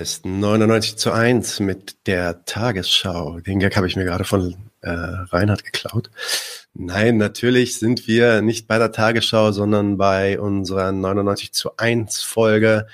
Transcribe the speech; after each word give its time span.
ist 0.00 0.24
99 0.24 0.96
zu 0.96 1.12
1 1.12 1.60
mit 1.60 2.06
der 2.06 2.44
Tagesschau. 2.44 3.40
Den 3.40 3.60
Gag 3.60 3.76
habe 3.76 3.86
ich 3.86 3.96
mir 3.96 4.04
gerade 4.04 4.24
von 4.24 4.56
äh, 4.80 4.90
Reinhard 4.90 5.64
geklaut. 5.64 6.10
Nein, 6.72 7.18
natürlich 7.18 7.78
sind 7.78 8.08
wir 8.08 8.40
nicht 8.40 8.66
bei 8.66 8.78
der 8.78 8.92
Tagesschau, 8.92 9.52
sondern 9.52 9.98
bei 9.98 10.40
unserer 10.40 10.90
99 10.90 11.52
zu 11.52 11.76
1 11.76 12.22
Folge 12.22 12.86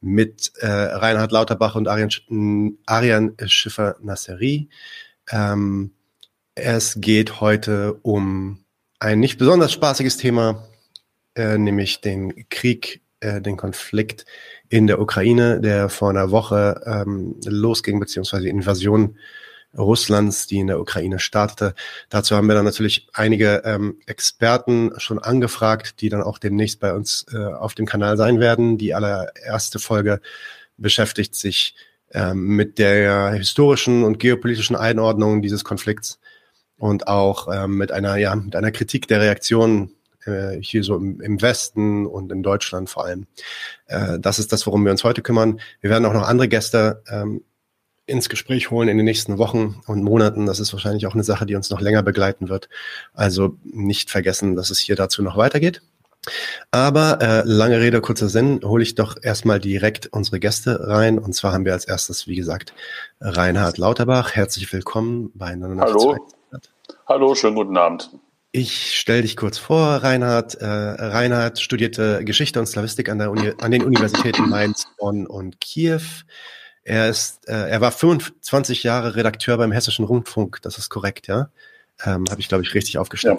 mit 0.00 0.52
äh, 0.58 0.66
Reinhard 0.66 1.32
Lauterbach 1.32 1.74
und 1.74 1.88
Arian, 1.88 2.76
Arian 2.86 3.36
Schiffer-Nasseri. 3.42 4.68
Ähm, 5.30 5.92
es 6.54 7.00
geht 7.00 7.40
heute 7.40 7.94
um 8.02 8.64
ein 8.98 9.18
nicht 9.18 9.38
besonders 9.38 9.72
spaßiges 9.72 10.18
Thema, 10.18 10.68
äh, 11.34 11.56
nämlich 11.56 12.02
den 12.02 12.48
Krieg, 12.50 13.00
äh, 13.20 13.40
den 13.40 13.56
Konflikt 13.56 14.24
in 14.68 14.86
der 14.86 15.00
Ukraine, 15.00 15.60
der 15.60 15.88
vor 15.88 16.10
einer 16.10 16.30
Woche 16.30 16.80
ähm, 16.86 17.36
losging, 17.44 18.00
beziehungsweise 18.00 18.44
die 18.44 18.50
Invasion 18.50 19.16
Russlands, 19.76 20.46
die 20.46 20.58
in 20.58 20.66
der 20.66 20.80
Ukraine 20.80 21.18
startete. 21.18 21.74
Dazu 22.08 22.34
haben 22.36 22.48
wir 22.48 22.54
dann 22.54 22.64
natürlich 22.64 23.08
einige 23.12 23.62
ähm, 23.64 23.98
Experten 24.06 24.92
schon 24.98 25.18
angefragt, 25.18 26.00
die 26.00 26.08
dann 26.08 26.22
auch 26.22 26.38
demnächst 26.38 26.80
bei 26.80 26.92
uns 26.92 27.26
äh, 27.32 27.38
auf 27.38 27.74
dem 27.74 27.86
Kanal 27.86 28.16
sein 28.16 28.40
werden. 28.40 28.78
Die 28.78 28.94
allererste 28.94 29.78
Folge 29.78 30.20
beschäftigt 30.76 31.34
sich 31.34 31.76
ähm, 32.12 32.56
mit 32.56 32.78
der 32.78 33.30
historischen 33.32 34.02
und 34.02 34.18
geopolitischen 34.18 34.76
Einordnung 34.76 35.42
dieses 35.42 35.62
Konflikts 35.62 36.18
und 36.76 37.06
auch 37.06 37.48
ähm, 37.52 37.76
mit 37.76 37.92
einer 37.92 38.16
ja 38.16 38.34
mit 38.34 38.56
einer 38.56 38.72
Kritik 38.72 39.06
der 39.06 39.20
Reaktion 39.20 39.92
äh, 40.26 40.58
hier 40.60 40.84
so 40.84 40.96
im, 40.96 41.20
im 41.20 41.40
Westen 41.42 42.06
und 42.06 42.32
in 42.32 42.42
Deutschland 42.42 42.90
vor 42.90 43.04
allem. 43.04 43.26
Äh, 43.86 44.18
das 44.18 44.38
ist 44.38 44.52
das, 44.52 44.66
worum 44.66 44.84
wir 44.84 44.92
uns 44.92 45.04
heute 45.04 45.22
kümmern. 45.22 45.60
Wir 45.80 45.90
werden 45.90 46.04
auch 46.04 46.12
noch 46.12 46.26
andere 46.26 46.48
Gäste 46.48 47.02
ähm, 47.10 47.42
ins 48.06 48.28
Gespräch 48.28 48.70
holen 48.70 48.88
in 48.88 48.96
den 48.96 49.06
nächsten 49.06 49.38
Wochen 49.38 49.80
und 49.86 50.02
Monaten. 50.02 50.46
Das 50.46 50.60
ist 50.60 50.72
wahrscheinlich 50.72 51.06
auch 51.06 51.14
eine 51.14 51.24
Sache, 51.24 51.46
die 51.46 51.54
uns 51.54 51.70
noch 51.70 51.80
länger 51.80 52.02
begleiten 52.02 52.48
wird. 52.48 52.68
Also 53.14 53.56
nicht 53.62 54.10
vergessen, 54.10 54.56
dass 54.56 54.70
es 54.70 54.78
hier 54.78 54.96
dazu 54.96 55.22
noch 55.22 55.36
weitergeht. 55.36 55.82
Aber 56.70 57.18
äh, 57.22 57.42
lange 57.46 57.80
Rede, 57.80 58.00
kurzer 58.00 58.28
Sinn, 58.28 58.60
hole 58.62 58.82
ich 58.82 58.94
doch 58.94 59.16
erstmal 59.22 59.58
direkt 59.58 60.08
unsere 60.08 60.38
Gäste 60.38 60.88
rein. 60.88 61.18
Und 61.18 61.34
zwar 61.34 61.52
haben 61.52 61.64
wir 61.64 61.72
als 61.72 61.86
erstes, 61.86 62.26
wie 62.26 62.36
gesagt, 62.36 62.74
Reinhard 63.20 63.78
Lauterbach. 63.78 64.32
Herzlich 64.34 64.70
willkommen 64.72 65.30
bei 65.34 65.54
99 65.54 65.94
Hallo. 65.94 66.28
Hallo, 67.06 67.34
schönen 67.34 67.56
guten 67.56 67.76
Abend. 67.76 68.10
Ich 68.52 68.98
stelle 68.98 69.22
dich 69.22 69.36
kurz 69.36 69.58
vor, 69.58 69.86
Reinhard. 70.02 70.56
Äh, 70.56 70.66
Reinhard 70.66 71.60
studierte 71.60 72.24
Geschichte 72.24 72.58
und 72.58 72.66
Slavistik 72.66 73.08
an, 73.08 73.18
der 73.18 73.30
Uni 73.30 73.52
an 73.60 73.70
den 73.70 73.84
Universitäten 73.84 74.48
Mainz, 74.48 74.88
Bonn 74.98 75.26
und 75.26 75.60
Kiew. 75.60 76.00
Er 76.82 77.08
ist, 77.08 77.48
äh, 77.48 77.70
er 77.70 77.80
war 77.80 77.92
25 77.92 78.82
Jahre 78.82 79.14
Redakteur 79.14 79.56
beim 79.56 79.70
Hessischen 79.70 80.04
Rundfunk. 80.04 80.60
Das 80.62 80.78
ist 80.78 80.88
korrekt, 80.88 81.28
ja? 81.28 81.50
Ähm, 82.04 82.24
Habe 82.28 82.40
ich, 82.40 82.48
glaube 82.48 82.64
ich, 82.64 82.74
richtig 82.74 82.98
aufgestellt. 82.98 83.38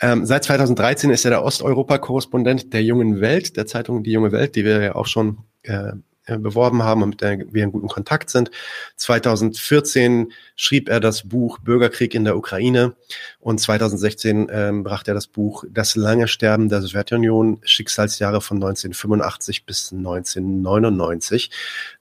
Ja. 0.00 0.12
Ähm, 0.12 0.26
seit 0.26 0.44
2013 0.44 1.10
ist 1.10 1.24
er 1.24 1.30
der 1.30 1.44
Osteuropa-Korrespondent 1.44 2.72
der 2.74 2.82
Jungen 2.82 3.20
Welt, 3.20 3.56
der 3.56 3.66
Zeitung 3.66 4.02
Die 4.02 4.12
Junge 4.12 4.32
Welt, 4.32 4.56
die 4.56 4.64
wir 4.64 4.82
ja 4.82 4.94
auch 4.94 5.06
schon 5.06 5.38
äh, 5.62 5.92
beworben 6.26 6.82
haben 6.82 7.02
und 7.02 7.10
mit 7.10 7.20
der 7.20 7.38
wir 7.52 7.64
in 7.64 7.72
guten 7.72 7.88
Kontakt 7.88 8.30
sind. 8.30 8.50
2014 8.96 10.32
schrieb 10.56 10.88
er 10.88 11.00
das 11.00 11.28
Buch 11.28 11.58
Bürgerkrieg 11.58 12.14
in 12.14 12.24
der 12.24 12.36
Ukraine 12.36 12.94
und 13.40 13.58
2016 13.60 14.48
ähm, 14.50 14.84
brachte 14.84 15.10
er 15.10 15.14
das 15.14 15.26
Buch 15.26 15.64
Das 15.68 15.96
lange 15.96 16.28
Sterben 16.28 16.68
der 16.68 16.80
Sowjetunion, 16.80 17.60
Schicksalsjahre 17.64 18.40
von 18.40 18.58
1985 18.58 19.66
bis 19.66 19.92
1999. 19.92 21.50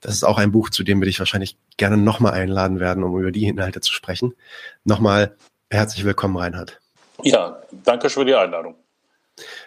Das 0.02 0.14
ist 0.14 0.24
auch 0.24 0.38
ein 0.38 0.52
Buch, 0.52 0.70
zu 0.70 0.84
dem 0.84 1.02
wir 1.02 1.06
dich 1.06 1.20
wahrscheinlich 1.20 1.58
gerne 1.78 1.98
nochmal 1.98 2.34
einladen 2.34 2.80
werden, 2.80 3.04
um 3.04 3.20
über 3.20 3.32
die 3.32 3.48
Inhalte 3.48 3.82
zu 3.82 3.94
sprechen. 3.94 4.34
Nochmal 4.84 5.36
herzlich 5.70 6.06
willkommen, 6.06 6.38
Reinhard. 6.38 6.80
Ja, 7.24 7.62
danke 7.72 8.10
für 8.10 8.26
die 8.26 8.36
Einladung. 8.36 8.76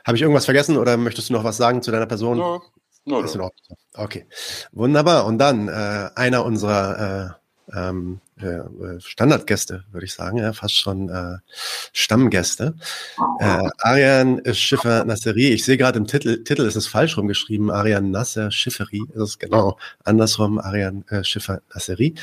Habe 0.04 0.16
ich 0.16 0.22
irgendwas 0.22 0.44
vergessen 0.44 0.76
oder 0.76 0.96
möchtest 0.96 1.30
du 1.30 1.32
noch 1.32 1.44
was 1.44 1.56
sagen 1.56 1.82
zu 1.82 1.90
deiner 1.90 2.06
Person? 2.06 2.38
Ja, 2.38 2.60
No, 3.06 3.20
ist 3.20 3.34
in 3.34 3.42
Ordnung. 3.42 3.78
Okay, 3.94 4.26
wunderbar. 4.72 5.26
Und 5.26 5.38
dann 5.38 5.68
äh, 5.68 6.10
einer 6.14 6.44
unserer 6.44 7.38
äh, 7.70 7.78
ähm, 7.78 8.20
äh, 8.36 8.60
Standardgäste, 9.00 9.84
würde 9.92 10.06
ich 10.06 10.14
sagen, 10.14 10.38
ja, 10.38 10.52
fast 10.52 10.76
schon 10.76 11.08
äh, 11.08 11.38
Stammgäste. 11.92 12.74
Äh, 13.40 13.68
Arian 13.78 14.42
Schiffer 14.52 15.04
Nasseri. 15.04 15.52
Ich 15.52 15.64
sehe 15.64 15.76
gerade 15.76 15.98
im 15.98 16.06
Titel, 16.06 16.44
Titel 16.44 16.62
ist 16.62 16.76
es 16.76 16.86
falsch 16.86 17.16
rumgeschrieben. 17.16 17.70
Arian 17.70 18.10
Nasser 18.10 18.50
Schifferi. 18.50 19.02
Das 19.14 19.30
ist 19.30 19.38
genau 19.38 19.78
andersrum. 20.04 20.58
Arian 20.58 21.04
äh, 21.08 21.24
Schiffer 21.24 21.62
Nasseri. 21.72 22.14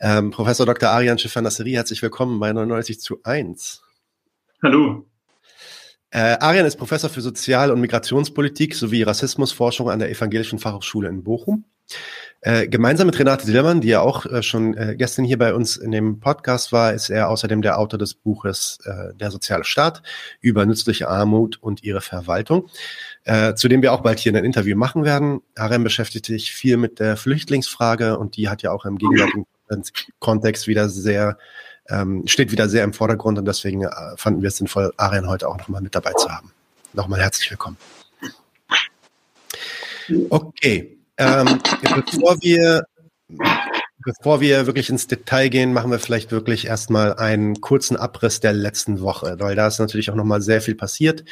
Ähm, 0.00 0.30
Professor 0.30 0.66
Dr. 0.66 0.90
Arian 0.90 1.18
Schiffer 1.18 1.42
Nasseri, 1.42 1.72
herzlich 1.72 2.02
willkommen 2.02 2.40
bei 2.40 2.52
99 2.52 3.00
zu 3.00 3.20
1. 3.24 3.82
Hallo. 4.62 5.07
Äh, 6.10 6.36
Arian 6.40 6.64
ist 6.64 6.76
Professor 6.76 7.10
für 7.10 7.20
Sozial- 7.20 7.70
und 7.70 7.80
Migrationspolitik 7.80 8.74
sowie 8.74 9.02
Rassismusforschung 9.02 9.90
an 9.90 9.98
der 9.98 10.10
Evangelischen 10.10 10.58
Fachhochschule 10.58 11.08
in 11.08 11.22
Bochum. 11.22 11.64
Äh, 12.40 12.68
gemeinsam 12.68 13.06
mit 13.06 13.18
Renate 13.18 13.46
Dillermann, 13.46 13.80
die 13.80 13.88
ja 13.88 14.00
auch 14.00 14.24
äh, 14.24 14.42
schon 14.42 14.74
äh, 14.76 14.94
gestern 14.96 15.24
hier 15.24 15.38
bei 15.38 15.54
uns 15.54 15.76
in 15.76 15.90
dem 15.90 16.20
Podcast 16.20 16.70
war, 16.70 16.92
ist 16.92 17.10
er 17.10 17.28
außerdem 17.28 17.62
der 17.62 17.78
Autor 17.78 17.98
des 17.98 18.14
Buches 18.14 18.78
äh, 18.84 19.14
Der 19.16 19.30
soziale 19.30 19.64
Staat 19.64 20.02
über 20.40 20.64
nützliche 20.64 21.08
Armut 21.08 21.58
und 21.60 21.82
ihre 21.82 22.00
Verwaltung, 22.00 22.68
äh, 23.24 23.54
zu 23.54 23.68
dem 23.68 23.82
wir 23.82 23.92
auch 23.92 24.02
bald 24.02 24.20
hier 24.20 24.32
ein 24.34 24.44
Interview 24.44 24.76
machen 24.76 25.04
werden. 25.04 25.40
Arian 25.56 25.82
beschäftigt 25.82 26.26
sich 26.26 26.52
viel 26.52 26.76
mit 26.76 27.00
der 27.00 27.16
Flüchtlingsfrage 27.16 28.18
und 28.18 28.36
die 28.36 28.48
hat 28.48 28.62
ja 28.62 28.70
auch 28.70 28.84
im 28.84 28.98
gegenwärtigen 28.98 29.46
Kontext 30.20 30.68
wieder 30.68 30.88
sehr 30.88 31.38
ähm, 31.88 32.26
steht 32.26 32.52
wieder 32.52 32.68
sehr 32.68 32.84
im 32.84 32.92
Vordergrund 32.92 33.38
und 33.38 33.44
deswegen 33.46 33.84
äh, 33.84 33.90
fanden 34.16 34.42
wir 34.42 34.48
es 34.48 34.56
sinnvoll, 34.56 34.92
Arian 34.96 35.28
heute 35.28 35.48
auch 35.48 35.58
nochmal 35.58 35.80
mit 35.80 35.94
dabei 35.94 36.12
zu 36.12 36.28
haben. 36.28 36.52
Nochmal 36.92 37.20
herzlich 37.20 37.50
willkommen. 37.50 37.76
Okay, 40.30 40.98
ähm, 41.18 41.60
bevor 41.94 42.36
wir 42.40 42.84
Bevor 44.04 44.40
wir 44.40 44.66
wirklich 44.66 44.88
ins 44.90 45.08
Detail 45.08 45.48
gehen, 45.48 45.72
machen 45.72 45.90
wir 45.90 45.98
vielleicht 45.98 46.30
wirklich 46.30 46.66
erstmal 46.66 47.14
einen 47.14 47.60
kurzen 47.60 47.96
Abriss 47.96 48.38
der 48.38 48.52
letzten 48.52 49.00
Woche, 49.00 49.36
weil 49.40 49.56
da 49.56 49.66
ist 49.66 49.80
natürlich 49.80 50.10
auch 50.10 50.14
nochmal 50.14 50.40
sehr 50.40 50.62
viel 50.62 50.76
passiert. 50.76 51.24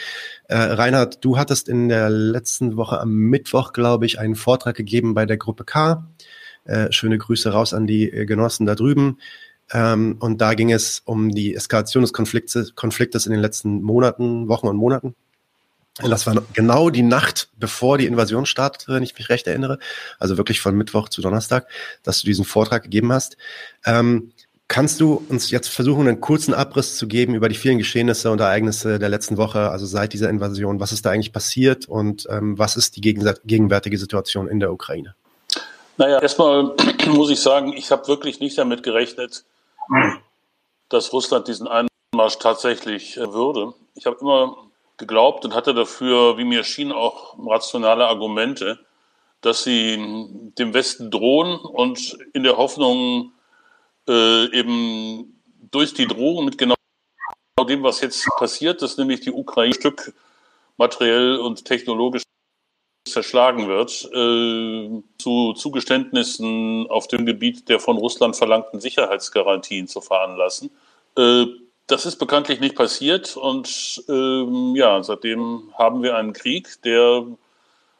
Äh, 0.48 0.56
Reinhard, 0.56 1.24
du 1.24 1.38
hattest 1.38 1.68
in 1.68 1.88
der 1.88 2.10
letzten 2.10 2.76
Woche 2.76 3.00
am 3.00 3.14
Mittwoch, 3.14 3.72
glaube 3.72 4.04
ich, 4.04 4.18
einen 4.18 4.34
Vortrag 4.34 4.76
gegeben 4.76 5.14
bei 5.14 5.26
der 5.26 5.36
Gruppe 5.36 5.64
K. 5.64 6.06
Äh, 6.64 6.90
schöne 6.90 7.16
Grüße 7.16 7.50
raus 7.50 7.72
an 7.72 7.86
die 7.86 8.10
äh, 8.10 8.26
Genossen 8.26 8.66
da 8.66 8.74
drüben. 8.74 9.20
Ähm, 9.72 10.16
und 10.20 10.40
da 10.40 10.54
ging 10.54 10.72
es 10.72 11.02
um 11.04 11.30
die 11.30 11.54
Eskalation 11.54 12.02
des 12.02 12.12
Konfliktes, 12.12 12.74
Konfliktes 12.74 13.26
in 13.26 13.32
den 13.32 13.40
letzten 13.40 13.82
Monaten, 13.82 14.48
Wochen 14.48 14.68
und 14.68 14.76
Monaten. 14.76 15.14
Und 16.02 16.10
das 16.10 16.26
war 16.26 16.42
genau 16.52 16.90
die 16.90 17.02
Nacht, 17.02 17.48
bevor 17.56 17.96
die 17.96 18.06
Invasion 18.06 18.44
startete, 18.44 18.92
wenn 18.92 19.02
ich 19.02 19.16
mich 19.16 19.30
recht 19.30 19.46
erinnere. 19.46 19.78
Also 20.18 20.36
wirklich 20.36 20.60
von 20.60 20.76
Mittwoch 20.76 21.08
zu 21.08 21.22
Donnerstag, 21.22 21.68
dass 22.02 22.20
du 22.20 22.26
diesen 22.26 22.44
Vortrag 22.44 22.82
gegeben 22.82 23.12
hast. 23.12 23.38
Ähm, 23.86 24.32
kannst 24.68 25.00
du 25.00 25.24
uns 25.28 25.50
jetzt 25.50 25.68
versuchen, 25.68 26.06
einen 26.06 26.20
kurzen 26.20 26.52
Abriss 26.52 26.96
zu 26.96 27.06
geben 27.08 27.34
über 27.34 27.48
die 27.48 27.54
vielen 27.54 27.78
Geschehnisse 27.78 28.30
und 28.30 28.40
Ereignisse 28.40 28.98
der 28.98 29.08
letzten 29.08 29.38
Woche, 29.38 29.70
also 29.70 29.86
seit 29.86 30.12
dieser 30.12 30.28
Invasion? 30.28 30.80
Was 30.80 30.92
ist 30.92 31.06
da 31.06 31.10
eigentlich 31.10 31.32
passiert 31.32 31.88
und 31.88 32.26
ähm, 32.30 32.58
was 32.58 32.76
ist 32.76 32.96
die 32.96 33.00
gegenwärtige 33.00 33.96
Situation 33.96 34.48
in 34.48 34.60
der 34.60 34.72
Ukraine? 34.72 35.14
Naja, 35.96 36.20
erstmal 36.20 36.74
muss 37.06 37.30
ich 37.30 37.40
sagen, 37.40 37.72
ich 37.72 37.90
habe 37.90 38.06
wirklich 38.06 38.40
nicht 38.40 38.58
damit 38.58 38.82
gerechnet, 38.82 39.44
dass 40.88 41.12
Russland 41.12 41.48
diesen 41.48 41.68
Einmarsch 41.68 42.38
tatsächlich 42.38 43.16
äh, 43.16 43.32
würde. 43.32 43.74
Ich 43.94 44.06
habe 44.06 44.18
immer 44.20 44.56
geglaubt 44.96 45.44
und 45.44 45.54
hatte 45.54 45.74
dafür, 45.74 46.38
wie 46.38 46.44
mir 46.44 46.64
schien, 46.64 46.92
auch 46.92 47.36
rationale 47.38 48.06
Argumente, 48.06 48.78
dass 49.40 49.62
sie 49.62 49.96
dem 50.58 50.74
Westen 50.74 51.10
drohen 51.10 51.58
und 51.58 52.18
in 52.32 52.42
der 52.42 52.56
Hoffnung 52.56 53.32
äh, 54.08 54.58
eben 54.58 55.42
durch 55.70 55.94
die 55.94 56.06
Drohung 56.06 56.44
mit 56.44 56.56
genau 56.58 56.74
dem, 57.68 57.82
was 57.82 58.00
jetzt 58.00 58.26
passiert, 58.38 58.82
dass 58.82 58.96
nämlich 58.96 59.20
die 59.20 59.32
Ukraine 59.32 59.70
ein 59.70 59.74
Stück 59.74 60.14
materiell 60.76 61.36
und 61.36 61.64
technologisch 61.64 62.22
zerschlagen 63.06 63.68
wird, 63.68 64.04
äh, 64.12 65.02
zu 65.18 65.52
Zugeständnissen 65.54 66.86
auf 66.88 67.08
dem 67.08 67.26
Gebiet 67.26 67.68
der 67.68 67.80
von 67.80 67.96
Russland 67.96 68.36
verlangten 68.36 68.80
Sicherheitsgarantien 68.80 69.88
zu 69.88 70.00
veranlassen. 70.00 70.70
Äh, 71.16 71.46
das 71.86 72.04
ist 72.04 72.16
bekanntlich 72.16 72.60
nicht 72.60 72.74
passiert 72.74 73.36
und 73.36 74.02
ähm, 74.08 74.74
ja, 74.74 75.02
seitdem 75.02 75.72
haben 75.78 76.02
wir 76.02 76.16
einen 76.16 76.32
Krieg, 76.32 76.82
der 76.82 77.24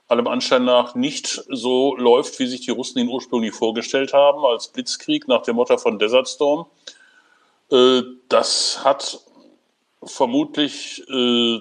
allem 0.09 0.27
Anschein 0.27 0.65
nach 0.65 0.95
nicht 0.95 1.45
so 1.49 1.97
läuft, 1.97 2.39
wie 2.39 2.47
sich 2.47 2.63
die 2.63 2.71
Russen 2.71 2.99
ihn 2.99 3.09
ursprünglich 3.09 3.55
vorgestellt 3.55 4.13
haben, 4.13 4.45
als 4.45 4.69
Blitzkrieg 4.69 5.29
nach 5.29 5.43
dem 5.43 5.57
Motto 5.57 5.79
von 5.79 5.99
Desert 5.99 6.29
Storm. 6.29 6.67
Äh, 7.71 8.03
das 8.29 8.85
hat 8.85 9.21
vermutlich 10.03 11.03
äh, 11.09 11.61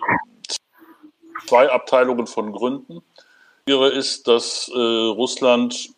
zwei 1.47 1.69
Abteilungen 1.69 2.27
von 2.27 2.51
Gründen 2.51 3.01
ist, 3.67 4.27
dass 4.27 4.69
äh, 4.71 4.77
Russland 4.77 5.89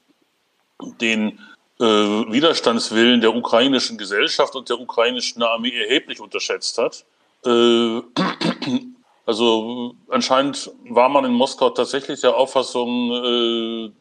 den 1.01 1.37
äh, 1.79 1.83
Widerstandswillen 1.83 3.19
der 3.19 3.35
ukrainischen 3.35 3.97
Gesellschaft 3.97 4.55
und 4.55 4.69
der 4.69 4.79
ukrainischen 4.79 5.43
Armee 5.43 5.77
erheblich 5.77 6.21
unterschätzt 6.21 6.77
hat. 6.77 7.03
Äh, 7.45 8.01
also 9.25 9.95
anscheinend 10.07 10.71
war 10.89 11.09
man 11.09 11.25
in 11.25 11.33
Moskau 11.33 11.69
tatsächlich 11.71 12.21
der 12.21 12.37
Auffassung, 12.37 13.11
äh, 13.11 13.91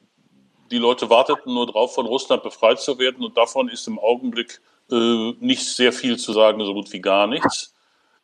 die 0.71 0.79
Leute 0.79 1.11
warteten 1.11 1.53
nur 1.53 1.67
darauf, 1.67 1.93
von 1.95 2.07
Russland 2.07 2.45
befreit 2.45 2.81
zu 2.81 3.01
werden 3.01 3.25
und 3.25 3.37
davon 3.37 3.69
ist 3.69 3.89
im 3.89 3.99
Augenblick 3.99 4.61
äh, 4.93 5.33
nicht 5.41 5.67
sehr 5.67 5.93
viel 5.93 6.19
zu 6.19 6.33
sagen, 6.33 6.65
so 6.65 6.73
gut 6.73 6.93
wie 6.93 7.01
gar 7.01 7.27
nichts. 7.27 7.75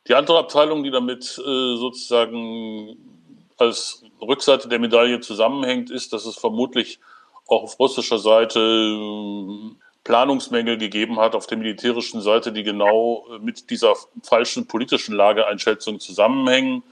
Die 0.07 0.15
andere 0.15 0.39
Abteilung, 0.39 0.83
die 0.85 0.91
damit 0.91 1.37
äh, 1.37 1.75
sozusagen 1.75 3.12
als 3.57 4.03
Rückseite 4.21 4.67
der 4.67 4.79
Medaille 4.79 5.19
zusammenhängt, 5.19 5.91
ist, 5.91 6.13
dass 6.13 6.25
es 6.25 6.37
vermutlich 6.37 6.99
auch 7.47 7.63
auf 7.63 7.79
russischer 7.79 8.19
Seite 8.19 8.59
äh, 8.59 9.75
Planungsmängel 10.03 10.77
gegeben 10.77 11.19
hat 11.19 11.35
auf 11.35 11.47
der 11.47 11.57
militärischen 11.57 12.21
Seite, 12.21 12.51
die 12.51 12.63
genau 12.63 13.25
äh, 13.29 13.39
mit 13.39 13.69
dieser 13.69 13.95
falschen 14.21 14.67
politischen 14.67 15.15
Lageeinschätzung 15.15 15.99
zusammenhängen. 15.99 16.83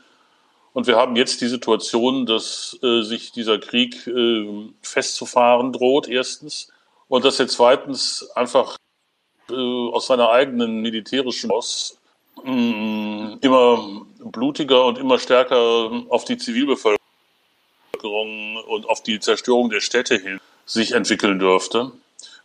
Und 0.73 0.87
wir 0.87 0.95
haben 0.95 1.15
jetzt 1.17 1.41
die 1.41 1.47
Situation, 1.47 2.25
dass 2.25 2.77
äh, 2.81 3.01
sich 3.01 3.31
dieser 3.31 3.59
Krieg 3.59 4.07
äh, 4.07 4.69
festzufahren 4.81 5.73
droht, 5.73 6.07
erstens. 6.07 6.71
Und 7.09 7.25
dass 7.25 7.39
er 7.39 7.49
zweitens 7.49 8.29
einfach 8.35 8.77
äh, 9.49 9.53
aus 9.53 10.07
seiner 10.07 10.29
eigenen 10.29 10.81
militärischen 10.81 11.51
aus 11.51 11.99
mm, 12.45 13.33
immer 13.41 14.05
blutiger 14.23 14.85
und 14.85 14.97
immer 14.97 15.19
stärker 15.19 15.91
auf 16.09 16.25
die 16.25 16.37
Zivilbevölkerung 16.37 16.97
und 18.67 18.87
auf 18.87 19.01
die 19.03 19.19
Zerstörung 19.19 19.69
der 19.69 19.81
Städte 19.81 20.17
hin 20.17 20.39
sich 20.65 20.93
entwickeln 20.93 21.39
dürfte. 21.39 21.91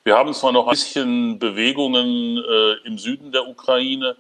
Wir 0.05 0.17
haben 0.17 0.33
zwar 0.35 0.53
noch 0.53 0.67
ein 0.67 0.71
bisschen 0.71 1.39
Bewegungen 1.39 2.39
äh, 2.39 2.87
im 2.87 2.99
Süden 2.99 3.33
der 3.33 3.49
Ukraine, 3.49 4.17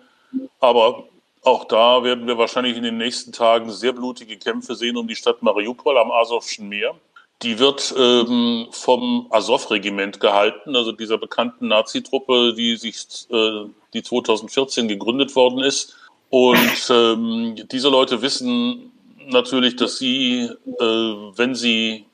aber 0.60 1.04
auch 1.42 1.64
da 1.64 2.02
werden 2.02 2.26
wir 2.26 2.38
wahrscheinlich 2.38 2.76
in 2.76 2.82
den 2.82 2.98
nächsten 2.98 3.30
Tagen 3.30 3.70
sehr 3.70 3.92
blutige 3.92 4.36
Kämpfe 4.36 4.74
sehen 4.74 4.96
um 4.96 5.06
die 5.06 5.14
Stadt 5.14 5.42
Mariupol 5.42 5.96
am 5.96 6.10
Asowschen 6.10 6.68
Meer. 6.68 6.96
Die 7.42 7.58
wird 7.58 7.94
ähm, 7.96 8.66
vom 8.72 9.28
Azov-Regiment 9.30 10.18
gehalten, 10.18 10.74
also 10.74 10.90
dieser 10.90 11.18
bekannten 11.18 11.68
Nazi-Truppe, 11.68 12.54
die 12.54 12.76
sich, 12.76 13.06
äh, 13.30 13.66
die 13.92 14.02
2014 14.02 14.88
gegründet 14.88 15.36
worden 15.36 15.60
ist. 15.60 15.96
Und 16.38 16.90
ähm, 16.90 17.66
diese 17.72 17.88
Leute 17.88 18.20
wissen 18.20 18.92
natürlich, 19.24 19.74
dass 19.76 19.96
sie, 19.96 20.50
äh, 20.66 20.84
wenn 20.84 21.54
sie 21.54 22.04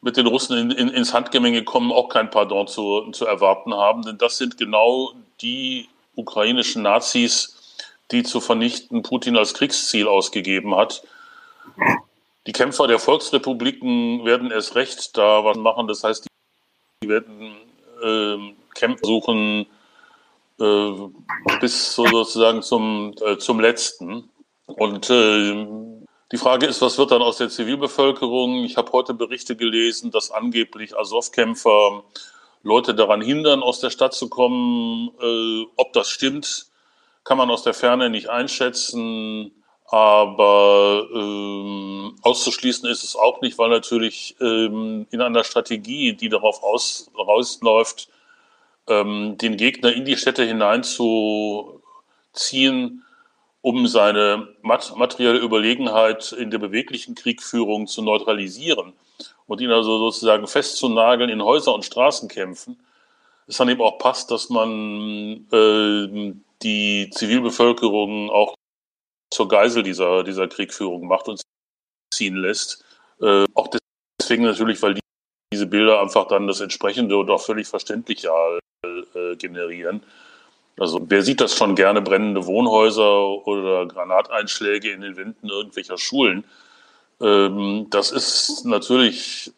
mit 0.00 0.16
den 0.16 0.26
Russen 0.26 0.56
in, 0.56 0.70
in, 0.70 0.88
ins 0.88 1.12
Handgemenge 1.12 1.62
kommen, 1.62 1.92
auch 1.92 2.08
kein 2.08 2.30
Pardon 2.30 2.66
zu, 2.66 3.10
zu 3.10 3.26
erwarten 3.26 3.74
haben. 3.74 4.04
Denn 4.04 4.16
das 4.16 4.38
sind 4.38 4.56
genau 4.56 5.12
die 5.42 5.90
ukrainischen 6.14 6.80
Nazis, 6.80 7.76
die 8.10 8.22
zu 8.22 8.40
vernichten 8.40 9.02
Putin 9.02 9.36
als 9.36 9.52
Kriegsziel 9.52 10.08
ausgegeben 10.08 10.74
hat. 10.74 11.02
Die 12.46 12.52
Kämpfer 12.52 12.86
der 12.86 12.98
Volksrepubliken 12.98 14.24
werden 14.24 14.50
erst 14.50 14.76
recht 14.76 15.18
da 15.18 15.44
was 15.44 15.58
machen. 15.58 15.88
Das 15.88 16.02
heißt, 16.02 16.26
die 17.02 17.08
werden 17.10 17.54
äh, 18.02 18.54
Kämpfe 18.74 19.04
suchen 19.04 19.66
äh, 20.62 21.58
bis 21.60 21.94
sozusagen 21.94 22.62
zum, 22.62 23.14
äh, 23.20 23.36
zum 23.38 23.60
letzten. 23.60 24.30
Und 24.66 25.10
äh, 25.10 25.66
die 26.32 26.38
Frage 26.38 26.66
ist, 26.66 26.80
was 26.80 26.96
wird 26.96 27.10
dann 27.10 27.20
aus 27.20 27.36
der 27.36 27.50
Zivilbevölkerung? 27.50 28.64
Ich 28.64 28.76
habe 28.76 28.92
heute 28.92 29.12
Berichte 29.12 29.56
gelesen, 29.56 30.10
dass 30.10 30.30
angeblich 30.30 30.96
Azov-Kämpfer 30.96 32.04
Leute 32.62 32.94
daran 32.94 33.20
hindern, 33.20 33.62
aus 33.62 33.80
der 33.80 33.90
Stadt 33.90 34.14
zu 34.14 34.28
kommen. 34.28 35.10
Äh, 35.20 35.66
ob 35.76 35.92
das 35.92 36.08
stimmt, 36.08 36.66
kann 37.24 37.38
man 37.38 37.50
aus 37.50 37.64
der 37.64 37.74
Ferne 37.74 38.08
nicht 38.08 38.30
einschätzen. 38.30 39.52
Aber 39.86 41.06
ähm, 41.14 42.16
auszuschließen 42.22 42.88
ist 42.88 43.04
es 43.04 43.14
auch 43.14 43.42
nicht, 43.42 43.58
weil 43.58 43.68
natürlich 43.68 44.36
ähm, 44.40 45.06
in 45.10 45.20
einer 45.20 45.44
Strategie, 45.44 46.14
die 46.14 46.30
darauf 46.30 46.62
aus, 46.62 47.10
rausläuft, 47.14 48.08
ähm, 48.88 49.36
den 49.38 49.56
Gegner 49.56 49.92
in 49.92 50.04
die 50.04 50.16
Städte 50.16 50.44
hineinzuziehen, 50.44 51.82
um 53.60 53.86
seine 53.86 54.48
materielle 54.62 55.38
Überlegenheit 55.38 56.32
in 56.32 56.50
der 56.50 56.58
beweglichen 56.58 57.14
Kriegführung 57.14 57.86
zu 57.86 58.02
neutralisieren 58.02 58.92
und 59.46 59.60
ihn 59.60 59.70
also 59.70 59.98
sozusagen 59.98 60.46
festzunageln 60.46 61.30
in 61.30 61.42
Häuser- 61.42 61.74
und 61.74 61.84
Straßenkämpfen, 61.84 62.76
es 63.46 63.56
dann 63.58 63.68
eben 63.68 63.82
auch 63.82 63.98
passt, 63.98 64.30
dass 64.30 64.50
man 64.50 65.46
äh, 65.52 66.34
die 66.62 67.10
Zivilbevölkerung 67.10 68.30
auch 68.30 68.54
zur 69.30 69.48
Geisel 69.48 69.82
dieser, 69.82 70.24
dieser 70.24 70.48
Kriegführung 70.48 71.06
macht 71.06 71.28
und 71.28 71.42
ziehen 72.12 72.36
lässt. 72.36 72.84
Äh, 73.20 73.44
auch 73.54 73.68
deswegen 74.20 74.44
natürlich, 74.44 74.80
weil 74.82 74.94
die, 74.94 75.01
diese 75.52 75.66
Bilder 75.66 76.00
einfach 76.00 76.26
dann 76.26 76.46
das 76.46 76.60
entsprechende 76.60 77.16
und 77.16 77.30
auch 77.30 77.42
völlig 77.42 77.68
verständliche 77.68 78.30
äh, 78.82 79.36
generieren. 79.36 80.02
Also 80.78 81.00
wer 81.08 81.22
sieht 81.22 81.40
das 81.40 81.54
schon 81.54 81.74
gerne, 81.74 82.00
brennende 82.00 82.46
Wohnhäuser 82.46 83.46
oder 83.46 83.86
Granateinschläge 83.86 84.90
in 84.90 85.02
den 85.02 85.16
Wänden 85.16 85.48
irgendwelcher 85.48 85.98
Schulen? 85.98 86.44
Ähm, 87.20 87.86
das 87.90 88.10
ist 88.10 88.64
natürlich 88.64 89.52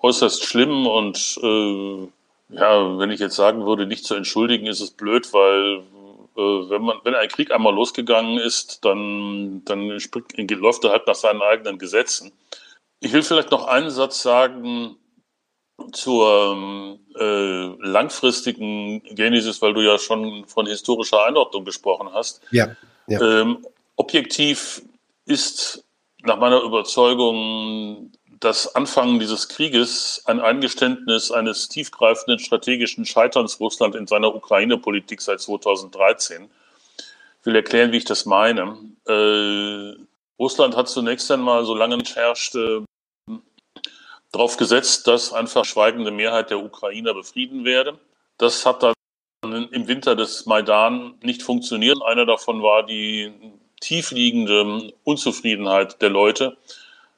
äußerst 0.00 0.44
schlimm 0.44 0.86
und 0.86 1.38
äh, 1.42 2.08
ja, 2.50 2.98
wenn 2.98 3.10
ich 3.10 3.20
jetzt 3.20 3.36
sagen 3.36 3.64
würde, 3.66 3.86
nicht 3.86 4.04
zu 4.04 4.14
entschuldigen, 4.14 4.66
ist 4.66 4.80
es 4.80 4.90
blöd, 4.90 5.32
weil 5.32 5.82
äh, 6.36 6.70
wenn 6.70 6.82
man, 6.82 6.98
wenn 7.04 7.14
ein 7.14 7.28
Krieg 7.28 7.50
einmal 7.50 7.74
losgegangen 7.74 8.38
ist, 8.38 8.84
dann, 8.84 9.62
dann 9.64 9.88
läuft 9.88 10.84
er 10.84 10.90
halt 10.90 11.06
nach 11.06 11.14
seinen 11.14 11.42
eigenen 11.42 11.78
Gesetzen. 11.78 12.32
Ich 13.00 13.12
will 13.12 13.22
vielleicht 13.22 13.50
noch 13.50 13.66
einen 13.66 13.90
Satz 13.90 14.22
sagen, 14.22 14.96
zur 15.92 16.98
äh, 17.18 17.66
langfristigen 17.80 19.02
Genesis, 19.14 19.60
weil 19.62 19.74
du 19.74 19.80
ja 19.80 19.98
schon 19.98 20.46
von 20.46 20.66
historischer 20.66 21.24
Einordnung 21.24 21.64
gesprochen 21.64 22.10
hast. 22.12 22.40
Ja. 22.50 22.76
ja. 23.06 23.20
Ähm, 23.20 23.66
objektiv 23.96 24.82
ist 25.26 25.84
nach 26.22 26.38
meiner 26.38 26.62
Überzeugung 26.62 28.12
das 28.40 28.74
Anfangen 28.74 29.20
dieses 29.20 29.48
Krieges 29.48 30.22
ein 30.24 30.40
Eingeständnis 30.40 31.30
eines 31.30 31.68
tiefgreifenden 31.68 32.38
strategischen 32.38 33.04
Scheiterns 33.04 33.60
Russland 33.60 33.94
in 33.94 34.06
seiner 34.06 34.34
Ukraine-Politik 34.34 35.20
seit 35.20 35.40
2013. 35.40 36.48
Ich 37.40 37.46
will 37.46 37.56
erklären, 37.56 37.92
wie 37.92 37.98
ich 37.98 38.04
das 38.06 38.24
meine. 38.26 38.78
Äh, 39.06 39.94
Russland 40.38 40.74
hat 40.74 40.88
zunächst 40.88 41.30
einmal, 41.30 41.66
solange 41.66 41.98
nicht 41.98 42.16
herrschte, 42.16 42.84
darauf 44.32 44.56
gesetzt, 44.56 45.06
dass 45.06 45.32
einfach 45.32 45.64
schweigende 45.64 46.10
Mehrheit 46.10 46.50
der 46.50 46.60
Ukrainer 46.60 47.14
befrieden 47.14 47.64
werde. 47.64 47.98
Das 48.38 48.64
hat 48.64 48.82
dann 48.82 48.94
im 49.42 49.88
Winter 49.88 50.16
des 50.16 50.46
Maidan 50.46 51.14
nicht 51.22 51.42
funktioniert. 51.42 52.02
Einer 52.02 52.26
davon 52.26 52.62
war 52.62 52.84
die 52.84 53.32
tiefliegende 53.80 54.92
Unzufriedenheit 55.04 56.00
der 56.02 56.10
Leute 56.10 56.56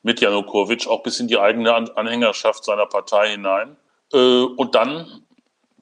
mit 0.03 0.21
Janukowitsch, 0.21 0.87
auch 0.87 1.03
bis 1.03 1.21
in 1.21 1.29
die 1.29 1.39
eigene 1.39 1.75
Anhängerschaft 1.97 2.65
seiner 2.65 2.87
Partei 2.87 3.31
hinein. 3.31 3.77
Äh, 4.13 4.43
und 4.43 4.75
dann 4.75 5.23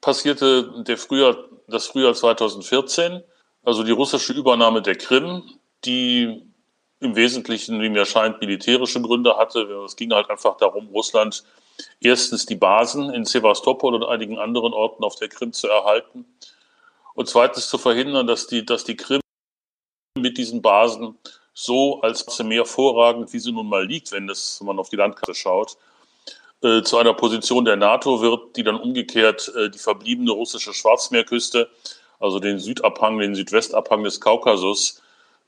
passierte 0.01 0.83
der 0.83 0.97
Frühjahr, 0.97 1.37
das 1.67 1.87
Frühjahr 1.87 2.13
2014, 2.13 3.23
also 3.63 3.83
die 3.83 3.91
russische 3.91 4.33
Übernahme 4.33 4.81
der 4.81 4.95
Krim, 4.95 5.43
die 5.85 6.41
im 7.01 7.15
Wesentlichen, 7.15 7.81
wie 7.81 7.89
mir 7.89 8.05
scheint, 8.05 8.39
militärische 8.39 9.01
Gründe 9.01 9.35
hatte. 9.37 9.61
Es 9.85 9.95
ging 9.95 10.13
halt 10.13 10.29
einfach 10.29 10.57
darum, 10.57 10.87
Russland 10.89 11.43
erstens 11.99 12.45
die 12.45 12.55
Basen 12.55 13.11
in 13.11 13.25
Sevastopol 13.25 13.95
und 13.95 14.03
einigen 14.03 14.37
anderen 14.37 14.73
Orten 14.73 15.03
auf 15.03 15.15
der 15.15 15.27
Krim 15.27 15.51
zu 15.51 15.67
erhalten 15.67 16.25
und 17.15 17.27
zweitens 17.27 17.69
zu 17.69 17.77
verhindern, 17.77 18.27
dass 18.27 18.47
die, 18.47 18.65
dass 18.65 18.83
die 18.83 18.95
Krim 18.95 19.19
mit 20.17 20.37
diesen 20.37 20.61
Basen 20.61 21.17
so 21.53 22.01
als 22.01 22.41
mehr 22.43 22.65
vorragend, 22.65 23.33
wie 23.33 23.39
sie 23.39 23.51
nun 23.51 23.67
mal 23.67 23.85
liegt, 23.85 24.11
wenn, 24.11 24.27
das, 24.27 24.59
wenn 24.59 24.67
man 24.67 24.79
auf 24.79 24.89
die 24.89 24.95
Landkarte 24.95 25.33
schaut, 25.33 25.77
äh, 26.61 26.83
zu 26.83 26.97
einer 26.97 27.13
Position 27.13 27.65
der 27.65 27.75
NATO 27.75 28.21
wird, 28.21 28.55
die 28.55 28.63
dann 28.63 28.79
umgekehrt 28.79 29.51
äh, 29.55 29.69
die 29.69 29.79
verbliebene 29.79 30.31
russische 30.31 30.73
Schwarzmeerküste, 30.73 31.69
also 32.19 32.39
den 32.39 32.59
Südabhang, 32.59 33.17
den 33.17 33.33
Südwestabhang 33.33 34.03
des 34.03 34.21
Kaukasus, 34.21 35.01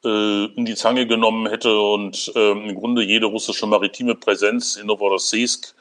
äh, 0.03 0.45
in 0.45 0.65
die 0.65 0.75
Zange 0.75 1.07
genommen 1.07 1.47
hätte 1.47 1.77
und 1.79 2.31
äh, 2.35 2.51
im 2.51 2.75
Grunde 2.75 3.03
jede 3.03 3.25
russische 3.27 3.65
maritime 3.65 4.15
Präsenz 4.15 4.75
in 4.75 4.87
Novorossiysk 4.87 5.75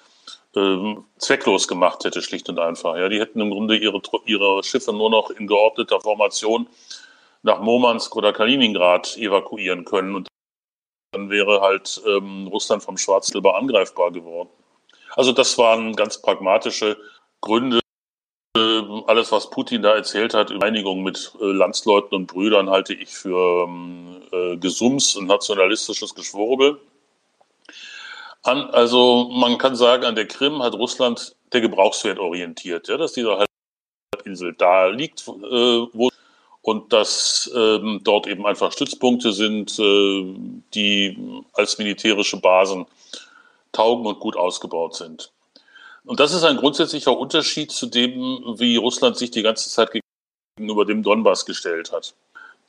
äh, 0.55 0.95
zwecklos 1.19 1.69
gemacht 1.69 2.05
hätte, 2.05 2.23
schlicht 2.23 2.49
und 2.49 2.59
einfach. 2.59 2.97
Ja, 2.97 3.09
die 3.09 3.21
hätten 3.21 3.41
im 3.41 3.51
Grunde 3.51 3.77
ihre, 3.77 4.01
ihre 4.27 4.63
Schiffe 4.63 4.93
nur 4.93 5.11
noch 5.11 5.31
in 5.31 5.47
geordneter 5.47 6.01
Formation 6.01 6.69
nach 7.43 7.61
Murmansk 7.61 8.15
oder 8.17 8.33
Kaliningrad 8.33 9.17
evakuieren 9.17 9.85
können 9.85 10.15
und 10.15 10.29
dann 11.13 11.29
wäre 11.29 11.61
halt 11.61 12.01
ähm, 12.07 12.47
Russland 12.47 12.83
vom 12.83 12.97
Schwarzsilber 12.97 13.57
angreifbar 13.57 14.13
geworden. 14.13 14.49
Also 15.15 15.33
das 15.33 15.59
waren 15.59 15.95
ganz 15.95 16.23
pragmatische 16.23 16.97
Gründe, 17.43 17.82
äh, 18.57 18.83
alles, 19.07 19.33
was 19.33 19.51
Putin 19.51 19.83
da 19.83 19.95
erzählt 19.95 20.35
hat, 20.35 20.51
über 20.51 20.67
Einigung 20.67 21.03
mit 21.03 21.33
äh, 21.41 21.45
Landsleuten 21.45 22.15
und 22.15 22.27
Brüdern, 22.27 22.71
halte 22.71 22.95
ich 22.95 23.09
für 23.11 23.65
ähm, 23.67 24.23
äh, 24.31 24.57
Gesums 24.57 25.17
und 25.17 25.27
nationalistisches 25.27 26.15
Geschwurbel. 26.15 26.81
An, 28.43 28.71
also 28.71 29.31
man 29.33 29.59
kann 29.59 29.77
sagen, 29.77 30.05
an 30.05 30.17
der 30.17 30.27
Krim 30.27 30.63
hat 30.63 30.75
Russland 30.75 31.37
der 31.53 31.61
Gebrauchswert 31.61 32.19
orientiert, 32.19 32.89
ja, 32.89 32.97
dass 32.97 33.13
diese 33.13 33.45
Halbinsel 34.17 34.55
da 34.55 34.87
liegt, 34.87 35.27
äh, 35.29 35.87
wo 35.93 36.11
und 36.65 36.93
dass 36.93 37.51
ähm, 37.57 38.01
dort 38.05 38.29
eben 38.29 38.47
einfach 38.47 38.71
Stützpunkte 38.71 39.33
sind, 39.33 39.77
äh, 39.81 40.35
die 40.75 41.43
als 41.55 41.79
militärische 41.79 42.41
Basen 42.41 42.87
taugen 43.73 44.07
und 44.07 44.21
gut 44.21 44.37
ausgebaut 44.37 44.95
sind. 44.95 45.33
Und 46.05 46.21
das 46.21 46.33
ist 46.33 46.45
ein 46.45 46.57
grundsätzlicher 46.57 47.17
Unterschied 47.17 47.71
zu 47.71 47.87
dem, 47.87 48.55
wie 48.59 48.77
Russland 48.77 49.17
sich 49.17 49.31
die 49.31 49.43
ganze 49.43 49.71
Zeit 49.71 49.91
gegenüber 50.57 50.85
dem 50.85 51.03
Donbass 51.03 51.47
gestellt 51.47 51.93
hat. 51.93 52.15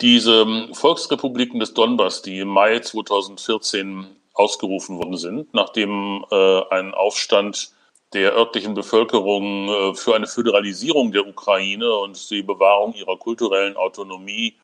Diese 0.02 0.46
Volksrepubliken 0.74 1.60
des 1.60 1.74
Donbass, 1.74 2.22
die 2.22 2.40
im 2.40 2.50
Mai 2.50 2.80
2014 2.80 4.08
ausgerufen 4.34 4.98
worden 4.98 5.18
sind, 5.18 5.54
nachdem 5.54 6.26
äh, 6.32 6.62
ein 6.70 6.94
Aufstand 6.94 7.72
der 8.14 8.34
örtlichen 8.34 8.74
Bevölkerung 8.74 9.70
äh, 9.70 9.96
für 9.96 10.16
eine 10.16 10.28
Föderalisierung 10.28 11.12
der 11.12 11.28
Ukraine 11.28 11.96
und 11.96 12.30
die 12.30 12.44
Bewahrung 12.44 12.94
ihrer 12.94 13.18
kulturellen 13.18 13.76
Autonomie 13.76 14.56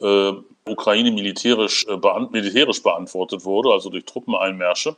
äh, 0.00 0.32
Ukraine 0.66 1.10
militärisch, 1.10 1.86
äh, 1.88 1.96
beant 1.96 2.32
militärisch 2.32 2.82
beantwortet 2.82 3.44
wurde, 3.44 3.70
also 3.70 3.90
durch 3.90 4.04
Truppeneinmärsche. 4.04 4.96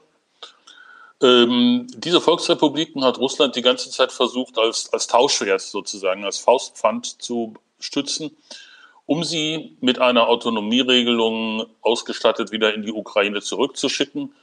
Ähm, 1.23 1.87
diese 1.97 2.21
Volksrepubliken 2.21 3.05
hat 3.05 3.19
Russland 3.19 3.57
die 3.57 3.63
ganze 3.63 3.91
Zeit 3.91 4.13
versucht, 4.13 4.59
als, 4.59 4.93
als 4.93 5.07
Tauschwert 5.07 5.63
sozusagen, 5.63 6.25
als 6.25 6.39
Faustpfand 6.39 7.23
zu 7.23 7.55
stützen, 7.81 8.37
um 9.07 9.25
sie 9.25 9.77
mit 9.81 9.99
einer 9.99 10.29
Autonomieregelung 10.29 11.67
ausgestattet 11.81 12.53
wieder 12.53 12.75
in 12.75 12.83
die 12.83 12.93
Ukraine 12.93 13.41
zurückzuschicken, 13.41 14.35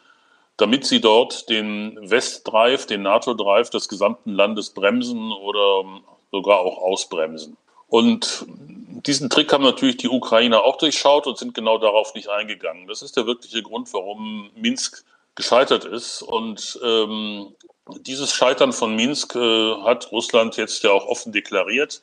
damit 0.57 0.85
sie 0.85 1.01
dort 1.01 1.49
den 1.49 1.97
Westdrive, 2.09 2.85
den 2.87 3.03
NATO-Drive 3.03 3.69
des 3.69 3.87
gesamten 3.87 4.33
Landes 4.33 4.71
bremsen 4.71 5.31
oder 5.31 5.83
sogar 6.31 6.59
auch 6.59 6.77
ausbremsen. 6.77 7.57
Und 7.87 8.45
diesen 8.47 9.29
Trick 9.29 9.53
haben 9.53 9.63
natürlich 9.63 9.97
die 9.97 10.09
Ukrainer 10.09 10.63
auch 10.63 10.77
durchschaut 10.77 11.27
und 11.27 11.37
sind 11.37 11.53
genau 11.53 11.77
darauf 11.77 12.15
nicht 12.15 12.29
eingegangen. 12.29 12.87
Das 12.87 13.03
ist 13.03 13.17
der 13.17 13.27
wirkliche 13.27 13.61
Grund, 13.61 13.93
warum 13.93 14.49
Minsk 14.55 15.03
gescheitert 15.35 15.85
ist. 15.85 16.21
Und 16.21 16.79
ähm, 16.83 17.55
dieses 18.01 18.33
Scheitern 18.33 18.73
von 18.73 18.95
Minsk 18.95 19.35
äh, 19.35 19.75
hat 19.83 20.11
Russland 20.11 20.57
jetzt 20.57 20.83
ja 20.83 20.91
auch 20.91 21.05
offen 21.05 21.31
deklariert 21.31 22.01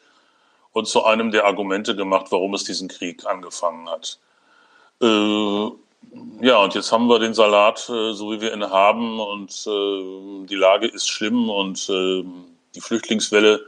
und 0.72 0.86
zu 0.86 1.04
einem 1.04 1.30
der 1.30 1.46
Argumente 1.46 1.96
gemacht, 1.96 2.26
warum 2.30 2.54
es 2.54 2.64
diesen 2.64 2.88
Krieg 2.88 3.26
angefangen 3.26 3.88
hat. 3.88 4.18
Äh, 5.02 5.70
ja, 6.40 6.56
und 6.56 6.74
jetzt 6.74 6.92
haben 6.92 7.08
wir 7.08 7.18
den 7.18 7.34
Salat, 7.34 7.88
äh, 7.88 8.12
so 8.12 8.32
wie 8.32 8.40
wir 8.40 8.52
ihn 8.52 8.70
haben, 8.70 9.20
und 9.20 9.50
äh, 9.66 10.46
die 10.46 10.56
Lage 10.56 10.86
ist 10.86 11.08
schlimm 11.08 11.48
und 11.48 11.88
äh, 11.88 12.24
die 12.74 12.80
Flüchtlingswelle 12.80 13.64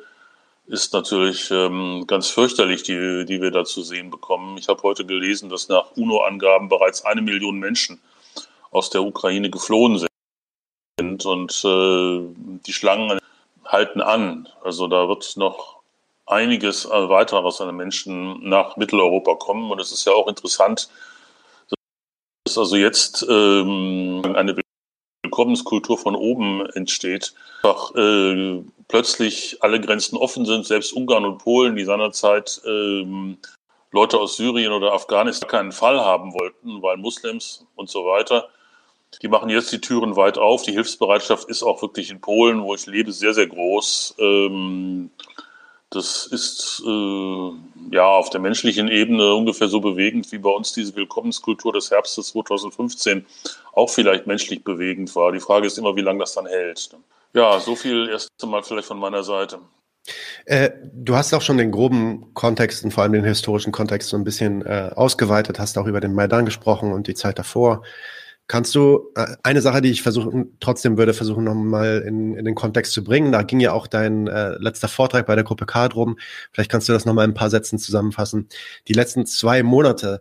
ist 0.66 0.92
natürlich 0.92 1.50
ähm, 1.50 2.04
ganz 2.06 2.28
fürchterlich, 2.28 2.82
die, 2.82 3.24
die 3.26 3.40
wir 3.42 3.50
da 3.50 3.64
zu 3.64 3.82
sehen 3.82 4.10
bekommen. 4.10 4.56
Ich 4.58 4.68
habe 4.68 4.82
heute 4.82 5.04
gelesen, 5.04 5.48
dass 5.48 5.68
nach 5.68 5.96
UNO-Angaben 5.96 6.68
bereits 6.68 7.04
eine 7.04 7.20
Million 7.20 7.58
Menschen 7.58 8.00
aus 8.72 8.90
der 8.90 9.02
Ukraine 9.02 9.50
geflohen 9.50 9.98
sind 9.98 11.26
und 11.26 11.64
äh, 11.64 12.20
die 12.66 12.72
Schlangen 12.72 13.18
halten 13.64 14.00
an. 14.00 14.48
Also 14.64 14.88
da 14.88 15.08
wird 15.08 15.36
noch 15.36 15.82
einiges 16.26 16.88
weiteres 16.88 17.60
an 17.60 17.76
Menschen 17.76 18.48
nach 18.48 18.76
Mitteleuropa 18.76 19.34
kommen 19.36 19.70
und 19.70 19.80
es 19.80 19.92
ist 19.92 20.06
ja 20.06 20.12
auch 20.12 20.26
interessant, 20.26 20.88
dass 22.44 22.58
also 22.58 22.76
jetzt 22.76 23.24
ähm, 23.28 24.22
eine 24.34 24.56
Willkommenskultur 25.22 25.98
von 25.98 26.16
oben 26.16 26.66
entsteht. 26.66 27.34
Einfach, 27.62 27.94
äh, 27.94 28.62
plötzlich 28.88 29.62
alle 29.62 29.80
Grenzen 29.80 30.16
offen 30.16 30.44
sind, 30.44 30.66
selbst 30.66 30.92
Ungarn 30.92 31.24
und 31.24 31.38
Polen, 31.38 31.76
die 31.76 31.84
seinerzeit 31.84 32.60
ähm, 32.66 33.38
Leute 33.90 34.18
aus 34.18 34.36
Syrien 34.36 34.72
oder 34.72 34.92
Afghanistan 34.92 35.48
keinen 35.48 35.72
Fall 35.72 36.00
haben 36.00 36.32
wollten, 36.34 36.82
weil 36.82 36.96
Muslims 36.96 37.66
und 37.74 37.90
so 37.90 38.04
weiter, 38.06 38.48
die 39.20 39.28
machen 39.28 39.50
jetzt 39.50 39.72
die 39.72 39.80
Türen 39.80 40.16
weit 40.16 40.38
auf. 40.38 40.62
Die 40.62 40.72
Hilfsbereitschaft 40.72 41.48
ist 41.48 41.62
auch 41.62 41.82
wirklich 41.82 42.10
in 42.10 42.20
Polen, 42.20 42.62
wo 42.62 42.74
ich 42.74 42.86
lebe, 42.86 43.12
sehr, 43.12 43.34
sehr 43.34 43.46
groß. 43.46 44.14
Ähm, 44.18 45.10
das 45.90 46.26
ist 46.26 46.82
äh, 46.86 47.50
ja 47.90 48.06
auf 48.06 48.30
der 48.30 48.40
menschlichen 48.40 48.88
Ebene 48.88 49.34
ungefähr 49.34 49.68
so 49.68 49.80
bewegend, 49.80 50.32
wie 50.32 50.38
bei 50.38 50.48
uns 50.48 50.72
diese 50.72 50.96
Willkommenskultur 50.96 51.72
des 51.72 51.90
Herbstes 51.90 52.28
2015 52.28 53.26
auch 53.74 53.90
vielleicht 53.90 54.26
menschlich 54.26 54.64
bewegend 54.64 55.14
war. 55.14 55.32
Die 55.32 55.40
Frage 55.40 55.66
ist 55.66 55.76
immer, 55.76 55.94
wie 55.94 56.00
lange 56.00 56.20
das 56.20 56.32
dann 56.32 56.46
hält. 56.46 56.90
Ja, 57.34 57.60
so 57.60 57.76
viel 57.76 58.08
erst 58.08 58.30
einmal 58.42 58.62
vielleicht 58.62 58.88
von 58.88 58.98
meiner 58.98 59.22
Seite. 59.22 59.58
Äh, 60.46 60.70
du 60.92 61.14
hast 61.14 61.32
auch 61.34 61.42
schon 61.42 61.58
den 61.58 61.70
groben 61.70 62.32
Kontext 62.34 62.84
und 62.84 62.90
vor 62.90 63.02
allem 63.02 63.12
den 63.12 63.24
historischen 63.24 63.72
Kontext 63.72 64.08
so 64.08 64.16
ein 64.16 64.24
bisschen 64.24 64.64
äh, 64.64 64.90
ausgeweitet, 64.94 65.58
hast 65.58 65.78
auch 65.78 65.86
über 65.86 66.00
den 66.00 66.14
Maidan 66.14 66.44
gesprochen 66.44 66.92
und 66.92 67.06
die 67.06 67.14
Zeit 67.14 67.38
davor. 67.38 67.82
Kannst 68.52 68.74
du 68.74 69.10
äh, 69.14 69.28
eine 69.44 69.62
Sache, 69.62 69.80
die 69.80 69.90
ich 69.90 70.02
versuchen, 70.02 70.58
trotzdem 70.60 70.98
würde 70.98 71.14
versuchen, 71.14 71.42
nochmal 71.42 72.04
in, 72.06 72.36
in 72.36 72.44
den 72.44 72.54
Kontext 72.54 72.92
zu 72.92 73.02
bringen. 73.02 73.32
Da 73.32 73.44
ging 73.44 73.60
ja 73.60 73.72
auch 73.72 73.86
dein 73.86 74.26
äh, 74.26 74.58
letzter 74.58 74.88
Vortrag 74.88 75.24
bei 75.24 75.34
der 75.34 75.42
Gruppe 75.42 75.64
K 75.64 75.88
drum. 75.88 76.18
Vielleicht 76.50 76.70
kannst 76.70 76.86
du 76.86 76.92
das 76.92 77.06
nochmal 77.06 77.24
in 77.24 77.30
ein 77.30 77.34
paar 77.34 77.48
Sätzen 77.48 77.78
zusammenfassen. 77.78 78.48
Die 78.88 78.92
letzten 78.92 79.24
zwei 79.24 79.62
Monate, 79.62 80.20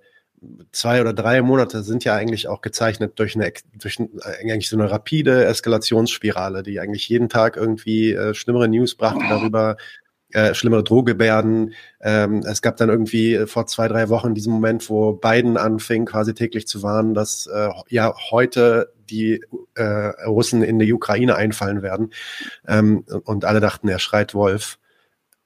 zwei 0.72 1.02
oder 1.02 1.12
drei 1.12 1.42
Monate 1.42 1.84
sind 1.84 2.06
ja 2.06 2.16
eigentlich 2.16 2.48
auch 2.48 2.62
gezeichnet 2.62 3.20
durch 3.20 3.36
eine, 3.36 3.52
durch 3.74 4.00
eigentlich 4.24 4.70
so 4.70 4.78
eine 4.78 4.90
rapide 4.90 5.44
Eskalationsspirale, 5.44 6.64
die 6.64 6.80
eigentlich 6.80 7.10
jeden 7.10 7.28
Tag 7.28 7.58
irgendwie 7.58 8.14
äh, 8.14 8.34
schlimmere 8.34 8.70
News 8.70 8.96
brachte 8.96 9.26
darüber, 9.28 9.76
äh, 10.34 10.54
schlimmere 10.54 10.84
Drohgebärden. 10.84 11.74
Ähm, 12.02 12.44
es 12.46 12.62
gab 12.62 12.78
dann 12.78 12.90
irgendwie 12.90 13.36
äh, 13.36 13.48
vor 13.48 13.68
zwei, 13.68 13.88
drei 13.88 14.10
Wochen 14.10 14.34
diesen 14.34 14.54
Moment, 14.54 14.90
wo 14.90 15.14
Biden 15.14 15.58
anfing, 15.58 16.06
quasi 16.06 16.34
täglich 16.34 16.68
zu 16.68 16.84
warnen, 16.84 17.14
dass 17.14 17.48
äh, 17.48 17.70
ja 17.90 18.14
heute 18.32 18.94
die 19.10 19.44
äh, 19.76 19.84
Russen 20.26 20.64
in 20.64 20.80
die 20.80 20.94
Ukraine 20.94 21.36
einfallen 21.36 21.82
werden. 21.82 22.14
Ähm, 22.68 23.04
und 23.24 23.46
alle 23.46 23.60
dachten, 23.60 23.88
er 23.88 24.00
schreit 24.00 24.34
Wolf. 24.34 24.80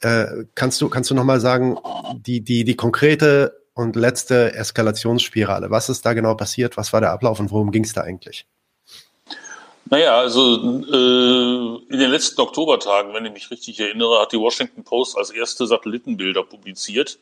Äh, 0.02 0.46
kannst 0.56 0.82
du, 0.82 0.90
kannst 0.90 1.10
du 1.10 1.16
nochmal 1.16 1.40
sagen, 1.40 1.78
die, 2.18 2.42
die, 2.42 2.64
die 2.64 2.76
konkrete 2.76 3.62
und 3.74 3.96
letzte 3.96 4.54
Eskalationsspirale, 4.54 5.70
was 5.70 5.90
ist 5.90 6.06
da 6.06 6.14
genau 6.14 6.36
passiert? 6.36 6.78
Was 6.78 6.94
war 6.94 7.02
der 7.02 7.12
Ablauf 7.12 7.40
und 7.40 7.52
worum 7.52 7.72
ging 7.72 7.84
es 7.84 7.94
da 7.94 8.02
eigentlich? 8.02 8.48
Naja, 9.88 10.18
also 10.18 10.56
äh, 10.56 11.94
in 11.94 12.00
den 12.00 12.10
letzten 12.10 12.42
Oktobertagen, 12.42 13.14
wenn 13.14 13.26
ich 13.26 13.34
mich 13.34 13.52
richtig 13.52 13.80
erinnere, 13.80 14.20
hat 14.20 14.32
die 14.32 14.40
Washington 14.40 14.84
Post 14.84 15.16
als 15.16 15.30
erste 15.30 15.68
Satellitenbilder 15.68 16.44
publiziert, 16.44 17.20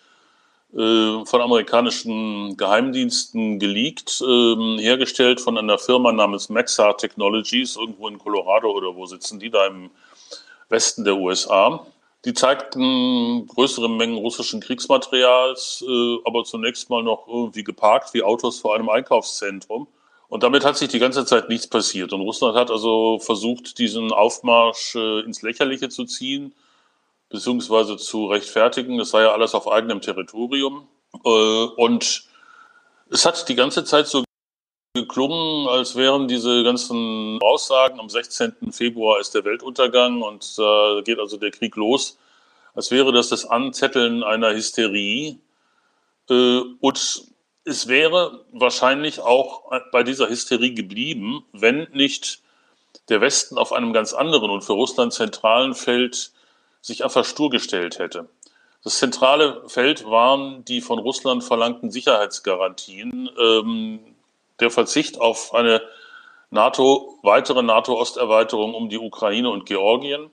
äh, 0.74 1.26
von 1.26 1.42
amerikanischen 1.42 2.56
Geheimdiensten 2.56 3.60
geleakt, 3.60 4.22
äh, 4.22 4.78
hergestellt 4.82 5.42
von 5.42 5.58
einer 5.58 5.78
Firma 5.78 6.14
namens 6.14 6.48
Maxar 6.48 6.98
Technologies, 6.98 7.76
irgendwo 7.76 8.08
in 8.08 8.18
Colorado 8.18 8.72
oder 8.72 8.96
wo 8.96 9.06
sitzen 9.06 9.40
die, 9.40 9.50
da 9.50 9.68
im 9.68 9.92
Westen 10.70 11.04
der 11.04 11.18
USA. 11.18 11.86
Die 12.24 12.34
zeigten 12.34 13.46
größere 13.48 13.90
Mengen 13.90 14.18
russischen 14.18 14.62
Kriegsmaterials, 14.62 15.84
äh, 15.86 16.18
aber 16.24 16.46
zunächst 16.46 16.90
mal 16.90 17.04
noch 17.04 17.28
irgendwie 17.28 17.66
geparkt 17.66 18.14
wie 18.14 18.24
Autos 18.24 18.62
vor 18.62 18.74
einem 18.74 18.88
Einkaufszentrum. 18.88 19.88
Und 20.28 20.44
damit 20.44 20.66
hat 20.66 20.78
sich 20.78 20.90
die 20.90 21.00
ganze 21.00 21.26
Zeit 21.26 21.50
nichts 21.50 21.68
passiert. 21.68 22.14
Und 22.14 22.22
Russland 22.22 22.56
hat 22.56 22.72
also 22.72 23.20
versucht, 23.20 23.78
diesen 23.78 24.12
Aufmarsch 24.12 24.96
äh, 24.96 25.20
ins 25.22 25.42
Lächerliche 25.42 25.90
zu 25.90 26.06
ziehen, 26.06 26.56
beziehungsweise 27.30 27.98
zu 27.98 28.28
rechtfertigen. 28.28 28.98
Das 28.98 29.12
sei 29.12 29.24
ja 29.24 29.32
alles 29.32 29.54
auf 29.54 29.68
eigenem 29.68 30.02
Territorium. 30.02 30.88
Äh, 31.24 31.30
und 31.30 32.24
es 33.10 33.26
hat 33.26 33.48
die 33.48 33.56
ganze 33.56 33.84
Zeit 33.84 34.08
so 34.08 34.24
geklungen, 34.96 35.68
als 35.68 35.96
wären 35.96 36.28
diese 36.28 36.64
ganzen 36.64 37.40
Aussagen, 37.42 38.00
am 38.00 38.10
16. 38.10 38.72
Februar 38.72 39.20
ist 39.20 39.34
der 39.34 39.44
Weltuntergang 39.44 40.22
und 40.22 40.56
äh, 40.58 41.02
geht 41.02 41.20
also 41.20 41.38
der 41.38 41.52
Krieg 41.52 41.76
los, 41.76 42.18
als 42.76 42.92
wäre 42.92 43.12
das 43.12 43.30
das 43.30 43.46
Anzetteln 43.46 44.24
einer 44.24 44.54
Hysterie. 44.54 45.40
Äh, 46.30 46.62
und 46.80 47.33
es 47.66 47.88
wäre 47.88 48.46
wahrscheinlich 48.52 49.20
auch 49.22 49.72
bei 49.92 50.04
dieser 50.04 50.30
Hysterie 50.30 50.74
geblieben, 50.74 51.46
wenn 51.54 51.88
nicht 51.94 52.42
der 53.10 53.22
Westen 53.22 53.58
auf 53.58 53.74
einem 53.74 53.94
ganz 53.94 54.14
anderen 54.14 54.50
und 54.50 54.64
für 54.64 54.74
Russland 54.74 55.14
zentralen 55.14 55.74
Feld 55.74 56.32
sich 56.82 57.04
einfach 57.04 57.26
stur 57.26 57.50
gestellt 57.50 58.00
hätte. 58.00 58.28
Das 58.84 58.98
zentrale 58.98 59.64
Feld 59.68 60.06
waren 60.06 60.66
die 60.66 60.82
von 60.82 61.00
Russland 61.00 61.44
verlangten 61.44 61.90
Sicherheitsgarantien, 61.90 63.30
ähm, 63.40 64.00
der 64.60 64.70
Verzicht 64.70 65.22
auf 65.22 65.54
eine 65.54 65.82
NATO, 66.50 67.18
weitere 67.24 67.64
NATO-Osterweiterung 67.64 68.74
um 68.76 68.90
die 68.90 69.00
Ukraine 69.00 69.50
und 69.50 69.66
Georgien 69.66 70.30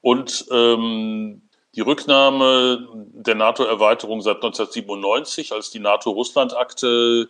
Und 0.00 0.46
ähm, 0.50 1.42
die 1.74 1.80
Rücknahme 1.80 2.88
der 2.94 3.34
NATO-Erweiterung 3.34 4.20
seit 4.20 4.36
1997, 4.36 5.52
als 5.52 5.70
die 5.70 5.78
NATO-Russland-Akte 5.78 7.28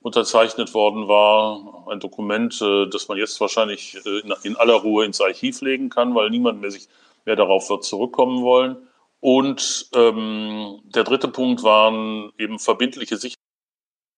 unterzeichnet 0.00 0.74
worden 0.74 1.08
war. 1.08 1.86
Ein 1.88 2.00
Dokument, 2.00 2.60
äh, 2.60 2.86
das 2.88 3.08
man 3.08 3.18
jetzt 3.18 3.40
wahrscheinlich 3.40 3.96
äh, 4.04 4.22
in 4.42 4.56
aller 4.56 4.74
Ruhe 4.74 5.04
ins 5.04 5.20
Archiv 5.20 5.60
legen 5.60 5.88
kann, 5.88 6.14
weil 6.14 6.30
niemand 6.30 6.60
mehr 6.60 6.70
sich 6.70 6.88
mehr 7.24 7.36
darauf 7.36 7.68
wird 7.68 7.84
zurückkommen 7.84 8.42
wollen. 8.42 8.76
Und 9.20 9.88
ähm, 9.94 10.80
der 10.84 11.04
dritte 11.04 11.28
Punkt 11.28 11.62
waren 11.62 12.32
eben 12.38 12.58
verbindliche 12.58 13.18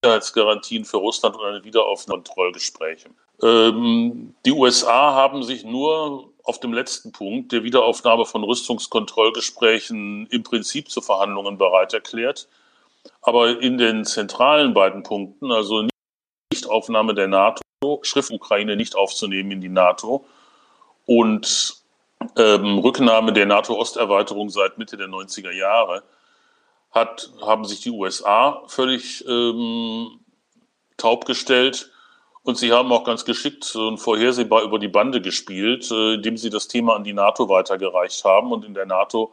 Sicherheitsgarantien 0.02 0.84
für 0.84 0.98
Russland 0.98 1.36
und 1.36 1.44
eine 1.44 1.64
Wiederaufnahmekontrollgespräche. 1.64 3.08
Ähm, 3.42 4.34
die 4.44 4.52
USA 4.52 5.14
haben 5.14 5.42
sich 5.42 5.64
nur 5.64 6.32
auf 6.48 6.58
dem 6.58 6.72
letzten 6.72 7.12
Punkt 7.12 7.52
der 7.52 7.62
Wiederaufnahme 7.62 8.24
von 8.24 8.42
Rüstungskontrollgesprächen 8.42 10.26
im 10.28 10.42
Prinzip 10.42 10.90
zu 10.90 11.02
Verhandlungen 11.02 11.58
bereit 11.58 11.92
erklärt. 11.92 12.48
Aber 13.20 13.60
in 13.60 13.76
den 13.76 14.06
zentralen 14.06 14.72
beiden 14.72 15.02
Punkten, 15.02 15.52
also 15.52 15.86
Nichtaufnahme 16.50 17.14
der 17.14 17.28
NATO, 17.28 17.60
Schrift 18.00 18.30
Ukraine 18.30 18.76
nicht 18.76 18.96
aufzunehmen 18.96 19.50
in 19.50 19.60
die 19.60 19.68
NATO 19.68 20.24
und 21.04 21.76
ähm, 22.36 22.78
Rücknahme 22.78 23.34
der 23.34 23.44
NATO-Osterweiterung 23.44 24.48
seit 24.48 24.78
Mitte 24.78 24.96
der 24.96 25.08
90er 25.08 25.52
Jahre, 25.52 26.02
hat, 26.90 27.30
haben 27.42 27.66
sich 27.66 27.80
die 27.80 27.90
USA 27.90 28.62
völlig 28.68 29.22
ähm, 29.28 30.20
taub 30.96 31.26
gestellt. 31.26 31.90
Und 32.42 32.56
sie 32.56 32.72
haben 32.72 32.92
auch 32.92 33.04
ganz 33.04 33.24
geschickt 33.24 33.74
und 33.76 33.98
vorhersehbar 33.98 34.62
über 34.62 34.78
die 34.78 34.88
Bande 34.88 35.20
gespielt, 35.20 35.90
äh, 35.90 36.14
indem 36.14 36.36
sie 36.36 36.50
das 36.50 36.68
Thema 36.68 36.94
an 36.96 37.04
die 37.04 37.12
NATO 37.12 37.48
weitergereicht 37.48 38.24
haben. 38.24 38.52
Und 38.52 38.64
in 38.64 38.74
der 38.74 38.86
NATO 38.86 39.32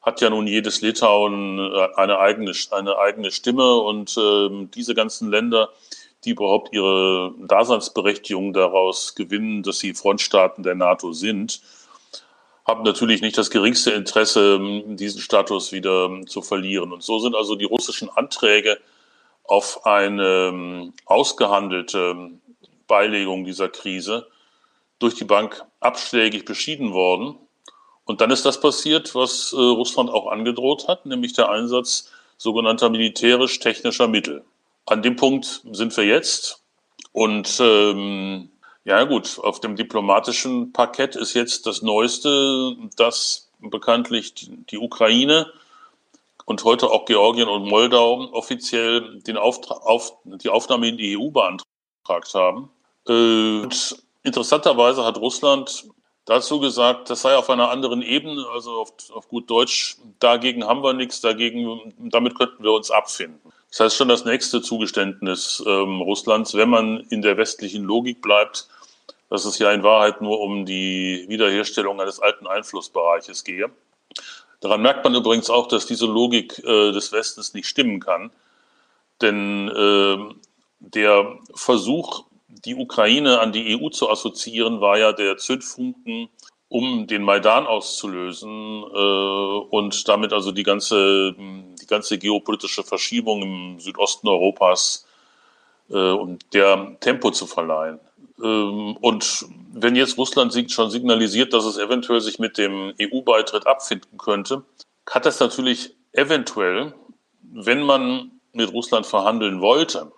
hat 0.00 0.20
ja 0.20 0.30
nun 0.30 0.46
jedes 0.46 0.80
Litauen 0.80 1.58
äh, 1.58 1.88
eine 1.96 2.18
eigene, 2.18 2.52
eine 2.70 2.98
eigene 2.98 3.30
Stimme. 3.30 3.76
Und 3.76 4.16
äh, 4.16 4.66
diese 4.74 4.94
ganzen 4.94 5.30
Länder, 5.30 5.70
die 6.24 6.30
überhaupt 6.30 6.72
ihre 6.72 7.34
Daseinsberechtigung 7.38 8.52
daraus 8.52 9.14
gewinnen, 9.14 9.62
dass 9.62 9.78
sie 9.78 9.94
Frontstaaten 9.94 10.62
der 10.62 10.74
NATO 10.74 11.12
sind, 11.12 11.60
haben 12.66 12.82
natürlich 12.84 13.22
nicht 13.22 13.38
das 13.38 13.50
geringste 13.50 13.90
Interesse, 13.90 14.54
ähm, 14.54 14.96
diesen 14.96 15.20
Status 15.20 15.72
wieder 15.72 16.06
ähm, 16.06 16.26
zu 16.26 16.42
verlieren. 16.42 16.92
Und 16.92 17.02
so 17.02 17.18
sind 17.18 17.34
also 17.34 17.56
die 17.56 17.64
russischen 17.64 18.08
Anträge 18.10 18.78
auf 19.44 19.84
eine 19.84 20.48
ähm, 20.52 20.94
ausgehandelte 21.04 22.30
Beilegung 22.86 23.44
dieser 23.44 23.68
Krise 23.68 24.28
durch 24.98 25.14
die 25.14 25.24
Bank 25.24 25.64
abschlägig 25.80 26.44
beschieden 26.44 26.92
worden. 26.92 27.36
Und 28.04 28.20
dann 28.20 28.30
ist 28.30 28.44
das 28.44 28.60
passiert, 28.60 29.14
was 29.14 29.52
äh, 29.52 29.56
Russland 29.56 30.10
auch 30.10 30.26
angedroht 30.26 30.88
hat, 30.88 31.06
nämlich 31.06 31.32
der 31.32 31.50
Einsatz 31.50 32.10
sogenannter 32.36 32.90
militärisch-technischer 32.90 34.08
Mittel. 34.08 34.44
An 34.86 35.02
dem 35.02 35.16
Punkt 35.16 35.62
sind 35.70 35.96
wir 35.96 36.04
jetzt. 36.04 36.62
Und 37.12 37.58
ähm, 37.60 38.50
ja 38.84 39.04
gut, 39.04 39.38
auf 39.38 39.60
dem 39.60 39.76
diplomatischen 39.76 40.72
Parkett 40.72 41.14
ist 41.14 41.34
jetzt 41.34 41.66
das 41.66 41.82
Neueste, 41.82 42.76
dass 42.96 43.50
bekanntlich 43.60 44.34
die 44.70 44.78
Ukraine 44.78 45.52
und 46.44 46.64
heute 46.64 46.90
auch 46.90 47.04
Georgien 47.04 47.48
und 47.48 47.68
Moldau 47.68 48.28
offiziell 48.32 49.20
den 49.20 49.36
Auftra 49.36 49.74
auf, 49.74 50.14
die 50.24 50.48
Aufnahme 50.48 50.88
in 50.88 50.96
die 50.96 51.16
EU 51.16 51.30
beantragt 52.02 52.34
haben. 52.34 52.70
Und 53.04 54.02
interessanterweise 54.22 55.04
hat 55.04 55.18
Russland 55.18 55.88
dazu 56.24 56.60
gesagt, 56.60 57.10
das 57.10 57.22
sei 57.22 57.36
auf 57.36 57.50
einer 57.50 57.70
anderen 57.70 58.02
Ebene, 58.02 58.46
also 58.52 58.82
auf, 58.82 58.92
auf 59.12 59.28
gut 59.28 59.50
Deutsch, 59.50 59.96
dagegen 60.20 60.64
haben 60.64 60.82
wir 60.82 60.92
nichts, 60.92 61.20
dagegen, 61.20 61.92
damit 61.98 62.36
könnten 62.36 62.62
wir 62.62 62.72
uns 62.72 62.90
abfinden. 62.90 63.40
Das 63.70 63.80
heißt 63.80 63.96
schon 63.96 64.08
das 64.08 64.24
nächste 64.24 64.62
Zugeständnis 64.62 65.62
ähm, 65.66 66.00
Russlands, 66.00 66.54
wenn 66.54 66.68
man 66.68 67.00
in 67.10 67.22
der 67.22 67.36
westlichen 67.36 67.84
Logik 67.84 68.22
bleibt, 68.22 68.68
dass 69.30 69.46
es 69.46 69.58
ja 69.58 69.72
in 69.72 69.82
Wahrheit 69.82 70.20
nur 70.20 70.40
um 70.40 70.66
die 70.66 71.24
Wiederherstellung 71.28 72.00
eines 72.00 72.20
alten 72.20 72.46
Einflussbereiches 72.46 73.44
gehe. 73.44 73.70
Daran 74.60 74.82
merkt 74.82 75.02
man 75.02 75.14
übrigens 75.14 75.50
auch, 75.50 75.66
dass 75.66 75.86
diese 75.86 76.06
Logik 76.06 76.58
äh, 76.58 76.92
des 76.92 77.10
Westens 77.12 77.54
nicht 77.54 77.66
stimmen 77.66 77.98
kann. 77.98 78.30
Denn 79.22 79.68
äh, 79.68 80.34
der 80.82 81.38
Versuch, 81.54 82.24
die 82.48 82.74
Ukraine 82.74 83.40
an 83.40 83.52
die 83.52 83.76
EU 83.76 83.88
zu 83.88 84.10
assoziieren, 84.10 84.80
war 84.80 84.98
ja 84.98 85.12
der 85.12 85.36
Zündfunken, 85.36 86.28
um 86.68 87.06
den 87.06 87.22
Maidan 87.22 87.66
auszulösen 87.66 88.82
äh, 88.82 89.58
und 89.70 90.08
damit 90.08 90.32
also 90.32 90.52
die 90.52 90.62
ganze, 90.62 91.34
die 91.34 91.86
ganze 91.86 92.18
geopolitische 92.18 92.82
Verschiebung 92.82 93.42
im 93.42 93.80
Südosten 93.80 94.28
Europas 94.28 95.06
äh, 95.90 95.96
und 95.96 96.42
der 96.54 96.96
Tempo 97.00 97.30
zu 97.30 97.46
verleihen. 97.46 98.00
Ähm, 98.42 98.96
und 99.00 99.46
wenn 99.72 99.96
jetzt 99.96 100.16
Russland 100.16 100.54
schon 100.70 100.90
signalisiert, 100.90 101.52
dass 101.52 101.64
es 101.64 101.78
eventuell 101.78 102.20
sich 102.20 102.38
mit 102.38 102.56
dem 102.58 102.94
EU-Beitritt 103.00 103.66
abfinden 103.66 104.16
könnte, 104.18 104.64
hat 105.08 105.26
das 105.26 105.40
natürlich 105.40 105.94
eventuell, 106.12 106.94
wenn 107.42 107.82
man 107.82 108.30
mit 108.52 108.72
Russland 108.72 109.06
verhandeln 109.06 109.60
wollte, 109.60 110.10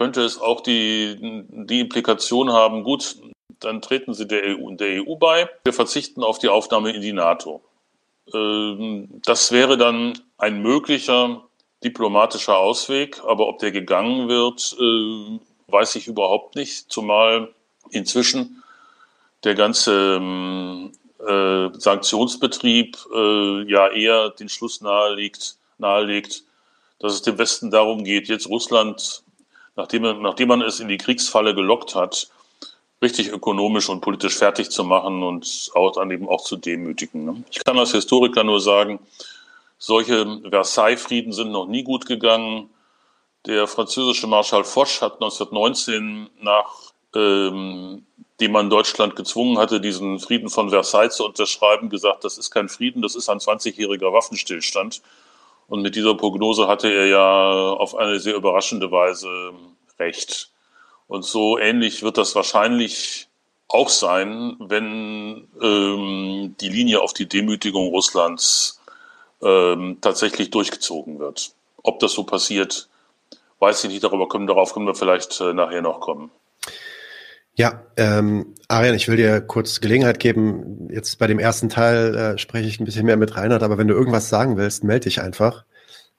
könnte 0.00 0.22
es 0.22 0.40
auch 0.40 0.62
die, 0.62 1.44
die 1.50 1.80
Implikation 1.80 2.50
haben, 2.50 2.84
gut, 2.84 3.16
dann 3.58 3.82
treten 3.82 4.14
sie 4.14 4.26
der 4.26 4.44
EU, 4.44 4.70
der 4.70 5.06
EU 5.06 5.16
bei, 5.16 5.46
wir 5.62 5.74
verzichten 5.74 6.24
auf 6.24 6.38
die 6.38 6.48
Aufnahme 6.48 6.92
in 6.92 7.02
die 7.02 7.12
NATO. 7.12 7.62
Ähm, 8.32 9.20
das 9.26 9.52
wäre 9.52 9.76
dann 9.76 10.18
ein 10.38 10.62
möglicher 10.62 11.42
diplomatischer 11.84 12.56
Ausweg, 12.56 13.20
aber 13.26 13.46
ob 13.46 13.58
der 13.58 13.72
gegangen 13.72 14.30
wird, 14.30 14.74
äh, 14.80 15.38
weiß 15.70 15.96
ich 15.96 16.06
überhaupt 16.06 16.56
nicht, 16.56 16.90
zumal 16.90 17.54
inzwischen 17.90 18.62
der 19.44 19.54
ganze 19.54 20.16
ähm, 20.16 20.92
äh, 21.18 21.78
Sanktionsbetrieb 21.78 22.96
äh, 23.14 23.70
ja 23.70 23.88
eher 23.88 24.30
den 24.30 24.48
Schluss 24.48 24.80
nahelegt, 24.80 25.58
nahelegt, 25.76 26.44
dass 27.00 27.12
es 27.12 27.20
dem 27.20 27.36
Westen 27.36 27.70
darum 27.70 28.02
geht, 28.02 28.28
jetzt 28.28 28.48
Russland, 28.48 29.24
nachdem, 29.80 30.22
nachdem 30.22 30.48
man 30.48 30.62
es 30.62 30.80
in 30.80 30.88
die 30.88 30.98
Kriegsfalle 30.98 31.54
gelockt 31.54 31.94
hat, 31.94 32.28
richtig 33.02 33.28
ökonomisch 33.28 33.88
und 33.88 34.02
politisch 34.02 34.36
fertig 34.36 34.70
zu 34.70 34.84
machen 34.84 35.22
und 35.22 35.70
auch 35.74 35.92
dann 35.92 36.10
eben 36.10 36.28
auch 36.28 36.44
zu 36.44 36.56
demütigen. 36.56 37.24
Ne? 37.24 37.44
Ich 37.50 37.64
kann 37.64 37.78
als 37.78 37.92
Historiker 37.92 38.44
nur 38.44 38.60
sagen, 38.60 39.00
solche 39.78 40.40
Versailles-Frieden 40.50 41.32
sind 41.32 41.50
noch 41.50 41.66
nie 41.66 41.82
gut 41.82 42.04
gegangen. 42.04 42.68
Der 43.46 43.66
französische 43.66 44.26
Marschall 44.26 44.64
Foch 44.64 45.00
hat 45.00 45.14
1919 45.14 46.28
nach 46.42 46.92
ähm, 47.14 48.04
man 48.48 48.70
Deutschland 48.70 49.16
gezwungen 49.16 49.58
hatte, 49.58 49.82
diesen 49.82 50.18
Frieden 50.18 50.48
von 50.48 50.70
Versailles 50.70 51.14
zu 51.14 51.26
unterschreiben, 51.26 51.90
gesagt, 51.90 52.24
das 52.24 52.38
ist 52.38 52.50
kein 52.50 52.70
Frieden, 52.70 53.02
das 53.02 53.14
ist 53.14 53.28
ein 53.28 53.38
20-jähriger 53.38 54.12
Waffenstillstand. 54.14 55.02
Und 55.68 55.82
mit 55.82 55.94
dieser 55.94 56.14
Prognose 56.14 56.66
hatte 56.66 56.92
er 56.92 57.06
ja 57.06 57.72
auf 57.72 57.94
eine 57.94 58.18
sehr 58.18 58.34
überraschende 58.34 58.90
Weise 58.90 59.52
recht. 60.00 60.50
Und 61.06 61.24
so 61.24 61.58
ähnlich 61.58 62.02
wird 62.02 62.18
das 62.18 62.34
wahrscheinlich 62.34 63.28
auch 63.68 63.88
sein, 63.88 64.56
wenn 64.58 65.48
ähm, 65.62 66.56
die 66.60 66.68
Linie 66.68 67.00
auf 67.00 67.14
die 67.14 67.28
Demütigung 67.28 67.88
Russlands 67.88 68.80
ähm, 69.42 69.98
tatsächlich 70.00 70.50
durchgezogen 70.50 71.18
wird. 71.18 71.52
Ob 71.82 72.00
das 72.00 72.12
so 72.12 72.24
passiert, 72.24 72.88
weiß 73.60 73.84
ich 73.84 73.90
nicht, 73.90 74.04
darüber 74.04 74.28
können, 74.28 74.46
darauf 74.46 74.74
können 74.74 74.86
wir 74.86 74.94
vielleicht 74.94 75.40
äh, 75.40 75.54
nachher 75.54 75.82
noch 75.82 76.00
kommen. 76.00 76.30
Ja, 77.54 77.82
ähm, 77.96 78.54
Arian, 78.68 78.94
ich 78.94 79.08
will 79.08 79.16
dir 79.16 79.40
kurz 79.40 79.80
Gelegenheit 79.80 80.18
geben. 80.18 80.88
Jetzt 80.90 81.18
bei 81.18 81.26
dem 81.26 81.38
ersten 81.38 81.68
Teil 81.68 82.14
äh, 82.14 82.38
spreche 82.38 82.68
ich 82.68 82.80
ein 82.80 82.84
bisschen 82.84 83.06
mehr 83.06 83.16
mit 83.16 83.36
Reinhard, 83.36 83.62
aber 83.62 83.78
wenn 83.78 83.88
du 83.88 83.94
irgendwas 83.94 84.28
sagen 84.28 84.56
willst, 84.56 84.82
melde 84.82 85.04
dich 85.04 85.20
einfach. 85.20 85.64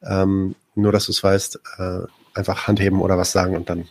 Ähm, 0.04 0.56
nur, 0.76 0.92
dass 0.92 1.06
du 1.06 1.12
es 1.12 1.24
weißt, 1.24 1.60
äh, 1.80 2.00
einfach 2.34 2.68
handheben 2.68 3.00
oder 3.00 3.18
was 3.18 3.32
sagen 3.32 3.56
und 3.56 3.70
dann 3.70 3.88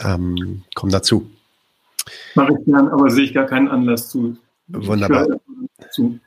ähm, 0.00 0.62
komm 0.74 0.90
dazu. 0.90 1.30
Mache 2.34 2.54
ich 2.58 2.64
gern, 2.64 2.88
aber 2.88 3.10
sehe 3.10 3.24
ich 3.24 3.34
gar 3.34 3.46
keinen 3.46 3.68
Anlass 3.68 4.08
zu. 4.08 4.36
Wunderbar. 4.68 5.26
Zu. 5.90 6.18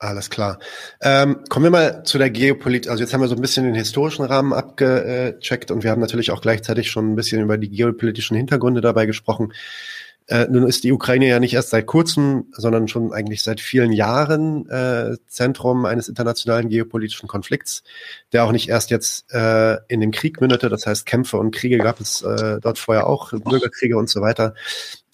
Alles 0.00 0.30
klar. 0.30 0.60
Ähm, 1.02 1.40
kommen 1.48 1.64
wir 1.64 1.70
mal 1.70 2.04
zu 2.04 2.18
der 2.18 2.30
Geopolitik. 2.30 2.88
Also 2.88 3.02
jetzt 3.02 3.12
haben 3.12 3.20
wir 3.20 3.26
so 3.26 3.34
ein 3.34 3.40
bisschen 3.40 3.64
den 3.64 3.74
historischen 3.74 4.24
Rahmen 4.24 4.52
abgecheckt 4.52 5.72
und 5.72 5.82
wir 5.82 5.90
haben 5.90 6.00
natürlich 6.00 6.30
auch 6.30 6.40
gleichzeitig 6.40 6.88
schon 6.90 7.12
ein 7.12 7.16
bisschen 7.16 7.42
über 7.42 7.58
die 7.58 7.68
geopolitischen 7.68 8.36
Hintergründe 8.36 8.80
dabei 8.80 9.06
gesprochen. 9.06 9.52
Äh, 10.28 10.46
nun 10.50 10.66
ist 10.66 10.84
die 10.84 10.92
Ukraine 10.92 11.26
ja 11.26 11.40
nicht 11.40 11.54
erst 11.54 11.70
seit 11.70 11.86
kurzem, 11.86 12.46
sondern 12.52 12.86
schon 12.86 13.12
eigentlich 13.12 13.42
seit 13.42 13.60
vielen 13.60 13.92
Jahren 13.92 14.68
äh, 14.68 15.16
Zentrum 15.26 15.84
eines 15.84 16.08
internationalen 16.08 16.68
geopolitischen 16.68 17.28
Konflikts, 17.28 17.82
der 18.32 18.44
auch 18.44 18.52
nicht 18.52 18.68
erst 18.68 18.90
jetzt 18.90 19.32
äh, 19.32 19.78
in 19.88 20.00
dem 20.00 20.10
Krieg 20.10 20.40
mündete. 20.40 20.68
Das 20.68 20.86
heißt, 20.86 21.06
Kämpfe 21.06 21.38
und 21.38 21.54
Kriege 21.54 21.78
gab 21.78 22.00
es 22.00 22.22
äh, 22.22 22.60
dort 22.60 22.78
vorher 22.78 23.06
auch, 23.06 23.32
Bürgerkriege 23.32 23.96
und 23.96 24.08
so 24.08 24.20
weiter. 24.20 24.54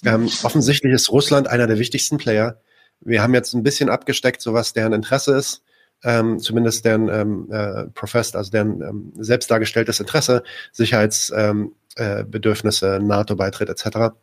Ähm, 0.05 0.29
offensichtlich 0.42 0.92
ist 0.92 1.11
Russland 1.11 1.48
einer 1.48 1.66
der 1.66 1.79
wichtigsten 1.79 2.18
Player 2.18 2.59
wir 3.05 3.22
haben 3.22 3.35
jetzt 3.35 3.55
ein 3.55 3.62
bisschen 3.62 3.88
abgesteckt, 3.88 4.42
so 4.42 4.53
was 4.55 4.72
deren 4.72 4.92
Interesse 4.92 5.37
ist, 5.37 5.62
ähm, 6.03 6.40
zumindest 6.40 6.85
deren 6.85 7.09
ähm, 7.09 7.46
äh, 7.50 7.85
professed, 7.94 8.35
also 8.37 8.50
deren 8.50 8.83
ähm, 8.83 9.12
selbst 9.16 9.48
dargestelltes 9.50 10.00
Interesse, 10.00 10.42
Sicherheitsbedürfnisse, 10.72 12.87
ähm, 12.87 13.03
äh, 13.03 13.07
NATO-Beitritt 13.07 13.68
etc. 13.68 14.14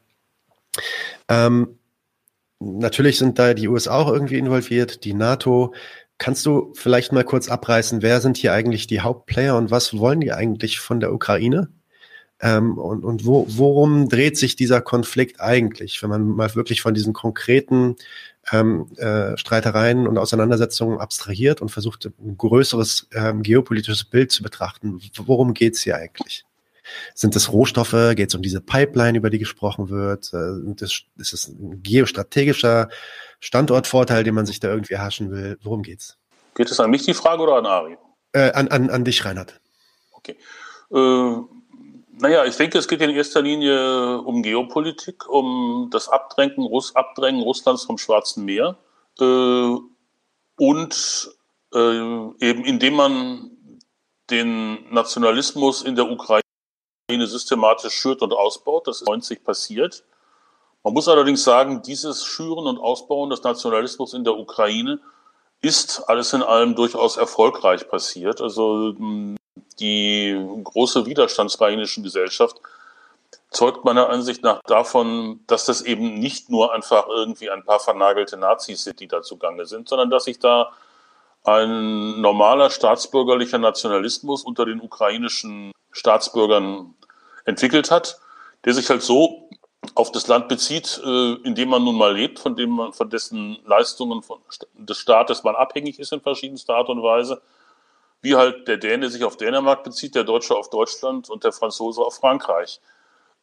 Ähm, 1.28 1.80
natürlich 2.60 3.18
sind 3.18 3.40
da 3.40 3.54
die 3.54 3.68
USA 3.68 3.96
auch 3.96 4.12
irgendwie 4.12 4.38
involviert, 4.38 5.04
die 5.04 5.14
NATO. 5.14 5.74
Kannst 6.18 6.46
du 6.46 6.72
vielleicht 6.76 7.12
mal 7.12 7.24
kurz 7.24 7.50
abreißen, 7.50 8.02
wer 8.02 8.22
sind 8.22 8.38
hier 8.38 8.54
eigentlich 8.54 8.88
die 8.88 9.02
Hauptplayer 9.02 9.58
und 9.58 9.72
was 9.72 9.98
wollen 9.98 10.22
die 10.22 10.32
eigentlich 10.32 10.80
von 10.80 11.00
der 11.00 11.14
Ukraine? 11.14 11.70
Ähm, 12.42 12.78
und 12.78 13.04
und 13.04 13.26
wo, 13.26 13.46
worum 13.50 14.10
dreht 14.10 14.38
sich 14.38 14.56
dieser 14.56 14.82
Konflikt 14.82 15.42
eigentlich, 15.42 16.02
wenn 16.02 16.10
man 16.10 16.28
mal 16.28 16.56
wirklich 16.56 16.82
von 16.82 16.94
diesen 16.94 17.14
konkreten 17.14 17.96
ähm, 18.52 18.88
äh, 18.98 19.38
Streitereien 19.38 20.08
und 20.08 20.18
Auseinandersetzungen 20.18 21.00
abstrahiert 21.00 21.62
und 21.62 21.70
versucht, 21.70 22.06
ein 22.06 22.38
größeres 22.38 23.10
ähm, 23.14 23.44
geopolitisches 23.44 24.04
Bild 24.04 24.32
zu 24.32 24.44
betrachten? 24.44 25.00
Worum 25.18 25.54
geht's 25.54 25.82
hier 25.82 25.98
eigentlich? 25.98 26.44
Sind 27.14 27.36
es 27.36 27.52
Rohstoffe? 27.52 28.16
Geht 28.16 28.30
es 28.30 28.36
um 28.36 28.42
diese 28.42 28.62
Pipeline, 28.62 29.18
über 29.18 29.30
die 29.30 29.40
gesprochen 29.40 29.90
wird? 29.90 30.32
Äh, 30.34 30.74
das, 30.76 31.02
ist 31.18 31.34
es 31.34 31.48
ein 31.48 31.82
geostrategischer 31.84 32.90
Standortvorteil, 33.40 34.24
den 34.24 34.36
man 34.36 34.46
sich 34.46 34.60
da 34.60 34.70
irgendwie 34.70 34.94
erhaschen 34.94 35.32
will? 35.32 35.58
Worum 35.62 35.84
geht's? 35.84 36.18
Geht 36.56 36.70
es 36.70 36.80
an 36.80 36.90
mich 36.90 37.04
die 37.04 37.14
Frage 37.14 37.44
oder 37.44 37.56
an 37.56 37.66
Ari? 37.66 37.98
Äh, 38.34 38.52
an, 38.52 38.68
an, 38.70 38.90
an 38.90 39.04
dich, 39.04 39.26
Reinhard. 39.26 39.60
Okay. 40.12 40.38
Äh, 40.94 41.38
naja, 42.22 42.46
ich 42.46 42.56
denke, 42.56 42.78
es 42.78 42.88
geht 42.88 43.02
in 43.02 43.10
erster 43.10 43.42
Linie 43.42 44.22
um 44.22 44.44
Geopolitik, 44.44 45.28
um 45.28 45.90
das 45.92 46.08
Abdrängen, 46.08 46.66
Russ, 46.66 46.96
Abdrängen 46.96 47.42
Russlands 47.42 47.84
vom 47.84 47.98
Schwarzen 47.98 48.46
Meer 48.46 48.78
äh, 49.20 49.76
und 50.58 51.32
äh, 51.74 51.78
eben 51.78 52.66
indem 52.66 52.94
man 52.94 53.52
den 54.30 54.94
Nationalismus 54.94 55.82
in 55.82 55.96
der 55.96 56.10
Ukraine 56.10 56.41
systematisch 57.20 57.94
schürt 57.94 58.22
und 58.22 58.34
ausbaut. 58.34 58.88
Das 58.88 59.02
ist 59.02 59.08
90 59.08 59.44
passiert. 59.44 60.04
Man 60.84 60.94
muss 60.94 61.08
allerdings 61.08 61.44
sagen, 61.44 61.82
dieses 61.84 62.26
Schüren 62.26 62.66
und 62.66 62.80
Ausbauen 62.80 63.30
des 63.30 63.44
Nationalismus 63.44 64.14
in 64.14 64.24
der 64.24 64.38
Ukraine 64.38 65.00
ist 65.62 66.04
alles 66.08 66.34
in 66.34 66.42
allem 66.42 66.76
durchaus 66.76 67.18
erfolgreich 67.18 67.88
passiert. 67.88 68.42
Also 68.42 68.96
die 69.80 70.40
große 70.64 71.06
widerstandsrheinischen 71.06 72.04
Gesellschaft 72.04 72.60
zeugt 73.52 73.86
meiner 73.86 74.10
Ansicht 74.10 74.44
nach 74.44 74.62
davon, 74.64 75.42
dass 75.46 75.66
das 75.66 75.82
eben 75.82 76.16
nicht 76.16 76.50
nur 76.50 76.74
einfach 76.74 77.08
irgendwie 77.08 77.50
ein 77.50 77.64
paar 77.64 77.80
vernagelte 77.80 78.38
Nazis 78.38 78.86
sind, 78.86 79.00
die 79.00 79.08
da 79.08 79.22
zugange 79.22 79.66
sind, 79.66 79.88
sondern 79.88 80.10
dass 80.10 80.24
sich 80.24 80.40
da 80.40 80.72
ein 81.44 82.22
normaler 82.22 82.70
staatsbürgerlicher 82.70 83.58
Nationalismus 83.58 84.44
unter 84.44 84.66
den 84.66 84.80
ukrainischen 84.80 85.72
Staatsbürgern 85.92 86.96
entwickelt 87.46 87.92
hat, 87.92 88.20
der 88.66 88.74
sich 88.74 88.90
halt 88.90 89.02
so 89.02 89.50
auf 89.96 90.12
das 90.12 90.28
Land 90.28 90.48
bezieht, 90.48 91.02
äh, 91.04 91.34
in 91.44 91.56
dem 91.56 91.70
man 91.70 91.84
nun 91.84 91.96
mal 91.96 92.16
lebt, 92.16 92.40
von 92.40 92.56
dem 92.56 92.70
man, 92.72 92.94
von 92.94 93.10
dessen 93.10 93.58
Leistungen 93.66 94.22
von, 94.22 94.40
des 94.76 94.98
Staates 94.98 95.44
man 95.44 95.56
abhängig 95.56 96.00
ist 96.00 96.14
in 96.14 96.22
verschiedenster 96.22 96.76
Art 96.76 96.90
und 96.90 97.02
Weise 97.02 97.42
wie 98.22 98.36
halt 98.36 98.68
der 98.68 98.78
Däne 98.78 99.10
sich 99.10 99.24
auf 99.24 99.38
Dänemark 99.38 99.84
bezieht, 99.84 100.16
der 100.16 100.24
Deutsche 100.24 100.56
auf 100.56 100.70
Deutschland 100.70 101.30
und 101.30 101.44
der 101.44 101.52
Franzose 101.52 102.02
auf 102.02 102.16
Frankreich. 102.16 102.80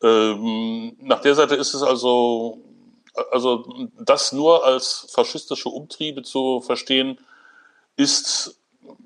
Ähm, 0.02 0.96
nach 1.00 1.20
der 1.20 1.34
Seite 1.34 1.56
ist 1.56 1.74
es 1.74 1.82
also, 1.82 2.58
also 3.32 3.88
das 3.98 4.32
nur 4.32 4.64
als 4.64 5.08
faschistische 5.10 5.68
Umtriebe 5.68 6.22
zu 6.22 6.60
verstehen, 6.60 7.18
ist 7.96 8.60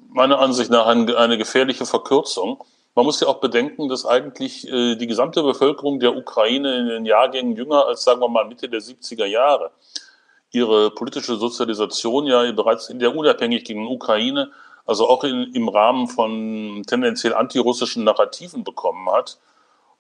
meiner 0.09 0.39
Ansicht 0.39 0.71
nach 0.71 0.87
eine, 0.87 1.17
eine 1.17 1.39
gefährliche 1.39 1.87
Verkürzung. 1.87 2.63
Man 2.95 3.07
muss 3.07 3.21
ja 3.21 3.29
auch 3.29 3.41
bedenken, 3.41 3.89
dass 3.89 4.05
eigentlich 4.05 4.69
äh, 4.69 4.97
die 4.97 5.07
gesamte 5.07 5.43
Bevölkerung 5.43 5.99
der 5.99 6.17
Ukraine 6.17 6.77
in 6.79 6.87
den 6.89 7.07
Jahrgängen 7.07 7.57
jünger 7.57 7.87
als, 7.87 8.05
sagen 8.05 8.21
wir 8.21 8.29
mal, 8.29 8.47
Mitte 8.47 8.69
der 8.69 8.81
70er 8.81 9.25
Jahre 9.25 9.71
ihre 10.51 10.91
politische 10.91 11.37
Sozialisation 11.37 12.27
ja 12.27 12.53
bereits 12.53 12.91
in 12.91 12.99
der 12.99 13.17
unabhängigen 13.17 13.87
Ukraine 13.87 14.51
also 14.85 15.09
auch 15.09 15.25
in, 15.25 15.55
im 15.55 15.69
Rahmen 15.69 16.09
von 16.09 16.83
tendenziell 16.87 17.35
antirussischen 17.35 18.05
Narrativen 18.05 18.65
bekommen 18.65 19.09
hat. 19.11 19.39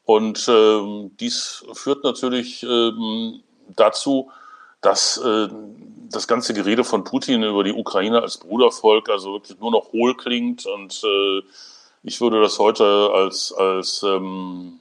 Und 0.04 0.48
äh, 0.48 1.10
dies 1.20 1.64
führt 1.72 2.02
natürlich 2.02 2.62
äh, 2.64 2.90
dazu, 3.76 4.30
dass 4.80 5.16
äh, 5.18 5.48
das 6.10 6.26
ganze 6.26 6.54
Gerede 6.54 6.82
von 6.82 7.04
Putin 7.04 7.44
über 7.44 7.62
die 7.62 7.72
Ukraine 7.72 8.20
als 8.20 8.38
Brudervolk 8.38 9.08
also 9.08 9.34
wirklich 9.34 9.58
nur 9.60 9.70
noch 9.70 9.92
hohl 9.92 10.16
klingt. 10.16 10.66
Und 10.66 11.02
äh, 11.04 11.42
ich 12.02 12.20
würde 12.20 12.40
das 12.40 12.58
heute 12.58 13.10
als, 13.14 13.52
als, 13.52 14.02
ähm, 14.02 14.80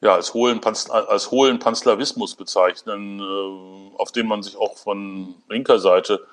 ja, 0.00 0.14
als, 0.14 0.34
hohlen, 0.34 0.60
als 0.62 1.30
hohlen 1.30 1.58
Panslavismus 1.58 2.34
bezeichnen, 2.34 3.20
äh, 3.20 3.96
auf 3.98 4.12
den 4.12 4.26
man 4.26 4.42
sich 4.42 4.56
auch 4.56 4.76
von 4.76 5.34
linker 5.48 5.78
Seite 5.78 6.26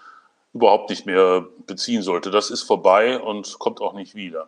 überhaupt 0.53 0.89
nicht 0.89 1.05
mehr 1.05 1.45
beziehen 1.67 2.01
sollte. 2.01 2.31
Das 2.31 2.49
ist 2.49 2.63
vorbei 2.63 3.19
und 3.19 3.59
kommt 3.59 3.81
auch 3.81 3.93
nicht 3.93 4.15
wieder. 4.15 4.47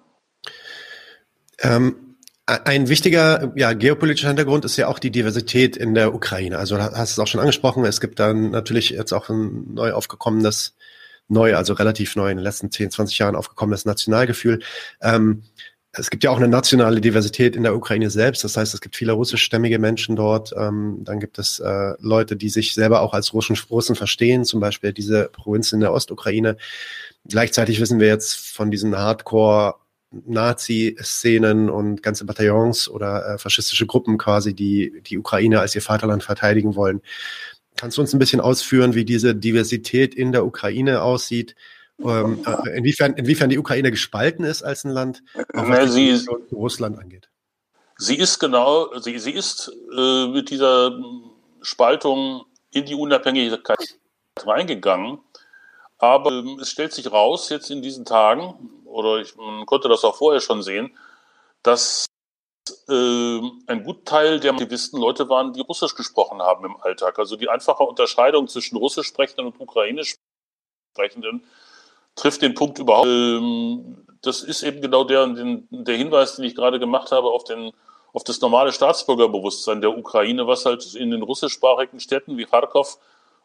Ähm, 1.59 2.17
ein 2.47 2.89
wichtiger 2.89 3.53
ja, 3.55 3.73
geopolitischer 3.73 4.27
Hintergrund 4.27 4.65
ist 4.65 4.75
ja 4.75 4.87
auch 4.87 4.99
die 4.99 5.11
Diversität 5.11 5.77
in 5.77 5.93
der 5.93 6.13
Ukraine. 6.13 6.57
Also 6.57 6.75
du 6.75 6.83
hast 6.83 7.11
es 7.11 7.19
auch 7.19 7.27
schon 7.27 7.39
angesprochen, 7.39 7.85
es 7.85 8.01
gibt 8.01 8.19
dann 8.19 8.49
natürlich 8.49 8.89
jetzt 8.89 9.13
auch 9.13 9.29
ein 9.29 9.73
neu 9.73 9.93
aufgekommenes, 9.93 10.75
neu, 11.27 11.55
also 11.55 11.73
relativ 11.73 12.15
neu 12.15 12.29
in 12.29 12.37
den 12.37 12.43
letzten 12.43 12.71
10, 12.71 12.91
20 12.91 13.19
Jahren 13.19 13.35
aufgekommenes 13.35 13.85
Nationalgefühl. 13.85 14.59
Ähm, 15.01 15.43
es 15.93 16.09
gibt 16.09 16.23
ja 16.23 16.31
auch 16.31 16.37
eine 16.37 16.47
nationale 16.47 17.01
Diversität 17.01 17.55
in 17.55 17.63
der 17.63 17.75
Ukraine 17.75 18.09
selbst. 18.09 18.43
Das 18.45 18.55
heißt, 18.55 18.73
es 18.73 18.79
gibt 18.79 18.95
viele 18.95 19.11
russischstämmige 19.11 19.77
Menschen 19.77 20.15
dort. 20.15 20.53
Ähm, 20.57 20.99
dann 21.01 21.19
gibt 21.19 21.37
es 21.37 21.59
äh, 21.59 21.93
Leute, 21.99 22.37
die 22.37 22.49
sich 22.49 22.73
selber 22.73 23.01
auch 23.01 23.13
als 23.13 23.33
Russen, 23.33 23.57
Russen 23.69 23.95
verstehen, 23.95 24.45
zum 24.45 24.61
Beispiel 24.61 24.93
diese 24.93 25.29
Provinz 25.29 25.73
in 25.73 25.81
der 25.81 25.91
Ostukraine. 25.91 26.55
Gleichzeitig 27.27 27.81
wissen 27.81 27.99
wir 27.99 28.07
jetzt 28.07 28.35
von 28.35 28.71
diesen 28.71 28.97
Hardcore 28.97 29.75
Nazi-Szenen 30.11 31.69
und 31.69 32.03
ganze 32.03 32.25
Bataillons 32.25 32.87
oder 32.87 33.33
äh, 33.33 33.37
faschistische 33.37 33.85
Gruppen 33.85 34.17
quasi, 34.17 34.53
die 34.53 35.01
die 35.05 35.17
Ukraine 35.17 35.59
als 35.59 35.75
ihr 35.75 35.81
Vaterland 35.81 36.23
verteidigen 36.23 36.75
wollen. 36.75 37.01
Kannst 37.75 37.97
du 37.97 38.01
uns 38.01 38.13
ein 38.13 38.19
bisschen 38.19 38.41
ausführen, 38.41 38.95
wie 38.95 39.05
diese 39.05 39.35
Diversität 39.35 40.15
in 40.15 40.31
der 40.31 40.45
Ukraine 40.45 41.01
aussieht? 41.01 41.55
Ähm, 42.03 42.45
äh, 42.45 42.77
inwiefern, 42.77 43.13
inwiefern 43.13 43.49
die 43.49 43.57
Ukraine 43.57 43.91
gespalten 43.91 44.45
ist 44.45 44.63
als 44.63 44.83
ein 44.83 44.91
Land, 44.91 45.23
was 45.53 45.93
sie, 45.93 46.25
Russland 46.51 46.99
angeht. 46.99 47.29
Sie 47.97 48.17
ist 48.17 48.39
genau, 48.39 48.97
sie, 48.99 49.19
sie 49.19 49.31
ist 49.31 49.71
äh, 49.95 50.27
mit 50.27 50.49
dieser 50.49 50.99
Spaltung 51.61 52.45
in 52.71 52.85
die 52.85 52.95
Unabhängigkeit 52.95 53.99
reingegangen. 54.39 55.19
Aber 55.97 56.31
ähm, 56.31 56.57
es 56.59 56.71
stellt 56.71 56.93
sich 56.93 57.11
raus 57.11 57.49
jetzt 57.49 57.69
in 57.69 57.81
diesen 57.81 58.05
Tagen, 58.05 58.81
oder 58.85 59.19
ich, 59.19 59.35
man 59.35 59.65
konnte 59.67 59.87
das 59.87 60.03
auch 60.03 60.15
vorher 60.15 60.41
schon 60.41 60.63
sehen, 60.63 60.97
dass 61.61 62.07
äh, 62.89 63.39
ein 63.67 63.83
gut 63.83 64.05
Teil 64.05 64.39
der 64.39 64.53
Aktivisten 64.53 64.99
Leute 64.99 65.29
waren, 65.29 65.53
die 65.53 65.61
Russisch 65.61 65.95
gesprochen 65.95 66.41
haben 66.41 66.65
im 66.65 66.77
Alltag. 66.77 67.19
Also 67.19 67.35
die 67.35 67.49
einfache 67.49 67.83
Unterscheidung 67.83 68.47
zwischen 68.47 68.77
Russisch 68.77 69.07
sprechenden 69.07 69.45
und 69.47 69.59
Ukrainisch 69.59 70.15
sprechenden 70.91 71.43
trifft 72.15 72.41
den 72.41 72.53
Punkt 72.53 72.79
überhaupt. 72.79 73.07
Ähm, 73.07 74.05
das 74.21 74.43
ist 74.43 74.63
eben 74.63 74.81
genau 74.81 75.03
der, 75.03 75.27
der 75.27 75.97
Hinweis, 75.97 76.35
den 76.35 76.45
ich 76.45 76.55
gerade 76.55 76.79
gemacht 76.79 77.11
habe 77.11 77.27
auf, 77.27 77.43
den, 77.43 77.71
auf 78.13 78.23
das 78.23 78.39
normale 78.41 78.71
Staatsbürgerbewusstsein 78.71 79.81
der 79.81 79.97
Ukraine, 79.97 80.45
was 80.47 80.65
halt 80.65 80.93
in 80.95 81.11
den 81.11 81.23
russischsprachigen 81.23 81.99
Städten 81.99 82.37
wie 82.37 82.45
Kharkov, 82.45 82.99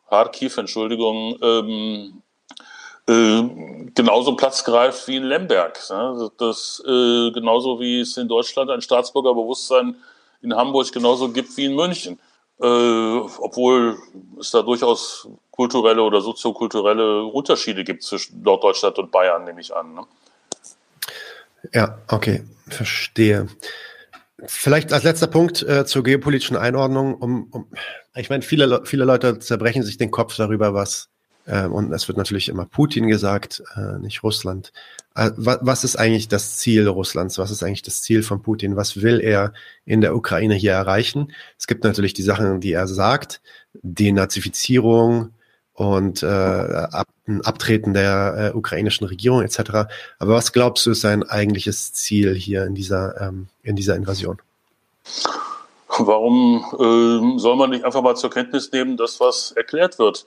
Kharkiv, 0.08 0.56
Entschuldigung, 0.58 1.38
ähm, 1.42 2.22
äh, 3.08 3.42
genauso 3.94 4.36
Platz 4.36 4.64
greift 4.64 5.06
wie 5.08 5.16
in 5.16 5.24
Lemberg. 5.24 5.78
Ne? 5.90 6.30
Das 6.38 6.82
äh, 6.84 7.30
genauso 7.30 7.80
wie 7.80 8.00
es 8.00 8.16
in 8.16 8.28
Deutschland 8.28 8.70
ein 8.70 8.82
Staatsbürgerbewusstsein 8.82 9.96
in 10.42 10.54
Hamburg 10.54 10.92
genauso 10.92 11.30
gibt 11.30 11.56
wie 11.56 11.64
in 11.64 11.74
München. 11.74 12.18
Äh, 12.60 12.64
obwohl 12.66 13.98
es 14.40 14.50
da 14.50 14.62
durchaus 14.62 15.28
kulturelle 15.50 16.02
oder 16.02 16.20
soziokulturelle 16.20 17.24
Unterschiede 17.24 17.84
gibt 17.84 18.02
zwischen 18.02 18.42
Norddeutschland 18.42 18.98
und 18.98 19.10
Bayern, 19.10 19.44
nehme 19.44 19.60
ich 19.60 19.74
an. 19.74 19.94
Ne? 19.94 20.06
Ja, 21.72 21.98
okay, 22.08 22.44
verstehe. 22.68 23.48
Vielleicht 24.46 24.92
als 24.92 25.04
letzter 25.04 25.26
Punkt 25.26 25.62
äh, 25.62 25.86
zur 25.86 26.02
geopolitischen 26.02 26.56
Einordnung. 26.56 27.14
Um, 27.14 27.48
um, 27.50 27.66
ich 28.14 28.30
meine, 28.30 28.42
viele, 28.42 28.84
viele 28.84 29.04
Leute 29.04 29.38
zerbrechen 29.38 29.82
sich 29.82 29.98
den 29.98 30.10
Kopf 30.10 30.36
darüber, 30.36 30.74
was 30.74 31.08
äh, 31.46 31.66
und 31.66 31.92
es 31.92 32.08
wird 32.08 32.18
natürlich 32.18 32.48
immer 32.48 32.66
Putin 32.66 33.08
gesagt, 33.08 33.62
äh, 33.76 33.98
nicht 33.98 34.22
Russland. 34.22 34.72
Äh, 35.14 35.30
wa 35.36 35.58
was 35.62 35.84
ist 35.84 35.96
eigentlich 35.96 36.28
das 36.28 36.58
Ziel 36.58 36.86
Russlands? 36.86 37.38
Was 37.38 37.50
ist 37.50 37.62
eigentlich 37.62 37.82
das 37.82 38.02
Ziel 38.02 38.22
von 38.22 38.42
Putin? 38.42 38.76
Was 38.76 39.00
will 39.02 39.20
er 39.20 39.52
in 39.84 40.00
der 40.00 40.14
Ukraine 40.14 40.54
hier 40.54 40.72
erreichen? 40.72 41.32
Es 41.58 41.66
gibt 41.66 41.84
natürlich 41.84 42.14
die 42.14 42.22
Sachen, 42.22 42.60
die 42.60 42.72
er 42.72 42.86
sagt, 42.86 43.40
Denazifizierung, 43.82 45.32
und 45.76 46.22
äh, 46.22 46.26
ab, 46.26 47.06
ein 47.28 47.44
Abtreten 47.44 47.92
der 47.92 48.52
ukrainischen 48.54 49.06
Regierung 49.06 49.42
etc. 49.42 49.60
Aber 50.18 50.34
was 50.34 50.52
glaubst 50.52 50.86
du 50.86 50.92
ist 50.92 51.02
sein 51.02 51.22
eigentliches 51.22 51.92
Ziel 51.92 52.34
hier 52.34 52.64
in 52.64 52.74
dieser, 52.74 53.20
ähm, 53.20 53.48
in 53.62 53.76
dieser 53.76 53.94
Invasion? 53.94 54.40
Warum 55.98 56.64
äh, 56.72 57.38
soll 57.38 57.56
man 57.56 57.70
nicht 57.70 57.84
einfach 57.84 58.02
mal 58.02 58.16
zur 58.16 58.30
Kenntnis 58.30 58.72
nehmen, 58.72 58.96
dass 58.96 59.20
was 59.20 59.52
erklärt 59.52 59.98
wird? 59.98 60.26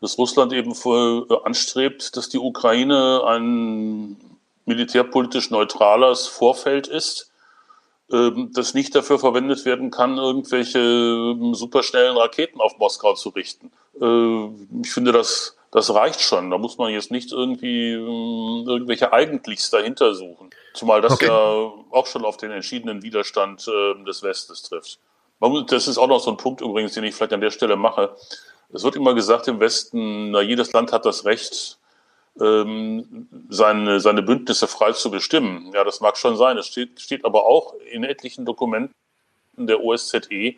Dass 0.00 0.18
Russland 0.18 0.52
eben 0.52 0.74
voll, 0.74 1.26
äh, 1.30 1.34
anstrebt, 1.44 2.16
dass 2.16 2.28
die 2.28 2.38
Ukraine 2.38 3.22
ein 3.26 4.16
militärpolitisch 4.66 5.50
neutrales 5.50 6.26
Vorfeld 6.26 6.86
ist, 6.86 7.30
äh, 8.10 8.30
das 8.52 8.74
nicht 8.74 8.94
dafür 8.94 9.18
verwendet 9.18 9.64
werden 9.64 9.90
kann, 9.90 10.18
irgendwelche 10.18 10.78
äh, 10.78 11.54
superschnellen 11.54 12.16
Raketen 12.16 12.60
auf 12.60 12.78
Moskau 12.78 13.14
zu 13.14 13.30
richten. 13.30 13.72
Äh, 14.00 14.46
ich 14.82 14.92
finde, 14.92 15.12
das, 15.12 15.56
das 15.70 15.92
reicht 15.94 16.20
schon. 16.20 16.50
Da 16.50 16.58
muss 16.58 16.76
man 16.76 16.92
jetzt 16.92 17.10
nicht 17.10 17.32
irgendwie 17.32 17.92
äh, 17.92 18.64
irgendwelche 18.66 19.12
Eigentlichs 19.12 19.70
dahinter 19.70 20.14
suchen. 20.14 20.50
Zumal 20.74 21.00
das 21.00 21.14
okay. 21.14 21.26
ja 21.26 21.72
auch 21.90 22.06
schon 22.06 22.24
auf 22.24 22.36
den 22.36 22.50
entschiedenen 22.50 23.02
Widerstand 23.02 23.66
des 23.66 24.22
Westens 24.24 24.62
trifft. 24.62 24.98
Das 25.68 25.86
ist 25.86 25.98
auch 25.98 26.08
noch 26.08 26.18
so 26.18 26.32
ein 26.32 26.36
Punkt 26.36 26.62
übrigens, 26.62 26.94
den 26.94 27.04
ich 27.04 27.14
vielleicht 27.14 27.32
an 27.32 27.40
der 27.40 27.52
Stelle 27.52 27.76
mache. 27.76 28.16
Es 28.74 28.82
wird 28.82 28.96
immer 28.96 29.14
gesagt 29.14 29.46
im 29.46 29.60
Westen, 29.60 30.32
na, 30.32 30.42
jedes 30.42 30.72
Land 30.72 30.92
hat 30.92 31.06
das 31.06 31.24
Recht, 31.24 31.78
ähm, 32.40 33.28
seine, 33.48 34.00
seine 34.00 34.22
Bündnisse 34.22 34.66
frei 34.66 34.90
zu 34.92 35.12
bestimmen. 35.12 35.70
Ja, 35.72 35.84
das 35.84 36.00
mag 36.00 36.16
schon 36.16 36.36
sein. 36.36 36.58
Es 36.58 36.66
steht, 36.66 37.00
steht 37.00 37.24
aber 37.24 37.46
auch 37.46 37.74
in 37.92 38.02
etlichen 38.02 38.44
Dokumenten 38.44 38.92
der 39.56 39.80
OSZE, 39.80 40.56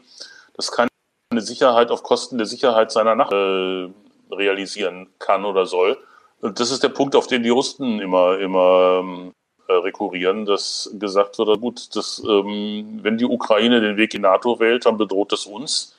dass 0.54 0.72
keine 0.72 0.88
Sicherheit 1.36 1.90
auf 1.90 2.02
Kosten 2.02 2.38
der 2.38 2.46
Sicherheit 2.46 2.90
seiner 2.90 3.14
Nacht 3.14 3.32
äh, 3.32 3.88
realisieren 4.30 5.08
kann 5.18 5.44
oder 5.44 5.66
soll. 5.66 5.98
Und 6.40 6.58
das 6.58 6.70
ist 6.70 6.82
der 6.82 6.88
Punkt, 6.88 7.14
auf 7.16 7.26
den 7.26 7.42
die 7.42 7.50
Russen 7.50 8.00
immer, 8.00 8.38
immer 8.38 9.00
ähm, 9.02 9.32
äh, 9.68 9.74
rekurrieren, 9.74 10.46
dass 10.46 10.90
gesagt 10.94 11.38
wird, 11.38 11.60
gut, 11.60 11.94
dass, 11.94 12.22
ähm, 12.26 13.00
wenn 13.02 13.18
die 13.18 13.26
Ukraine 13.26 13.82
den 13.82 13.98
Weg 13.98 14.14
in 14.14 14.22
NATO 14.22 14.58
wählt, 14.58 14.86
dann 14.86 14.96
bedroht 14.96 15.32
das 15.32 15.44
uns. 15.44 15.95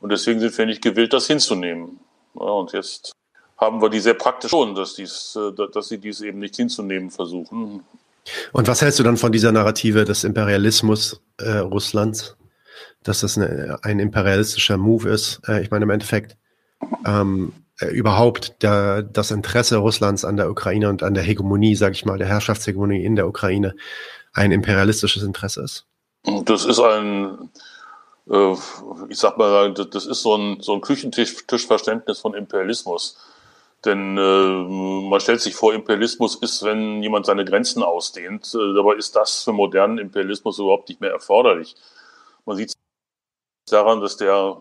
Und 0.00 0.10
deswegen 0.10 0.40
sind 0.40 0.56
wir 0.56 0.66
nicht 0.66 0.82
gewillt, 0.82 1.12
das 1.12 1.26
hinzunehmen. 1.26 2.00
Ja, 2.34 2.46
und 2.46 2.72
jetzt 2.72 3.12
haben 3.58 3.82
wir 3.82 3.90
die 3.90 4.00
sehr 4.00 4.14
praktisch 4.14 4.50
schon, 4.50 4.74
dass, 4.74 4.94
dies, 4.94 5.36
äh, 5.36 5.52
dass 5.72 5.88
sie 5.88 5.98
dies 5.98 6.20
eben 6.22 6.38
nicht 6.38 6.56
hinzunehmen 6.56 7.10
versuchen. 7.10 7.84
Und 8.52 8.68
was 8.68 8.82
hältst 8.82 8.98
du 8.98 9.02
dann 9.02 9.16
von 9.16 9.32
dieser 9.32 9.52
Narrative 9.52 10.04
des 10.04 10.24
Imperialismus 10.24 11.20
äh, 11.38 11.58
Russlands? 11.58 12.36
Dass 13.02 13.20
das 13.20 13.38
eine, 13.38 13.78
ein 13.82 13.98
imperialistischer 13.98 14.76
Move 14.76 15.08
ist? 15.08 15.40
Äh, 15.46 15.62
ich 15.62 15.70
meine, 15.70 15.84
im 15.84 15.90
Endeffekt 15.90 16.36
ähm, 17.06 17.52
äh, 17.80 17.86
überhaupt 17.86 18.62
der, 18.62 19.02
das 19.02 19.30
Interesse 19.30 19.78
Russlands 19.78 20.24
an 20.24 20.36
der 20.36 20.50
Ukraine 20.50 20.88
und 20.88 21.02
an 21.02 21.14
der 21.14 21.22
Hegemonie, 21.22 21.76
sage 21.76 21.92
ich 21.94 22.04
mal, 22.04 22.18
der 22.18 22.28
Herrschaftshegemonie 22.28 23.04
in 23.04 23.16
der 23.16 23.26
Ukraine 23.26 23.74
ein 24.32 24.52
imperialistisches 24.52 25.22
Interesse 25.22 25.62
ist? 25.62 25.86
Das 26.44 26.66
ist 26.66 26.78
ein, 26.78 27.50
äh, 28.30 28.54
ich 29.08 29.18
sag 29.18 29.36
mal, 29.38 29.72
das 29.74 30.06
ist 30.06 30.22
so 30.22 30.36
ein, 30.36 30.60
so 30.60 30.74
ein 30.74 30.80
Küchentischverständnis 30.80 32.20
von 32.20 32.34
Imperialismus. 32.34 33.18
Denn 33.84 34.18
äh, 34.18 35.08
man 35.08 35.20
stellt 35.20 35.40
sich 35.40 35.54
vor, 35.54 35.72
Imperialismus 35.72 36.36
ist, 36.36 36.62
wenn 36.62 37.02
jemand 37.02 37.26
seine 37.26 37.44
Grenzen 37.44 37.82
ausdehnt. 37.82 38.54
Äh, 38.54 38.74
dabei 38.74 38.94
ist 38.94 39.16
das 39.16 39.42
für 39.42 39.52
modernen 39.52 39.98
Imperialismus 39.98 40.58
überhaupt 40.58 40.88
nicht 40.88 41.00
mehr 41.00 41.10
erforderlich. 41.10 41.74
Man 42.44 42.56
sieht 42.56 42.74
daran, 43.70 44.00
dass 44.00 44.16
der 44.16 44.58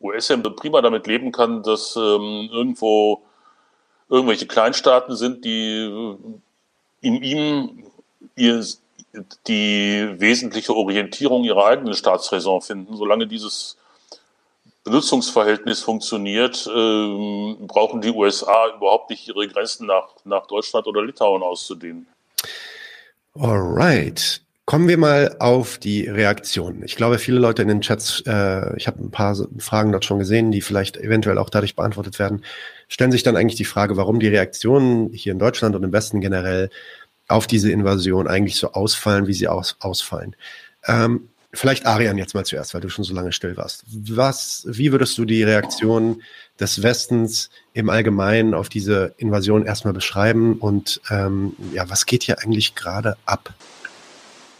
US 0.00 0.32
prima 0.56 0.82
damit 0.82 1.06
leben 1.06 1.32
kann, 1.32 1.62
dass 1.62 1.94
ähm, 1.96 2.48
irgendwo 2.52 3.24
irgendwelche 4.08 4.46
Kleinstaaten 4.46 5.16
sind, 5.16 5.44
die 5.44 5.78
äh, 5.78 6.16
in 7.00 7.22
ihm 7.22 7.84
ihr, 8.36 8.64
die 9.46 10.14
wesentliche 10.18 10.74
Orientierung 10.74 11.44
ihrer 11.44 11.66
eigenen 11.66 11.94
Staatsräson 11.94 12.60
finden. 12.62 12.96
Solange 12.96 13.26
dieses 13.26 13.76
Benutzungsverhältnis 14.84 15.80
funktioniert, 15.80 16.66
äh, 16.66 17.54
brauchen 17.66 18.02
die 18.02 18.10
USA 18.10 18.74
überhaupt 18.76 19.10
nicht 19.10 19.26
ihre 19.26 19.48
Grenzen 19.48 19.86
nach, 19.86 20.08
nach 20.24 20.46
Deutschland 20.46 20.86
oder 20.86 21.02
Litauen 21.02 21.42
auszudehnen. 21.42 22.06
Alright. 23.34 24.42
Kommen 24.66 24.88
wir 24.88 24.96
mal 24.96 25.36
auf 25.40 25.76
die 25.76 26.08
Reaktion. 26.08 26.82
Ich 26.84 26.96
glaube, 26.96 27.18
viele 27.18 27.38
Leute 27.38 27.60
in 27.60 27.68
den 27.68 27.82
Chats, 27.82 28.22
äh, 28.26 28.74
ich 28.76 28.86
habe 28.86 29.02
ein 29.02 29.10
paar 29.10 29.36
Fragen 29.58 29.92
dort 29.92 30.06
schon 30.06 30.18
gesehen, 30.18 30.52
die 30.52 30.62
vielleicht 30.62 30.96
eventuell 30.96 31.36
auch 31.36 31.50
dadurch 31.50 31.76
beantwortet 31.76 32.18
werden, 32.18 32.44
stellen 32.88 33.12
sich 33.12 33.22
dann 33.22 33.36
eigentlich 33.36 33.56
die 33.56 33.66
Frage, 33.66 33.98
warum 33.98 34.20
die 34.20 34.28
Reaktionen 34.28 35.12
hier 35.12 35.32
in 35.32 35.38
Deutschland 35.38 35.76
und 35.76 35.82
im 35.82 35.92
Westen 35.92 36.22
generell 36.22 36.70
auf 37.28 37.46
diese 37.46 37.70
Invasion 37.70 38.28
eigentlich 38.28 38.56
so 38.56 38.72
ausfallen, 38.72 39.26
wie 39.26 39.32
sie 39.32 39.48
aus, 39.48 39.76
ausfallen. 39.80 40.36
Ähm, 40.86 41.28
vielleicht 41.52 41.86
Arian 41.86 42.18
jetzt 42.18 42.34
mal 42.34 42.44
zuerst, 42.44 42.74
weil 42.74 42.80
du 42.80 42.88
schon 42.88 43.04
so 43.04 43.14
lange 43.14 43.32
still 43.32 43.56
warst. 43.56 43.84
Was, 43.88 44.66
wie 44.70 44.92
würdest 44.92 45.16
du 45.18 45.24
die 45.24 45.42
Reaktion 45.42 46.22
des 46.60 46.82
Westens 46.82 47.50
im 47.72 47.88
Allgemeinen 47.90 48.54
auf 48.54 48.68
diese 48.68 49.14
Invasion 49.16 49.64
erstmal 49.64 49.94
beschreiben 49.94 50.58
und 50.58 51.00
ähm, 51.10 51.54
ja, 51.72 51.88
was 51.88 52.06
geht 52.06 52.24
hier 52.24 52.40
eigentlich 52.40 52.74
gerade 52.74 53.16
ab? 53.24 53.54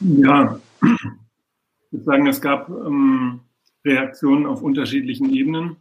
Ja, 0.01 0.59
ich 0.83 1.93
würde 1.93 2.05
sagen, 2.05 2.27
es 2.27 2.41
gab 2.41 2.69
ähm, 2.69 3.41
Reaktionen 3.85 4.47
auf 4.47 4.63
unterschiedlichen 4.63 5.33
Ebenen. 5.33 5.77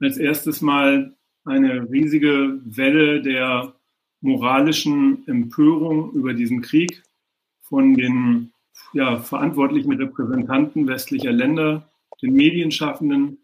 Als 0.00 0.16
erstes 0.16 0.60
mal 0.60 1.14
eine 1.44 1.88
riesige 1.90 2.58
Welle 2.64 3.22
der 3.22 3.74
moralischen 4.20 5.26
Empörung 5.26 6.12
über 6.12 6.34
diesen 6.34 6.62
Krieg 6.62 7.02
von 7.62 7.94
den 7.94 8.52
ja, 8.92 9.18
verantwortlichen 9.18 9.92
Repräsentanten 9.92 10.86
westlicher 10.86 11.32
Länder, 11.32 11.88
den 12.22 12.34
Medienschaffenden, 12.34 13.38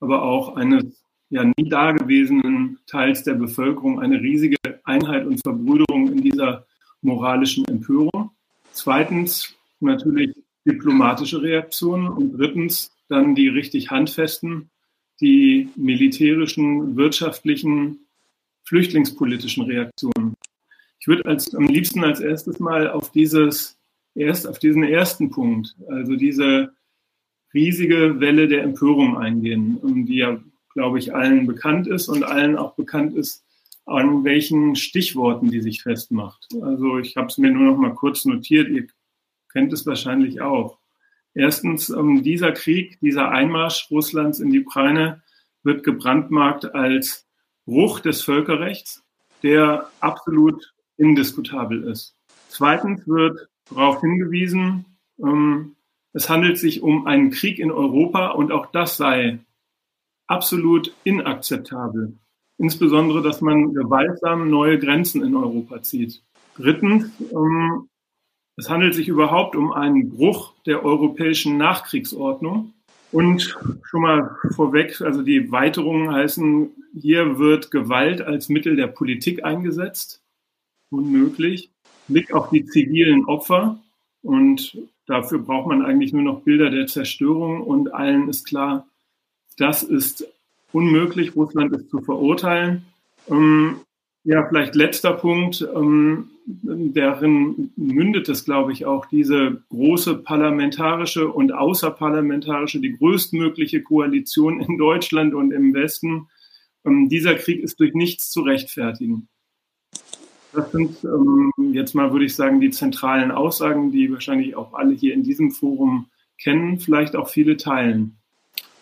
aber 0.00 0.22
auch 0.22 0.56
eines 0.56 0.84
ja 1.30 1.44
nie 1.44 1.68
dagewesenen 1.68 2.78
Teils 2.86 3.22
der 3.22 3.34
Bevölkerung, 3.34 4.00
eine 4.00 4.20
riesige 4.20 4.56
Einheit 4.84 5.26
und 5.26 5.40
Verbrüderung 5.42 6.12
in 6.12 6.22
dieser 6.22 6.66
moralischen 7.02 7.64
Empörung. 7.66 8.30
Zweitens 8.72 9.54
natürlich 9.80 10.34
diplomatische 10.66 11.40
Reaktionen 11.40 12.08
und 12.08 12.32
drittens 12.36 12.92
dann 13.08 13.34
die 13.34 13.48
richtig 13.48 13.90
handfesten, 13.90 14.70
die 15.20 15.68
militärischen, 15.76 16.96
wirtschaftlichen, 16.96 18.00
flüchtlingspolitischen 18.64 19.64
Reaktionen. 19.64 20.19
Ich 21.00 21.08
würde 21.08 21.24
als, 21.24 21.54
am 21.54 21.66
liebsten 21.66 22.04
als 22.04 22.20
erstes 22.20 22.60
mal 22.60 22.88
auf 22.90 23.10
dieses 23.10 23.78
erst 24.14 24.46
auf 24.46 24.58
diesen 24.58 24.84
ersten 24.84 25.30
Punkt, 25.30 25.74
also 25.88 26.14
diese 26.16 26.74
riesige 27.54 28.20
Welle 28.20 28.48
der 28.48 28.62
Empörung 28.62 29.16
eingehen, 29.16 30.06
die 30.06 30.16
ja, 30.16 30.38
glaube 30.74 30.98
ich, 30.98 31.14
allen 31.14 31.46
bekannt 31.46 31.86
ist 31.86 32.08
und 32.08 32.22
allen 32.22 32.56
auch 32.56 32.74
bekannt 32.74 33.16
ist, 33.16 33.44
an 33.86 34.24
welchen 34.24 34.76
Stichworten 34.76 35.50
die 35.50 35.60
sich 35.60 35.82
festmacht. 35.82 36.46
Also 36.62 36.98
ich 36.98 37.16
habe 37.16 37.26
es 37.28 37.38
mir 37.38 37.50
nur 37.50 37.72
noch 37.72 37.78
mal 37.78 37.94
kurz 37.94 38.24
notiert, 38.24 38.68
ihr 38.68 38.86
kennt 39.52 39.72
es 39.72 39.86
wahrscheinlich 39.86 40.40
auch. 40.40 40.78
Erstens, 41.34 41.88
ähm, 41.90 42.22
dieser 42.22 42.52
Krieg, 42.52 42.98
dieser 43.00 43.30
Einmarsch 43.30 43.90
Russlands 43.90 44.40
in 44.40 44.50
die 44.50 44.60
Ukraine 44.60 45.22
wird 45.62 45.84
gebrandmarkt 45.84 46.74
als 46.74 47.26
Bruch 47.64 48.00
des 48.00 48.22
Völkerrechts, 48.22 49.02
der 49.42 49.90
absolut 50.00 50.72
indiskutabel 51.00 51.84
ist. 51.84 52.14
Zweitens 52.48 53.06
wird 53.08 53.48
darauf 53.70 54.00
hingewiesen, 54.00 54.84
ähm, 55.18 55.76
es 56.12 56.28
handelt 56.28 56.58
sich 56.58 56.82
um 56.82 57.06
einen 57.06 57.30
Krieg 57.30 57.58
in 57.58 57.70
Europa 57.70 58.28
und 58.28 58.52
auch 58.52 58.66
das 58.66 58.96
sei 58.96 59.38
absolut 60.26 60.92
inakzeptabel. 61.04 62.16
Insbesondere, 62.58 63.22
dass 63.22 63.40
man 63.40 63.72
gewaltsam 63.72 64.50
neue 64.50 64.78
Grenzen 64.78 65.22
in 65.24 65.34
Europa 65.34 65.82
zieht. 65.82 66.22
Drittens, 66.56 67.10
ähm, 67.32 67.88
es 68.56 68.68
handelt 68.68 68.94
sich 68.94 69.08
überhaupt 69.08 69.56
um 69.56 69.72
einen 69.72 70.10
Bruch 70.10 70.52
der 70.66 70.84
europäischen 70.84 71.56
Nachkriegsordnung. 71.56 72.74
Und 73.12 73.56
schon 73.82 74.02
mal 74.02 74.36
vorweg, 74.54 75.00
also 75.00 75.22
die 75.22 75.50
Weiterungen 75.50 76.12
heißen, 76.12 76.70
hier 77.00 77.38
wird 77.38 77.70
Gewalt 77.70 78.20
als 78.20 78.48
Mittel 78.48 78.76
der 78.76 78.86
Politik 78.88 79.44
eingesetzt. 79.44 80.22
Unmöglich. 80.90 81.70
Blick 82.08 82.32
auf 82.32 82.50
die 82.50 82.64
zivilen 82.66 83.24
Opfer. 83.24 83.80
Und 84.22 84.76
dafür 85.06 85.38
braucht 85.38 85.68
man 85.68 85.82
eigentlich 85.82 86.12
nur 86.12 86.22
noch 86.22 86.42
Bilder 86.42 86.70
der 86.70 86.86
Zerstörung. 86.86 87.62
Und 87.62 87.94
allen 87.94 88.28
ist 88.28 88.46
klar, 88.46 88.86
das 89.56 89.82
ist 89.82 90.26
unmöglich, 90.72 91.36
Russland 91.36 91.74
ist 91.74 91.90
zu 91.90 92.00
verurteilen. 92.00 92.84
Ähm, 93.28 93.80
ja, 94.24 94.46
vielleicht 94.46 94.74
letzter 94.74 95.12
Punkt, 95.14 95.66
ähm, 95.74 96.30
darin 96.46 97.72
mündet 97.76 98.28
es, 98.28 98.44
glaube 98.44 98.72
ich, 98.72 98.84
auch 98.84 99.06
diese 99.06 99.62
große 99.70 100.16
parlamentarische 100.16 101.28
und 101.28 101.52
außerparlamentarische, 101.52 102.80
die 102.80 102.96
größtmögliche 102.96 103.82
Koalition 103.82 104.60
in 104.60 104.76
Deutschland 104.76 105.34
und 105.34 105.52
im 105.52 105.72
Westen 105.72 106.28
ähm, 106.84 107.08
dieser 107.08 107.34
Krieg 107.34 107.62
ist 107.62 107.80
durch 107.80 107.94
nichts 107.94 108.30
zu 108.30 108.42
rechtfertigen. 108.42 109.28
Das 110.52 110.72
sind 110.72 111.04
ähm, 111.04 111.52
jetzt 111.72 111.94
mal, 111.94 112.12
würde 112.12 112.24
ich 112.24 112.34
sagen, 112.34 112.60
die 112.60 112.70
zentralen 112.70 113.30
Aussagen, 113.30 113.92
die 113.92 114.12
wahrscheinlich 114.12 114.56
auch 114.56 114.74
alle 114.74 114.94
hier 114.94 115.14
in 115.14 115.22
diesem 115.22 115.52
Forum 115.52 116.06
kennen, 116.38 116.80
vielleicht 116.80 117.14
auch 117.14 117.28
viele 117.28 117.56
teilen 117.56 118.16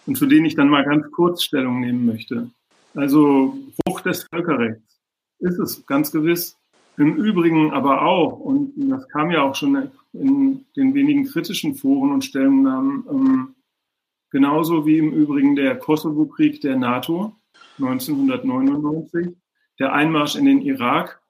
und 0.06 0.16
zu 0.16 0.26
denen 0.26 0.46
ich 0.46 0.54
dann 0.54 0.70
mal 0.70 0.84
ganz 0.84 1.10
kurz 1.10 1.42
Stellung 1.42 1.80
nehmen 1.80 2.06
möchte. 2.06 2.50
Also 2.94 3.58
Bruch 3.84 4.00
des 4.00 4.26
Völkerrechts 4.32 4.98
ist 5.40 5.58
es 5.58 5.86
ganz 5.86 6.10
gewiss. 6.10 6.56
Im 6.96 7.16
Übrigen 7.16 7.70
aber 7.72 8.02
auch, 8.02 8.40
und 8.40 8.72
das 8.90 9.06
kam 9.10 9.30
ja 9.30 9.42
auch 9.42 9.54
schon 9.54 9.90
in 10.14 10.64
den 10.74 10.94
wenigen 10.94 11.26
kritischen 11.26 11.74
Foren 11.74 12.10
und 12.12 12.24
Stellungnahmen, 12.24 13.04
ähm, 13.10 13.54
genauso 14.30 14.86
wie 14.86 14.98
im 14.98 15.12
Übrigen 15.12 15.54
der 15.54 15.76
Kosovo-Krieg 15.76 16.60
der 16.62 16.76
NATO 16.76 17.36
1999, 17.78 19.36
der 19.78 19.92
Einmarsch 19.92 20.34
in 20.34 20.46
den 20.46 20.62
Irak 20.62 21.20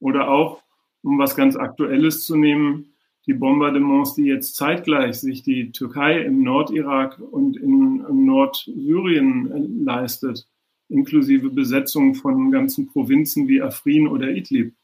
oder 0.00 0.28
auch, 0.28 0.62
um 1.02 1.18
was 1.18 1.36
ganz 1.36 1.56
Aktuelles 1.56 2.24
zu 2.24 2.36
nehmen, 2.36 2.94
die 3.26 3.34
Bombardements, 3.34 4.14
die 4.14 4.24
jetzt 4.24 4.56
zeitgleich 4.56 5.20
sich 5.20 5.42
die 5.42 5.72
Türkei 5.72 6.20
im 6.20 6.42
Nordirak 6.42 7.18
und 7.18 7.56
in, 7.56 8.04
in 8.08 8.26
Nordsyrien 8.26 9.50
äh, 9.50 9.84
leistet, 9.84 10.46
inklusive 10.88 11.48
Besetzung 11.48 12.14
von 12.14 12.50
ganzen 12.50 12.86
Provinzen 12.86 13.48
wie 13.48 13.62
Afrin 13.62 14.08
oder 14.08 14.28
Idlib. 14.28 14.74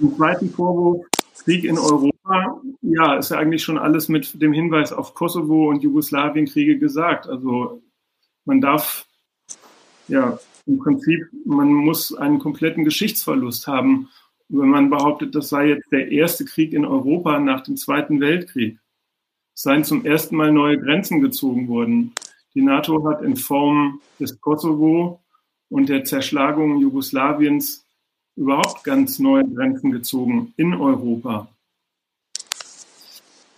Im 0.00 0.14
zweiten 0.16 0.50
Vorwurf, 0.50 1.06
Krieg 1.44 1.64
in 1.64 1.78
Europa, 1.78 2.60
ja, 2.80 3.16
ist 3.16 3.30
ja 3.30 3.38
eigentlich 3.38 3.62
schon 3.62 3.78
alles 3.78 4.08
mit 4.08 4.40
dem 4.40 4.52
Hinweis 4.52 4.92
auf 4.92 5.14
Kosovo 5.14 5.68
und 5.68 5.82
Jugoslawienkriege 5.82 6.78
gesagt. 6.78 7.28
Also 7.28 7.82
man 8.44 8.60
darf, 8.60 9.06
ja, 10.08 10.38
im 10.66 10.78
Prinzip, 10.78 11.26
man 11.44 11.72
muss 11.72 12.14
einen 12.14 12.38
kompletten 12.38 12.84
Geschichtsverlust 12.84 13.66
haben, 13.66 14.08
wenn 14.48 14.68
man 14.68 14.90
behauptet, 14.90 15.34
das 15.34 15.48
sei 15.48 15.68
jetzt 15.68 15.90
der 15.90 16.10
erste 16.10 16.44
Krieg 16.44 16.72
in 16.72 16.84
Europa 16.84 17.38
nach 17.38 17.62
dem 17.62 17.76
Zweiten 17.76 18.20
Weltkrieg. 18.20 18.78
Es 19.54 19.62
seien 19.62 19.84
zum 19.84 20.04
ersten 20.04 20.36
Mal 20.36 20.52
neue 20.52 20.78
Grenzen 20.78 21.20
gezogen 21.20 21.68
worden. 21.68 22.12
Die 22.54 22.62
NATO 22.62 23.08
hat 23.08 23.22
in 23.22 23.36
Form 23.36 24.00
des 24.20 24.40
Kosovo 24.40 25.20
und 25.68 25.88
der 25.88 26.04
Zerschlagung 26.04 26.78
Jugoslawiens 26.80 27.84
überhaupt 28.36 28.84
ganz 28.84 29.18
neue 29.18 29.48
Grenzen 29.48 29.92
gezogen 29.92 30.52
in 30.56 30.74
Europa. 30.74 31.48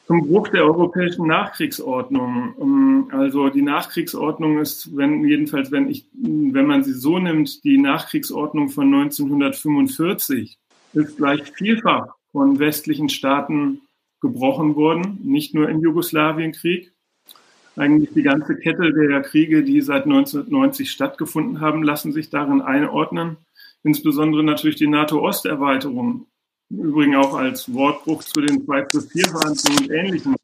Zum 0.07 0.29
Bruch 0.29 0.49
der 0.49 0.65
europäischen 0.65 1.27
Nachkriegsordnung. 1.27 2.55
Ähm, 2.61 3.09
also 3.11 3.49
die 3.49 3.63
Nachkriegsordnung 3.63 4.59
ist, 4.59 4.97
wenn, 4.97 5.25
jedenfalls 5.25 5.73
wenn, 5.73 5.91
ich, 5.91 6.07
wenn 6.13 6.67
man 6.67 6.85
sie 6.85 6.93
so 6.93 7.19
nimmt, 7.19 7.65
die 7.65 7.79
Nachkriegsordnung 7.79 8.69
von 8.69 8.93
1945 8.95 10.59
ist 10.93 11.17
gleich 11.17 11.53
vielfach 11.53 12.15
von 12.31 12.59
westlichen 12.59 13.09
Staaten 13.09 13.81
gebrochen 14.21 14.77
worden, 14.77 15.19
nicht 15.25 15.55
nur 15.55 15.69
im 15.69 15.81
Jugoslawienkrieg. 15.81 16.93
Eigentlich 17.77 18.11
die 18.15 18.23
ganze 18.23 18.57
Kette 18.57 18.93
der 18.93 19.21
Kriege, 19.23 19.63
die 19.63 19.81
seit 19.83 20.05
1990 20.05 20.91
stattgefunden 20.91 21.61
haben, 21.61 21.83
lassen 21.83 22.13
sich 22.13 22.31
darin 22.31 22.63
einordnen. 22.63 23.37
Insbesondere 23.83 24.43
natürlich 24.43 24.77
die 24.77 24.87
NATO-Osterweiterung. 24.87 26.27
Im 26.71 26.81
Übrigen 26.81 27.17
auch 27.17 27.35
als 27.35 27.73
Wortbruch 27.73 28.25
zu 28.25 28.41
den 28.41 28.65
2 28.65 28.83
plus 28.83 29.11
4 29.13 29.29
Verhandlungen 29.29 29.79
und 29.79 29.91
Ähnlichem. 29.91 30.37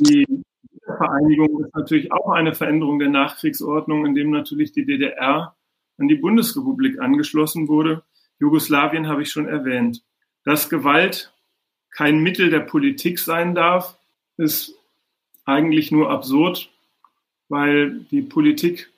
Die 0.00 0.26
Vereinigung 0.84 1.64
ist 1.64 1.74
natürlich 1.74 2.12
auch 2.12 2.30
eine 2.30 2.54
Veränderung 2.54 2.98
der 2.98 3.08
Nachkriegsordnung, 3.08 4.06
indem 4.06 4.30
natürlich 4.30 4.72
die 4.72 4.84
DDR 4.84 5.54
an 5.98 6.08
die 6.08 6.14
Bundesrepublik 6.14 7.00
angeschlossen 7.00 7.68
wurde 7.68 8.02
Jugoslawien 8.40 9.08
habe 9.08 9.22
ich 9.22 9.30
schon 9.30 9.48
erwähnt. 9.48 10.02
Dass 10.44 10.70
Gewalt 10.70 11.32
kein 11.90 12.20
Mittel 12.20 12.50
der 12.50 12.60
Politik 12.60 13.18
sein 13.18 13.54
darf, 13.54 13.98
ist 14.36 14.74
eigentlich 15.44 15.90
nur 15.90 16.10
absurd, 16.10 16.70
weil 17.48 18.00
die 18.10 18.22
Politik, 18.22 18.90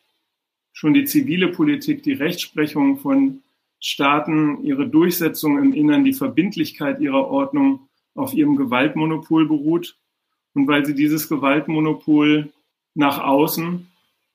schon 0.73 0.95
die 0.95 1.05
zivile 1.05 1.49
Politik, 1.49 2.03
die 2.03 2.13
Rechtsprechung 2.13 2.99
von 2.99 3.43
Staaten, 3.81 4.62
ihre 4.62 4.87
Durchsetzung 4.87 5.59
im 5.59 5.73
Innern, 5.73 6.05
die 6.05 6.12
Verbindlichkeit 6.12 7.01
ihrer 7.01 7.29
Ordnung 7.29 7.88
auf 8.14 8.35
ihrem 8.35 8.57
Gewaltmonopol 8.57 9.47
beruht 9.47 9.97
und 10.55 10.69
weil 10.69 10.85
sie 10.85 10.95
dieses 10.95 11.29
Gewaltmonopol 11.29 12.53
nach 12.95 13.23
außen 13.23 13.87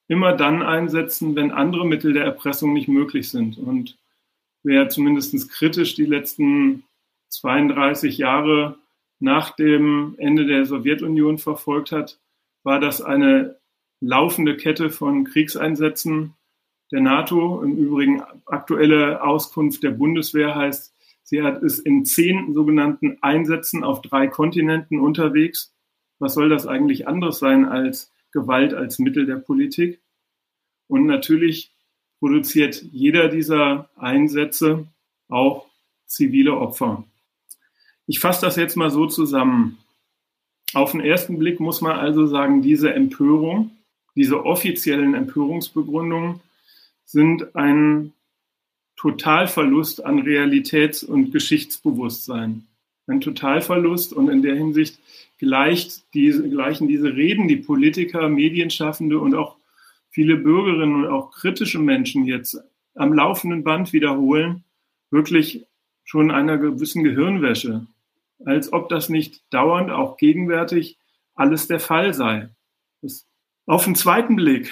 immer 0.08 0.34
dann 0.34 0.62
einsetzen, 0.62 1.36
wenn 1.36 1.52
andere 1.52 1.86
Mittel 1.86 2.14
der 2.14 2.26
Erpressung 2.26 2.74
nicht 2.74 2.88
möglich 2.88 3.30
sind. 3.30 3.58
Und 3.58 3.98
wer 4.64 4.90
zumindest 4.90 5.50
kritisch 5.52 5.96
die 5.96 6.06
letzten 6.06 6.84
32 7.30 8.18
Jahre 8.18 8.78
nach 9.20 9.56
dem 9.56 10.16
Ende 10.18 10.46
der 10.46 10.66
Sowjetunion 10.66 11.38
verfolgt 11.38 11.92
hat, 11.92 12.20
war 12.64 12.80
das 12.80 13.02
eine 13.02 13.58
laufende 14.00 14.58
Kette 14.58 14.90
von 14.90 15.24
Kriegseinsätzen 15.24 16.34
der 16.96 17.02
NATO. 17.02 17.62
Im 17.62 17.76
Übrigen 17.76 18.22
aktuelle 18.46 19.22
Auskunft 19.22 19.84
der 19.84 19.92
Bundeswehr 19.92 20.56
heißt, 20.56 20.94
sie 21.24 21.42
hat 21.44 21.62
es 21.62 21.78
in 21.78 22.06
zehn 22.06 22.54
sogenannten 22.54 23.18
Einsätzen 23.22 23.84
auf 23.84 24.02
drei 24.02 24.28
Kontinenten 24.28 25.02
unterwegs. 25.02 25.74
Was 26.20 26.36
soll 26.36 26.48
das 26.48 26.66
eigentlich 26.66 27.06
anderes 27.06 27.40
sein 27.40 27.66
als 27.66 28.14
Gewalt 28.32 28.74
als 28.74 28.98
Mittel 28.98 29.26
der 29.26 29.36
Politik? 29.36 30.00
Und 30.88 31.06
natürlich 31.06 31.74
produziert 32.20 32.82
jeder 32.82 33.28
dieser 33.28 33.90
Einsätze 33.98 34.88
auch 35.28 35.66
zivile 36.06 36.56
Opfer. 36.56 37.04
Ich 38.08 38.20
fasse 38.22 38.46
das 38.46 38.56
jetzt 38.56 38.78
mal 38.78 38.90
so 38.90 39.06
zusammen. 39.08 39.80
Auf 40.74 40.92
den 40.94 41.02
ersten 41.02 41.40
Blick 41.40 41.60
muss 41.60 41.82
man 41.82 41.98
also 41.98 42.26
sagen, 42.26 42.62
diese 42.62 42.94
Empörung, 42.94 43.72
diese 44.16 44.46
offiziellen 44.46 45.14
Empörungsbegründungen 45.14 46.40
sind 47.06 47.56
ein 47.56 48.14
Totalverlust 48.98 50.06
an 50.06 50.20
Realitäts- 50.20 51.04
und 51.04 51.32
Geschichtsbewusstsein. 51.32 52.68
Ein 53.08 53.22
Totalverlust 53.22 54.14
und 54.14 54.30
in 54.30 54.42
der 54.42 54.56
Hinsicht 54.56 55.00
gleicht 55.38 56.14
diese, 56.14 56.50
gleichen 56.50 56.88
diese 56.88 57.14
Reden, 57.16 57.48
die 57.48 57.58
Politiker, 57.58 58.30
Medienschaffende 58.30 59.20
und 59.20 59.36
auch 59.36 59.58
viele 60.10 60.38
Bürgerinnen 60.38 60.96
und 60.96 61.08
auch 61.08 61.32
kritische 61.32 61.80
Menschen 61.80 62.26
jetzt 62.26 62.58
am 62.96 63.14
laufenden 63.14 63.64
Band 63.64 63.94
wiederholen, 63.94 64.64
wirklich 65.12 65.68
schon 66.04 66.32
einer 66.32 66.58
gewissen 66.58 67.04
Gehirnwäsche, 67.04 67.86
als 68.46 68.72
ob 68.72 68.90
das 68.90 69.10
nicht 69.10 69.42
dauernd, 69.54 69.92
auch 69.92 70.18
gegenwärtig, 70.18 70.98
alles 71.36 71.68
der 71.68 71.80
Fall 71.80 72.14
sei. 72.14 72.50
Das, 73.02 73.28
auf 73.66 73.84
den 73.84 73.96
zweiten 73.96 74.36
Blick 74.38 74.72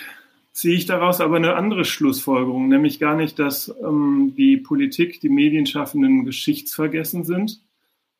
ziehe 0.54 0.76
ich 0.76 0.86
daraus 0.86 1.20
aber 1.20 1.36
eine 1.36 1.56
andere 1.56 1.84
Schlussfolgerung, 1.84 2.70
nämlich 2.70 3.00
gar 3.00 3.16
nicht, 3.16 3.39
dass 3.39 3.74
ähm, 3.84 4.34
die 4.38 4.58
Politik, 4.58 5.20
die 5.20 5.30
Medienschaffenden 5.30 6.26
geschichtsvergessen 6.26 7.26
sind, 7.26 7.62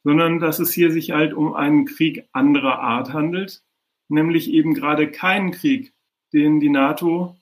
sondern 0.04 0.40
dass 0.40 0.60
es 0.60 0.74
hier 0.74 0.92
sich 0.92 1.12
halt 1.12 1.34
um 1.34 1.54
einen 1.54 1.86
Krieg 1.86 2.28
anderer 2.34 2.80
Art 2.80 3.14
handelt, 3.14 3.64
nämlich 4.10 4.52
eben 4.52 4.74
gerade 4.74 5.10
keinen 5.10 5.52
Krieg 5.52 5.94
den 6.34 6.60
die 6.60 6.70
NATO, 6.70 7.38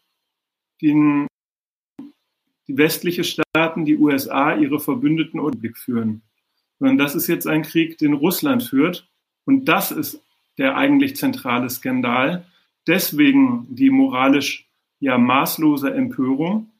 den 0.82 1.28
die 2.68 2.78
westliche 2.78 3.24
Staaten, 3.24 3.86
die 3.86 3.98
USA, 3.98 4.56
ihre 4.56 4.80
Verbündeten 4.80 5.40
und 5.40 5.62
Blick 5.62 5.78
führen. 5.78 6.22
Sondern 6.80 6.98
das 6.98 7.16
ist 7.16 7.28
jetzt 7.28 7.48
ein 7.48 7.64
Krieg, 7.64 7.98
den 7.98 8.14
Russland 8.14 8.64
führt. 8.64 9.10
Und 9.46 9.66
das 9.66 9.92
ist 9.92 10.22
der 10.58 10.76
eigentlich 10.78 11.16
zentrale 11.16 11.70
Skandal. 11.70 12.46
Deswegen 12.88 13.66
die 13.70 13.90
moralisch 13.90 14.68
ja 15.02 15.18
maßlose 15.18 15.94
Empörung. 15.94 16.72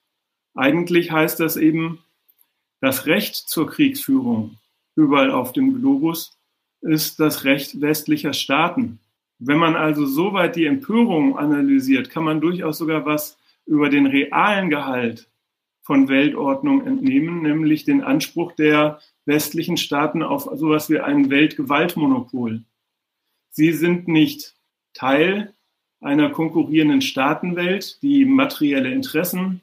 Eigentlich 0.56 1.12
heißt 1.12 1.40
das 1.42 1.58
eben, 1.58 2.00
das 2.80 3.06
Recht 3.06 3.36
zur 3.36 3.68
Kriegsführung 3.68 4.58
überall 4.96 5.32
auf 5.32 5.52
dem 5.52 5.80
Globus 5.80 6.38
ist 6.82 7.20
das 7.20 7.44
Recht 7.44 7.82
westlicher 7.82 8.34
Staaten. 8.34 9.00
Wenn 9.40 9.58
man 9.58 9.76
also 9.76 10.06
soweit 10.06 10.56
die 10.56 10.66
Empörung 10.66 11.38
analysiert, 11.38 12.10
kann 12.10 12.24
man 12.24 12.42
durchaus 12.42 12.78
sogar 12.78 13.06
was 13.06 13.38
über 13.66 13.90
den 13.90 14.06
realen 14.06 14.70
Gehalt 14.70 15.30
von 15.82 16.08
Weltordnung 16.08 16.86
entnehmen, 16.86 17.42
nämlich 17.42 17.86
den 17.86 18.02
Anspruch 18.04 18.52
der 18.54 19.00
westlichen 19.26 19.78
Staaten 19.78 20.22
auf 20.22 20.44
sowas 20.54 20.90
wie 20.90 21.00
ein 21.00 21.30
Weltgewaltmonopol. 21.30 22.64
Sie 23.50 23.74
sind 23.74 24.08
nicht 24.08 24.56
Teil 24.94 25.54
einer 26.02 26.30
konkurrierenden 26.30 27.02
Staatenwelt, 27.02 28.02
die 28.02 28.26
materielle 28.26 28.92
Interessen, 28.92 29.62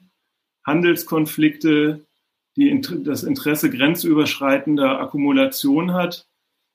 Handelskonflikte, 0.65 2.05
die 2.55 2.81
das 3.03 3.23
Interesse 3.23 3.69
grenzüberschreitender 3.69 4.99
Akkumulation 4.99 5.93
hat. 5.93 6.27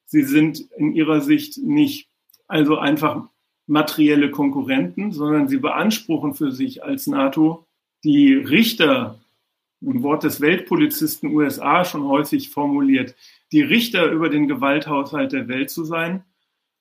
Sie 0.07 0.23
sind 0.23 0.61
in 0.77 0.93
ihrer 0.93 1.21
Sicht 1.21 1.59
nicht 1.59 2.09
also 2.47 2.79
einfach 2.79 3.29
materielle 3.67 4.31
Konkurrenten, 4.31 5.13
sondern 5.13 5.49
sie 5.49 5.57
beanspruchen 5.57 6.35
für 6.35 6.53
sich 6.53 6.85
als 6.85 7.07
NATO 7.07 7.67
die 8.05 8.35
Richter, 8.35 9.19
ein 9.83 10.03
Wort 10.03 10.25
des 10.25 10.41
Weltpolizisten 10.41 11.35
USA 11.35 11.85
schon 11.85 12.05
häufig 12.05 12.51
formuliert, 12.51 13.15
die 13.53 13.63
Richter 13.63 14.11
über 14.11 14.29
den 14.29 14.47
Gewalthaushalt 14.49 15.33
der 15.33 15.49
Welt 15.49 15.71
zu 15.71 15.85
sein, 15.85 16.25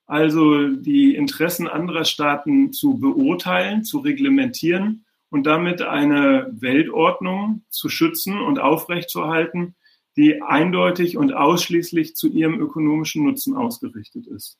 also 0.06 0.68
die 0.68 1.16
Interessen 1.16 1.68
anderer 1.68 2.06
Staaten 2.06 2.74
zu 2.74 2.98
beurteilen, 2.98 3.84
zu 3.84 4.00
reglementieren 4.00 5.06
und 5.30 5.46
damit 5.46 5.82
eine 5.82 6.48
Weltordnung 6.52 7.64
zu 7.70 7.90
schützen 7.90 8.40
und 8.40 8.60
aufrechtzuerhalten, 8.60 9.76
die 10.16 10.42
eindeutig 10.42 11.18
und 11.18 11.34
ausschließlich 11.34 12.16
zu 12.16 12.28
ihrem 12.28 12.60
ökonomischen 12.60 13.24
Nutzen 13.24 13.56
ausgerichtet 13.56 14.28
ist. 14.28 14.60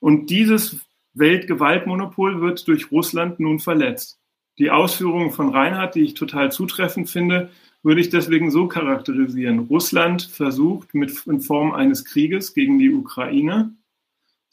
Und 0.00 0.30
dieses 0.30 0.80
Weltgewaltmonopol 1.14 2.40
wird 2.40 2.66
durch 2.66 2.90
Russland 2.90 3.38
nun 3.38 3.60
verletzt. 3.60 4.18
Die 4.58 4.70
Ausführungen 4.70 5.30
von 5.30 5.50
Reinhard, 5.50 5.94
die 5.94 6.02
ich 6.02 6.14
total 6.14 6.50
zutreffend 6.50 7.08
finde, 7.08 7.50
würde 7.82 8.00
ich 8.00 8.08
deswegen 8.08 8.50
so 8.50 8.66
charakterisieren. 8.66 9.60
Russland 9.60 10.22
versucht 10.22 10.94
mit, 10.94 11.26
in 11.26 11.40
Form 11.40 11.72
eines 11.72 12.04
Krieges 12.04 12.54
gegen 12.54 12.78
die 12.78 12.92
Ukraine 12.92 13.76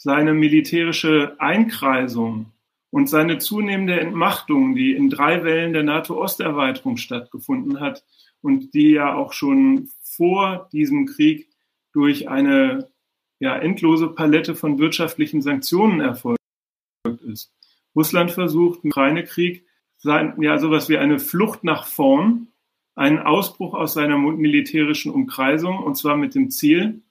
seine 0.04 0.34
militärische 0.34 1.36
Einkreisung 1.38 2.48
und 2.90 3.08
seine 3.08 3.38
zunehmende 3.38 4.00
Entmachtung, 4.00 4.74
die 4.74 4.94
in 4.94 5.12
drei 5.12 5.44
Wellen 5.44 5.74
der 5.74 5.84
NATO-Osterweiterung 5.84 6.98
stattgefunden 6.98 7.80
hat 7.80 8.04
und 8.42 8.74
die 8.74 8.90
ja 8.90 9.14
auch 9.14 9.32
schon 9.32 9.90
vor 10.02 10.70
diesem 10.74 11.06
Krieg 11.06 11.50
durch 11.94 12.28
eine 12.30 12.90
ja, 13.40 13.56
endlose 13.56 14.08
Palette 14.08 14.56
von 14.56 14.80
wirtschaftlichen 14.80 15.44
Sanktionen 15.44 16.02
erfolgt 16.02 16.40
ist. 17.28 17.54
Russland 17.96 18.32
versucht 18.32 18.84
im 18.84 18.90
Ukraine-Krieg 18.90 19.68
ja 20.04 20.58
sowas 20.58 20.90
wie 20.90 20.98
eine 20.98 21.20
Flucht 21.20 21.64
nach 21.64 21.86
vorn, 21.86 22.48
einen 22.96 23.20
Ausbruch 23.20 23.76
aus 23.76 23.94
seiner 23.94 24.18
militärischen 24.18 25.12
Umkreisung 25.12 25.78
und 25.78 25.94
zwar 25.96 26.18
mit 26.18 26.34
dem 26.34 26.50
Ziel, 26.50 27.04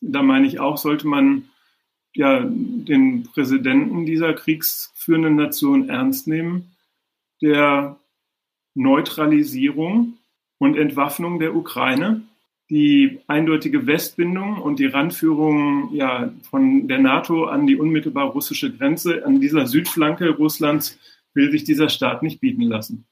da 0.00 0.22
meine 0.22 0.46
ich 0.46 0.58
auch, 0.58 0.78
sollte 0.78 1.06
man 1.06 1.50
ja 2.14 2.40
den 2.44 3.24
Präsidenten 3.24 4.06
dieser 4.06 4.32
kriegsführenden 4.34 5.36
Nation 5.36 5.88
ernst 5.88 6.26
nehmen, 6.26 6.76
der 7.40 7.98
Neutralisierung 8.74 10.18
und 10.58 10.76
Entwaffnung 10.76 11.38
der 11.38 11.54
Ukraine, 11.54 12.22
die 12.70 13.20
eindeutige 13.26 13.86
Westbindung 13.86 14.60
und 14.60 14.78
die 14.78 14.86
Randführung 14.86 15.90
ja, 15.94 16.32
von 16.50 16.86
der 16.86 16.98
NATO 16.98 17.44
an 17.44 17.66
die 17.66 17.76
unmittelbar 17.76 18.30
russische 18.30 18.76
Grenze, 18.76 19.24
an 19.24 19.40
dieser 19.40 19.66
Südflanke 19.66 20.30
Russlands, 20.30 20.98
will 21.34 21.50
sich 21.50 21.64
dieser 21.64 21.88
Staat 21.88 22.22
nicht 22.22 22.40
bieten 22.40 22.62
lassen. 22.62 23.06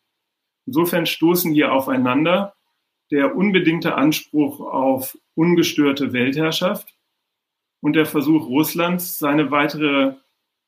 Insofern 0.67 1.07
stoßen 1.07 1.53
hier 1.53 1.73
aufeinander 1.73 2.55
der 3.11 3.37
unbedingte 3.37 3.95
Anspruch 3.95 4.61
auf 4.61 5.17
ungestörte 5.35 6.13
Weltherrschaft 6.13 6.96
und 7.81 7.95
der 7.95 8.07
Versuch 8.07 8.47
Russlands, 8.49 9.19
seine 9.19 9.51
weitere 9.51 10.15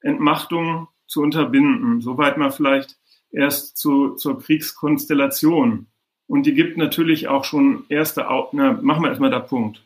Entmachtung 0.00 0.88
zu 1.06 1.22
unterbinden. 1.22 2.00
Soweit 2.00 2.38
mal 2.38 2.50
vielleicht 2.50 2.96
erst 3.32 3.76
zu, 3.76 4.14
zur 4.14 4.40
Kriegskonstellation. 4.40 5.86
Und 6.26 6.46
die 6.46 6.54
gibt 6.54 6.76
natürlich 6.76 7.28
auch 7.28 7.44
schon 7.44 7.84
erste, 7.88 8.26
na, 8.52 8.72
machen 8.72 9.02
wir 9.02 9.08
erstmal 9.08 9.30
da 9.30 9.40
Punkt. 9.40 9.82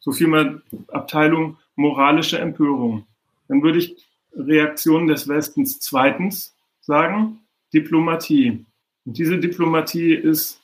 So 0.00 0.12
viel 0.12 0.26
mal 0.26 0.62
Abteilung 0.88 1.58
moralische 1.74 2.38
Empörung. 2.38 3.06
Dann 3.48 3.62
würde 3.62 3.78
ich 3.78 3.96
Reaktion 4.34 5.06
des 5.06 5.28
Westens 5.28 5.80
zweitens 5.80 6.54
sagen, 6.80 7.40
Diplomatie. 7.72 8.64
Und 9.04 9.18
diese 9.18 9.38
Diplomatie 9.38 10.14
ist 10.14 10.60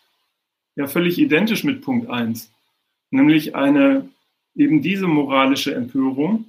ja 0.77 0.87
völlig 0.87 1.19
identisch 1.19 1.65
mit 1.65 1.83
Punkt 1.83 2.09
eins, 2.09 2.51
nämlich 3.11 3.55
eine 3.55 4.09
eben 4.55 4.83
diese 4.83 5.07
moralische 5.07 5.75
Empörung, 5.75 6.47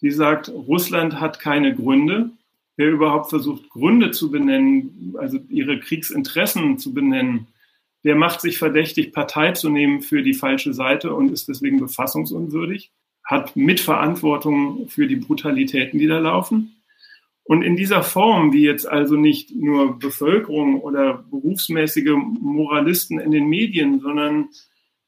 die 0.00 0.10
sagt, 0.10 0.48
Russland 0.48 1.20
hat 1.20 1.40
keine 1.40 1.74
Gründe. 1.74 2.30
Wer 2.76 2.90
überhaupt 2.90 3.30
versucht, 3.30 3.70
Gründe 3.70 4.10
zu 4.10 4.30
benennen, 4.30 5.14
also 5.18 5.38
ihre 5.48 5.80
Kriegsinteressen 5.80 6.78
zu 6.78 6.92
benennen, 6.92 7.46
der 8.04 8.14
macht 8.14 8.40
sich 8.40 8.58
verdächtig, 8.58 9.12
Partei 9.12 9.52
zu 9.52 9.68
nehmen 9.68 10.02
für 10.02 10.22
die 10.22 10.34
falsche 10.34 10.74
Seite 10.74 11.14
und 11.14 11.32
ist 11.32 11.48
deswegen 11.48 11.80
befassungsunwürdig, 11.80 12.92
hat 13.24 13.56
Mitverantwortung 13.56 14.88
für 14.88 15.06
die 15.06 15.16
Brutalitäten, 15.16 15.98
die 15.98 16.06
da 16.06 16.18
laufen. 16.18 16.76
Und 17.42 17.62
in 17.62 17.76
dieser 17.76 18.02
Form, 18.02 18.52
wie 18.52 18.62
jetzt 18.62 18.86
also 18.86 19.16
nicht 19.16 19.54
nur 19.54 19.98
Bevölkerung 19.98 20.80
oder 20.80 21.24
berufsmäßige 21.30 22.12
Moralisten 22.40 23.18
in 23.18 23.30
den 23.30 23.48
Medien, 23.48 24.00
sondern 24.00 24.48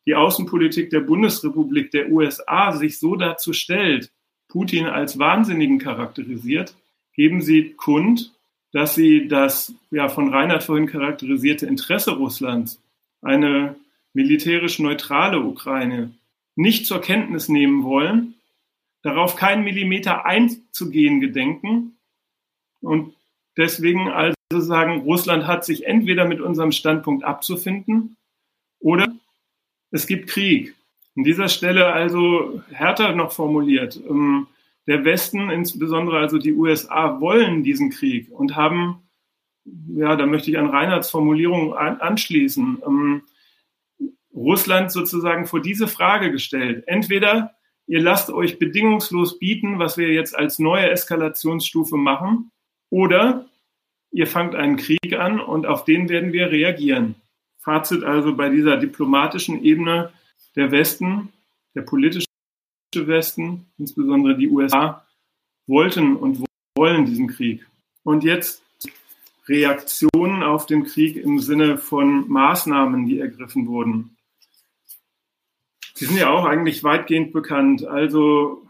die 0.09 0.15
Außenpolitik 0.15 0.89
der 0.89 1.01
Bundesrepublik 1.01 1.91
der 1.91 2.11
USA 2.11 2.73
sich 2.73 2.99
so 2.99 3.15
dazu 3.15 3.53
stellt, 3.53 4.11
Putin 4.49 4.87
als 4.87 5.19
Wahnsinnigen 5.19 5.79
charakterisiert, 5.79 6.75
geben 7.13 7.43
sie 7.43 7.75
kund, 7.75 8.33
dass 8.73 8.95
sie 8.95 9.29
das 9.29 9.75
ja 9.91 10.09
von 10.09 10.33
Reinhard 10.33 10.65
vorhin 10.65 10.87
charakterisierte 10.87 11.67
Interesse 11.67 12.13
Russlands, 12.13 12.81
eine 13.21 13.77
militärisch 14.15 14.79
neutrale 14.79 15.41
Ukraine, 15.41 16.15
nicht 16.57 16.87
zur 16.87 17.03
Kenntnis 17.03 17.51
nehmen 17.51 17.85
wollen, 17.85 18.33
darauf 19.03 19.37
keinen 19.37 19.63
Millimeter 19.63 20.25
einzugehen 20.25 21.21
gedenken 21.21 21.99
und 22.81 23.13
deswegen 23.59 24.09
also 24.09 24.35
sagen, 24.53 25.03
Russland 25.03 25.47
hat 25.47 25.67
sich 25.67 25.85
entweder 25.85 26.25
mit 26.25 26.41
unserem 26.41 26.73
Standpunkt 26.73 27.25
abzufinden 27.25 28.17
oder 28.81 29.07
es 29.91 30.07
gibt 30.07 30.28
Krieg. 30.28 30.74
An 31.16 31.24
dieser 31.24 31.49
Stelle 31.49 31.86
also 31.86 32.62
härter 32.70 33.14
noch 33.14 33.32
formuliert. 33.32 34.01
Ähm, 34.09 34.47
der 34.86 35.05
Westen, 35.05 35.51
insbesondere 35.51 36.18
also 36.18 36.39
die 36.39 36.55
USA, 36.55 37.20
wollen 37.20 37.62
diesen 37.62 37.91
Krieg 37.91 38.30
und 38.30 38.57
haben, 38.57 39.03
ja, 39.64 40.16
da 40.16 40.26
möchte 40.26 40.51
ich 40.51 40.59
an 40.59 40.70
Reinhards 40.70 41.11
Formulierung 41.11 41.74
anschließen, 41.74 42.82
ähm, 42.86 43.22
Russland 44.32 44.93
sozusagen 44.93 45.47
vor 45.47 45.61
diese 45.61 45.89
Frage 45.89 46.30
gestellt. 46.30 46.84
Entweder 46.86 47.55
ihr 47.86 48.01
lasst 48.01 48.30
euch 48.30 48.59
bedingungslos 48.59 49.39
bieten, 49.39 49.78
was 49.78 49.99
wir 49.99 50.12
jetzt 50.12 50.36
als 50.36 50.59
neue 50.59 50.89
Eskalationsstufe 50.91 51.97
machen, 51.97 52.51
oder 52.91 53.47
ihr 54.11 54.26
fangt 54.26 54.55
einen 54.55 54.76
Krieg 54.76 55.18
an 55.18 55.41
und 55.41 55.66
auf 55.66 55.84
den 55.84 56.09
werden 56.09 56.32
wir 56.32 56.51
reagieren. 56.51 57.16
Fazit 57.69 58.03
also 58.03 58.35
bei 58.35 58.49
dieser 58.49 58.79
diplomatischen 58.79 59.62
Ebene 59.62 60.11
der 60.57 60.71
Westen, 60.71 61.29
der 61.75 61.83
politische 61.83 62.27
Westen, 62.95 63.66
insbesondere 63.77 64.39
die 64.39 64.49
USA, 64.49 65.07
wollten 65.66 66.16
und 66.16 66.47
wollen 66.75 67.05
diesen 67.05 67.29
Krieg. 67.29 67.66
Und 68.05 68.25
jetzt 68.25 68.62
Reaktionen 69.49 70.43
auf 70.43 70.64
den 70.64 70.85
Krieg 70.85 71.16
im 71.16 71.41
Sinne 71.41 71.77
von 71.77 72.27
Maßnahmen, 72.31 73.05
die 73.05 73.19
ergriffen 73.19 73.66
wurden. 73.66 74.16
Sie 75.93 76.07
sind 76.07 76.16
ja 76.16 76.31
auch 76.31 76.47
eigentlich 76.47 76.83
weitgehend 76.83 77.35
bekannt. 77.35 77.85
Also 77.85 78.66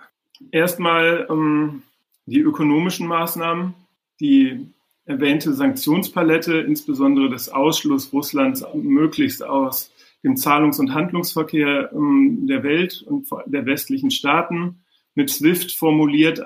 erstmal 0.50 1.28
ähm, 1.30 1.84
die 2.26 2.40
ökonomischen 2.40 3.06
Maßnahmen, 3.06 3.74
die 4.18 4.72
erwähnte 5.08 5.54
Sanktionspalette, 5.54 6.58
insbesondere 6.58 7.30
des 7.30 7.48
Ausschluss 7.48 8.12
Russlands 8.12 8.62
möglichst 8.74 9.42
aus 9.42 9.90
dem 10.22 10.36
Zahlungs- 10.36 10.78
und 10.78 10.92
Handlungsverkehr 10.92 11.90
ähm, 11.92 12.46
der 12.46 12.62
Welt 12.62 13.02
und 13.02 13.26
der 13.46 13.64
westlichen 13.64 14.10
Staaten, 14.10 14.84
mit 15.14 15.30
SWIFT 15.30 15.72
formuliert 15.72 16.42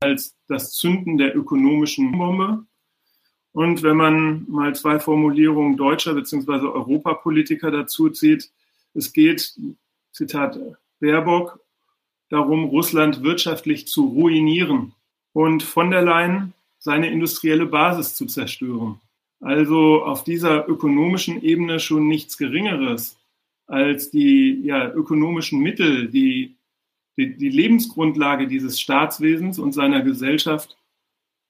als 0.00 0.34
das 0.48 0.72
Zünden 0.72 1.18
der 1.18 1.36
ökonomischen 1.36 2.12
Bombe. 2.12 2.64
Und 3.52 3.82
wenn 3.82 3.96
man 3.96 4.46
mal 4.48 4.74
zwei 4.74 4.98
Formulierungen 4.98 5.76
deutscher 5.76 6.14
bzw. 6.14 6.68
Europapolitiker 6.68 7.70
dazu 7.70 8.08
zieht, 8.08 8.50
es 8.94 9.12
geht, 9.12 9.54
Zitat 10.12 10.58
Baerbock, 11.00 11.60
darum, 12.30 12.64
Russland 12.64 13.22
wirtschaftlich 13.22 13.86
zu 13.88 14.06
ruinieren. 14.06 14.94
Und 15.32 15.62
von 15.62 15.90
der 15.90 16.02
Leyen 16.02 16.54
seine 16.80 17.10
industrielle 17.10 17.66
Basis 17.66 18.14
zu 18.14 18.26
zerstören. 18.26 19.00
Also 19.40 20.04
auf 20.04 20.24
dieser 20.24 20.68
ökonomischen 20.68 21.42
Ebene 21.42 21.78
schon 21.78 22.08
nichts 22.08 22.36
Geringeres 22.36 23.16
als 23.66 24.10
die 24.10 24.62
ja, 24.64 24.90
ökonomischen 24.92 25.60
Mittel, 25.60 26.08
die, 26.08 26.56
die, 27.16 27.36
die 27.36 27.48
Lebensgrundlage 27.48 28.48
dieses 28.48 28.80
Staatswesens 28.80 29.58
und 29.58 29.72
seiner 29.72 30.00
Gesellschaft 30.02 30.76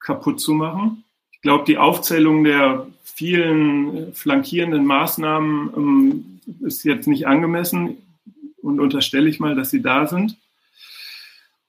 kaputt 0.01 0.41
zu 0.41 0.53
machen. 0.53 1.05
Ich 1.33 1.41
glaube, 1.41 1.65
die 1.65 1.79
Aufzählung 1.79 2.45
der 2.45 2.87
vielen 3.03 4.13
flankierenden 4.13 4.85
Maßnahmen 4.85 5.73
ähm, 5.77 6.41
ist 6.61 6.85
jetzt 6.85 7.07
nicht 7.07 7.27
angemessen 7.27 7.97
und 8.63 8.81
unterstelle 8.81 9.29
ich 9.29 9.41
mal, 9.41 9.55
dass 9.55 9.71
sie 9.71 9.81
da 9.81 10.07
sind. 10.07 10.37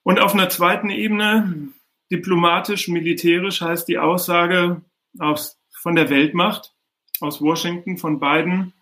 Und 0.02 0.20
auf 0.20 0.34
einer 0.34 0.50
zweiten 0.50 0.90
Ebene 0.90 1.68
Diplomatisch, 2.12 2.88
militärisch 2.88 3.62
heißt 3.62 3.88
die 3.88 3.98
Aussage 3.98 4.82
aus, 5.18 5.58
von 5.70 5.96
der 5.96 6.10
Weltmacht, 6.10 6.74
aus 7.20 7.40
Washington 7.40 7.96
von 7.96 8.20
Biden, 8.20 8.74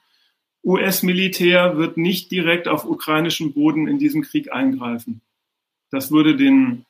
US-Militär 0.64 1.78
wird 1.78 1.96
nicht 1.96 2.30
direkt 2.30 2.68
auf 2.68 2.84
ukrainischem 2.84 3.52
Boden 3.52 3.86
in 3.86 3.98
diesem 3.98 4.22
Krieg 4.22 4.52
eingreifen. 4.52 5.20
Das 5.90 6.10
würde 6.10 6.36
den 6.36 6.84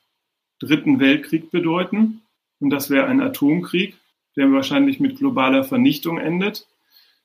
Dritten 0.58 0.98
Weltkrieg 0.98 1.50
bedeuten 1.50 2.22
und 2.58 2.70
das 2.70 2.90
wäre 2.90 3.06
ein 3.06 3.20
Atomkrieg, 3.20 3.96
der 4.36 4.50
wahrscheinlich 4.50 4.98
mit 4.98 5.18
globaler 5.18 5.62
Vernichtung 5.64 6.18
endet. 6.18 6.66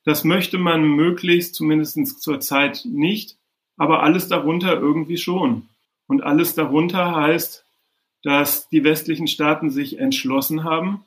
Das 0.04 0.24
möchte 0.24 0.58
man 0.58 0.84
möglichst, 0.84 1.56
zumindest 1.56 2.22
zur 2.22 2.40
Zeit 2.42 2.84
nicht, 2.86 3.38
aber 3.78 4.04
alles 4.04 4.28
darunter 4.28 4.74
irgendwie 4.74 5.18
schon. 5.18 5.70
Und 6.08 6.22
alles 6.22 6.54
darunter 6.54 7.16
heißt, 7.16 7.65
dass 8.26 8.68
die 8.70 8.84
westlichen 8.84 9.28
Staaten 9.28 9.70
sich 9.70 10.00
entschlossen 10.00 10.64
haben, 10.64 11.06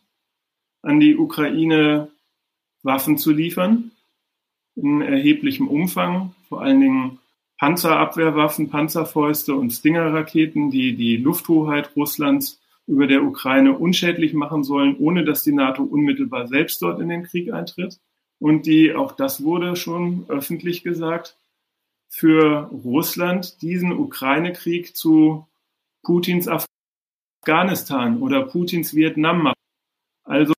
an 0.82 1.00
die 1.00 1.16
Ukraine 1.16 2.12
Waffen 2.84 3.18
zu 3.18 3.32
liefern, 3.32 3.90
in 4.76 5.02
erheblichem 5.02 5.66
Umfang, 5.66 6.36
vor 6.48 6.62
allen 6.62 6.80
Dingen 6.80 7.18
Panzerabwehrwaffen, 7.58 8.70
Panzerfäuste 8.70 9.56
und 9.56 9.72
Stinger-Raketen, 9.72 10.70
die 10.70 10.94
die 10.94 11.16
Lufthoheit 11.16 11.90
Russlands 11.96 12.60
über 12.86 13.08
der 13.08 13.24
Ukraine 13.24 13.76
unschädlich 13.76 14.32
machen 14.32 14.62
sollen, 14.62 14.94
ohne 14.96 15.24
dass 15.24 15.42
die 15.42 15.52
NATO 15.52 15.82
unmittelbar 15.82 16.46
selbst 16.46 16.80
dort 16.82 17.00
in 17.00 17.08
den 17.08 17.24
Krieg 17.24 17.52
eintritt. 17.52 17.98
Und 18.38 18.66
die, 18.66 18.94
auch 18.94 19.10
das 19.10 19.42
wurde 19.42 19.74
schon 19.74 20.24
öffentlich 20.28 20.84
gesagt, 20.84 21.36
für 22.08 22.70
Russland 22.84 23.60
diesen 23.60 23.90
Ukraine-Krieg 23.90 24.96
zu 24.96 25.48
Putins 26.04 26.46
Afghanistan 27.40 28.20
oder 28.20 28.42
Putins 28.42 28.94
Vietnam 28.94 29.42
machen. 29.42 29.54
Also 30.24 30.52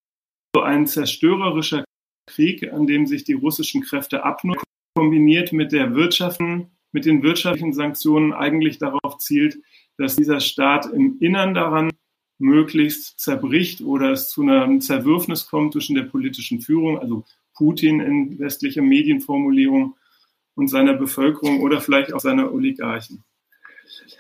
ein 0.62 0.86
zerstörerischer 0.86 1.84
Krieg, 2.26 2.72
an 2.72 2.86
dem 2.86 3.06
sich 3.06 3.24
die 3.24 3.34
russischen 3.34 3.82
Kräfte 3.82 4.24
abnutzen, 4.24 4.64
kombiniert 4.94 5.52
mit 5.52 5.72
der 5.72 5.94
Wirtschaften, 5.94 6.70
mit 6.92 7.04
den 7.04 7.22
wirtschaftlichen 7.22 7.72
Sanktionen 7.72 8.32
eigentlich 8.32 8.78
darauf 8.78 9.18
zielt, 9.18 9.58
dass 9.96 10.16
dieser 10.16 10.40
Staat 10.40 10.86
im 10.86 11.18
Innern 11.20 11.54
daran 11.54 11.90
möglichst 12.38 13.20
zerbricht 13.20 13.82
oder 13.82 14.12
es 14.12 14.30
zu 14.30 14.42
einem 14.42 14.80
Zerwürfnis 14.80 15.46
kommt 15.46 15.74
zwischen 15.74 15.94
der 15.94 16.04
politischen 16.04 16.60
Führung, 16.60 16.98
also 16.98 17.24
Putin 17.54 18.00
in 18.00 18.38
westlicher 18.38 18.82
Medienformulierung 18.82 19.96
und 20.54 20.68
seiner 20.68 20.94
Bevölkerung 20.94 21.60
oder 21.60 21.80
vielleicht 21.80 22.12
auch 22.12 22.20
seiner 22.20 22.52
Oligarchen. 22.52 23.22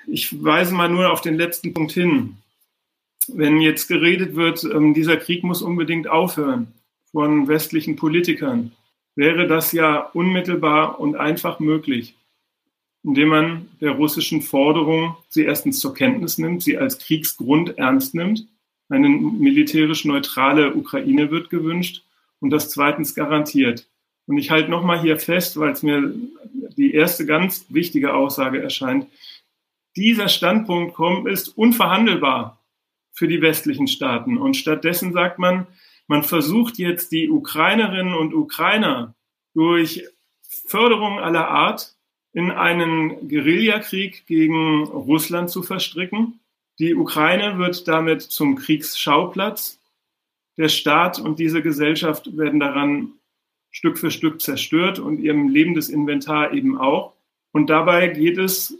Ich 0.06 0.42
weise 0.42 0.74
mal 0.74 0.88
nur 0.88 1.10
auf 1.10 1.20
den 1.20 1.34
letzten 1.34 1.72
Punkt 1.72 1.92
hin. 1.92 2.36
Wenn 3.34 3.60
jetzt 3.60 3.88
geredet 3.88 4.34
wird, 4.34 4.64
ähm, 4.64 4.94
dieser 4.94 5.16
Krieg 5.16 5.44
muss 5.44 5.62
unbedingt 5.62 6.08
aufhören 6.08 6.68
von 7.10 7.48
westlichen 7.48 7.96
Politikern, 7.96 8.72
wäre 9.14 9.46
das 9.46 9.72
ja 9.72 9.98
unmittelbar 9.98 11.00
und 11.00 11.16
einfach 11.16 11.60
möglich, 11.60 12.14
indem 13.02 13.28
man 13.28 13.68
der 13.80 13.92
russischen 13.92 14.42
Forderung 14.42 15.16
sie 15.28 15.44
erstens 15.44 15.80
zur 15.80 15.94
Kenntnis 15.94 16.38
nimmt, 16.38 16.62
sie 16.62 16.78
als 16.78 16.98
Kriegsgrund 16.98 17.78
ernst 17.78 18.14
nimmt. 18.14 18.46
Eine 18.88 19.08
militärisch 19.08 20.04
neutrale 20.04 20.74
Ukraine 20.74 21.30
wird 21.30 21.50
gewünscht 21.50 22.02
und 22.40 22.50
das 22.50 22.70
zweitens 22.70 23.14
garantiert. 23.14 23.86
Und 24.26 24.38
ich 24.38 24.50
halte 24.50 24.70
nochmal 24.70 25.00
hier 25.00 25.18
fest, 25.18 25.58
weil 25.58 25.72
es 25.72 25.82
mir 25.82 26.14
die 26.76 26.94
erste 26.94 27.26
ganz 27.26 27.66
wichtige 27.68 28.14
Aussage 28.14 28.62
erscheint. 28.62 29.06
Dieser 29.96 30.28
Standpunkt 30.28 30.94
kommt, 30.94 31.28
ist 31.28 31.48
unverhandelbar 31.48 32.59
für 33.20 33.28
die 33.28 33.42
westlichen 33.42 33.86
Staaten. 33.86 34.38
Und 34.38 34.56
stattdessen 34.56 35.12
sagt 35.12 35.38
man, 35.38 35.66
man 36.06 36.22
versucht 36.22 36.78
jetzt 36.78 37.12
die 37.12 37.28
Ukrainerinnen 37.28 38.14
und 38.14 38.32
Ukrainer 38.32 39.14
durch 39.52 40.06
Förderung 40.40 41.18
aller 41.18 41.46
Art 41.46 41.94
in 42.32 42.50
einen 42.50 43.28
Guerillakrieg 43.28 44.24
gegen 44.26 44.84
Russland 44.84 45.50
zu 45.50 45.62
verstricken. 45.62 46.40
Die 46.78 46.94
Ukraine 46.94 47.58
wird 47.58 47.86
damit 47.86 48.22
zum 48.22 48.56
Kriegsschauplatz. 48.56 49.78
Der 50.56 50.70
Staat 50.70 51.18
und 51.18 51.38
diese 51.38 51.60
Gesellschaft 51.60 52.34
werden 52.38 52.58
daran 52.58 53.12
Stück 53.70 53.98
für 53.98 54.10
Stück 54.10 54.40
zerstört 54.40 54.98
und 54.98 55.20
ihrem 55.20 55.50
lebendes 55.50 55.90
Inventar 55.90 56.54
eben 56.54 56.78
auch. 56.78 57.12
Und 57.52 57.68
dabei 57.68 58.08
geht 58.08 58.38
es, 58.38 58.78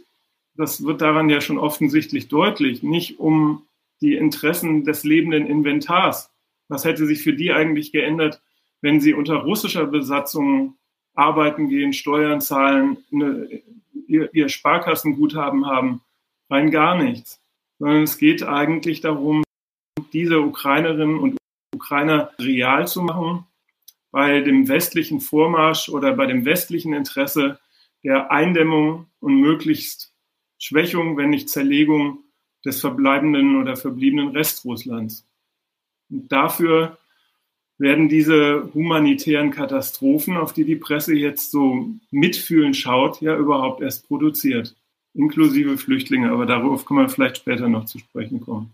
das 0.55 0.83
wird 0.83 1.01
daran 1.01 1.29
ja 1.29 1.41
schon 1.41 1.59
offensichtlich 1.59 2.27
deutlich, 2.27 2.81
nicht 2.81 3.19
um 3.19 3.67
die 4.01 4.15
Interessen 4.15 4.83
des 4.83 5.03
lebenden 5.03 5.45
Inventars. 5.45 6.31
Was 6.67 6.85
hätte 6.85 7.05
sich 7.05 7.21
für 7.21 7.33
die 7.33 7.51
eigentlich 7.51 7.91
geändert, 7.91 8.41
wenn 8.81 8.99
sie 8.99 9.13
unter 9.13 9.35
russischer 9.35 9.85
Besatzung 9.85 10.75
arbeiten 11.13 11.69
gehen, 11.69 11.93
Steuern 11.93 12.41
zahlen, 12.41 12.97
eine, 13.11 13.61
ihr, 14.07 14.33
ihr 14.33 14.49
Sparkassenguthaben 14.49 15.65
haben, 15.65 16.01
rein 16.49 16.71
gar 16.71 17.01
nichts. 17.01 17.41
Sondern 17.79 18.03
es 18.03 18.17
geht 18.17 18.43
eigentlich 18.43 19.01
darum, 19.01 19.43
diese 20.13 20.41
Ukrainerinnen 20.41 21.19
und 21.19 21.37
Ukrainer 21.73 22.31
real 22.39 22.87
zu 22.87 23.01
machen, 23.01 23.45
bei 24.11 24.41
dem 24.41 24.67
westlichen 24.67 25.21
Vormarsch 25.21 25.89
oder 25.89 26.13
bei 26.13 26.25
dem 26.25 26.45
westlichen 26.45 26.93
Interesse 26.93 27.59
der 28.03 28.31
Eindämmung 28.31 29.07
und 29.19 29.39
möglichst 29.39 30.13
Schwächung, 30.57 31.17
wenn 31.17 31.29
nicht 31.29 31.49
Zerlegung 31.49 32.23
des 32.65 32.79
verbleibenden 32.79 33.59
oder 33.59 33.75
verbliebenen 33.75 34.29
Restrusslands. 34.29 35.27
Und 36.09 36.31
dafür 36.31 36.97
werden 37.77 38.09
diese 38.09 38.69
humanitären 38.73 39.49
Katastrophen, 39.49 40.37
auf 40.37 40.53
die 40.53 40.65
die 40.65 40.75
Presse 40.75 41.15
jetzt 41.15 41.51
so 41.51 41.87
mitfühlen 42.11 42.73
schaut, 42.73 43.21
ja 43.21 43.35
überhaupt 43.35 43.81
erst 43.81 44.07
produziert, 44.07 44.75
inklusive 45.13 45.77
Flüchtlinge. 45.77 46.31
Aber 46.31 46.45
darauf 46.45 46.85
kann 46.85 46.97
man 46.97 47.09
vielleicht 47.09 47.37
später 47.37 47.67
noch 47.67 47.85
zu 47.85 47.97
sprechen 47.97 48.41
kommen. 48.41 48.71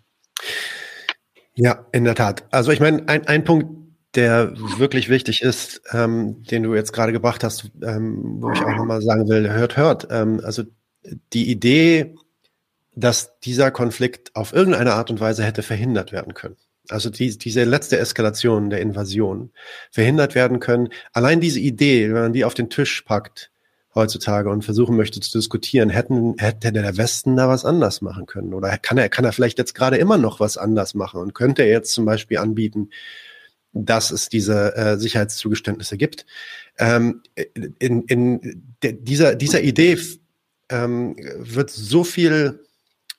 Ja, 1.55 1.85
in 1.93 2.03
der 2.03 2.15
Tat. 2.15 2.45
Also 2.51 2.71
ich 2.71 2.79
meine, 2.79 3.07
ein, 3.07 3.25
ein 3.27 3.43
Punkt, 3.45 3.77
der 4.15 4.53
wirklich 4.77 5.09
wichtig 5.09 5.41
ist, 5.41 5.81
ähm, 5.91 6.43
den 6.43 6.63
du 6.63 6.75
jetzt 6.75 6.91
gerade 6.91 7.11
gebracht 7.11 7.43
hast, 7.43 7.71
ähm, 7.81 8.41
wo 8.41 8.51
ich 8.51 8.61
auch 8.61 8.75
nochmal 8.75 9.01
sagen 9.01 9.27
will, 9.29 9.49
hört, 9.49 9.77
hört. 9.77 10.07
Ähm, 10.11 10.41
also 10.43 10.63
die 11.33 11.49
Idee, 11.49 12.15
dass 12.99 13.39
dieser 13.39 13.71
Konflikt 13.71 14.35
auf 14.35 14.53
irgendeine 14.53 14.93
Art 14.93 15.09
und 15.09 15.19
Weise 15.19 15.43
hätte 15.43 15.63
verhindert 15.63 16.11
werden 16.11 16.33
können 16.33 16.57
also 16.89 17.09
die, 17.09 17.37
diese 17.37 17.63
letzte 17.63 17.97
Eskalation 17.97 18.69
der 18.69 18.81
Invasion 18.81 19.51
verhindert 19.91 20.35
werden 20.35 20.59
können. 20.59 20.89
Allein 21.13 21.41
diese 21.41 21.59
Idee, 21.59 22.07
wenn 22.13 22.21
man 22.21 22.33
die 22.33 22.45
auf 22.45 22.53
den 22.53 22.69
Tisch 22.69 23.01
packt 23.01 23.51
heutzutage 23.95 24.49
und 24.49 24.63
versuchen 24.63 24.95
möchte 24.95 25.19
zu 25.19 25.37
diskutieren, 25.37 25.89
hätten, 25.89 26.35
hätte 26.37 26.71
der 26.71 26.97
Westen 26.97 27.35
da 27.35 27.49
was 27.49 27.65
anders 27.65 28.01
machen 28.01 28.25
können? 28.27 28.53
Oder 28.53 28.77
kann 28.77 28.97
er, 28.97 29.09
kann 29.09 29.25
er 29.25 29.33
vielleicht 29.33 29.57
jetzt 29.57 29.73
gerade 29.73 29.97
immer 29.97 30.17
noch 30.17 30.39
was 30.39 30.57
anders 30.57 30.93
machen 30.93 31.19
und 31.19 31.33
könnte 31.33 31.63
er 31.63 31.69
jetzt 31.69 31.93
zum 31.93 32.05
Beispiel 32.05 32.37
anbieten, 32.37 32.91
dass 33.73 34.11
es 34.11 34.29
diese 34.29 34.75
äh, 34.75 34.97
Sicherheitszugeständnisse 34.97 35.97
gibt? 35.97 36.25
Ähm, 36.77 37.23
in 37.79 38.03
in 38.03 38.75
de, 38.83 38.93
dieser, 38.93 39.35
dieser 39.35 39.61
Idee 39.61 39.97
ähm, 40.69 41.15
wird 41.39 41.71
so 41.71 42.03
viel 42.03 42.66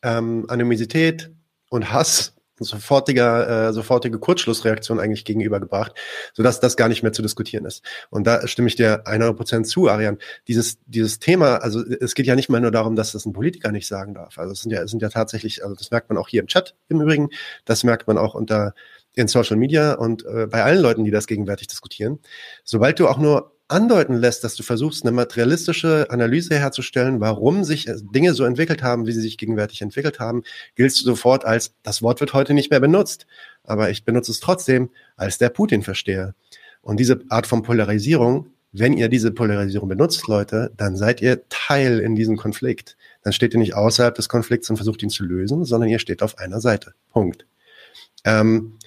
ähm, 0.02 0.46
Animosität 0.48 1.30
und 1.70 1.92
Hass 1.92 2.34
sofortiger, 2.60 3.68
äh, 3.68 3.72
sofortige 3.72 4.18
Kurzschlussreaktion 4.18 4.98
eigentlich 5.00 5.24
gegenübergebracht, 5.24 5.92
sodass 6.34 6.60
das 6.60 6.76
gar 6.76 6.88
nicht 6.88 7.02
mehr 7.02 7.12
zu 7.12 7.22
diskutieren 7.22 7.64
ist. 7.64 7.84
Und 8.10 8.26
da 8.26 8.46
stimme 8.46 8.68
ich 8.68 8.76
dir 8.76 9.06
100 9.06 9.36
Prozent 9.36 9.66
zu, 9.66 9.88
Arian. 9.88 10.18
Dieses, 10.48 10.78
dieses 10.86 11.18
Thema, 11.18 11.56
also 11.56 11.84
es 11.84 12.14
geht 12.14 12.26
ja 12.26 12.34
nicht 12.34 12.48
mal 12.48 12.60
nur 12.60 12.70
darum, 12.70 12.96
dass 12.96 13.12
das 13.12 13.26
ein 13.26 13.32
Politiker 13.32 13.72
nicht 13.72 13.86
sagen 13.86 14.14
darf. 14.14 14.38
Also 14.38 14.52
es 14.52 14.60
sind 14.62 14.72
ja, 14.72 14.82
es 14.82 14.90
sind 14.90 15.02
ja 15.02 15.08
tatsächlich, 15.08 15.62
also 15.62 15.74
das 15.74 15.90
merkt 15.90 16.08
man 16.08 16.18
auch 16.18 16.28
hier 16.28 16.40
im 16.40 16.46
Chat 16.46 16.74
im 16.88 17.00
Übrigen, 17.00 17.30
das 17.64 17.84
merkt 17.84 18.06
man 18.06 18.18
auch 18.18 18.34
unter 18.34 18.74
in 19.14 19.26
Social 19.26 19.56
Media 19.56 19.94
und 19.94 20.24
äh, 20.26 20.46
bei 20.46 20.62
allen 20.62 20.80
Leuten, 20.80 21.04
die 21.04 21.10
das 21.10 21.26
gegenwärtig 21.26 21.66
diskutieren. 21.66 22.20
Sobald 22.62 23.00
du 23.00 23.08
auch 23.08 23.18
nur 23.18 23.57
andeuten 23.68 24.14
lässt, 24.14 24.44
dass 24.44 24.56
du 24.56 24.62
versuchst, 24.62 25.04
eine 25.04 25.12
materialistische 25.12 26.10
Analyse 26.10 26.58
herzustellen, 26.58 27.20
warum 27.20 27.64
sich 27.64 27.86
äh, 27.86 27.96
Dinge 28.00 28.34
so 28.34 28.44
entwickelt 28.44 28.82
haben, 28.82 29.06
wie 29.06 29.12
sie 29.12 29.20
sich 29.20 29.38
gegenwärtig 29.38 29.82
entwickelt 29.82 30.18
haben, 30.18 30.42
giltst 30.74 31.00
du 31.00 31.04
sofort 31.04 31.44
als, 31.44 31.74
das 31.82 32.02
Wort 32.02 32.20
wird 32.20 32.32
heute 32.32 32.54
nicht 32.54 32.70
mehr 32.70 32.80
benutzt, 32.80 33.26
aber 33.64 33.90
ich 33.90 34.04
benutze 34.04 34.32
es 34.32 34.40
trotzdem 34.40 34.90
als 35.16 35.38
der 35.38 35.50
Putin-Versteher. 35.50 36.34
Und 36.80 36.98
diese 36.98 37.20
Art 37.28 37.46
von 37.46 37.62
Polarisierung, 37.62 38.46
wenn 38.72 38.94
ihr 38.94 39.08
diese 39.08 39.30
Polarisierung 39.30 39.88
benutzt, 39.88 40.26
Leute, 40.26 40.72
dann 40.76 40.96
seid 40.96 41.20
ihr 41.20 41.48
Teil 41.48 42.00
in 42.00 42.14
diesem 42.14 42.36
Konflikt. 42.36 42.96
Dann 43.22 43.32
steht 43.32 43.54
ihr 43.54 43.58
nicht 43.58 43.74
außerhalb 43.74 44.14
des 44.14 44.28
Konflikts 44.28 44.70
und 44.70 44.76
versucht 44.76 45.02
ihn 45.02 45.10
zu 45.10 45.24
lösen, 45.24 45.64
sondern 45.64 45.90
ihr 45.90 45.98
steht 45.98 46.22
auf 46.22 46.38
einer 46.38 46.60
Seite. 46.60 46.94
Punkt. 47.10 47.46
Ähm, 48.24 48.78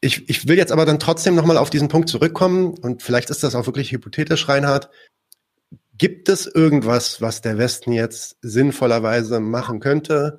ich, 0.00 0.28
ich 0.28 0.48
will 0.48 0.56
jetzt 0.56 0.72
aber 0.72 0.86
dann 0.86 0.98
trotzdem 0.98 1.34
nochmal 1.34 1.58
auf 1.58 1.70
diesen 1.70 1.88
Punkt 1.88 2.08
zurückkommen 2.08 2.74
und 2.78 3.02
vielleicht 3.02 3.30
ist 3.30 3.42
das 3.42 3.54
auch 3.54 3.66
wirklich 3.66 3.92
hypothetisch, 3.92 4.48
Reinhard. 4.48 4.90
Gibt 5.96 6.28
es 6.30 6.46
irgendwas, 6.46 7.20
was 7.20 7.42
der 7.42 7.58
Westen 7.58 7.92
jetzt 7.92 8.36
sinnvollerweise 8.40 9.40
machen 9.40 9.80
könnte, 9.80 10.38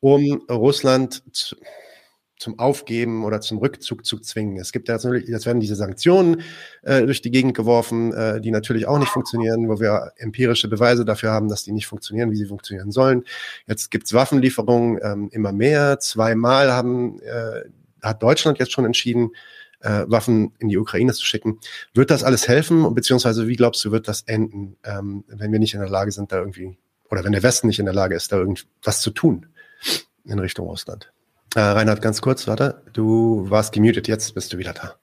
um 0.00 0.42
Russland 0.50 1.22
zu, 1.32 1.56
zum 2.40 2.58
Aufgeben 2.58 3.24
oder 3.24 3.40
zum 3.42 3.58
Rückzug 3.58 4.04
zu 4.04 4.18
zwingen. 4.18 4.58
Es 4.58 4.72
gibt 4.72 4.88
ja 4.88 4.94
natürlich, 4.94 5.28
jetzt 5.28 5.44
werden 5.44 5.60
diese 5.60 5.76
Sanktionen 5.76 6.40
äh, 6.82 7.02
durch 7.04 7.20
die 7.20 7.30
Gegend 7.30 7.54
geworfen, 7.54 8.14
äh, 8.14 8.40
die 8.40 8.50
natürlich 8.50 8.86
auch 8.86 8.98
nicht 8.98 9.10
funktionieren, 9.10 9.68
wo 9.68 9.78
wir 9.78 10.12
empirische 10.16 10.68
Beweise 10.68 11.04
dafür 11.04 11.32
haben, 11.32 11.48
dass 11.48 11.64
die 11.64 11.72
nicht 11.72 11.86
funktionieren, 11.86 12.30
wie 12.30 12.36
sie 12.36 12.46
funktionieren 12.46 12.92
sollen. 12.92 13.24
Jetzt 13.66 13.90
gibt's 13.90 14.14
Waffenlieferungen 14.14 14.98
ähm, 15.02 15.28
immer 15.32 15.52
mehr. 15.52 16.00
Zweimal 16.00 16.72
haben, 16.72 17.20
äh, 17.20 17.64
hat 18.02 18.22
Deutschland 18.22 18.58
jetzt 18.58 18.72
schon 18.72 18.84
entschieden, 18.84 19.32
äh, 19.80 20.04
Waffen 20.06 20.52
in 20.58 20.68
die 20.68 20.78
Ukraine 20.78 21.12
zu 21.12 21.24
schicken. 21.24 21.58
Wird 21.94 22.10
das 22.10 22.22
alles 22.22 22.48
helfen? 22.48 22.94
Beziehungsweise 22.94 23.48
wie 23.48 23.56
glaubst 23.56 23.84
du, 23.84 23.92
wird 23.92 24.08
das 24.08 24.22
enden, 24.22 24.76
ähm, 24.84 25.24
wenn 25.28 25.52
wir 25.52 25.58
nicht 25.58 25.74
in 25.74 25.80
der 25.80 25.88
Lage 25.88 26.12
sind, 26.12 26.32
da 26.32 26.38
irgendwie, 26.38 26.78
oder 27.10 27.24
wenn 27.24 27.32
der 27.32 27.42
Westen 27.42 27.66
nicht 27.66 27.78
in 27.78 27.86
der 27.86 27.94
Lage 27.94 28.14
ist, 28.14 28.32
da 28.32 28.36
irgendwas 28.36 29.00
zu 29.00 29.10
tun 29.10 29.46
in 30.24 30.38
Richtung 30.38 30.66
Russland? 30.66 31.12
Äh, 31.54 31.60
Reinhard, 31.60 32.02
ganz 32.02 32.20
kurz, 32.20 32.46
warte, 32.46 32.82
du 32.92 33.46
warst 33.48 33.72
gemutet, 33.72 34.06
jetzt 34.06 34.34
bist 34.34 34.52
du 34.52 34.58
wieder 34.58 34.72
da. 34.72 34.94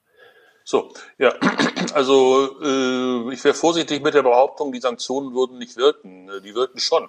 So, 0.64 0.92
ja, 1.18 1.34
also 1.94 2.60
äh, 2.62 3.32
ich 3.32 3.42
wäre 3.42 3.54
vorsichtig 3.54 4.02
mit 4.02 4.14
der 4.14 4.22
Behauptung, 4.22 4.70
die 4.70 4.80
Sanktionen 4.80 5.34
würden 5.34 5.58
nicht 5.58 5.76
wirken. 5.76 6.28
Äh, 6.28 6.42
die 6.42 6.54
wirken 6.54 6.78
schon, 6.78 7.08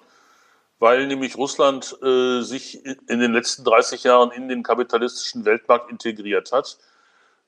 weil 0.80 1.06
nämlich 1.06 1.36
Russland 1.36 1.96
äh, 2.02 2.40
sich 2.40 2.84
in 2.84 3.20
den 3.20 3.32
letzten 3.32 3.64
30 3.64 4.02
Jahren 4.02 4.32
in 4.32 4.48
den 4.48 4.62
kapitalistischen 4.62 5.44
Weltmarkt 5.44 5.90
integriert 5.90 6.52
hat. 6.52 6.78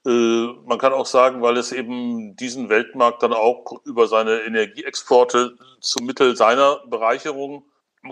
Äh, 0.07 0.47
man 0.66 0.78
kann 0.78 0.93
auch 0.93 1.07
sagen, 1.07 1.41
weil 1.41 1.57
es 1.57 1.72
eben 1.72 2.37
diesen 2.37 2.68
Weltmarkt 2.68 3.22
dann 3.22 3.33
auch 3.33 3.80
über 3.85 4.07
seine 4.07 4.43
Energieexporte 4.43 5.57
zum 5.80 6.07
Mittel 6.07 6.37
seiner 6.37 6.87
Bereicherung 6.87 7.64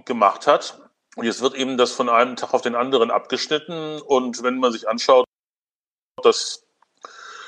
gemacht 0.07 0.47
hat. 0.47 0.81
Und 1.17 1.27
jetzt 1.27 1.43
wird 1.43 1.55
eben 1.55 1.77
das 1.77 1.93
von 1.93 2.09
einem 2.09 2.37
Tag 2.37 2.55
auf 2.55 2.63
den 2.63 2.75
anderen 2.75 3.11
abgeschnitten. 3.11 4.01
Und 4.01 4.43
wenn 4.43 4.59
man 4.59 4.73
sich 4.73 4.89
anschaut, 4.89 5.27
dass 6.23 6.65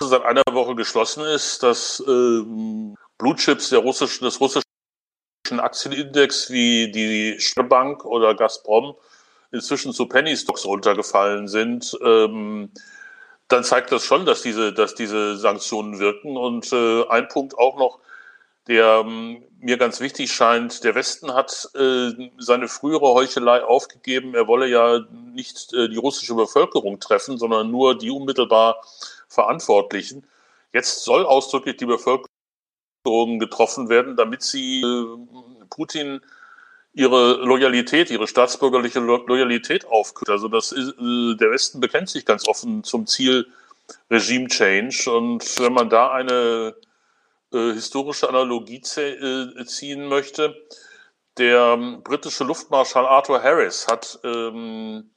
seit 0.01 0.25
einer 0.25 0.43
Woche 0.51 0.75
geschlossen 0.75 1.25
ist, 1.25 1.63
dass 1.63 2.03
ähm, 2.07 2.97
Blue 3.17 3.35
der 3.37 3.79
russischen, 3.79 4.25
des 4.25 4.41
russischen 4.41 4.72
Aktienindex 5.61 6.51
wie 6.51 6.91
die 6.91 7.39
Bank 7.69 8.05
oder 8.05 8.35
Gazprom 8.35 8.95
inzwischen 9.51 9.93
zu 9.93 10.07
Penny 10.07 10.37
Stocks 10.37 10.65
runtergefallen 10.65 11.47
sind, 11.47 11.97
ähm, 12.03 12.71
dann 13.49 13.65
zeigt 13.65 13.93
das 13.93 14.05
schon, 14.05 14.25
dass 14.25 14.43
diese, 14.43 14.73
dass 14.73 14.95
diese 14.95 15.37
Sanktionen 15.37 15.99
wirken. 15.99 16.37
Und 16.37 16.73
äh, 16.73 17.07
ein 17.09 17.29
Punkt 17.29 17.59
auch 17.59 17.77
noch, 17.77 17.99
der 18.67 19.03
ähm, 19.05 19.43
mir 19.61 19.77
ganz 19.77 20.01
wichtig 20.01 20.33
scheint, 20.33 20.85
der 20.85 20.95
Westen 20.95 21.35
hat 21.35 21.69
äh, 21.75 22.11
seine 22.39 22.69
frühere 22.69 23.13
Heuchelei 23.13 23.63
aufgegeben. 23.63 24.35
Er 24.35 24.47
wolle 24.47 24.69
ja 24.69 25.01
nicht 25.35 25.73
äh, 25.75 25.89
die 25.89 25.97
russische 25.97 26.35
Bevölkerung 26.35 26.99
treffen, 26.99 27.39
sondern 27.39 27.71
nur 27.71 27.99
die 27.99 28.11
unmittelbar 28.11 28.83
Verantwortlichen. 29.29 30.27
Jetzt 30.73 31.05
soll 31.05 31.27
ausdrücklich 31.27 31.77
die 31.77 31.87
Bevölkerung 31.87 32.32
getroffen 33.05 33.89
werden, 33.89 34.17
damit 34.17 34.43
sie 34.43 34.81
äh, 34.83 35.67
Putin 35.71 36.21
ihre 36.95 37.45
Loyalität, 37.45 38.11
ihre 38.11 38.29
staatsbürgerliche 38.29 39.01
Loyalität 39.01 39.87
aufkürt. 39.87 40.31
Also 40.31 40.49
das 40.49 40.73
ist, 40.73 40.91
äh, 40.91 41.37
der 41.37 41.51
Westen 41.51 41.81
bekennt 41.81 42.09
sich 42.09 42.25
ganz 42.25 42.47
offen 42.47 42.85
zum 42.85 43.07
Ziel 43.07 43.47
Regime 44.11 44.49
Change. 44.49 45.11
Und 45.11 45.59
wenn 45.59 45.73
man 45.73 45.91
da 45.91 46.13
eine 46.13 46.75
äh, 47.53 47.75
historische 47.75 48.29
Analogie 48.29 48.81
äh, 48.97 49.65
ziehen 49.67 50.07
möchte. 50.07 50.57
Der 51.39 51.77
britische 52.03 52.45
Luftmarschall 52.45 53.07
Arthur 53.07 53.43
Harris 53.43 53.87
hat 53.89 54.19
ähm, 54.25 55.11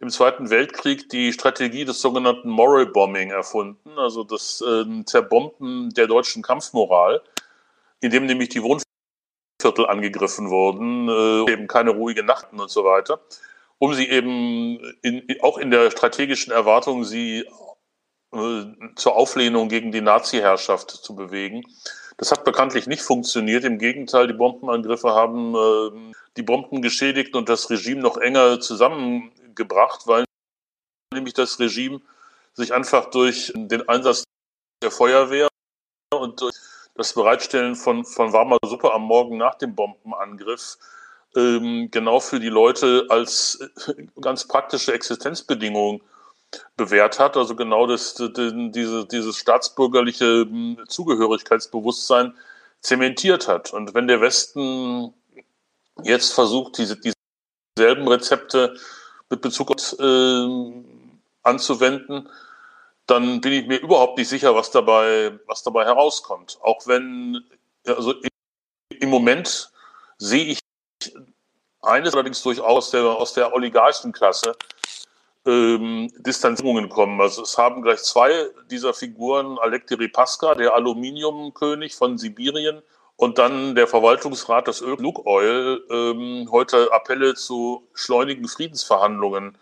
im 0.00 0.10
Zweiten 0.10 0.50
Weltkrieg 0.50 1.08
die 1.08 1.32
Strategie 1.32 1.84
des 1.84 2.00
sogenannten 2.00 2.48
Moral 2.48 2.86
Bombing 2.86 3.30
erfunden, 3.30 3.98
also 3.98 4.22
das 4.24 4.60
äh, 4.60 5.04
Zerbomben 5.04 5.90
der 5.90 6.06
deutschen 6.06 6.42
Kampfmoral, 6.42 7.20
in 8.00 8.10
dem 8.10 8.26
nämlich 8.26 8.48
die 8.50 8.62
Wohnviertel 8.62 9.86
angegriffen 9.86 10.50
wurden, 10.50 11.08
äh, 11.08 11.52
eben 11.52 11.66
keine 11.66 11.90
ruhige 11.90 12.22
Nachten 12.22 12.60
und 12.60 12.70
so 12.70 12.84
weiter, 12.84 13.20
um 13.78 13.92
sie 13.94 14.08
eben 14.08 14.78
in, 15.02 15.24
auch 15.42 15.58
in 15.58 15.70
der 15.70 15.90
strategischen 15.90 16.52
Erwartung, 16.52 17.04
sie 17.04 17.44
äh, 18.32 18.64
zur 18.94 19.16
Auflehnung 19.16 19.68
gegen 19.68 19.90
die 19.90 20.00
Nazi-Herrschaft 20.00 20.90
zu 20.90 21.16
bewegen. 21.16 21.64
Das 22.18 22.30
hat 22.30 22.44
bekanntlich 22.44 22.86
nicht 22.86 23.02
funktioniert. 23.02 23.64
Im 23.64 23.78
Gegenteil, 23.78 24.26
die 24.26 24.32
Bombenangriffe 24.32 25.10
haben 25.10 25.54
äh, 25.54 26.12
die 26.36 26.42
Bomben 26.42 26.82
geschädigt 26.82 27.34
und 27.34 27.48
das 27.48 27.70
Regime 27.70 28.00
noch 28.00 28.16
enger 28.16 28.60
zusammengebracht, 29.58 30.06
weil 30.06 30.24
nämlich 31.12 31.34
das 31.34 31.58
Regime 31.58 32.00
sich 32.54 32.72
einfach 32.72 33.10
durch 33.10 33.52
den 33.54 33.88
Einsatz 33.88 34.24
der 34.82 34.90
Feuerwehr 34.90 35.48
und 36.14 36.40
durch 36.40 36.54
das 36.94 37.12
Bereitstellen 37.12 37.74
von, 37.76 38.04
von 38.04 38.32
warmer 38.32 38.58
Suppe 38.64 38.92
am 38.92 39.02
Morgen 39.02 39.36
nach 39.36 39.54
dem 39.56 39.74
Bombenangriff 39.74 40.78
ähm, 41.36 41.88
genau 41.90 42.20
für 42.20 42.40
die 42.40 42.48
Leute 42.48 43.06
als 43.08 43.58
ganz 44.20 44.46
praktische 44.46 44.92
Existenzbedingung 44.92 46.02
bewährt 46.76 47.18
hat, 47.18 47.36
also 47.36 47.54
genau 47.54 47.86
das, 47.86 48.14
diese, 48.14 49.06
dieses 49.06 49.36
staatsbürgerliche 49.36 50.46
hm, 50.48 50.78
Zugehörigkeitsbewusstsein 50.88 52.34
zementiert 52.80 53.48
hat. 53.48 53.72
Und 53.72 53.92
wenn 53.92 54.08
der 54.08 54.20
Westen 54.22 55.12
jetzt 56.02 56.32
versucht, 56.32 56.78
diese, 56.78 56.98
dieselben 57.76 58.08
Rezepte 58.08 58.78
mit 59.30 59.40
Bezug 59.40 59.70
auf, 59.70 59.98
äh, 59.98 60.82
anzuwenden, 61.42 62.28
dann 63.06 63.40
bin 63.40 63.52
ich 63.52 63.66
mir 63.66 63.80
überhaupt 63.80 64.18
nicht 64.18 64.28
sicher, 64.28 64.54
was 64.54 64.70
dabei, 64.70 65.38
was 65.46 65.62
dabei 65.62 65.84
herauskommt. 65.84 66.58
Auch 66.62 66.86
wenn, 66.86 67.42
also 67.86 68.14
im 68.90 69.08
Moment 69.08 69.70
sehe 70.18 70.44
ich 70.44 70.60
eines 71.82 72.12
allerdings 72.12 72.42
durchaus 72.42 72.64
aus 72.64 72.90
der, 72.90 73.04
aus 73.04 73.32
der 73.32 73.54
Oligarchenklasse, 73.54 74.54
ähm, 75.46 76.12
Distanzierungen 76.18 76.88
kommen. 76.88 77.20
Also 77.20 77.42
es 77.42 77.56
haben 77.56 77.82
gleich 77.82 78.02
zwei 78.02 78.50
dieser 78.70 78.92
Figuren, 78.92 79.58
Alek 79.58 79.86
Deripaska, 79.86 80.54
der 80.54 80.74
Aluminiumkönig 80.74 81.94
von 81.94 82.18
Sibirien, 82.18 82.82
und 83.18 83.38
dann 83.38 83.74
der 83.74 83.88
Verwaltungsrat 83.88 84.68
des 84.68 84.80
Öl 84.80 84.96
Luke 85.00 85.26
Oil 85.26 85.84
ähm, 85.90 86.48
heute 86.52 86.92
Appelle 86.92 87.34
zu 87.34 87.88
schleunigen 87.92 88.46
Friedensverhandlungen 88.46 89.58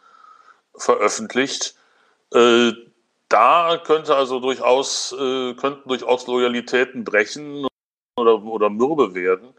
veröffentlicht. 0.77 1.75
Äh, 2.35 2.73
da 3.31 3.79
könnte 3.83 4.15
also 4.15 4.41
durchaus, 4.41 5.13
äh, 5.13 5.55
könnten 5.55 5.89
durchaus 5.89 6.27
Loyalitäten 6.27 7.03
brechen 7.03 7.67
oder, 8.19 8.45
oder 8.45 8.69
mürbe 8.69 9.15
werden. 9.15 9.55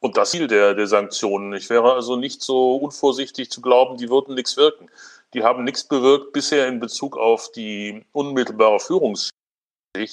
Und 0.00 0.16
das 0.16 0.32
Ziel 0.32 0.48
der, 0.48 0.74
der 0.74 0.88
Sanktionen. 0.88 1.52
Ich 1.52 1.70
wäre 1.70 1.92
also 1.92 2.16
nicht 2.16 2.42
so 2.42 2.74
unvorsichtig 2.74 3.52
zu 3.52 3.60
glauben, 3.60 3.98
die 3.98 4.10
würden 4.10 4.34
nichts 4.34 4.56
wirken. 4.56 4.90
Die 5.32 5.44
haben 5.44 5.62
nichts 5.62 5.84
bewirkt 5.84 6.32
bisher 6.32 6.66
in 6.66 6.80
Bezug 6.80 7.16
auf 7.16 7.52
die 7.52 8.04
unmittelbare 8.10 8.80
Führungsschicht, 8.80 9.32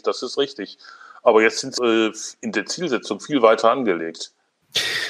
das 0.04 0.22
ist 0.22 0.38
richtig. 0.38 0.78
Aber 1.26 1.42
jetzt 1.42 1.60
sind 1.60 1.76
sie 1.76 1.84
äh, 1.84 2.14
in 2.42 2.52
der 2.52 2.66
Zielsetzung 2.68 3.20
viel 3.20 3.42
weiter 3.42 3.72
angelegt. 3.72 4.32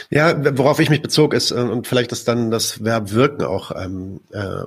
Ja, 0.09 0.57
worauf 0.57 0.79
ich 0.79 0.89
mich 0.89 1.01
bezog, 1.01 1.33
ist, 1.33 1.51
äh, 1.51 1.55
und 1.55 1.87
vielleicht 1.87 2.11
ist 2.11 2.27
dann 2.27 2.51
das 2.51 2.83
Verb 2.83 3.11
wirken 3.11 3.43
auch 3.43 3.71
ähm, 3.75 4.21
äh, 4.31 4.63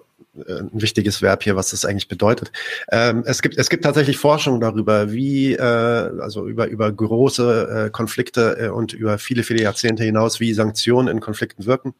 äh, 0.46 0.60
ein 0.60 0.70
wichtiges 0.82 1.22
Verb 1.22 1.42
hier, 1.42 1.56
was 1.56 1.70
das 1.70 1.84
eigentlich 1.84 2.08
bedeutet. 2.08 2.52
Ähm, 2.90 3.22
es 3.26 3.42
gibt 3.42 3.56
es 3.56 3.70
gibt 3.70 3.84
tatsächlich 3.84 4.18
Forschung 4.18 4.60
darüber, 4.60 5.10
wie 5.10 5.54
äh, 5.54 5.62
also 5.62 6.46
über 6.46 6.66
über 6.68 6.90
große 6.92 7.86
äh, 7.86 7.90
Konflikte 7.90 8.72
und 8.74 8.92
über 8.92 9.18
viele 9.18 9.42
viele 9.42 9.62
Jahrzehnte 9.62 10.04
hinaus, 10.04 10.40
wie 10.40 10.52
Sanktionen 10.52 11.08
in 11.08 11.20
Konflikten 11.20 11.66
wirken. 11.66 11.94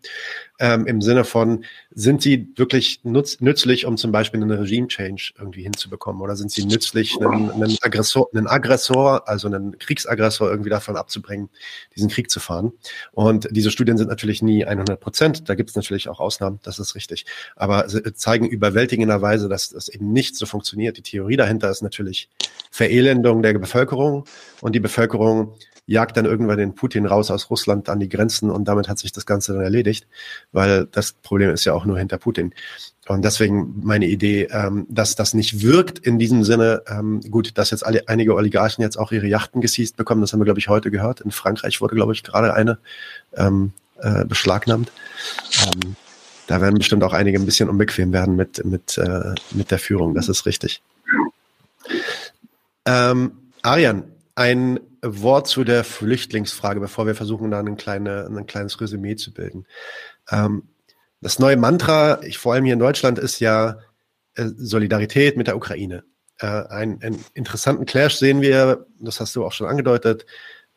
Ähm, 0.61 0.87
Im 0.87 1.01
Sinne 1.01 1.25
von 1.25 1.65
sind 1.91 2.21
sie 2.21 2.49
wirklich 2.57 3.01
nutz, 3.05 3.41
nützlich, 3.41 3.87
um 3.87 3.97
zum 3.97 4.11
Beispiel 4.11 4.43
einen 4.43 4.51
Regime-Change 4.51 5.35
irgendwie 5.39 5.63
hinzubekommen, 5.63 6.21
oder 6.21 6.35
sind 6.37 6.51
sie 6.51 6.65
nützlich, 6.65 7.17
einen, 7.21 7.51
einen 7.51 7.77
Aggressor, 7.81 8.29
einen 8.35 8.47
Aggressor, 8.47 9.29
also 9.29 9.47
einen 9.47 9.79
Kriegsaggressor 9.79 10.51
irgendwie 10.51 10.71
davon 10.71 10.97
abzubringen, 10.97 11.49
diesen 11.95 12.09
Krieg 12.09 12.31
zu 12.31 12.41
fahren? 12.41 12.73
Und 13.13 13.49
diese 13.51 13.71
Studien 13.71 13.99
sind 13.99 14.09
natürlich 14.09 14.43
nie 14.43 14.65
100 14.65 14.99
Prozent. 14.99 15.49
Da 15.49 15.55
gibt 15.55 15.71
es 15.71 15.77
natürlich 15.77 16.09
auch 16.09 16.19
Ausnahmen, 16.21 16.59
das 16.63 16.79
ist 16.79 16.95
richtig. 16.95 17.25
Aber 17.55 17.89
sie 17.89 18.03
zeigen 18.15 18.47
überwältigenderweise, 18.47 19.49
dass 19.49 19.71
das 19.71 19.89
eben 19.89 20.13
nicht 20.13 20.37
so 20.37 20.47
funktioniert. 20.47 20.97
Die 20.97 21.03
Theorie 21.03 21.37
dahinter 21.37 21.71
ist 21.71 21.83
natürlich 21.83 22.29
Verelendung 22.71 23.43
der 23.43 23.55
Bevölkerung 23.59 24.25
und 24.61 24.75
die 24.75 24.81
Bevölkerung 24.81 25.55
jagt 25.89 26.17
dann 26.19 26.27
irgendwann 26.27 26.59
den 26.59 26.75
Putin 26.75 27.07
raus 27.07 27.31
aus 27.31 27.49
Russland 27.49 27.89
an 27.89 27.99
die 27.99 28.11
Grenzen 28.11 28.51
und 28.51 28.67
damit 28.69 28.89
hat 28.89 28.99
sich 28.99 29.11
das 29.11 29.25
Ganze 29.25 29.55
dann 29.55 29.63
erledigt, 29.63 30.07
weil 30.53 30.87
das 30.93 31.13
Problem 31.13 31.51
ist 31.51 31.65
ja 31.65 31.73
auch 31.73 31.87
nur 31.87 31.99
hinter 31.99 32.19
Putin. 32.19 32.53
Und 33.09 33.25
deswegen 33.25 33.81
meine 33.83 34.07
Idee, 34.07 34.49
ähm, 34.51 34.87
dass 34.91 35.17
das 35.17 35.33
nicht 35.33 35.63
wirkt 35.63 35.99
in 35.99 36.19
diesem 36.19 36.45
Sinne, 36.45 36.83
ähm, 36.89 37.23
gut, 37.31 37.57
dass 37.57 37.71
jetzt 37.71 37.87
alle, 37.87 38.07
einige 38.07 38.35
Oligarchen 38.35 38.83
jetzt 38.83 38.99
auch 38.99 39.13
ihre 39.13 39.27
Yachten 39.27 39.63
gesiezt 39.63 39.97
bekommen, 39.97 40.21
das 40.21 40.35
haben 40.35 40.41
wir, 40.41 40.45
glaube 40.45 40.61
ich, 40.61 40.69
heute 40.69 40.91
gehört. 40.91 41.23
In 41.23 41.31
Frankreich 41.31 41.81
wurde, 41.81 41.95
glaube 41.95 42.13
ich, 42.13 42.23
gerade 42.23 42.53
eine 42.53 42.79
ähm, 43.35 43.73
äh, 43.97 44.27
beschlagnahmt. 44.27 44.93
Ähm, 45.65 45.97
da 46.49 46.61
werden 46.61 46.77
bestimmt 46.77 47.03
auch 47.03 47.15
einige 47.15 47.39
ein 47.39 47.47
bisschen 47.47 47.71
unbequem 47.71 48.13
werden 48.13 48.37
mit, 48.37 48.63
mit, 48.63 48.99
äh, 48.99 49.35
mit 49.53 49.71
der 49.71 49.79
Führung. 49.79 50.15
Das 50.15 50.29
ist 50.29 50.45
richtig. 50.45 50.83
Ähm, 52.85 53.33
Arian, 53.63 54.05
ein 54.39 54.79
Wort 55.03 55.49
zu 55.49 55.65
der 55.65 55.83
Flüchtlingsfrage, 55.83 56.79
bevor 56.79 57.09
wir 57.09 57.17
versuchen, 57.17 57.51
da 57.51 57.59
ein, 57.59 57.77
kleine, 57.77 58.27
ein 58.27 58.47
kleines 58.47 58.81
Resümee 58.81 59.17
zu 59.17 59.35
bilden. 59.35 59.67
Ähm, 60.31 60.69
das 61.21 61.41
neue 61.41 61.57
Mantra, 61.57 62.23
ich, 62.23 62.39
vor 62.39 62.55
allem 62.55 62.65
hier 62.65 62.75
in 62.75 62.79
Deutschland, 62.79 63.19
ist 63.19 63.41
ja 63.41 63.81
äh, 64.37 64.45
Solidarität 64.57 65.37
mit 65.37 65.49
der 65.49 65.57
Ukraine. 65.57 66.05
Äh, 66.39 66.47
einen, 66.47 67.03
einen 67.03 67.25
interessanten 67.35 67.85
Clash 67.85 68.15
sehen 68.15 68.41
wir, 68.41 68.87
das 69.01 69.19
hast 69.19 69.35
du 69.35 69.45
auch 69.45 69.51
schon 69.51 69.67
angedeutet, 69.67 70.25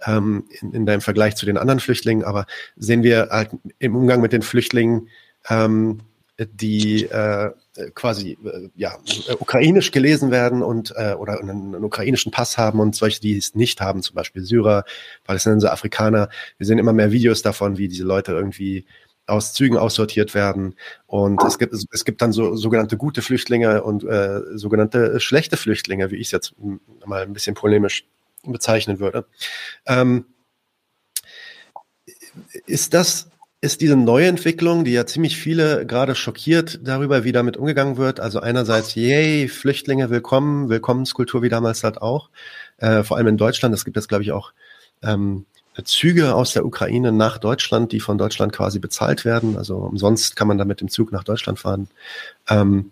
ähm, 0.08 0.48
in, 0.60 0.74
in 0.74 0.86
deinem 0.88 1.02
Vergleich 1.02 1.36
zu 1.36 1.46
den 1.46 1.58
anderen 1.58 1.80
Flüchtlingen, 1.80 2.24
aber 2.24 2.48
sehen 2.78 3.04
wir 3.04 3.28
halt 3.30 3.52
im 3.78 3.96
Umgang 3.96 4.22
mit 4.22 4.34
den 4.34 4.42
Flüchtlingen, 4.42 5.10
ähm, 5.48 6.02
die 6.40 7.04
äh, 7.04 7.52
quasi 7.94 8.38
äh, 8.44 8.70
ja 8.76 8.98
ukrainisch 9.40 9.92
gelesen 9.92 10.32
werden 10.32 10.62
und 10.62 10.94
äh, 10.98 11.14
oder 11.14 11.40
einen, 11.40 11.76
einen, 11.76 11.84
ukrainischen 11.84 12.32
Pass 12.32 12.58
haben 12.58 12.80
und 12.80 12.96
solche, 12.96 13.22
die 13.22 13.38
es 13.38 13.56
nicht 13.56 13.82
haben, 13.82 14.02
zum 14.02 14.16
Beispiel 14.16 14.44
Syrer, 14.44 14.84
Palästinenser, 15.24 15.72
Afrikaner. 15.72 16.30
Wir 16.58 16.68
sehen 16.68 16.80
immer 16.80 16.94
mehr 16.94 17.12
Videos 17.12 17.42
davon, 17.42 17.78
wie 17.78 17.88
diese 17.88 18.04
Leute 18.04 18.34
irgendwie 18.34 18.86
aus 19.26 19.54
Zügen 19.54 19.78
aussortiert 19.78 20.34
werden. 20.34 20.76
Und 21.08 21.42
es 21.44 21.58
gibt, 21.58 21.74
es 21.74 22.06
gibt 22.06 22.22
dann 22.22 22.34
so 22.34 22.56
sogenannte 22.56 22.98
gute 22.98 23.22
Flüchtlinge 23.22 23.84
und 23.84 24.04
äh, 24.04 24.42
sogenannte 24.56 25.20
schlechte 25.20 25.56
Flüchtlinge, 25.56 26.12
wie 26.12 26.18
ich 26.18 26.28
es 26.28 26.32
jetzt 26.32 26.56
mal 27.06 27.24
ein 27.24 27.34
bisschen 27.34 27.56
polemisch 27.56 28.06
bezeichnen 28.44 29.00
würde. 29.00 29.26
Ähm, 29.86 30.26
ist 32.66 32.94
das, 32.94 33.31
ist 33.62 33.82
diese 33.82 33.96
neue 33.96 34.28
Entwicklung, 34.28 34.84
die 34.84 34.92
ja 34.92 35.06
ziemlich 35.06 35.38
viele 35.38 35.86
gerade 35.86 36.16
schockiert 36.16 36.80
darüber, 36.84 37.24
wie 37.24 37.32
damit 37.32 37.58
umgegangen 37.58 37.96
wird. 37.96 38.20
Also 38.20 38.40
einerseits, 38.40 38.96
yay, 38.96 39.48
Flüchtlinge, 39.48 40.10
willkommen, 40.10 40.70
Willkommenskultur 40.70 41.44
wie 41.44 41.50
damals 41.50 41.84
halt 41.84 42.02
auch. 42.02 42.30
Äh, 42.78 43.04
vor 43.04 43.18
allem 43.18 43.28
in 43.28 43.38
Deutschland, 43.38 43.76
es 43.76 43.86
gibt 43.86 43.98
jetzt, 43.98 44.10
glaube 44.10 44.24
ich, 44.24 44.32
auch 44.32 44.52
ähm, 45.04 45.46
Züge 45.84 46.34
aus 46.34 46.54
der 46.54 46.66
Ukraine 46.66 47.12
nach 47.12 47.38
Deutschland, 47.38 47.92
die 47.92 48.00
von 48.00 48.18
Deutschland 48.18 48.52
quasi 48.52 48.80
bezahlt 48.80 49.26
werden. 49.26 49.56
Also 49.58 49.78
umsonst 49.78 50.36
kann 50.36 50.48
man 50.48 50.58
da 50.58 50.66
mit 50.66 50.82
dem 50.82 50.90
Zug 50.90 51.12
nach 51.12 51.24
Deutschland 51.24 51.60
fahren. 51.60 51.88
Ähm, 52.50 52.92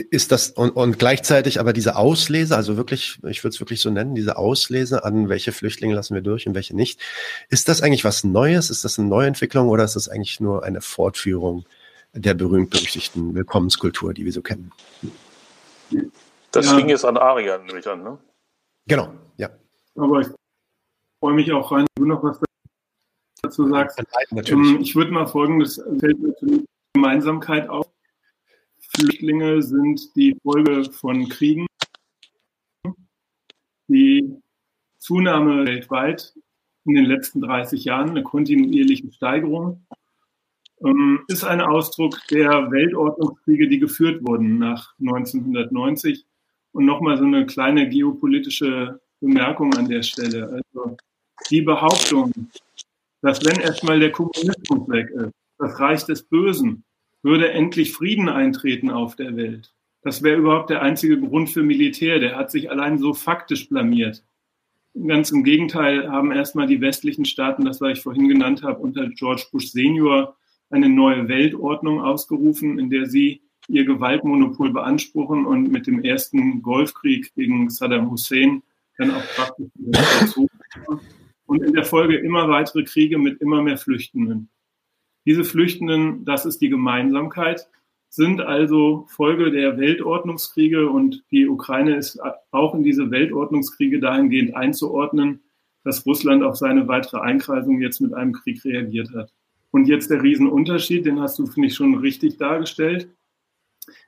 ist 0.00 0.32
das 0.32 0.50
und, 0.50 0.70
und 0.70 0.98
gleichzeitig 0.98 1.60
aber 1.60 1.72
diese 1.72 1.96
Auslese, 1.96 2.56
also 2.56 2.76
wirklich, 2.76 3.18
ich 3.26 3.44
würde 3.44 3.54
es 3.54 3.60
wirklich 3.60 3.80
so 3.80 3.90
nennen, 3.90 4.14
diese 4.14 4.36
Auslese 4.36 5.04
an 5.04 5.28
welche 5.28 5.52
Flüchtlinge 5.52 5.94
lassen 5.94 6.14
wir 6.14 6.22
durch 6.22 6.46
und 6.46 6.54
welche 6.54 6.74
nicht. 6.74 7.00
Ist 7.48 7.68
das 7.68 7.82
eigentlich 7.82 8.04
was 8.04 8.24
Neues? 8.24 8.70
Ist 8.70 8.84
das 8.84 8.98
eine 8.98 9.08
Neuentwicklung 9.08 9.68
oder 9.68 9.84
ist 9.84 9.96
das 9.96 10.08
eigentlich 10.08 10.40
nur 10.40 10.64
eine 10.64 10.80
Fortführung 10.80 11.64
der 12.12 12.34
berühmt-berüchtigten 12.34 13.34
Willkommenskultur, 13.34 14.14
die 14.14 14.24
wir 14.24 14.32
so 14.32 14.42
kennen? 14.42 14.72
Das 16.50 16.66
ja. 16.66 16.76
ging 16.76 16.88
jetzt 16.88 17.04
an 17.04 17.16
Arian, 17.16 17.66
nehme 17.66 17.78
ich 17.78 17.86
an, 17.86 18.02
ne? 18.02 18.18
Genau, 18.86 19.12
ja. 19.36 19.50
Aber 19.96 20.20
ich 20.20 20.28
freue 21.20 21.34
mich 21.34 21.52
auch 21.52 21.70
rein, 21.70 21.86
wenn 21.96 22.08
du 22.08 22.14
noch 22.14 22.22
was 22.22 22.40
dazu 23.42 23.68
sagst. 23.68 24.00
Natürlich. 24.30 24.70
Ähm, 24.70 24.80
ich 24.80 24.96
würde 24.96 25.10
mal 25.10 25.26
folgendes 25.26 25.82
fällt 25.98 26.20
natürlich 26.20 26.64
Gemeinsamkeit 26.94 27.68
auf. 27.68 27.86
Flüchtlinge 28.98 29.62
sind 29.62 30.16
die 30.16 30.36
Folge 30.42 30.90
von 30.90 31.28
Kriegen. 31.28 31.66
Die 33.86 34.42
Zunahme 34.98 35.66
weltweit 35.66 36.34
in 36.84 36.94
den 36.94 37.04
letzten 37.04 37.40
30 37.40 37.84
Jahren, 37.84 38.10
eine 38.10 38.24
kontinuierliche 38.24 39.12
Steigerung, 39.12 39.86
ähm, 40.84 41.20
ist 41.28 41.44
ein 41.44 41.60
Ausdruck 41.60 42.18
der 42.30 42.50
Weltordnungskriege, 42.70 43.68
die 43.68 43.78
geführt 43.78 44.26
wurden 44.26 44.58
nach 44.58 44.94
1990. 44.98 46.24
Und 46.72 46.84
nochmal 46.84 47.18
so 47.18 47.24
eine 47.24 47.46
kleine 47.46 47.88
geopolitische 47.88 49.00
Bemerkung 49.20 49.74
an 49.74 49.88
der 49.88 50.02
Stelle. 50.02 50.62
Also 50.74 50.96
die 51.50 51.62
Behauptung, 51.62 52.32
dass 53.22 53.44
wenn 53.44 53.60
erstmal 53.60 54.00
der 54.00 54.10
Kommunismus 54.10 54.88
weg 54.88 55.08
ist, 55.10 55.32
das 55.58 55.78
Reich 55.78 56.04
des 56.04 56.22
Bösen, 56.22 56.84
würde 57.22 57.50
endlich 57.50 57.92
Frieden 57.92 58.28
eintreten 58.28 58.90
auf 58.90 59.16
der 59.16 59.36
Welt. 59.36 59.72
Das 60.02 60.22
wäre 60.22 60.38
überhaupt 60.38 60.70
der 60.70 60.82
einzige 60.82 61.20
Grund 61.20 61.50
für 61.50 61.62
Militär. 61.62 62.18
Der 62.20 62.36
hat 62.36 62.50
sich 62.50 62.70
allein 62.70 62.98
so 62.98 63.14
faktisch 63.14 63.68
blamiert. 63.68 64.24
Ganz 65.06 65.30
im 65.30 65.44
Gegenteil 65.44 66.10
haben 66.10 66.32
erstmal 66.32 66.66
die 66.66 66.80
westlichen 66.80 67.24
Staaten, 67.24 67.64
das 67.64 67.80
was 67.80 67.98
ich 67.98 68.02
vorhin 68.02 68.28
genannt 68.28 68.62
habe, 68.62 68.80
unter 68.80 69.08
George 69.08 69.46
Bush 69.52 69.68
Senior 69.68 70.36
eine 70.70 70.88
neue 70.88 71.28
Weltordnung 71.28 72.00
ausgerufen, 72.00 72.78
in 72.78 72.90
der 72.90 73.06
sie 73.06 73.42
ihr 73.68 73.84
Gewaltmonopol 73.84 74.72
beanspruchen 74.72 75.44
und 75.44 75.70
mit 75.70 75.86
dem 75.86 76.02
ersten 76.02 76.62
Golfkrieg 76.62 77.34
gegen 77.34 77.68
Saddam 77.70 78.10
Hussein 78.10 78.62
dann 78.96 79.12
auch 79.12 79.24
praktisch 79.36 79.68
dazu 79.76 80.48
und 81.46 81.62
in 81.62 81.72
der 81.72 81.84
Folge 81.84 82.16
immer 82.16 82.48
weitere 82.48 82.84
Kriege 82.84 83.18
mit 83.18 83.40
immer 83.40 83.62
mehr 83.62 83.78
Flüchtenden. 83.78 84.50
Diese 85.28 85.44
Flüchtenden, 85.44 86.24
das 86.24 86.46
ist 86.46 86.62
die 86.62 86.70
Gemeinsamkeit, 86.70 87.68
sind 88.08 88.40
also 88.40 89.04
Folge 89.10 89.50
der 89.50 89.76
Weltordnungskriege 89.76 90.88
und 90.88 91.22
die 91.30 91.46
Ukraine 91.46 91.96
ist 91.96 92.18
auch 92.50 92.74
in 92.74 92.82
diese 92.82 93.10
Weltordnungskriege 93.10 94.00
dahingehend 94.00 94.56
einzuordnen, 94.56 95.42
dass 95.84 96.06
Russland 96.06 96.42
auf 96.42 96.56
seine 96.56 96.88
weitere 96.88 97.20
Einkreisung 97.20 97.78
jetzt 97.82 98.00
mit 98.00 98.14
einem 98.14 98.32
Krieg 98.32 98.64
reagiert 98.64 99.10
hat. 99.14 99.30
Und 99.70 99.86
jetzt 99.86 100.10
der 100.10 100.22
Riesenunterschied, 100.22 101.04
den 101.04 101.20
hast 101.20 101.38
du, 101.38 101.44
finde 101.44 101.68
ich, 101.68 101.74
schon 101.74 101.96
richtig 101.96 102.38
dargestellt. 102.38 103.10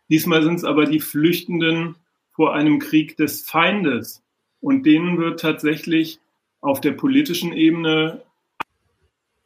Diesmal 0.08 0.42
sind 0.42 0.54
es 0.54 0.64
aber 0.64 0.86
die 0.86 1.00
Flüchtenden 1.00 1.96
vor 2.30 2.54
einem 2.54 2.78
Krieg 2.78 3.18
des 3.18 3.42
Feindes. 3.42 4.22
Und 4.60 4.86
denen 4.86 5.18
wird 5.18 5.40
tatsächlich 5.40 6.18
auf 6.62 6.80
der 6.80 6.92
politischen 6.92 7.52
Ebene 7.52 8.22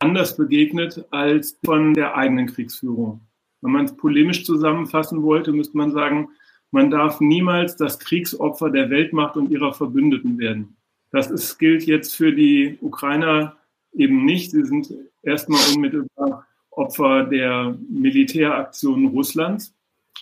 anders 0.05 0.37
begegnet 0.37 1.05
als 1.11 1.59
von 1.65 1.95
der 1.95 2.15
eigenen 2.15 2.47
Kriegsführung. 2.47 3.23
Wenn 3.63 3.73
man 3.73 3.87
es 3.87 3.97
polemisch 3.97 4.45
zusammenfassen 4.45 5.23
wollte, 5.23 5.53
müsste 5.53 5.79
man 5.79 5.93
sagen, 5.93 6.29
man 6.71 6.91
darf 6.91 7.21
niemals 7.21 7.77
das 7.77 7.99
Kriegsopfer 7.99 8.69
der 8.69 8.91
Weltmacht 8.91 9.37
und 9.37 9.51
ihrer 9.51 9.73
Verbündeten 9.73 10.39
werden. 10.39 10.77
Das 11.11 11.31
ist, 11.31 11.59
gilt 11.59 11.85
jetzt 11.85 12.15
für 12.15 12.33
die 12.33 12.77
Ukrainer 12.83 13.57
eben 13.93 14.25
nicht. 14.25 14.51
Sie 14.51 14.65
sind 14.65 14.93
erstmal 15.23 15.61
unmittelbar 15.75 16.47
Opfer 16.71 17.25
der 17.25 17.79
Militäraktionen 17.89 19.07
Russlands 19.07 19.75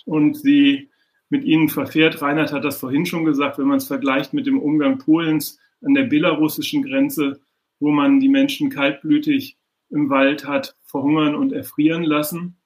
und 0.05 0.37
sie 0.37 0.89
mit 1.29 1.43
ihnen 1.43 1.67
verfährt. 1.67 2.21
Reinhard 2.21 2.53
hat 2.53 2.63
das 2.63 2.79
vorhin 2.79 3.05
schon 3.05 3.25
gesagt, 3.25 3.57
wenn 3.57 3.67
man 3.67 3.77
es 3.77 3.87
vergleicht 3.87 4.33
mit 4.33 4.45
dem 4.45 4.59
Umgang 4.59 4.99
Polens 4.99 5.59
an 5.81 5.95
der 5.95 6.03
belarussischen 6.03 6.83
Grenze, 6.83 7.41
wo 7.79 7.89
man 7.89 8.19
die 8.19 8.29
Menschen 8.29 8.69
kaltblütig 8.69 9.57
im 9.93 10.09
Wald 10.09 10.47
hat 10.47 10.75
verhungern 10.83 11.35
und 11.35 11.53
erfrieren 11.53 12.03
lassen, 12.03 12.57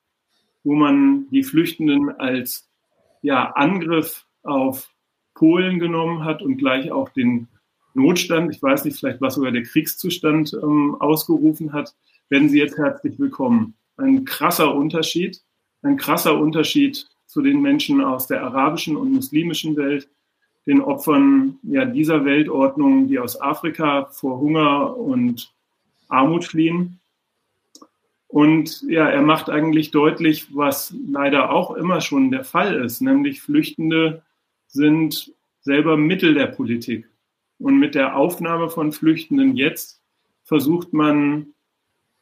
wo 0.63 0.75
man 0.75 1.28
die 1.30 1.43
Flüchtenden 1.43 2.09
als 2.09 2.69
ja, 3.21 3.51
Angriff 3.51 4.25
auf 4.43 4.89
Polen 5.34 5.80
genommen 5.80 6.23
hat 6.23 6.41
und 6.41 6.57
gleich 6.57 6.91
auch 6.91 7.09
den 7.09 7.47
Notstand, 7.93 8.53
ich 8.53 8.61
weiß 8.61 8.86
nicht, 8.86 8.99
vielleicht 8.99 9.21
was 9.21 9.36
sogar 9.36 9.51
der 9.51 9.63
Kriegszustand 9.63 10.53
ähm, 10.53 10.95
ausgerufen 10.99 11.73
hat, 11.73 11.95
werden 12.30 12.49
Sie 12.49 12.59
jetzt 12.59 12.78
herzlich 12.78 13.19
willkommen. 13.19 13.75
Ein 13.97 14.23
krasser 14.25 14.75
Unterschied, 14.75 15.41
ein 15.82 15.97
krasser 15.97 16.39
Unterschied 16.39 17.07
zu 17.25 17.41
den 17.41 17.61
Menschen 17.61 18.01
aus 18.01 18.28
der 18.28 18.43
arabischen 18.43 18.95
und 18.95 19.11
muslimischen 19.11 19.75
Welt, 19.75 20.09
den 20.65 20.82
Opfern 20.82 21.59
ja, 21.63 21.86
dieser 21.86 22.25
Weltordnung, 22.25 23.07
die 23.07 23.19
aus 23.19 23.39
Afrika 23.39 24.05
vor 24.11 24.39
Hunger 24.39 24.95
und 24.97 25.53
Armut 26.07 26.45
fliehen. 26.45 26.99
Und 28.28 28.84
ja, 28.88 29.07
er 29.07 29.21
macht 29.21 29.49
eigentlich 29.49 29.91
deutlich, 29.91 30.55
was 30.55 30.93
leider 31.09 31.51
auch 31.51 31.71
immer 31.71 32.01
schon 32.01 32.30
der 32.30 32.43
Fall 32.43 32.75
ist, 32.75 33.01
nämlich 33.01 33.41
Flüchtende 33.41 34.21
sind 34.67 35.34
selber 35.61 35.97
Mittel 35.97 36.34
der 36.34 36.47
Politik. 36.47 37.09
Und 37.59 37.80
mit 37.80 37.95
der 37.95 38.15
Aufnahme 38.15 38.69
von 38.69 38.91
Flüchtenden 38.91 39.55
jetzt 39.55 40.01
versucht 40.43 40.93
man 40.93 41.47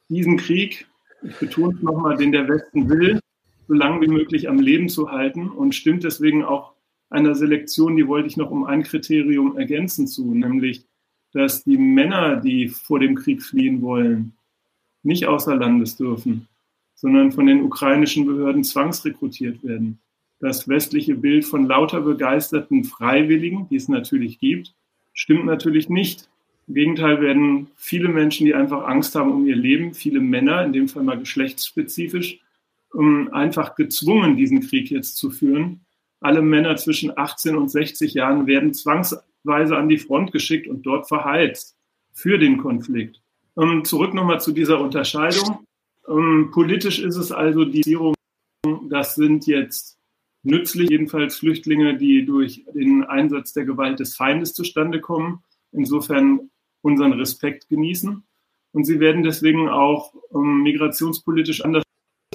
diesen 0.08 0.36
Krieg, 0.36 0.86
ich 1.22 1.36
betone 1.36 1.74
es 1.74 1.82
nochmal, 1.82 2.16
den 2.16 2.32
der 2.32 2.48
Westen 2.48 2.88
will, 2.88 3.20
so 3.66 3.74
lange 3.74 4.02
wie 4.02 4.08
möglich 4.08 4.48
am 4.48 4.60
Leben 4.60 4.88
zu 4.88 5.10
halten 5.10 5.48
und 5.48 5.74
stimmt 5.74 6.04
deswegen 6.04 6.44
auch 6.44 6.74
einer 7.10 7.34
Selektion, 7.34 7.96
die 7.96 8.06
wollte 8.06 8.28
ich 8.28 8.36
noch 8.36 8.50
um 8.50 8.64
ein 8.64 8.82
Kriterium 8.82 9.56
ergänzen 9.56 10.06
zu, 10.06 10.34
nämlich, 10.34 10.84
dass 11.32 11.64
die 11.64 11.78
Männer, 11.78 12.36
die 12.36 12.68
vor 12.68 12.98
dem 13.00 13.16
Krieg 13.16 13.42
fliehen 13.42 13.82
wollen, 13.82 14.36
nicht 15.06 15.26
außer 15.26 15.56
Landes 15.56 15.96
dürfen, 15.96 16.48
sondern 16.94 17.32
von 17.32 17.46
den 17.46 17.62
ukrainischen 17.62 18.26
Behörden 18.26 18.64
zwangsrekrutiert 18.64 19.62
werden. 19.64 20.00
Das 20.40 20.68
westliche 20.68 21.14
Bild 21.14 21.44
von 21.44 21.66
lauter 21.66 22.02
begeisterten 22.02 22.84
Freiwilligen, 22.84 23.68
die 23.68 23.76
es 23.76 23.88
natürlich 23.88 24.38
gibt, 24.38 24.74
stimmt 25.14 25.46
natürlich 25.46 25.88
nicht. 25.88 26.28
Im 26.68 26.74
Gegenteil 26.74 27.20
werden 27.20 27.68
viele 27.76 28.08
Menschen, 28.08 28.44
die 28.44 28.54
einfach 28.54 28.86
Angst 28.86 29.14
haben 29.14 29.32
um 29.32 29.46
ihr 29.46 29.56
Leben, 29.56 29.94
viele 29.94 30.20
Männer, 30.20 30.64
in 30.64 30.72
dem 30.72 30.88
Fall 30.88 31.04
mal 31.04 31.18
geschlechtsspezifisch, 31.18 32.40
ähm, 32.94 33.30
einfach 33.32 33.76
gezwungen, 33.76 34.36
diesen 34.36 34.60
Krieg 34.60 34.90
jetzt 34.90 35.16
zu 35.16 35.30
führen. 35.30 35.80
Alle 36.20 36.42
Männer 36.42 36.76
zwischen 36.76 37.16
18 37.16 37.56
und 37.56 37.70
60 37.70 38.14
Jahren 38.14 38.46
werden 38.46 38.74
zwangsweise 38.74 39.76
an 39.76 39.88
die 39.88 39.98
Front 39.98 40.32
geschickt 40.32 40.66
und 40.66 40.84
dort 40.84 41.08
verheizt 41.08 41.76
für 42.12 42.38
den 42.38 42.58
Konflikt. 42.58 43.20
Ähm, 43.58 43.84
zurück 43.84 44.14
nochmal 44.14 44.40
zu 44.40 44.52
dieser 44.52 44.80
Unterscheidung. 44.80 45.66
Ähm, 46.08 46.50
politisch 46.52 46.98
ist 46.98 47.16
es 47.16 47.32
also 47.32 47.64
die 47.64 47.78
Regierung, 47.78 48.14
das 48.88 49.14
sind 49.14 49.46
jetzt 49.46 49.98
nützlich, 50.42 50.90
jedenfalls 50.90 51.36
Flüchtlinge, 51.36 51.96
die 51.96 52.24
durch 52.24 52.64
den 52.74 53.04
Einsatz 53.04 53.52
der 53.52 53.64
Gewalt 53.64 53.98
des 53.98 54.14
Feindes 54.14 54.54
zustande 54.54 55.00
kommen. 55.00 55.42
Insofern 55.72 56.50
unseren 56.82 57.12
Respekt 57.14 57.68
genießen. 57.68 58.22
Und 58.72 58.84
sie 58.84 59.00
werden 59.00 59.22
deswegen 59.22 59.68
auch 59.68 60.14
ähm, 60.34 60.62
migrationspolitisch 60.62 61.62
anders 61.62 61.82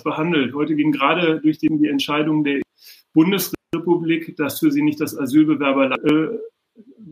behandelt. 0.03 0.53
Heute 0.53 0.75
ging 0.75 0.91
gerade 0.91 1.39
durch 1.39 1.59
die, 1.59 1.69
die 1.69 1.87
Entscheidung 1.87 2.43
der 2.43 2.61
Bundesrepublik, 3.13 4.35
dass 4.37 4.59
für 4.59 4.71
sie 4.71 4.81
nicht 4.81 4.99
das 4.99 5.17
Asylbewerber 5.17 5.91
äh, 6.03 6.39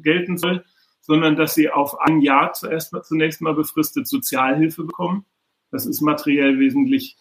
gelten 0.02 0.38
soll, 0.38 0.64
sondern 1.02 1.36
dass 1.36 1.54
sie 1.54 1.70
auf 1.70 2.00
ein 2.00 2.22
Jahr 2.22 2.54
zuerst 2.54 2.94
mal, 2.94 3.04
zunächst 3.04 3.42
mal 3.42 3.54
befristet 3.54 4.08
Sozialhilfe 4.08 4.84
bekommen. 4.84 5.26
Das 5.72 5.86
ist 5.86 6.02
materiell 6.02 6.60
wesentlich 6.60 7.18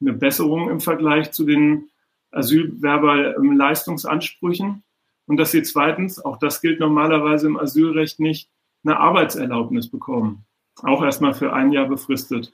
eine 0.00 0.12
Besserung 0.12 0.70
im 0.70 0.80
Vergleich 0.80 1.30
zu 1.32 1.44
den 1.44 1.90
Asylwerberleistungsansprüchen. 2.30 4.82
Und 5.26 5.36
dass 5.36 5.52
sie 5.52 5.62
zweitens, 5.62 6.24
auch 6.24 6.38
das 6.38 6.60
gilt 6.60 6.80
normalerweise 6.80 7.46
im 7.46 7.56
Asylrecht 7.56 8.20
nicht, 8.20 8.50
eine 8.84 8.98
Arbeitserlaubnis 8.98 9.88
bekommen. 9.88 10.44
Auch 10.82 11.02
erstmal 11.02 11.34
für 11.34 11.52
ein 11.52 11.72
Jahr 11.72 11.86
befristet. 11.86 12.52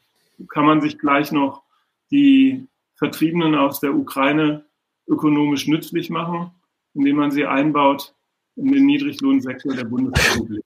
Kann 0.48 0.66
man 0.66 0.80
sich 0.80 0.98
gleich 0.98 1.32
noch 1.32 1.62
die 2.10 2.66
Vertriebenen 2.96 3.54
aus 3.54 3.80
der 3.80 3.94
Ukraine 3.94 4.64
ökonomisch 5.06 5.66
nützlich 5.66 6.10
machen, 6.10 6.50
indem 6.94 7.16
man 7.16 7.30
sie 7.30 7.46
einbaut 7.46 8.14
in 8.58 8.72
den 8.72 8.86
Niedriglohnsektor 8.86 9.74
der 9.74 9.84
Bundesrepublik. 9.84 10.64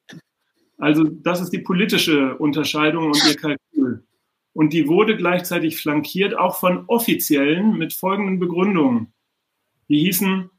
Also 0.78 1.04
das 1.04 1.40
ist 1.40 1.50
die 1.50 1.60
politische 1.60 2.36
Unterscheidung 2.38 3.06
und 3.06 3.22
ihr 3.28 3.36
Kalkül. 3.36 4.04
Und 4.54 4.72
die 4.72 4.88
wurde 4.88 5.16
gleichzeitig 5.16 5.80
flankiert 5.80 6.36
auch 6.36 6.58
von 6.58 6.84
Offiziellen 6.88 7.78
mit 7.78 7.92
folgenden 7.92 8.38
Begründungen. 8.38 9.12
Die 9.88 10.00
hießen, 10.00 10.50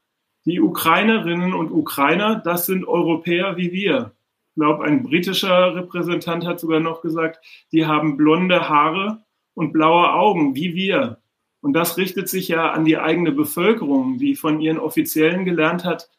die 0.45 0.61
Ukrainerinnen 0.61 1.53
und 1.53 1.71
Ukrainer, 1.71 2.36
das 2.36 2.65
sind 2.65 2.88
Europäer 2.88 3.57
wie 3.57 3.71
wir. 3.71 4.13
Ich 4.49 4.55
glaube, 4.55 4.84
ein 4.86 5.03
britischer 5.03 5.75
Repräsentant 5.75 6.45
hat 6.45 6.59
sogar 6.59 6.79
noch 6.79 7.01
gesagt, 7.01 7.43
die 7.71 7.86
haben 7.86 8.17
blonde 8.17 8.69
Haare 8.69 9.23
und 9.55 9.73
blaue 9.73 10.13
Augen 10.13 10.55
wie 10.55 10.75
wir. 10.75 11.19
Und 11.61 11.73
das 11.73 11.97
richtet 11.97 12.29
sich 12.29 12.49
ja 12.49 12.71
an 12.71 12.86
die 12.86 12.97
eigene 12.97 13.31
Bevölkerung, 13.31 14.17
die 14.17 14.36
von 14.36 14.59
ihren 14.59 14.79
Offiziellen 14.79 15.45
gelernt 15.45 15.86
hat, 15.86 16.09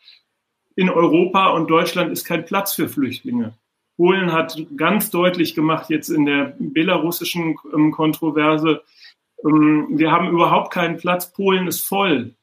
in 0.77 0.91
Europa 0.91 1.51
und 1.51 1.70
Deutschland 1.70 2.12
ist 2.12 2.25
kein 2.25 2.45
Platz 2.45 2.75
für 2.75 2.89
Flüchtlinge. 2.89 3.55
Polen 3.97 4.33
hat 4.33 4.61
ganz 4.77 5.11
deutlich 5.11 5.55
gemacht, 5.55 5.89
jetzt 5.89 6.09
in 6.09 6.27
der 6.27 6.57
belarussischen 6.59 7.57
ähm, 7.72 7.93
Kontroverse, 7.93 8.83
ähm, 9.45 9.89
wir 9.91 10.11
haben 10.11 10.31
überhaupt 10.31 10.72
keinen 10.72 10.97
Platz, 10.97 11.33
Polen 11.33 11.68
ist 11.68 11.81
voll. 11.81 12.35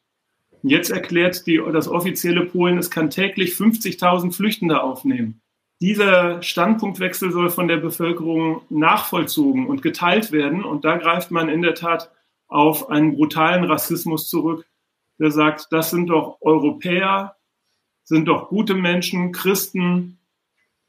Jetzt 0.62 0.90
erklärt 0.90 1.46
die, 1.46 1.60
das 1.72 1.88
offizielle 1.88 2.46
Polen, 2.46 2.78
es 2.78 2.90
kann 2.90 3.10
täglich 3.10 3.52
50.000 3.54 4.32
Flüchtende 4.32 4.82
aufnehmen. 4.82 5.40
Dieser 5.80 6.40
Standpunktwechsel 6.42 7.32
soll 7.32 7.50
von 7.50 7.66
der 7.66 7.78
Bevölkerung 7.78 8.62
nachvollzogen 8.70 9.66
und 9.66 9.82
geteilt 9.82 10.30
werden. 10.30 10.64
Und 10.64 10.84
da 10.84 10.96
greift 10.96 11.32
man 11.32 11.48
in 11.48 11.60
der 11.60 11.74
Tat 11.74 12.12
auf 12.46 12.88
einen 12.88 13.16
brutalen 13.16 13.64
Rassismus 13.64 14.28
zurück, 14.28 14.64
der 15.18 15.32
sagt, 15.32 15.66
das 15.72 15.90
sind 15.90 16.06
doch 16.06 16.38
Europäer, 16.40 17.34
sind 18.04 18.26
doch 18.26 18.48
gute 18.48 18.74
Menschen, 18.74 19.32
Christen, 19.32 20.18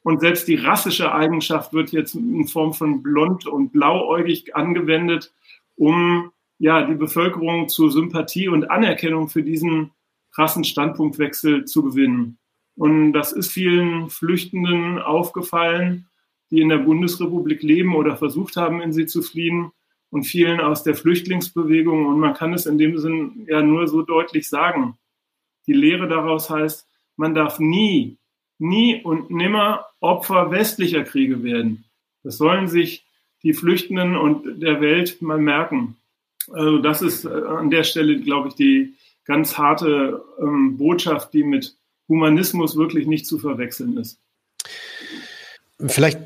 und 0.03 0.19
selbst 0.19 0.47
die 0.49 0.55
rassische 0.55 1.13
Eigenschaft 1.13 1.73
wird 1.73 1.91
jetzt 1.91 2.13
in 2.13 2.45
Form 2.47 2.73
von 2.73 3.01
blond 3.01 3.47
und 3.47 3.71
blauäugig 3.71 4.55
angewendet, 4.55 5.33
um 5.75 6.31
ja 6.59 6.85
die 6.85 6.95
Bevölkerung 6.95 7.69
zur 7.69 7.89
Sympathie 7.89 8.49
und 8.49 8.69
Anerkennung 8.69 9.29
für 9.29 9.43
diesen 9.43 9.91
krassen 10.33 10.65
Standpunktwechsel 10.65 11.65
zu 11.65 11.83
gewinnen. 11.83 12.37
Und 12.75 13.13
das 13.13 13.31
ist 13.31 13.51
vielen 13.51 14.09
Flüchtenden 14.09 14.99
aufgefallen, 14.99 16.07
die 16.51 16.59
in 16.59 16.69
der 16.69 16.79
Bundesrepublik 16.79 17.63
leben 17.63 17.95
oder 17.95 18.17
versucht 18.17 18.57
haben, 18.57 18.81
in 18.81 18.91
sie 18.91 19.05
zu 19.05 19.21
fliehen 19.21 19.71
und 20.09 20.25
vielen 20.25 20.59
aus 20.59 20.83
der 20.83 20.95
Flüchtlingsbewegung. 20.95 22.07
Und 22.07 22.19
man 22.19 22.33
kann 22.33 22.53
es 22.53 22.65
in 22.65 22.77
dem 22.77 22.97
Sinn 22.97 23.45
ja 23.47 23.61
nur 23.61 23.87
so 23.87 24.01
deutlich 24.01 24.49
sagen. 24.49 24.97
Die 25.65 25.73
Lehre 25.73 26.07
daraus 26.07 26.49
heißt, 26.49 26.87
man 27.17 27.33
darf 27.33 27.59
nie 27.59 28.17
nie 28.63 29.01
und 29.03 29.29
nimmer 29.29 29.85
Opfer 29.99 30.51
westlicher 30.51 31.03
Kriege 31.03 31.43
werden. 31.43 31.85
Das 32.23 32.37
sollen 32.37 32.67
sich 32.67 33.05
die 33.43 33.53
Flüchtenden 33.53 34.15
und 34.15 34.61
der 34.61 34.79
Welt 34.81 35.21
mal 35.21 35.37
merken. 35.37 35.97
Also 36.51 36.77
das 36.79 37.01
ist 37.01 37.25
äh, 37.25 37.29
an 37.29 37.69
der 37.69 37.83
Stelle, 37.83 38.19
glaube 38.19 38.49
ich, 38.49 38.55
die 38.55 38.93
ganz 39.25 39.57
harte 39.57 40.23
ähm, 40.41 40.77
Botschaft, 40.77 41.33
die 41.33 41.43
mit 41.43 41.75
Humanismus 42.07 42.75
wirklich 42.75 43.05
nicht 43.05 43.25
zu 43.25 43.37
verwechseln 43.37 43.97
ist. 43.97 44.19
Vielleicht 45.87 46.19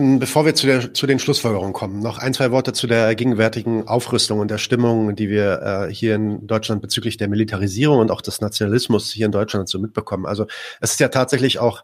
Bevor 0.00 0.46
wir 0.46 0.54
zu, 0.54 0.68
der, 0.68 0.94
zu 0.94 1.08
den 1.08 1.18
Schlussfolgerungen 1.18 1.72
kommen, 1.72 1.98
noch 1.98 2.18
ein, 2.18 2.32
zwei 2.32 2.52
Worte 2.52 2.72
zu 2.72 2.86
der 2.86 3.16
gegenwärtigen 3.16 3.88
Aufrüstung 3.88 4.38
und 4.38 4.48
der 4.48 4.58
Stimmung, 4.58 5.16
die 5.16 5.28
wir 5.28 5.88
äh, 5.88 5.92
hier 5.92 6.14
in 6.14 6.46
Deutschland 6.46 6.82
bezüglich 6.82 7.16
der 7.16 7.26
Militarisierung 7.26 7.98
und 7.98 8.12
auch 8.12 8.20
des 8.20 8.40
Nationalismus 8.40 9.10
hier 9.10 9.26
in 9.26 9.32
Deutschland 9.32 9.68
so 9.68 9.80
mitbekommen. 9.80 10.24
Also 10.24 10.46
es 10.80 10.92
ist 10.92 11.00
ja 11.00 11.08
tatsächlich 11.08 11.58
auch 11.58 11.82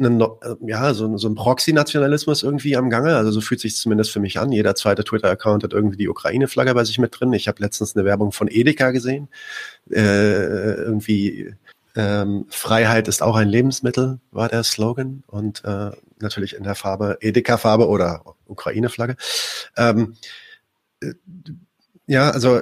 ein, 0.00 0.20
äh, 0.20 0.26
ja, 0.66 0.92
so, 0.92 1.16
so 1.16 1.28
ein 1.28 1.36
Proxy-Nationalismus 1.36 2.42
irgendwie 2.42 2.76
am 2.76 2.90
Gange. 2.90 3.14
Also 3.14 3.30
so 3.30 3.40
fühlt 3.40 3.60
sich 3.60 3.76
zumindest 3.76 4.10
für 4.10 4.18
mich 4.18 4.40
an. 4.40 4.50
Jeder 4.50 4.74
zweite 4.74 5.04
Twitter-Account 5.04 5.62
hat 5.62 5.72
irgendwie 5.72 5.98
die 5.98 6.08
Ukraine-Flagge 6.08 6.74
bei 6.74 6.82
sich 6.82 6.98
mit 6.98 7.18
drin. 7.20 7.32
Ich 7.32 7.46
habe 7.46 7.62
letztens 7.62 7.94
eine 7.94 8.04
Werbung 8.04 8.32
von 8.32 8.48
Edeka 8.50 8.90
gesehen. 8.90 9.28
Äh, 9.88 10.74
irgendwie 10.82 11.54
ähm, 11.94 12.46
Freiheit 12.48 13.08
ist 13.08 13.22
auch 13.22 13.36
ein 13.36 13.48
Lebensmittel, 13.48 14.20
war 14.30 14.48
der 14.48 14.64
Slogan. 14.64 15.22
Und 15.26 15.64
äh, 15.64 15.90
natürlich 16.20 16.54
in 16.54 16.64
der 16.64 16.74
Farbe 16.74 17.18
Edeka-Farbe 17.20 17.88
oder 17.88 18.22
Ukraine-Flagge. 18.46 19.16
Ähm, 19.76 20.16
äh, 21.00 21.12
ja, 22.06 22.30
also 22.30 22.60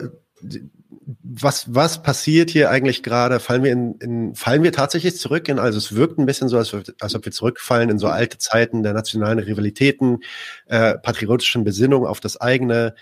was, 1.22 1.74
was 1.74 2.02
passiert 2.02 2.50
hier 2.50 2.70
eigentlich 2.70 3.02
gerade? 3.02 3.40
Fallen 3.40 3.62
wir 3.62 3.72
in, 3.72 3.94
in, 3.96 4.34
fallen 4.34 4.62
wir 4.62 4.72
tatsächlich 4.72 5.16
zurück 5.16 5.48
in, 5.48 5.58
also 5.58 5.78
es 5.78 5.94
wirkt 5.94 6.18
ein 6.18 6.26
bisschen 6.26 6.48
so, 6.48 6.58
als, 6.58 6.74
als 7.00 7.14
ob 7.14 7.24
wir 7.24 7.32
zurückfallen 7.32 7.90
in 7.90 7.98
so 7.98 8.08
alte 8.08 8.38
Zeiten 8.38 8.82
der 8.82 8.92
nationalen 8.92 9.38
Rivalitäten, 9.38 10.18
äh, 10.66 10.98
patriotischen 10.98 11.64
Besinnung 11.64 12.06
auf 12.06 12.20
das 12.20 12.40
eigene, 12.40 12.94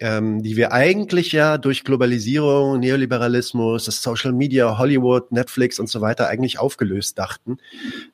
ähm, 0.00 0.42
die 0.42 0.56
wir 0.56 0.72
eigentlich 0.72 1.32
ja 1.32 1.58
durch 1.58 1.84
Globalisierung, 1.84 2.80
Neoliberalismus, 2.80 3.84
das 3.84 4.02
Social 4.02 4.32
Media, 4.32 4.78
Hollywood, 4.78 5.30
Netflix 5.30 5.78
und 5.78 5.88
so 5.88 6.00
weiter 6.00 6.28
eigentlich 6.28 6.58
aufgelöst 6.58 7.18
dachten. 7.18 7.58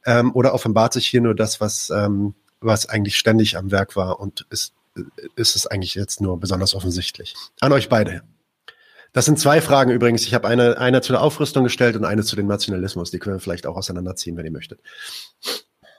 Ähm, 0.05 0.35
oder 0.35 0.55
offenbart 0.55 0.93
sich 0.93 1.07
hier 1.07 1.21
nur 1.21 1.35
das, 1.35 1.61
was, 1.61 1.91
ähm, 1.91 2.35
was 2.61 2.89
eigentlich 2.89 3.17
ständig 3.17 3.57
am 3.57 3.71
Werk 3.71 3.97
war 3.97 4.21
und 4.21 4.47
ist, 4.51 4.75
ist 5.37 5.57
es 5.57 5.67
eigentlich 5.67 5.95
jetzt 5.95 6.21
nur 6.21 6.39
besonders 6.39 6.75
offensichtlich. 6.75 7.35
An 7.61 7.73
euch 7.73 7.89
beide. 7.89 8.23
Das 9.13 9.25
sind 9.25 9.39
zwei 9.39 9.61
Fragen 9.61 9.91
übrigens. 9.91 10.23
Ich 10.23 10.35
habe 10.35 10.47
eine, 10.47 10.79
eine 10.79 11.01
zu 11.01 11.13
der 11.13 11.23
Aufrüstung 11.23 11.65
gestellt 11.65 11.97
und 11.97 12.05
eine 12.05 12.23
zu 12.23 12.37
dem 12.37 12.47
Nationalismus. 12.47 13.11
Die 13.11 13.19
können 13.19 13.37
wir 13.37 13.41
vielleicht 13.41 13.67
auch 13.67 13.77
auseinanderziehen, 13.77 14.37
wenn 14.37 14.45
ihr 14.45 14.53
möchtet. 14.53 14.81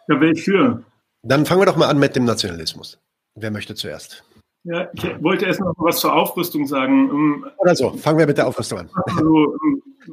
Ja, 0.07 0.19
wer 0.21 0.31
ich 0.31 0.43
für? 0.43 0.83
Dann 1.23 1.45
fangen 1.45 1.61
wir 1.61 1.65
doch 1.65 1.75
mal 1.75 1.89
an 1.89 1.99
mit 1.99 2.15
dem 2.15 2.25
Nationalismus. 2.25 2.99
Wer 3.35 3.51
möchte 3.51 3.75
zuerst? 3.75 4.23
Ja, 4.63 4.89
ich 4.93 5.03
wollte 5.23 5.45
erst 5.45 5.59
noch 5.59 5.73
was 5.77 5.99
zur 5.99 6.13
Aufrüstung 6.13 6.67
sagen. 6.67 7.43
Oder 7.57 7.75
so, 7.75 7.91
fangen 7.91 8.19
wir 8.19 8.27
mit 8.27 8.37
der 8.37 8.47
Aufrüstung 8.47 8.79
an. 8.79 8.89
Also, 9.17 9.55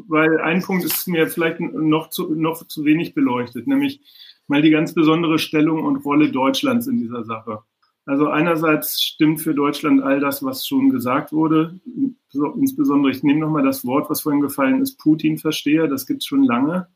weil 0.06 0.38
ein 0.40 0.62
Punkt 0.62 0.84
ist 0.84 1.08
mir 1.08 1.26
vielleicht 1.28 1.60
noch 1.60 2.10
zu, 2.10 2.34
noch 2.34 2.66
zu 2.66 2.84
wenig 2.84 3.14
beleuchtet, 3.14 3.66
nämlich 3.66 4.00
mal 4.46 4.62
die 4.62 4.70
ganz 4.70 4.94
besondere 4.94 5.38
Stellung 5.38 5.84
und 5.84 6.04
Rolle 6.04 6.30
Deutschlands 6.30 6.86
in 6.86 6.98
dieser 6.98 7.24
Sache. 7.24 7.60
Also 8.04 8.28
einerseits 8.28 9.02
stimmt 9.02 9.42
für 9.42 9.54
Deutschland 9.54 10.02
all 10.02 10.18
das, 10.20 10.42
was 10.42 10.66
schon 10.66 10.88
gesagt 10.88 11.30
wurde. 11.32 11.78
Insbesondere, 12.32 13.12
ich 13.12 13.22
nehme 13.22 13.40
nochmal 13.40 13.64
das 13.64 13.84
Wort, 13.84 14.08
was 14.08 14.22
vorhin 14.22 14.40
gefallen 14.40 14.80
ist, 14.80 14.98
Putin-Versteher, 14.98 15.88
das 15.88 16.06
gibt 16.06 16.22
es 16.22 16.26
schon 16.26 16.42
lange. 16.42 16.88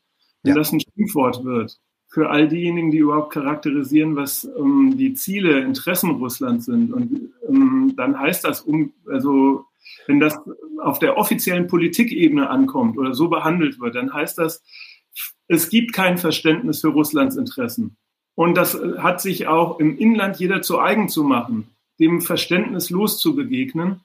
Wenn 0.42 0.54
ja. 0.54 0.58
das 0.58 0.72
ein 0.72 0.80
Schimpfwort 0.80 1.44
wird, 1.44 1.78
für 2.12 2.28
all 2.28 2.46
diejenigen, 2.46 2.90
die 2.90 2.98
überhaupt 2.98 3.32
charakterisieren, 3.32 4.16
was 4.16 4.44
ähm, 4.44 4.98
die 4.98 5.14
Ziele, 5.14 5.60
Interessen 5.60 6.10
Russlands 6.10 6.66
sind. 6.66 6.92
Und 6.92 7.32
ähm, 7.48 7.94
dann 7.96 8.18
heißt 8.18 8.44
das, 8.44 8.60
um, 8.60 8.92
also 9.10 9.64
wenn 10.06 10.20
das 10.20 10.38
auf 10.82 10.98
der 10.98 11.16
offiziellen 11.16 11.68
Politikebene 11.68 12.50
ankommt 12.50 12.98
oder 12.98 13.14
so 13.14 13.28
behandelt 13.28 13.80
wird, 13.80 13.94
dann 13.94 14.12
heißt 14.12 14.36
das, 14.36 14.62
es 15.48 15.70
gibt 15.70 15.94
kein 15.94 16.18
Verständnis 16.18 16.82
für 16.82 16.88
Russlands 16.88 17.36
Interessen. 17.36 17.96
Und 18.34 18.56
das 18.56 18.78
hat 18.98 19.22
sich 19.22 19.46
auch 19.46 19.80
im 19.80 19.96
Inland 19.96 20.38
jeder 20.38 20.60
zu 20.60 20.80
eigen 20.80 21.08
zu 21.08 21.24
machen, 21.24 21.68
dem 21.98 22.20
Verständnis 22.20 22.90
loszubegegnen 22.90 24.00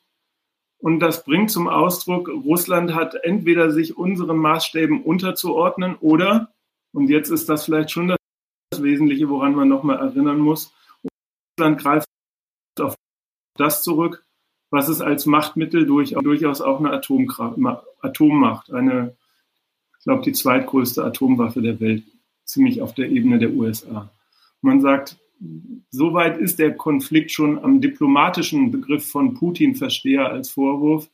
Und 0.80 1.01
das 1.01 1.26
bringt 1.26 1.51
zum 1.51 1.68
Ausdruck, 1.68 2.30
Russland 2.30 2.93
hat 2.93 3.16
entweder 3.16 3.72
sich 3.72 3.97
unseren 3.97 4.38
Maßstäben 4.38 5.01
unterzuordnen 5.01 5.95
oder, 5.99 6.53
und 6.98 7.12
jetzt 7.12 7.30
ist 7.30 7.48
das 7.48 7.66
vielleicht 7.66 7.91
schon 7.91 8.08
das 8.08 8.82
Wesentliche, 8.82 9.30
woran 9.30 9.54
man 9.54 9.68
nochmal 9.68 10.00
erinnern 10.00 10.39
muss, 10.39 10.74
Russland 11.60 11.80
greift 11.80 12.08
auf 12.80 12.95
das 13.56 13.84
zurück, 13.84 14.26
was 14.72 14.88
es 14.88 15.00
als 15.00 15.28
Machtmittel 15.28 15.86
durch, 15.86 16.16
durchaus 16.20 16.60
auch 16.60 16.80
eine 16.80 16.89
Atomkraft, 16.89 17.60
Atommacht, 18.02 18.74
eine, 18.74 19.16
ich 20.00 20.06
glaube, 20.06 20.24
die 20.24 20.32
zweitgrößte 20.32 21.04
Atomwaffe 21.04 21.62
der 21.62 21.80
Welt, 21.80 22.04
ziemlich 22.45 22.82
auf 22.82 22.95
der 22.95 23.12
Ebene 23.12 23.38
der 23.38 23.52
USA. 23.52 24.10
Man 24.62 24.82
sagt, 24.82 25.20
soweit 25.91 26.39
ist 26.39 26.58
der 26.58 26.76
Konflikt 26.76 27.32
schon 27.32 27.64
am 27.64 27.80
diplomatischen 27.80 28.72
Begriff 28.72 29.08
von 29.08 29.36
Putin 29.36 29.76
Versteher 29.76 30.32
als 30.32 30.50
Vorwurf. 30.50 31.12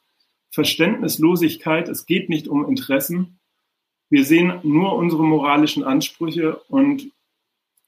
Verständnislosigkeit, 0.50 1.90
es 1.90 2.06
geht 2.06 2.30
nicht 2.30 2.48
um 2.48 2.70
Interessen. 2.70 3.38
Wir 4.14 4.26
sehen 4.26 4.60
nur 4.62 4.96
unsere 4.96 5.24
moralischen 5.24 5.84
Ansprüche 5.84 6.58
und 6.68 7.10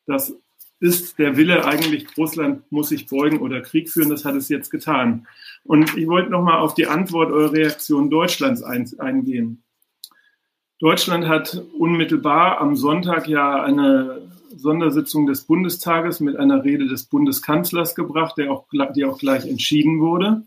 das 0.07 0.34
ist 0.80 1.19
der 1.19 1.38
Wille 1.38 1.65
eigentlich, 1.65 2.07
Russland 2.17 2.63
muss 2.71 2.89
sich 2.89 3.05
beugen 3.05 3.41
oder 3.41 3.61
Krieg 3.61 3.91
führen, 3.91 4.09
das 4.09 4.26
hat 4.26 4.34
es 4.34 4.49
jetzt 4.49 4.71
getan. 4.71 5.28
Und 5.65 5.95
ich 5.95 6.07
wollte 6.07 6.32
nochmal 6.32 6.61
auf 6.61 6.73
die 6.73 6.88
Antwort 6.88 7.32
eurer 7.32 7.53
Reaktion 7.53 8.09
Deutschlands 8.09 8.63
eingehen. 8.63 9.61
Deutschland 10.80 11.28
hat 11.28 11.61
unmittelbar 11.78 12.59
am 12.59 12.76
Sonntag 12.76 13.28
ja 13.28 13.61
eine 13.61 14.23
Sondersitzung 14.55 15.28
des 15.28 15.43
Bundestages 15.43 16.21
mit 16.21 16.38
einer 16.38 16.63
Rede 16.63 16.88
des 16.88 17.03
Bundeskanzlers 17.03 17.93
gebracht, 17.93 18.39
der 18.39 18.51
auch, 18.51 18.65
die 18.95 19.05
auch 19.05 19.19
gleich 19.19 19.45
entschieden 19.45 19.99
wurde. 19.99 20.41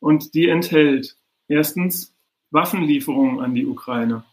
Und 0.00 0.34
die 0.34 0.48
enthält 0.48 1.16
erstens 1.46 2.12
Waffenlieferungen 2.50 3.38
an 3.38 3.54
die 3.54 3.64
Ukraine. 3.64 4.24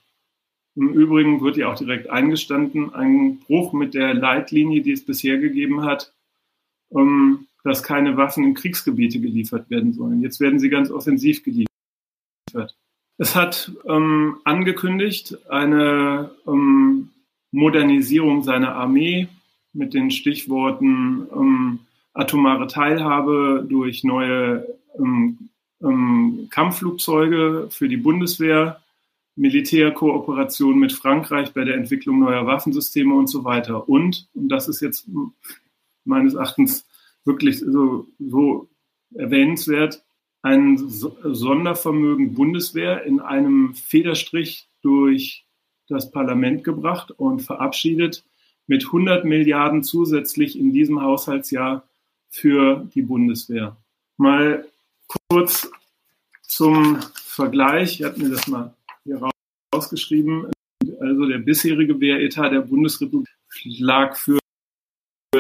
Im 0.76 0.94
Übrigen 0.94 1.42
wird 1.42 1.58
ja 1.58 1.72
auch 1.72 1.78
direkt 1.78 2.10
eingestanden, 2.10 2.94
ein 2.94 3.40
Bruch 3.40 3.74
mit 3.74 3.94
der 3.94 4.14
Leitlinie, 4.14 4.82
die 4.82 4.94
es 4.94 5.06
bisher 5.06 5.38
gegeben 5.38 5.84
hat, 5.84 6.14
ähm, 6.96 7.48
dass 7.64 7.84
keine 7.84 8.18
Waffen 8.18 8.44
in 8.44 8.54
Kriegsgebiete 8.54 9.20
geliefert 9.20 9.70
werden 9.70 9.94
sollen. 9.94 10.22
Jetzt 10.22 10.40
werden 10.40 10.60
sie 10.60 10.70
ganz 10.70 10.90
offensiv 10.90 11.44
geliefert. 11.44 11.68
Es 13.18 13.36
hat 13.36 13.72
ähm, 13.88 14.38
angekündigt, 14.46 15.38
eine 15.50 16.32
ähm, 16.48 17.10
Modernisierung 17.52 18.44
seiner 18.44 18.76
Armee 18.76 19.28
mit 19.74 19.94
den 19.94 20.10
Stichworten 20.10 21.28
ähm, 21.34 21.80
atomare 22.14 22.68
Teilhabe 22.68 23.66
durch 23.68 24.04
neue 24.04 24.66
ähm, 24.98 25.50
ähm, 25.84 26.48
Kampfflugzeuge 26.50 27.68
für 27.70 27.88
die 27.88 27.98
Bundeswehr, 27.98 28.82
Militärkooperation 29.36 30.78
mit 30.78 30.92
Frankreich 30.92 31.54
bei 31.54 31.64
der 31.64 31.76
Entwicklung 31.76 32.20
neuer 32.20 32.46
Waffensysteme 32.46 33.16
und 33.16 33.28
so 33.28 33.44
weiter. 33.44 33.88
Und, 33.88 34.28
und 34.34 34.50
das 34.50 34.68
ist 34.68 34.82
jetzt 34.82 35.08
meines 36.04 36.34
Erachtens 36.34 36.86
wirklich 37.24 37.60
so, 37.60 38.08
so 38.20 38.68
erwähnenswert, 39.14 40.04
ein 40.42 40.78
Sondervermögen 40.78 42.34
Bundeswehr 42.34 43.04
in 43.04 43.20
einem 43.20 43.76
Federstrich 43.76 44.68
durch 44.82 45.46
das 45.88 46.12
Parlament 46.12 46.64
gebracht 46.64 47.12
und 47.12 47.42
verabschiedet 47.42 48.24
mit 48.66 48.86
100 48.86 49.26
Milliarden 49.26 49.84
zusätzlich 49.84 50.58
in 50.58 50.72
diesem 50.72 51.02
Haushaltsjahr 51.02 51.88
für 52.30 52.88
die 52.96 53.02
Bundeswehr. 53.02 53.78
Mal 54.18 54.66
kurz 55.30 55.70
zum 56.42 57.00
Vergleich, 57.14 58.00
ich 58.00 58.06
habe 58.06 58.20
mir 58.20 58.30
das 58.30 58.48
mal 58.48 58.74
hier 59.06 59.22
rausgeschrieben, 59.74 60.52
also 61.00 61.26
der 61.28 61.40
bisherige 61.40 62.00
Wehretat 62.00 62.52
der 62.52 62.62
Bundesrepublik 62.62 63.28
lag 63.78 64.16
für 64.16 64.40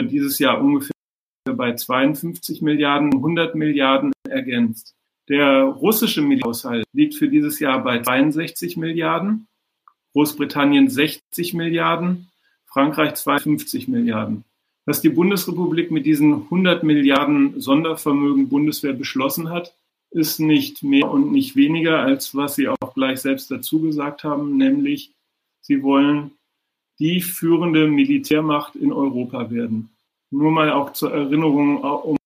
dieses 0.01 0.39
Jahr 0.39 0.61
ungefähr 0.61 0.91
bei 1.45 1.73
52 1.75 2.61
Milliarden, 2.61 3.13
100 3.13 3.55
Milliarden 3.55 4.11
ergänzt. 4.29 4.95
Der 5.29 5.63
russische 5.63 6.21
Militärhaushalt 6.21 6.85
liegt 6.93 7.15
für 7.15 7.29
dieses 7.29 7.59
Jahr 7.59 7.83
bei 7.83 8.01
62 8.01 8.77
Milliarden 8.77 9.47
Großbritannien 10.13 10.89
60 10.89 11.53
Milliarden, 11.53 12.27
Frankreich 12.65 13.15
52 13.15 13.87
Milliarden. 13.87 14.43
Was 14.85 15.01
die 15.01 15.09
Bundesrepublik 15.09 15.91
mit 15.91 16.05
diesen 16.05 16.33
100 16.33 16.83
Milliarden 16.83 17.59
Sondervermögen 17.61 18.49
Bundeswehr 18.49 18.93
beschlossen 18.93 19.49
hat, 19.49 19.73
ist 20.11 20.39
nicht 20.39 20.83
mehr 20.83 21.09
und 21.09 21.31
nicht 21.31 21.55
weniger, 21.55 21.99
als 21.99 22.35
was 22.35 22.55
Sie 22.55 22.67
auch 22.67 22.93
gleich 22.93 23.21
selbst 23.21 23.49
dazu 23.49 23.81
gesagt 23.81 24.23
haben, 24.23 24.57
nämlich 24.57 25.11
Sie 25.61 25.83
wollen 25.83 26.31
die 26.99 27.21
führende 27.21 27.87
Militärmacht 27.87 28.75
in 28.75 28.91
Europa 28.91 29.49
werden. 29.49 29.89
Nur 30.29 30.51
mal 30.51 30.71
auch 30.71 30.93
zur 30.93 31.13
Erinnerung 31.13 31.81
um, 31.81 32.17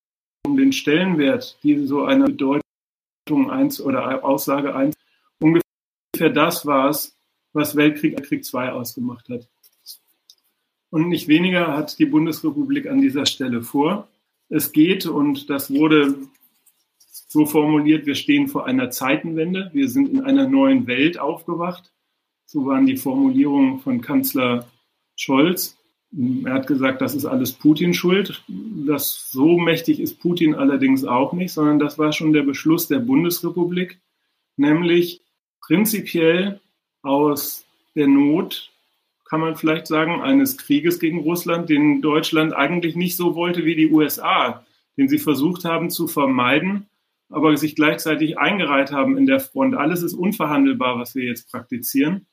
um 0.46 0.58
den 0.58 0.74
Stellenwert, 0.74 1.58
die 1.64 1.86
so 1.86 2.04
eine 2.04 2.26
Bedeutung 2.26 2.62
eins 3.50 3.80
oder 3.80 4.24
Aussage 4.24 4.76
eins 4.76 4.96
ungefähr 5.40 6.30
das 6.30 6.66
war 6.66 6.90
es, 6.90 7.16
was 7.54 7.76
Weltkrieg 7.76 8.22
Krieg 8.24 8.44
II 8.54 8.70
ausgemacht 8.70 9.30
hat. 9.30 9.48
Und 10.90 11.10
nicht 11.10 11.28
weniger 11.28 11.76
hat 11.76 12.00
die 12.00 12.06
Bundesrepublik 12.06 12.88
an 12.88 13.02
dieser 13.02 13.26
Stelle 13.26 13.62
vor. 13.62 14.08
Es 14.50 14.72
geht, 14.72 15.06
und 15.06 15.50
das 15.50 15.74
wurde 15.74 16.16
so 17.28 17.46
formuliert, 17.46 18.06
wir 18.06 18.16
stehen 18.16 18.48
vor 18.48 18.66
einer 18.66 18.90
Zeitenwende, 18.90 19.70
wir 19.74 19.90
sind 19.90 20.10
in 20.10 20.22
einer 20.22 20.48
neuen 20.48 20.86
Welt 20.88 21.18
aufgewacht. 21.18 21.92
So 22.46 22.66
waren 22.66 22.86
die 22.86 22.98
Formulierungen 22.98 23.80
von 23.80 24.02
Kanzler 24.02 24.68
Scholz. 25.16 25.78
Er 26.46 26.54
hat 26.54 26.68
gesagt, 26.68 27.02
das 27.02 27.16
ist 27.16 27.26
alles 27.26 27.54
Putin 27.54 27.94
schuld. 27.94 28.44
Das 28.48 29.32
so 29.32 29.58
mächtig 29.58 30.00
ist 30.00 30.20
Putin 30.20 30.56
allerdings 30.56 31.04
auch 31.04 31.34
nicht, 31.34 31.54
sondern 31.54 31.80
das 31.80 31.98
war 31.98 32.12
schon 32.12 32.34
der 32.34 32.44
Beschluss 32.44 32.88
der 32.88 33.00
Bundesrepublik, 33.00 34.00
nämlich 34.58 35.22
prinzipiell 35.62 36.60
aus 37.02 37.66
der 37.96 38.08
Not, 38.08 38.72
kann 39.26 39.40
man 39.40 39.56
vielleicht 39.56 39.88
sagen, 39.88 40.22
eines 40.22 40.58
Krieges 40.58 41.00
gegen 41.00 41.20
Russland, 41.20 41.70
den 41.70 42.02
Deutschland 42.02 42.54
eigentlich 42.54 42.96
nicht 42.96 43.18
so 43.18 43.36
wollte 43.36 43.66
wie 43.66 43.76
die 43.76 43.90
USA, 43.90 44.64
den 44.98 45.10
sie 45.10 45.18
versucht 45.18 45.66
haben 45.66 45.90
zu 45.90 46.08
vermeiden, 46.08 46.88
aber 47.30 47.56
sich 47.58 47.76
gleichzeitig 47.76 48.38
eingereiht 48.38 48.92
haben 48.92 49.18
in 49.18 49.26
der 49.26 49.40
Front. 49.40 49.76
Alles 49.76 50.04
ist 50.04 50.14
unverhandelbar, 50.14 51.00
was 51.00 51.16
wir 51.16 51.24
jetzt 51.24 51.52
praktizieren. 51.52 52.28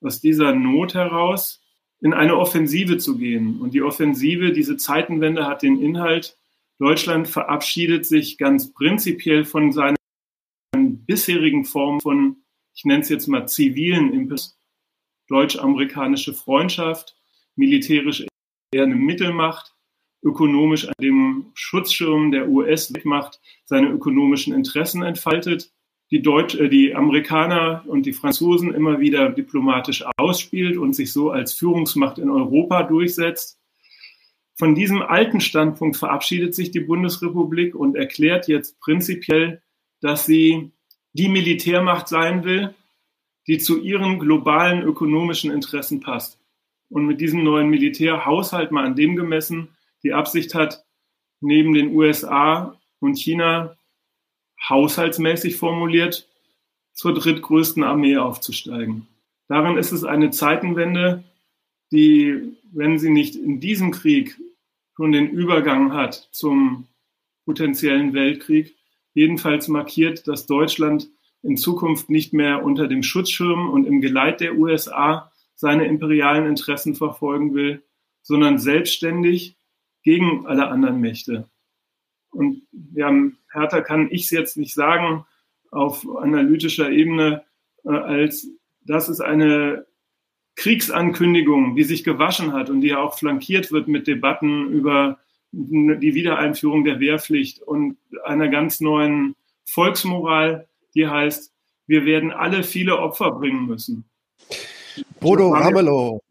Aus 0.00 0.20
dieser 0.20 0.54
Not 0.54 0.94
heraus 0.94 1.60
in 2.00 2.12
eine 2.12 2.36
Offensive 2.36 2.98
zu 2.98 3.16
gehen. 3.16 3.60
Und 3.60 3.74
die 3.74 3.82
Offensive, 3.82 4.52
diese 4.52 4.76
Zeitenwende 4.76 5.46
hat 5.46 5.62
den 5.62 5.80
Inhalt, 5.80 6.36
Deutschland 6.78 7.28
verabschiedet 7.28 8.06
sich 8.06 8.38
ganz 8.38 8.72
prinzipiell 8.72 9.44
von 9.44 9.70
seinen 9.70 9.96
bisherigen 10.74 11.64
Formen 11.64 12.00
von 12.00 12.42
ich 12.74 12.84
nenne 12.84 13.02
es 13.02 13.08
jetzt 13.08 13.28
mal 13.28 13.46
zivilen 13.46 14.12
Impuls, 14.12 14.58
deutsch-amerikanische 15.28 16.34
Freundschaft, 16.34 17.16
militärisch 17.54 18.26
eher 18.72 18.84
eine 18.84 18.94
Mittelmacht, 18.94 19.74
ökonomisch 20.22 20.88
an 20.88 20.94
dem 21.00 21.46
Schutzschirm 21.54 22.30
der 22.30 22.48
US-Macht 22.48 23.40
seine 23.64 23.88
ökonomischen 23.88 24.54
Interessen 24.54 25.02
entfaltet, 25.02 25.72
die, 26.10 26.22
Deutsch, 26.22 26.54
äh, 26.54 26.68
die 26.68 26.94
Amerikaner 26.94 27.84
und 27.86 28.06
die 28.06 28.12
Franzosen 28.12 28.74
immer 28.74 29.00
wieder 29.00 29.30
diplomatisch 29.30 30.04
ausspielt 30.16 30.76
und 30.76 30.94
sich 30.94 31.12
so 31.12 31.30
als 31.30 31.54
Führungsmacht 31.54 32.18
in 32.18 32.30
Europa 32.30 32.84
durchsetzt. 32.84 33.58
Von 34.58 34.74
diesem 34.74 35.02
alten 35.02 35.40
Standpunkt 35.40 35.96
verabschiedet 35.96 36.54
sich 36.54 36.70
die 36.70 36.80
Bundesrepublik 36.80 37.74
und 37.74 37.96
erklärt 37.96 38.46
jetzt 38.46 38.78
prinzipiell, 38.80 39.62
dass 40.00 40.26
sie 40.26 40.70
die 41.14 41.28
Militärmacht 41.28 42.08
sein 42.08 42.44
will, 42.44 42.74
die 43.46 43.58
zu 43.58 43.80
ihren 43.80 44.18
globalen 44.18 44.82
ökonomischen 44.82 45.50
Interessen 45.50 46.00
passt. 46.00 46.38
Und 46.90 47.06
mit 47.06 47.20
diesem 47.20 47.42
neuen 47.42 47.70
Militärhaushalt 47.70 48.70
mal 48.70 48.84
an 48.84 48.94
dem 48.94 49.16
gemessen, 49.16 49.68
die 50.02 50.12
Absicht 50.12 50.54
hat, 50.54 50.84
neben 51.40 51.74
den 51.74 51.94
USA 51.94 52.78
und 53.00 53.18
China 53.18 53.76
haushaltsmäßig 54.68 55.56
formuliert, 55.56 56.28
zur 56.92 57.14
drittgrößten 57.14 57.82
Armee 57.82 58.16
aufzusteigen. 58.16 59.06
Darin 59.48 59.76
ist 59.76 59.92
es 59.92 60.04
eine 60.04 60.30
Zeitenwende, 60.30 61.24
die, 61.90 62.56
wenn 62.72 62.98
sie 62.98 63.10
nicht 63.10 63.34
in 63.34 63.60
diesem 63.60 63.90
Krieg 63.90 64.38
schon 64.94 65.12
den 65.12 65.30
Übergang 65.30 65.92
hat 65.92 66.28
zum 66.32 66.86
potenziellen 67.44 68.12
Weltkrieg, 68.12 68.76
jedenfalls 69.14 69.68
markiert, 69.68 70.28
dass 70.28 70.46
Deutschland 70.46 71.08
in 71.42 71.56
Zukunft 71.56 72.08
nicht 72.08 72.32
mehr 72.32 72.62
unter 72.64 72.86
dem 72.86 73.02
Schutzschirm 73.02 73.70
und 73.70 73.86
im 73.86 74.00
Geleit 74.00 74.40
der 74.40 74.56
USA 74.56 75.32
seine 75.54 75.86
imperialen 75.86 76.46
Interessen 76.46 76.94
verfolgen 76.94 77.54
will, 77.54 77.82
sondern 78.22 78.58
selbstständig 78.58 79.56
gegen 80.02 80.46
alle 80.46 80.68
anderen 80.68 81.00
Mächte. 81.00 81.48
Und 82.30 82.62
wir 82.72 83.06
haben, 83.06 83.38
härter 83.50 83.82
kann 83.82 84.08
ich 84.10 84.24
es 84.24 84.30
jetzt 84.30 84.56
nicht 84.56 84.74
sagen, 84.74 85.24
auf 85.70 86.06
analytischer 86.16 86.90
Ebene, 86.90 87.44
äh, 87.84 87.90
als 87.90 88.48
das 88.84 89.08
ist 89.08 89.20
eine 89.20 89.86
Kriegsankündigung, 90.56 91.76
die 91.76 91.84
sich 91.84 92.04
gewaschen 92.04 92.52
hat 92.52 92.68
und 92.68 92.80
die 92.80 92.88
ja 92.88 92.98
auch 92.98 93.18
flankiert 93.18 93.72
wird 93.72 93.88
mit 93.88 94.06
Debatten 94.06 94.68
über 94.68 95.18
die 95.52 96.14
Wiedereinführung 96.14 96.84
der 96.84 96.98
Wehrpflicht 96.98 97.62
und 97.62 97.96
einer 98.24 98.48
ganz 98.48 98.80
neuen 98.80 99.36
Volksmoral, 99.64 100.66
die 100.94 101.06
heißt, 101.06 101.52
wir 101.86 102.04
werden 102.04 102.30
alle 102.30 102.62
viele 102.62 102.98
Opfer 102.98 103.32
bringen 103.32 103.66
müssen. 103.66 104.04
Bodo 105.20 105.50
Ramelow, 105.50 106.22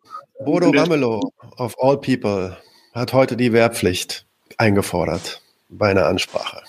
Bodo 0.43 0.69
Ramelow 0.69 1.31
of 1.57 1.75
all 1.79 1.97
people 1.97 2.57
hat 2.93 3.13
heute 3.13 3.37
die 3.37 3.53
Wehrpflicht 3.53 4.25
eingefordert 4.57 5.41
bei 5.69 5.89
einer 5.89 6.05
Ansprache. 6.05 6.61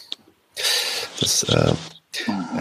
Das, 1.20 1.42
äh, 1.44 1.72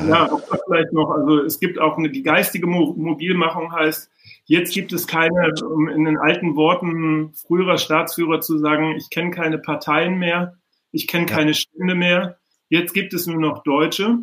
ja, 0.08 0.32
auch 0.32 0.42
das 0.50 0.62
vielleicht 0.66 0.94
noch. 0.94 1.10
Also 1.12 1.40
es 1.44 1.60
gibt 1.60 1.80
auch 1.80 1.98
eine, 1.98 2.10
die 2.10 2.24
geistige 2.24 2.68
Mobilmachung 2.68 3.72
heißt, 3.72 4.10
jetzt 4.46 4.74
gibt 4.74 4.94
es 4.94 5.08
keine, 5.08 5.54
um 5.64 5.88
in 5.90 6.06
den 6.06 6.18
alten 6.18 6.56
Worten 6.56 7.34
früherer 7.34 7.78
Staatsführer 7.78 8.42
zu 8.42 8.58
sagen, 8.58 8.96
ich 8.98 9.10
kenne 9.10 9.32
keine 9.32 9.58
Parteien 9.58 10.18
mehr, 10.18 10.58
ich 10.92 11.08
kenne 11.08 11.28
ja. 11.30 11.36
keine 11.36 11.54
Stände 11.54 11.96
mehr. 11.96 12.38
Jetzt 12.70 12.94
gibt 12.94 13.14
es 13.14 13.28
nur 13.28 13.40
noch 13.40 13.64
Deutsche, 13.64 14.20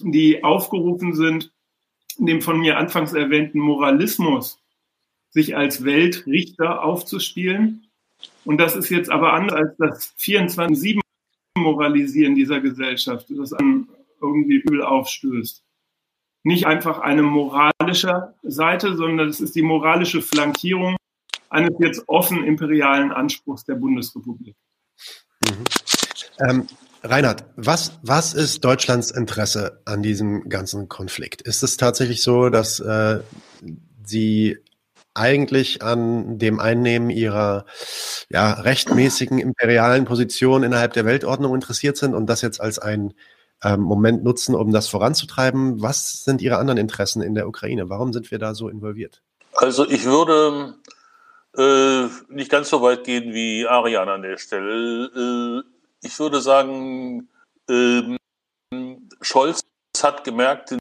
die 0.00 0.42
aufgerufen 0.42 1.14
sind, 1.14 1.52
dem 2.18 2.42
von 2.42 2.58
mir 2.58 2.76
anfangs 2.76 3.12
erwähnten 3.12 3.58
Moralismus 3.58 4.58
sich 5.30 5.56
als 5.56 5.84
Weltrichter 5.84 6.82
aufzuspielen. 6.82 7.86
Und 8.44 8.58
das 8.58 8.76
ist 8.76 8.90
jetzt 8.90 9.10
aber 9.10 9.32
anders 9.32 9.56
als 9.56 9.76
das 9.78 10.16
24-7 10.18 11.00
Moralisieren 11.56 12.34
dieser 12.34 12.60
Gesellschaft, 12.60 13.26
das 13.30 13.52
an 13.52 13.88
irgendwie 14.20 14.56
übel 14.56 14.82
aufstößt. 14.82 15.62
Nicht 16.44 16.66
einfach 16.66 16.98
eine 16.98 17.22
moralische 17.22 18.34
Seite, 18.42 18.96
sondern 18.96 19.28
es 19.28 19.40
ist 19.40 19.54
die 19.54 19.62
moralische 19.62 20.22
Flankierung 20.22 20.96
eines 21.50 21.74
jetzt 21.78 22.08
offen 22.08 22.44
imperialen 22.44 23.12
Anspruchs 23.12 23.64
der 23.64 23.74
Bundesrepublik. 23.74 24.56
Mhm. 25.46 25.64
Ähm, 26.48 26.66
Reinhard, 27.04 27.44
was, 27.56 27.98
was 28.02 28.32
ist 28.32 28.64
Deutschlands 28.64 29.10
Interesse 29.10 29.82
an 29.84 30.02
diesem 30.02 30.48
ganzen 30.48 30.88
Konflikt? 30.88 31.42
Ist 31.42 31.62
es 31.62 31.76
tatsächlich 31.76 32.22
so, 32.22 32.48
dass 32.48 32.80
äh, 32.80 33.20
Sie 34.04 34.58
eigentlich 35.14 35.82
an 35.82 36.38
dem 36.38 36.58
Einnehmen 36.60 37.10
ihrer 37.10 37.66
ja, 38.30 38.52
rechtmäßigen 38.52 39.38
imperialen 39.38 40.04
Position 40.04 40.62
innerhalb 40.62 40.92
der 40.94 41.04
Weltordnung 41.04 41.54
interessiert 41.54 41.96
sind 41.96 42.14
und 42.14 42.26
das 42.26 42.42
jetzt 42.42 42.60
als 42.60 42.78
ein 42.78 43.14
ähm, 43.62 43.80
Moment 43.80 44.24
nutzen, 44.24 44.54
um 44.54 44.72
das 44.72 44.88
voranzutreiben. 44.88 45.82
Was 45.82 46.24
sind 46.24 46.42
Ihre 46.42 46.56
anderen 46.56 46.78
Interessen 46.78 47.22
in 47.22 47.34
der 47.34 47.46
Ukraine? 47.46 47.88
Warum 47.88 48.12
sind 48.12 48.30
wir 48.30 48.38
da 48.38 48.54
so 48.54 48.68
involviert? 48.68 49.22
Also 49.54 49.88
ich 49.88 50.04
würde 50.04 50.74
äh, 51.56 52.08
nicht 52.32 52.50
ganz 52.50 52.70
so 52.70 52.82
weit 52.82 53.04
gehen 53.04 53.34
wie 53.34 53.66
Arian 53.66 54.08
an 54.08 54.22
der 54.22 54.38
Stelle. 54.38 55.10
Äh, 55.14 56.06
ich 56.06 56.18
würde 56.18 56.40
sagen, 56.40 57.28
äh, 57.68 58.02
Scholz 59.20 59.60
hat 60.02 60.24
gemerkt 60.24 60.72
in 60.72 60.78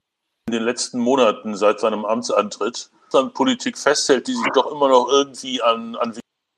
den 0.50 0.64
letzten 0.64 1.00
Monaten 1.00 1.56
seit 1.56 1.80
seinem 1.80 2.06
Amtsantritt, 2.06 2.90
an 2.94 3.01
Politik 3.34 3.78
festhält, 3.78 4.28
die 4.28 4.34
sich 4.34 4.48
doch 4.54 4.72
immer 4.72 4.90
noch 4.90 5.08
irgendwie 5.10 5.62
an, 5.62 5.96
an 5.96 6.16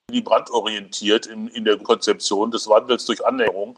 Willy 0.10 0.22
Brandt 0.22 0.50
orientiert 0.52 1.26
in, 1.26 1.48
in 1.48 1.66
der 1.66 1.78
Konzeption 1.78 2.52
des 2.52 2.68
Wandels 2.68 3.06
durch 3.06 3.26
Annäherung, 3.26 3.78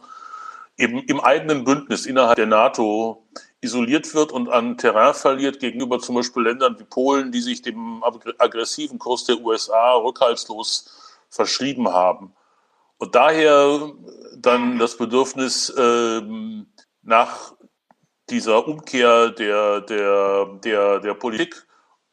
eben 0.78 1.00
im 1.04 1.20
eigenen 1.22 1.64
Bündnis 1.64 2.06
innerhalb 2.06 2.36
der 2.36 2.48
NATO 2.48 3.26
isoliert 3.62 4.14
wird 4.14 4.32
und 4.32 4.50
an 4.50 4.78
Terrain 4.78 5.14
verliert 5.14 5.60
gegenüber 5.60 6.00
zum 6.00 6.16
Beispiel 6.16 6.44
Ländern 6.44 6.78
wie 6.80 6.84
Polen, 6.84 7.32
die 7.32 7.42
sich 7.42 7.62
dem 7.62 8.04
aggressiven 8.38 9.00
Kurs 9.00 9.24
der 9.26 9.40
USA 9.42 9.94
rückhaltslos 9.96 10.90
verschrieben 11.30 11.90
haben. 11.90 12.36
Und 12.98 13.16
daher 13.16 13.92
dann 14.38 14.80
das 14.80 14.98
Bedürfnis 14.98 15.74
ähm, 15.78 16.68
nach 17.02 17.54
dieser 18.30 18.68
Umkehr 18.68 19.32
der, 19.32 19.82
der, 19.82 20.46
der, 20.64 21.00
der 21.00 21.14
Politik 21.14 21.66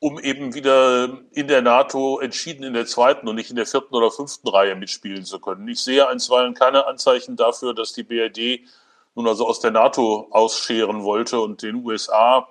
um 0.03 0.19
eben 0.19 0.53
wieder 0.53 1.21
in 1.31 1.47
der 1.47 1.63
NATO 1.63 2.19
entschieden 2.19 2.65
in 2.65 2.75
der 2.75 2.87
zweiten 2.87 3.29
und 3.29 3.37
nicht 3.37 3.51
in 3.51 3.57
der 3.57 3.67
vierten 3.67 3.95
oder 3.95 4.11
fünften 4.11 4.49
Reihe 4.49 4.75
mitspielen 4.75 5.25
zu 5.25 5.39
können. 5.39 5.69
Ich 5.69 5.79
sehe 5.79 6.09
einstweilen 6.09 6.55
keine 6.55 6.89
Anzeichen 6.89 7.37
dafür, 7.37 7.73
dass 7.73 7.93
die 7.93 8.03
BRD 8.03 8.67
nun 9.15 9.29
also 9.29 9.47
aus 9.47 9.61
der 9.61 9.71
NATO 9.71 10.27
ausscheren 10.33 11.05
wollte 11.05 11.41
und 11.41 11.63
den 11.63 11.85
USA 11.85 12.49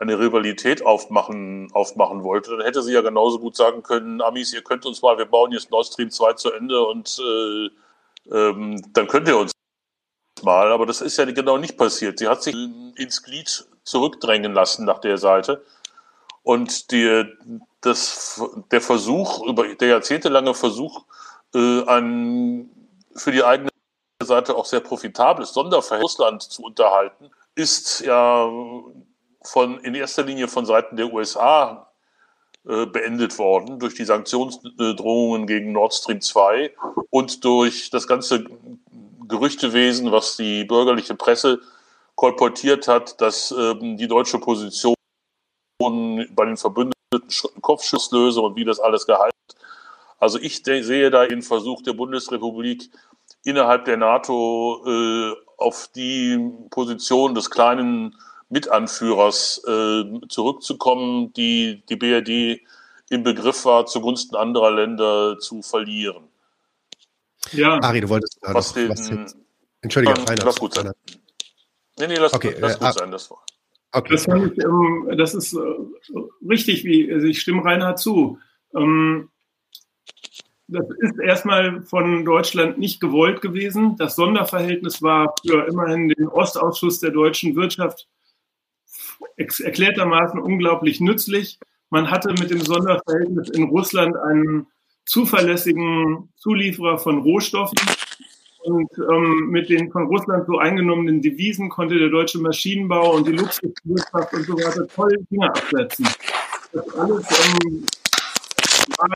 eine 0.00 0.18
Rivalität 0.18 0.84
aufmachen, 0.84 1.70
aufmachen 1.74 2.24
wollte, 2.24 2.56
dann 2.56 2.66
hätte 2.66 2.82
sie 2.82 2.92
ja 2.92 3.02
genauso 3.02 3.38
gut 3.38 3.54
sagen 3.54 3.84
können, 3.84 4.20
Amis, 4.20 4.52
ihr 4.52 4.62
könnt 4.62 4.84
uns 4.84 5.00
mal, 5.00 5.16
wir 5.16 5.26
bauen 5.26 5.52
jetzt 5.52 5.70
Nord 5.70 5.86
Stream 5.86 6.10
2 6.10 6.32
zu 6.32 6.52
Ende 6.52 6.84
und 6.84 7.20
äh, 7.20 8.34
ähm, 8.34 8.82
dann 8.92 9.06
könnt 9.06 9.28
ihr 9.28 9.38
uns 9.38 9.52
mal. 10.42 10.72
Aber 10.72 10.86
das 10.86 11.02
ist 11.02 11.18
ja 11.18 11.24
genau 11.26 11.56
nicht 11.56 11.78
passiert. 11.78 12.18
Sie 12.18 12.26
hat 12.26 12.42
sich 12.42 12.56
ins 12.96 13.22
Glied 13.22 13.68
zurückdrängen 13.84 14.54
lassen 14.54 14.84
nach 14.86 14.98
der 14.98 15.18
Seite. 15.18 15.62
Und 16.42 16.90
die, 16.90 17.24
das, 17.80 18.42
der 18.70 18.80
Versuch, 18.80 19.46
über 19.46 19.74
der 19.74 19.88
jahrzehntelange 19.88 20.54
Versuch, 20.54 21.04
äh, 21.54 21.84
ein 21.86 22.70
für 23.14 23.32
die 23.32 23.44
eigene 23.44 23.70
Seite 24.22 24.54
auch 24.56 24.66
sehr 24.66 24.80
profitables 24.80 25.52
Sonderverhältnis 25.52 26.12
Russland 26.12 26.42
zu 26.42 26.62
unterhalten, 26.62 27.30
ist 27.54 28.00
ja 28.00 28.48
von, 29.42 29.78
in 29.80 29.94
erster 29.94 30.22
Linie 30.22 30.48
von 30.48 30.66
Seiten 30.66 30.96
der 30.96 31.12
USA 31.12 31.90
äh, 32.68 32.86
beendet 32.86 33.38
worden 33.38 33.78
durch 33.78 33.94
die 33.94 34.04
Sanktionsdrohungen 34.04 35.46
gegen 35.46 35.72
Nord 35.72 35.94
Stream 35.94 36.20
2 36.20 36.74
und 37.10 37.44
durch 37.44 37.90
das 37.90 38.06
ganze 38.06 38.44
Gerüchtewesen, 39.26 40.12
was 40.12 40.36
die 40.36 40.64
bürgerliche 40.64 41.14
Presse 41.14 41.60
kolportiert 42.16 42.86
hat, 42.86 43.20
dass 43.20 43.50
ähm, 43.50 43.96
die 43.96 44.08
deutsche 44.08 44.38
Position 44.38 44.94
bei 45.80 46.44
den 46.44 46.56
Verbündeten 46.56 47.00
Kopfschusslöse 47.60 48.40
und 48.40 48.56
wie 48.56 48.64
das 48.64 48.78
alles 48.78 49.06
gehalten 49.06 49.36
Also 50.18 50.38
ich 50.38 50.62
sehe 50.64 51.10
da 51.10 51.26
den 51.26 51.42
Versuch 51.42 51.82
der 51.82 51.94
Bundesrepublik 51.94 52.90
innerhalb 53.42 53.84
der 53.86 53.96
NATO 53.96 54.84
äh, 54.86 55.34
auf 55.56 55.88
die 55.94 56.38
Position 56.70 57.34
des 57.34 57.50
kleinen 57.50 58.16
Mitanführers 58.48 59.62
äh, 59.66 60.04
zurückzukommen, 60.28 61.32
die 61.32 61.82
die 61.88 61.96
BRD 61.96 62.60
im 63.10 63.22
Begriff 63.22 63.64
war, 63.64 63.86
zugunsten 63.86 64.36
anderer 64.36 64.70
Länder 64.70 65.38
zu 65.38 65.62
verlieren. 65.62 66.28
Ja. 67.52 67.80
Ari, 67.82 68.00
du 68.00 68.08
wolltest 68.08 68.40
gerade 68.40 68.54
was, 68.54 68.72
den, 68.72 68.88
was 68.88 69.08
jetzt, 69.08 69.36
Entschuldige, 69.80 70.14
dann, 70.14 70.36
Lass 70.36 70.56
gut 70.56 70.74
sein. 70.74 70.92
Nee, 71.98 72.06
nee, 72.06 72.16
lass, 72.16 72.32
okay, 72.32 72.54
lass 72.58 72.76
äh, 72.76 72.78
gut 72.78 72.94
sein, 72.94 73.10
das 73.10 73.30
war. 73.30 73.42
Okay. 73.92 74.12
Das, 74.12 74.26
ich, 74.26 74.64
ähm, 74.64 75.10
das 75.16 75.34
ist 75.34 75.54
äh, 75.54 75.58
richtig, 76.48 76.84
wie 76.84 77.12
also 77.12 77.26
ich 77.26 77.40
stimme 77.40 77.64
Reinhard 77.64 77.98
zu. 77.98 78.38
Ähm, 78.74 79.30
das 80.68 80.86
ist 81.00 81.18
erstmal 81.18 81.82
von 81.82 82.24
Deutschland 82.24 82.78
nicht 82.78 83.00
gewollt 83.00 83.40
gewesen. 83.40 83.96
Das 83.96 84.14
Sonderverhältnis 84.14 85.02
war 85.02 85.34
für 85.44 85.66
immerhin 85.66 86.08
den 86.08 86.28
Ostausschuss 86.28 87.00
der 87.00 87.10
deutschen 87.10 87.56
Wirtschaft 87.56 88.06
erklärtermaßen 89.36 90.38
unglaublich 90.40 91.00
nützlich. 91.00 91.58
Man 91.90 92.08
hatte 92.08 92.32
mit 92.34 92.50
dem 92.50 92.60
Sonderverhältnis 92.60 93.50
in 93.50 93.64
Russland 93.64 94.16
einen 94.16 94.68
zuverlässigen 95.06 96.32
Zulieferer 96.36 96.98
von 96.98 97.18
Rohstoffen 97.18 97.78
und 98.62 98.90
ähm, 98.98 99.48
mit 99.50 99.68
den 99.70 99.90
von 99.90 100.06
Russland 100.06 100.46
so 100.46 100.58
eingenommenen 100.58 101.22
Devisen 101.22 101.68
konnte 101.68 101.98
der 101.98 102.08
deutsche 102.08 102.38
Maschinenbau 102.38 103.14
und 103.14 103.26
die 103.26 103.32
Luxuswirtschaft 103.32 104.34
und 104.34 104.44
so 104.44 104.54
weiter 104.54 104.86
tolle 104.88 105.16
Dinge 105.30 105.48
absetzen. 105.48 106.06
Das 106.72 106.88
alles 106.94 107.26
ähm, 107.64 107.86
war 108.98 109.08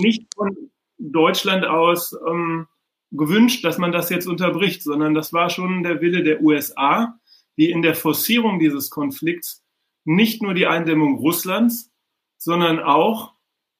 nicht 0.00 0.26
von 0.34 0.56
Deutschland 0.98 1.64
aus 1.64 2.16
ähm, 2.28 2.66
gewünscht, 3.10 3.64
dass 3.64 3.78
man 3.78 3.92
das 3.92 4.10
jetzt 4.10 4.26
unterbricht, 4.26 4.82
sondern 4.82 5.14
das 5.14 5.32
war 5.32 5.50
schon 5.50 5.82
der 5.82 6.00
Wille 6.00 6.22
der 6.22 6.42
USA, 6.42 7.18
die 7.56 7.70
in 7.70 7.82
der 7.82 7.94
Forcierung 7.94 8.58
dieses 8.58 8.90
Konflikts 8.90 9.64
nicht 10.04 10.42
nur 10.42 10.54
die 10.54 10.66
Eindämmung 10.66 11.18
Russlands, 11.18 11.90
sondern 12.38 12.80
auch 12.80 13.34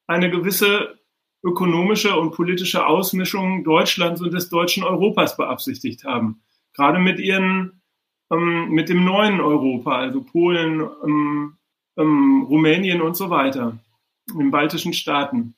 eine 0.07 0.31
gewisse 0.31 0.98
ökonomische 1.43 2.16
und 2.16 2.32
politische 2.32 2.86
Ausmischung 2.86 3.65
Deutschlands 3.65 4.20
und 4.20 4.32
des 4.32 4.48
deutschen 4.48 4.85
Europas 4.85 5.36
beabsichtigt 5.36 6.05
haben. 6.05 6.43
Gerade 6.74 6.98
mit 6.98 7.19
ihren, 7.19 7.82
ähm, 8.31 8.70
mit 8.70 8.89
dem 8.89 9.05
neuen 9.05 9.40
Europa, 9.40 9.97
also 9.98 10.23
Polen, 10.23 10.81
ähm, 11.05 11.56
ähm, 11.97 12.43
Rumänien 12.43 13.01
und 13.01 13.16
so 13.16 13.31
weiter, 13.31 13.78
in 14.39 14.51
baltischen 14.51 14.93
Staaten. 14.93 15.55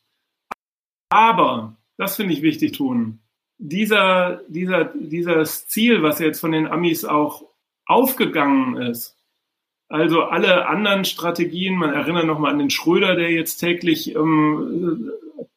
Aber, 1.11 1.77
das 1.97 2.17
finde 2.17 2.35
ich 2.35 2.43
wichtig 2.43 2.73
tun, 2.73 3.21
dieser, 3.59 4.41
dieser, 4.49 4.85
dieses 4.85 5.67
Ziel, 5.67 6.03
was 6.03 6.19
jetzt 6.19 6.41
von 6.41 6.53
den 6.53 6.67
Amis 6.67 7.05
auch 7.05 7.45
aufgegangen 7.85 8.77
ist. 8.77 9.17
Also 9.89 10.23
alle 10.23 10.69
anderen 10.69 11.05
Strategien, 11.05 11.75
man 11.75 11.93
erinnert 11.93 12.25
nochmal 12.25 12.53
an 12.53 12.59
den 12.59 12.71
Schröder, 12.71 13.17
der 13.17 13.33
jetzt 13.33 13.59
täglich, 13.59 14.15
ähm, 14.15 15.11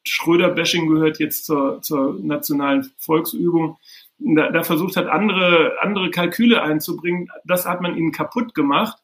Schröder-Bashing 0.06 0.88
gehört 0.88 1.18
jetzt 1.18 1.46
zur, 1.46 1.80
zur 1.82 2.18
nationalen 2.20 2.90
Volksübung, 2.98 3.78
da, 4.18 4.50
da 4.50 4.62
versucht 4.62 4.96
hat, 4.96 5.06
andere, 5.06 5.76
andere 5.80 6.10
Kalküle 6.10 6.62
einzubringen. 6.62 7.28
Das 7.44 7.66
hat 7.66 7.80
man 7.80 7.96
ihnen 7.96 8.12
kaputt 8.12 8.54
gemacht. 8.54 8.98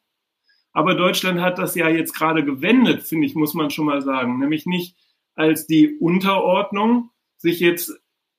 Aber 0.73 0.95
Deutschland 0.95 1.41
hat 1.41 1.57
das 1.57 1.75
ja 1.75 1.89
jetzt 1.89 2.13
gerade 2.13 2.45
gewendet, 2.45 3.03
finde 3.03 3.27
ich, 3.27 3.35
muss 3.35 3.53
man 3.53 3.71
schon 3.71 3.85
mal 3.85 4.01
sagen. 4.01 4.39
Nämlich 4.39 4.65
nicht 4.65 4.95
als 5.35 5.67
die 5.67 5.97
Unterordnung, 5.99 7.09
sich 7.37 7.59
jetzt 7.59 7.91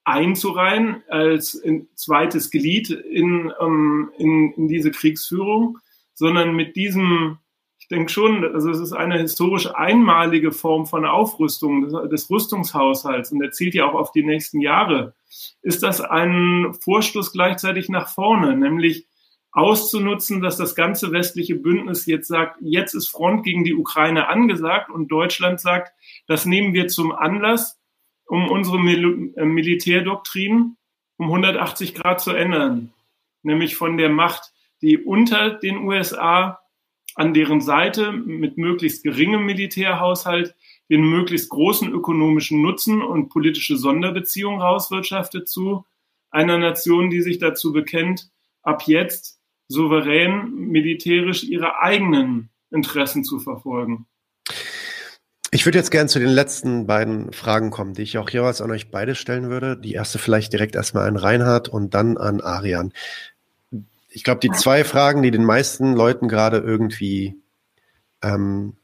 einzureihen 0.05 1.03
als 1.09 1.63
zweites 1.95 2.51
Glied 2.51 2.91
in, 2.91 3.53
ähm, 3.61 4.11
in, 4.19 4.53
in 4.53 4.69
diese 4.69 4.91
Kriegsführung, 4.91 5.79
sondern 6.15 6.55
mit 6.55 6.77
diesem, 6.77 7.39
ich 7.83 7.89
denke 7.89 8.13
schon, 8.13 8.45
also 8.45 8.71
es 8.71 8.79
ist 8.79 8.93
eine 8.93 9.19
historisch 9.19 9.69
einmalige 9.75 10.53
Form 10.53 10.87
von 10.87 11.05
Aufrüstung 11.05 11.89
des, 12.09 12.31
Rüstungshaushalts 12.31 13.33
und 13.33 13.43
er 13.43 13.51
zielt 13.51 13.75
ja 13.75 13.87
auch 13.87 13.95
auf 13.95 14.13
die 14.13 14.23
nächsten 14.23 14.61
Jahre, 14.61 15.15
ist 15.63 15.83
das 15.83 16.01
ein 16.01 16.75
Vorstoß 16.81 17.33
gleichzeitig 17.33 17.89
nach 17.89 18.09
vorne, 18.09 18.57
nämlich 18.57 19.09
auszunutzen, 19.51 20.41
dass 20.41 20.57
das 20.57 20.77
ganze 20.77 21.11
westliche 21.11 21.57
Bündnis 21.57 22.07
jetzt 22.07 22.29
sagt, 22.29 22.59
jetzt 22.61 22.95
ist 22.95 23.09
Front 23.09 23.43
gegen 23.43 23.65
die 23.65 23.75
Ukraine 23.75 24.29
angesagt 24.29 24.89
und 24.89 25.09
Deutschland 25.09 25.61
sagt, 25.61 25.93
das 26.29 26.47
nehmen 26.47 26.75
wir 26.75 26.87
zum 26.87 27.11
Anlass, 27.11 27.81
um 28.27 28.49
unsere 28.49 28.79
Mil 28.79 29.33
äh, 29.37 29.45
Militärdoktrin 29.45 30.77
um 31.17 31.27
180 31.27 31.95
Grad 31.97 32.21
zu 32.21 32.31
ändern. 32.31 32.93
Nämlich 33.43 33.75
von 33.75 33.97
der 33.97 34.09
Macht, 34.09 34.53
die 34.83 34.99
unter 34.99 35.51
den 35.51 35.79
USA 35.79 36.62
an 37.15 37.35
deren 37.35 37.61
Seite 37.61 38.13
mit 38.13 38.59
möglichst 38.59 39.03
geringem 39.03 39.45
Militärhaushalt 39.45 40.55
den 40.89 41.03
möglichst 41.03 41.49
großen 41.51 41.91
ökonomischen 41.91 42.61
Nutzen 42.63 43.03
und 43.03 43.29
politische 43.29 43.77
Sonderbeziehungen 43.77 44.61
rauswirtschaftet 44.61 45.49
zu 45.49 45.85
einer 46.31 46.59
Nation, 46.59 47.11
die 47.11 47.23
sich 47.23 47.39
dazu 47.39 47.73
bekennt, 47.73 48.31
ab 48.63 48.83
jetzt 48.87 49.41
souverän 49.69 50.51
militärisch 50.55 51.45
ihre 51.45 51.81
eigenen 51.81 52.51
Interessen 52.71 53.25
zu 53.25 53.39
verfolgen. 53.39 54.07
Ich 55.55 55.67
würde 55.67 55.77
jetzt 55.79 55.91
gerne 55.91 56.09
zu 56.09 56.19
den 56.19 56.31
letzten 56.31 56.87
beiden 56.87 57.31
Fragen 57.33 57.71
kommen, 57.71 57.93
die 57.93 58.03
ich 58.03 58.17
auch 58.17 58.31
jeweils 58.31 58.63
an 58.63 58.71
euch 58.71 58.91
beide 58.91 59.15
stellen 59.15 59.51
würde. 59.51 59.77
Die 59.77 59.93
erste 59.93 60.19
vielleicht 60.19 60.53
direkt 60.55 60.75
erstmal 60.75 61.07
an 61.07 61.17
Reinhard 61.17 61.69
und 61.69 61.93
dann 61.93 62.17
an 62.17 62.41
Arian. 62.41 62.95
Ich 64.15 64.25
glaube, 64.25 64.41
die 64.41 64.51
zwei 64.51 64.85
Fragen, 64.85 65.23
die 65.23 65.31
den 65.31 65.45
meisten 65.45 65.95
Leuten 65.95 66.29
gerade 66.29 66.59
irgendwie 66.59 67.41
ähm, 68.23 68.77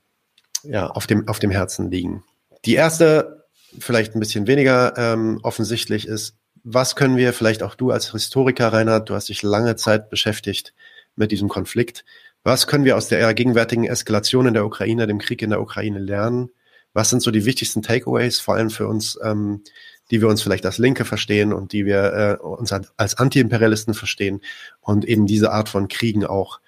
ja, 0.63 0.89
auf, 0.89 1.07
dem, 1.07 1.29
auf 1.29 1.39
dem 1.39 1.51
Herzen 1.51 1.91
liegen. 1.91 2.25
Die 2.65 2.75
erste, 2.75 3.47
vielleicht 3.79 4.15
ein 4.15 4.21
bisschen 4.21 4.47
weniger 4.47 4.95
ähm, 4.97 5.41
offensichtlich, 5.43 6.07
ist, 6.07 6.37
was 6.65 6.97
können 6.97 7.17
wir, 7.17 7.33
vielleicht 7.33 7.63
auch 7.63 7.75
du 7.75 7.91
als 7.91 8.11
Historiker, 8.11 8.73
Reinhard, 8.73 9.09
du 9.09 9.15
hast 9.15 9.29
dich 9.29 9.43
lange 9.43 9.77
Zeit 9.77 10.11
beschäftigt 10.11 10.75
mit 11.17 11.31
diesem 11.31 11.49
Konflikt. 11.49 12.05
Was 12.43 12.67
können 12.67 12.85
wir 12.85 12.97
aus 12.97 13.09
der 13.09 13.33
gegenwärtigen 13.35 13.85
Eskalation 13.85 14.47
in 14.47 14.55
der 14.55 14.65
Ukraine, 14.65 15.07
dem 15.07 15.19
Krieg 15.19 15.43
in 15.43 15.51
der 15.51 15.61
Ukraine 15.61 15.99
lernen? 15.99 16.51
Was 16.95 17.11
sind 17.11 17.23
so 17.23 17.31
die 17.31 17.45
wichtigsten 17.45 17.83
Takeaways, 17.83 18.41
vor 18.41 18.55
allem 18.55 18.71
für 18.71 18.89
uns, 18.89 19.19
ähm, 19.23 19.63
die 20.11 20.21
wir 20.21 20.29
uns 20.29 20.43
vielleicht 20.43 20.67
als 20.67 20.79
Linke 20.79 21.05
verstehen 21.05 21.53
und 21.53 21.73
die 21.73 21.87
wir 21.87 22.39
äh, 22.41 22.43
uns 22.43 22.73
als 22.73 23.15
Antiimperialisten 23.17 23.95
verstehen 23.95 24.41
und 24.81 25.05
eben 25.05 25.27
diese 25.27 25.53
Art 25.53 25.69
von 25.69 25.89
Kriegen 25.89 26.25
auch 26.25 26.61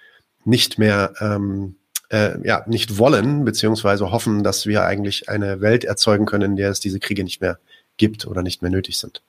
nicht 0.44 0.78
mehr 0.78 1.14
ähm, 1.20 1.76
äh, 2.10 2.36
ja 2.46 2.64
nicht 2.66 2.98
wollen 2.98 3.44
beziehungsweise 3.44 4.10
hoffen, 4.10 4.42
dass 4.42 4.66
wir 4.66 4.84
eigentlich 4.84 5.28
eine 5.28 5.60
Welt 5.60 5.84
erzeugen 5.84 6.26
können, 6.26 6.52
in 6.52 6.56
der 6.56 6.70
es 6.70 6.80
diese 6.80 7.00
Kriege 7.00 7.24
nicht 7.24 7.40
mehr 7.40 7.58
gibt 7.96 8.26
oder 8.26 8.42
nicht 8.42 8.62
mehr 8.62 8.70
nötig 8.70 8.98
sind. 8.98 9.22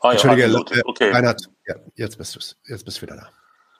Ah, 0.00 0.12
Entschuldige, 0.12 0.48
ja, 0.48 0.58
äh, 0.58 0.82
okay. 0.84 1.10
Reinhard, 1.10 1.48
ja, 1.66 1.74
jetzt 1.94 2.18
bist 2.18 2.34
du 2.34 2.40
jetzt 2.72 2.84
bist 2.84 2.98
du 2.98 3.02
wieder 3.02 3.16
da. 3.16 3.28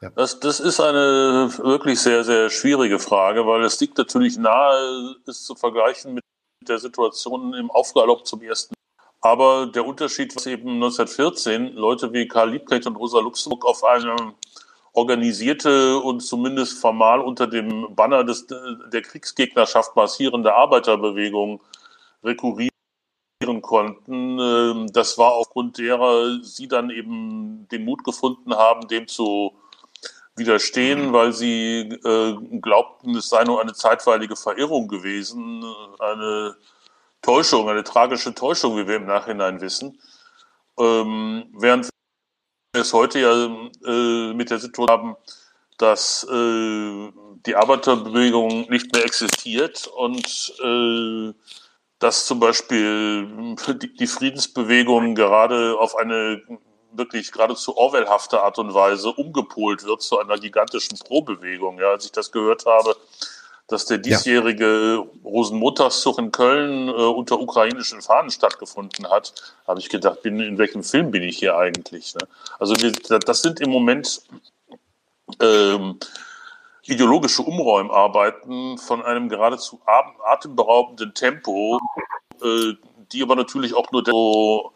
Ja. 0.03 0.11
Das, 0.17 0.41
das 0.41 0.61
ist 0.61 0.81
eine 0.81 1.51
wirklich 1.59 2.01
sehr, 2.01 2.25
sehr 2.25 2.49
schwierige 2.49 2.99
Frage, 2.99 3.47
weil 3.47 3.63
es 3.65 3.79
liegt 3.81 3.99
natürlich 3.99 4.39
nahe, 4.39 5.15
es 5.27 5.45
zu 5.45 5.55
vergleichen 5.55 6.15
mit 6.15 6.25
der 6.67 6.79
Situation 6.79 7.55
im 7.55 7.71
Aufgalopp 7.71 8.27
zum 8.27 8.43
ersten. 8.43 8.75
Aber 9.21 9.67
der 9.67 9.85
Unterschied, 9.85 10.35
was 10.35 10.47
eben 10.47 10.75
1914 10.75 11.75
Leute 11.75 12.13
wie 12.13 12.27
Karl 12.27 12.51
Liebknecht 12.51 12.87
und 12.87 12.97
Rosa 12.97 13.21
Luxemburg 13.21 13.65
auf 13.67 13.85
eine 13.85 14.35
organisierte 14.93 15.99
und 15.99 16.21
zumindest 16.21 16.81
formal 16.81 17.21
unter 17.21 17.47
dem 17.47 17.95
Banner 17.95 18.25
des, 18.25 18.47
der 18.47 19.03
Kriegsgegnerschaft 19.03 19.95
massierende 19.95 20.55
Arbeiterbewegung 20.55 21.61
rekurrieren 22.25 22.71
konnten. 23.63 24.39
Ähm, 24.39 24.87
das 24.93 25.17
war 25.17 25.35
aufgrund 25.35 25.79
derer 25.79 26.43
sie 26.43 26.67
dann 26.67 26.91
eben 26.91 27.69
den 27.71 27.85
Mut 27.85 28.05
gefunden 28.05 28.55
haben, 28.55 28.89
dem 28.89 29.07
zu 29.07 29.53
widerstehen, 30.41 31.13
weil 31.13 31.33
sie 31.33 31.83
äh, 32.05 32.35
glaubten, 32.61 33.15
es 33.15 33.29
sei 33.29 33.45
nur 33.45 33.61
eine 33.61 33.75
zeitweilige 33.75 34.35
Verirrung 34.35 34.89
gewesen, 34.89 35.65
eine 36.01 36.57
Täuschung, 37.23 37.69
eine 37.69 37.85
tragische 37.85 38.35
Täuschung, 38.35 38.77
wie 38.77 38.89
wir 38.89 38.97
im 38.97 39.07
Nachhinein 39.07 39.61
wissen. 39.61 40.01
Ähm, 40.79 41.47
während 41.53 41.89
wir 42.73 42.83
es 42.83 42.93
heute 42.93 43.21
ja 43.21 43.33
äh, 43.87 44.33
mit 44.33 44.51
der 44.51 44.59
Situation 44.59 44.89
haben, 44.89 45.17
dass 45.79 46.25
äh, 46.25 47.13
die 47.47 47.57
Arbeiterbewegung 47.57 48.69
nicht 48.71 48.93
mehr 48.93 49.05
existiert 49.05 49.87
und 49.87 50.53
äh, 50.63 51.33
dass 51.99 52.27
zum 52.27 52.41
Beispiel 52.41 53.57
die, 53.81 53.95
die 53.95 54.07
Friedensbewegung 54.07 55.15
gerade 55.15 55.79
auf 55.79 55.97
eine 55.97 56.43
wirklich 56.93 57.33
geradezu 57.33 57.77
Orwellhafte 57.77 58.43
Art 58.43 58.59
und 58.59 58.75
Weise 58.75 59.11
umgepolt 59.11 59.85
wird 59.85 60.03
zu 60.03 60.19
einer 60.19 60.39
gigantischen 60.39 60.99
Pro-Bewegung. 60.99 61.79
Ja, 61.79 61.91
als 61.91 62.05
ich 62.05 62.13
das 62.13 62.33
gehört 62.33 62.67
habe, 62.67 62.97
dass 63.71 63.87
der 63.87 63.99
diesjährige 63.99 64.97
ja. 64.97 65.05
Rosenmontagszug 65.25 66.19
in 66.19 66.33
Köln 66.33 66.89
äh, 66.89 66.93
unter 66.93 67.41
ukrainischen 67.41 68.03
Fahnen 68.03 68.31
stattgefunden 68.31 69.09
hat, 69.09 69.33
habe 69.67 69.79
ich 69.79 69.89
gedacht, 69.89 70.23
bin, 70.23 70.41
in 70.41 70.59
welchem 70.59 70.83
Film 70.83 71.11
bin 71.13 71.23
ich 71.23 71.39
hier 71.39 71.57
eigentlich? 71.57 72.15
Ne? 72.15 72.27
Also 72.59 72.75
wir, 72.77 72.93
das 73.21 73.43
sind 73.43 73.61
im 73.61 73.71
Moment 73.71 74.23
ähm, 75.41 76.01
ideologische 76.85 77.43
Umräumarbeiten 77.43 78.79
von 78.79 79.03
einem 79.03 79.29
geradezu 79.29 79.81
atemberaubenden 80.25 81.15
Tempo, 81.15 81.79
äh, 82.43 82.73
die 83.13 83.23
aber 83.23 83.37
natürlich 83.37 83.75
auch 83.75 83.91
nur 83.93 84.03
so 84.05 84.73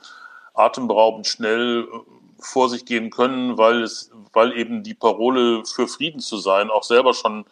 atemberaubend 0.55 1.27
schnell 1.27 1.89
äh, 1.93 1.99
vor 2.41 2.69
sich 2.69 2.85
gehen 2.85 3.11
können, 3.11 3.59
weil 3.59 3.83
es, 3.83 4.11
weil 4.33 4.57
eben 4.57 4.83
die 4.83 4.95
Parole 4.95 5.65
für 5.65 5.89
Frieden 5.89 6.21
zu 6.21 6.39
sein 6.39 6.71
auch 6.71 6.85
selber 6.85 7.15
schon 7.15 7.45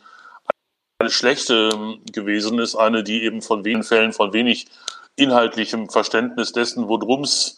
eine 0.99 1.11
schlechte 1.11 1.71
ähm, 1.73 2.01
gewesen 2.13 2.59
ist, 2.59 2.77
eine, 2.77 3.03
die 3.03 3.23
eben 3.25 3.43
von 3.43 3.65
wenigen 3.65 3.83
Fällen 3.83 4.13
von 4.13 4.33
wenig 4.33 4.67
inhaltlichem 5.17 5.91
Verständnis 5.91 6.53
dessen, 6.53 6.89
worum 6.89 7.25
es 7.25 7.57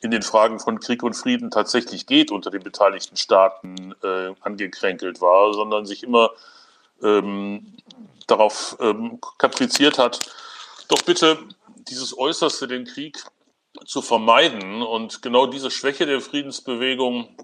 in 0.00 0.10
den 0.10 0.22
Fragen 0.22 0.58
von 0.58 0.80
Krieg 0.80 1.02
und 1.02 1.14
Frieden 1.14 1.50
tatsächlich 1.50 2.06
geht, 2.06 2.32
unter 2.32 2.50
den 2.50 2.62
beteiligten 2.62 3.16
Staaten 3.16 3.94
äh, 4.02 4.32
angekränkelt 4.40 5.20
war, 5.20 5.54
sondern 5.54 5.86
sich 5.86 6.02
immer 6.02 6.30
ähm, 7.02 7.76
darauf 8.26 8.76
ähm, 8.80 9.20
kapriziert 9.38 9.98
hat, 9.98 10.20
doch 10.88 11.02
bitte 11.02 11.38
dieses 11.88 12.16
Äußerste, 12.16 12.66
den 12.66 12.84
Krieg 12.84 13.22
zu 13.84 14.02
vermeiden. 14.02 14.82
Und 14.82 15.22
genau 15.22 15.46
diese 15.46 15.70
Schwäche 15.70 16.06
der 16.06 16.20
Friedensbewegung 16.20 17.36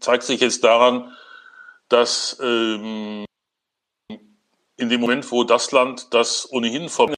zeigt 0.00 0.24
sich 0.24 0.40
jetzt 0.40 0.64
daran, 0.64 1.12
dass 1.88 2.38
ähm, 2.42 3.24
in 4.76 4.88
dem 4.88 5.00
Moment, 5.00 5.30
wo 5.30 5.44
das 5.44 5.72
Land, 5.72 6.12
das 6.12 6.50
ohnehin 6.50 6.88
vom 6.88 7.14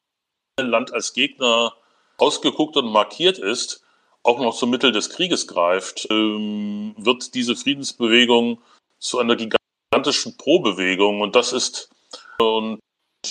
Land 0.61 0.93
als 0.93 1.13
Gegner 1.13 1.75
ausgeguckt 2.19 2.77
und 2.77 2.91
markiert 2.91 3.39
ist, 3.39 3.83
auch 4.23 4.41
noch 4.41 4.57
zum 4.57 4.71
Mittel 4.71 4.93
des 4.93 5.11
Krieges 5.11 5.47
greift, 5.47 6.09
ähm, 6.11 6.95
wird 6.99 7.35
diese 7.35 7.55
Friedensbewegung 7.55 8.61
zu 8.99 9.19
einer 9.19 9.37
gigantischen 9.37 10.37
Pro-Bewegung. 10.37 11.21
Und 11.21 11.37
das 11.37 11.53
ist, 11.53 11.91
und 12.39 12.81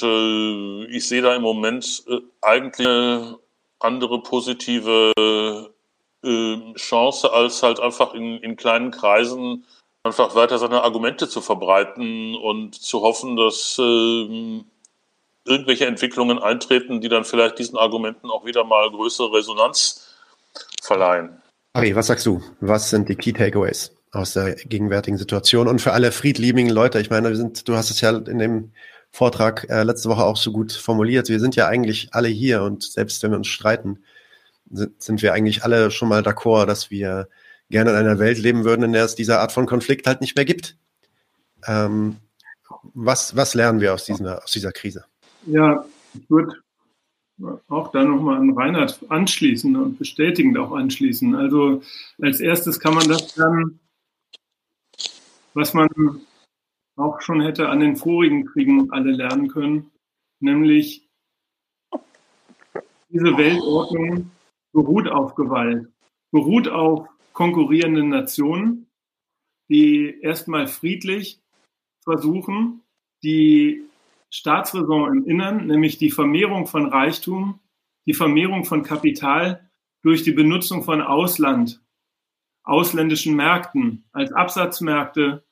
äh, 0.01 0.85
ich 0.85 1.07
sehe 1.07 1.21
da 1.21 1.35
im 1.35 1.41
Moment 1.41 2.03
äh, 2.07 2.19
eigentlich 2.41 2.87
eine 2.87 3.39
andere 3.79 4.21
positive 4.21 5.71
äh, 6.23 6.73
Chance, 6.75 7.31
als 7.31 7.61
halt 7.63 7.79
einfach 7.79 8.13
in, 8.13 8.37
in 8.39 8.55
kleinen 8.55 8.91
Kreisen 8.91 9.65
einfach 10.03 10.35
weiter 10.35 10.57
seine 10.57 10.83
Argumente 10.83 11.27
zu 11.27 11.41
verbreiten 11.41 12.35
und 12.35 12.75
zu 12.75 13.01
hoffen, 13.01 13.35
dass 13.35 13.77
äh, 13.79 14.63
irgendwelche 15.45 15.85
Entwicklungen 15.85 16.39
eintreten, 16.39 17.01
die 17.01 17.09
dann 17.09 17.25
vielleicht 17.25 17.59
diesen 17.59 17.77
Argumenten 17.77 18.29
auch 18.29 18.45
wieder 18.45 18.63
mal 18.63 18.89
größere 18.89 19.33
Resonanz 19.33 20.15
verleihen. 20.81 21.41
Ari, 21.73 21.95
was 21.95 22.07
sagst 22.07 22.25
du? 22.25 22.41
Was 22.61 22.89
sind 22.89 23.09
die 23.09 23.15
Key 23.15 23.33
Takeaways 23.33 23.91
aus 24.15 24.33
der 24.33 24.55
gegenwärtigen 24.55 25.17
Situation 25.17 25.67
und 25.67 25.81
für 25.81 25.91
alle 25.91 26.11
friedliebigen 26.11 26.69
Leute. 26.69 26.99
Ich 26.99 27.09
meine, 27.09 27.29
wir 27.29 27.35
sind, 27.35 27.67
du 27.67 27.75
hast 27.75 27.91
es 27.91 28.01
ja 28.01 28.11
in 28.11 28.39
dem 28.39 28.71
Vortrag 29.15 29.65
äh, 29.69 29.83
letzte 29.83 30.09
Woche 30.09 30.25
auch 30.25 30.35
so 30.35 30.51
gut 30.51 30.73
formuliert. 30.73 31.29
Wir 31.29 31.39
sind 31.39 31.55
ja 31.55 31.67
eigentlich 31.67 32.09
alle 32.11 32.27
hier 32.27 32.63
und 32.63 32.83
selbst 32.83 33.23
wenn 33.23 33.31
wir 33.31 33.37
uns 33.37 33.47
streiten, 33.47 34.03
sind, 34.69 35.01
sind 35.01 35.21
wir 35.21 35.31
eigentlich 35.31 35.63
alle 35.63 35.89
schon 35.89 36.09
mal 36.09 36.21
d'accord, 36.21 36.65
dass 36.65 36.91
wir 36.91 37.29
gerne 37.69 37.91
in 37.91 37.95
einer 37.95 38.19
Welt 38.19 38.37
leben 38.39 38.65
würden, 38.65 38.83
in 38.83 38.91
der 38.91 39.05
es 39.05 39.15
diese 39.15 39.39
Art 39.39 39.53
von 39.53 39.67
Konflikt 39.67 40.05
halt 40.05 40.19
nicht 40.19 40.35
mehr 40.35 40.43
gibt. 40.43 40.77
Ähm, 41.65 42.17
was, 42.93 43.37
was 43.37 43.53
lernen 43.53 43.79
wir 43.79 43.93
aus 43.93 44.03
dieser, 44.03 44.43
aus 44.43 44.51
dieser 44.51 44.73
Krise? 44.73 45.05
Ja, 45.45 45.85
ich 46.13 46.29
würde 46.29 46.55
auch 47.69 47.91
da 47.93 48.03
nochmal 48.03 48.37
an 48.37 48.51
Reinhard 48.51 48.99
anschließen 49.07 49.77
und 49.77 49.97
bestätigend 49.97 50.57
auch 50.57 50.73
anschließen. 50.73 51.35
Also 51.35 51.81
als 52.21 52.41
erstes 52.41 52.81
kann 52.81 52.95
man 52.95 53.07
das 53.07 53.33
dann, 53.35 53.79
was 55.53 55.73
man 55.73 55.87
auch 56.95 57.21
schon 57.21 57.41
hätte 57.41 57.69
an 57.69 57.79
den 57.79 57.95
vorigen 57.95 58.45
Kriegen 58.45 58.91
alle 58.91 59.11
lernen 59.11 59.49
können, 59.49 59.91
nämlich 60.39 61.07
diese 63.09 63.37
Weltordnung 63.37 64.31
beruht 64.73 65.07
auf 65.07 65.35
Gewalt, 65.35 65.87
beruht 66.31 66.67
auf 66.67 67.07
konkurrierenden 67.33 68.09
Nationen, 68.09 68.87
die 69.69 70.19
erstmal 70.21 70.67
friedlich 70.67 71.41
versuchen, 72.03 72.81
die 73.23 73.83
Staatsräson 74.29 75.17
im 75.17 75.25
Innern, 75.25 75.67
nämlich 75.67 75.97
die 75.97 76.11
Vermehrung 76.11 76.67
von 76.67 76.87
Reichtum, 76.87 77.59
die 78.05 78.13
Vermehrung 78.13 78.65
von 78.65 78.83
Kapital 78.83 79.69
durch 80.01 80.23
die 80.23 80.33
Benutzung 80.33 80.83
von 80.83 81.01
Ausland, 81.01 81.81
ausländischen 82.63 83.35
Märkten 83.35 84.05
als 84.11 84.33
Absatzmärkte, 84.33 85.44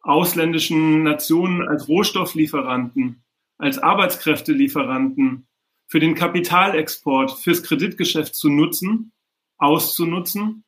ausländischen 0.00 1.02
Nationen 1.02 1.66
als 1.68 1.88
Rohstofflieferanten, 1.88 3.22
als 3.58 3.78
Arbeitskräftelieferanten, 3.78 5.46
für 5.86 6.00
den 6.00 6.14
Kapitalexport, 6.14 7.32
fürs 7.40 7.62
Kreditgeschäft 7.64 8.34
zu 8.34 8.48
nutzen, 8.48 9.12
auszunutzen 9.58 10.64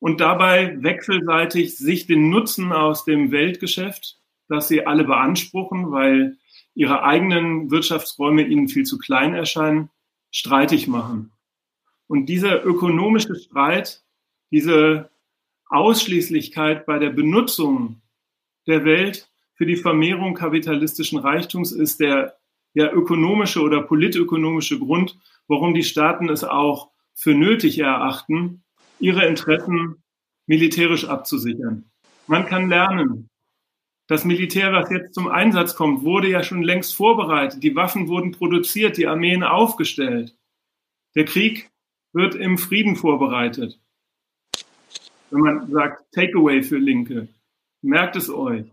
und 0.00 0.20
dabei 0.20 0.82
wechselseitig 0.82 1.76
sich 1.76 2.06
den 2.06 2.30
Nutzen 2.30 2.72
aus 2.72 3.04
dem 3.04 3.30
Weltgeschäft, 3.30 4.18
das 4.48 4.66
sie 4.66 4.86
alle 4.86 5.04
beanspruchen, 5.04 5.92
weil 5.92 6.36
ihre 6.74 7.04
eigenen 7.04 7.70
Wirtschaftsräume 7.70 8.42
ihnen 8.42 8.68
viel 8.68 8.84
zu 8.84 8.98
klein 8.98 9.34
erscheinen, 9.34 9.90
streitig 10.30 10.88
machen. 10.88 11.32
Und 12.08 12.26
dieser 12.26 12.64
ökonomische 12.64 13.36
Streit, 13.36 14.02
diese 14.50 15.10
Ausschließlichkeit 15.66 16.86
bei 16.86 16.98
der 16.98 17.10
Benutzung 17.10 17.99
der 18.70 18.84
Welt 18.84 19.28
für 19.54 19.66
die 19.66 19.76
Vermehrung 19.76 20.34
kapitalistischen 20.34 21.18
Reichtums 21.18 21.72
ist 21.72 22.00
der 22.00 22.36
ja 22.72 22.90
ökonomische 22.90 23.60
oder 23.60 23.82
politökonomische 23.82 24.78
Grund, 24.78 25.18
warum 25.48 25.74
die 25.74 25.82
Staaten 25.82 26.28
es 26.28 26.44
auch 26.44 26.90
für 27.14 27.34
nötig 27.34 27.78
erachten, 27.78 28.62
ihre 28.98 29.26
Interessen 29.26 30.02
militärisch 30.46 31.06
abzusichern. 31.06 31.90
Man 32.26 32.46
kann 32.46 32.68
lernen. 32.68 33.28
Das 34.06 34.24
Militär, 34.24 34.72
was 34.72 34.90
jetzt 34.90 35.14
zum 35.14 35.28
Einsatz 35.28 35.74
kommt, 35.74 36.02
wurde 36.02 36.28
ja 36.28 36.42
schon 36.42 36.62
längst 36.62 36.94
vorbereitet. 36.94 37.62
Die 37.62 37.76
Waffen 37.76 38.08
wurden 38.08 38.32
produziert, 38.32 38.96
die 38.96 39.06
Armeen 39.06 39.42
aufgestellt. 39.42 40.36
Der 41.14 41.24
Krieg 41.24 41.70
wird 42.12 42.34
im 42.34 42.58
Frieden 42.58 42.96
vorbereitet. 42.96 43.78
Wenn 45.30 45.40
man 45.40 45.70
sagt 45.70 46.12
Takeaway 46.12 46.62
für 46.62 46.78
Linke, 46.78 47.28
merkt 47.82 48.16
es 48.16 48.30
euch. 48.30 48.66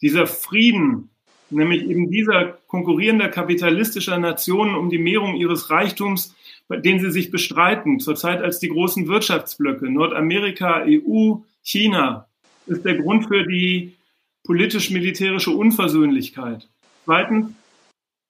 Dieser 0.00 0.26
Frieden 0.26 1.10
nämlich 1.50 1.82
eben 1.82 2.10
dieser 2.10 2.58
konkurrierender 2.66 3.28
kapitalistischer 3.28 4.18
Nationen 4.18 4.74
um 4.74 4.90
die 4.90 4.98
Mehrung 4.98 5.34
ihres 5.34 5.70
Reichtums, 5.70 6.34
den 6.68 7.00
sie 7.00 7.10
sich 7.10 7.30
bestreiten, 7.30 7.98
zurzeit 7.98 8.42
als 8.42 8.60
die 8.60 8.68
großen 8.68 9.08
Wirtschaftsblöcke, 9.08 9.90
Nordamerika, 9.90 10.84
EU, 10.86 11.38
China, 11.62 12.28
ist 12.66 12.84
der 12.84 12.96
Grund 12.96 13.26
für 13.26 13.44
die 13.44 13.96
politisch-militärische 14.44 15.50
Unversöhnlichkeit. 15.50 16.68
Zweitens, 17.04 17.52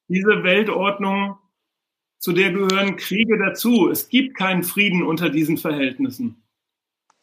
diese 0.08 0.42
Weltordnung, 0.42 1.36
zu 2.18 2.32
der 2.32 2.52
gehören 2.52 2.96
Kriege 2.96 3.38
dazu. 3.38 3.88
Es 3.88 4.08
gibt 4.08 4.36
keinen 4.36 4.62
Frieden 4.62 5.02
unter 5.02 5.30
diesen 5.30 5.56
Verhältnissen. 5.56 6.42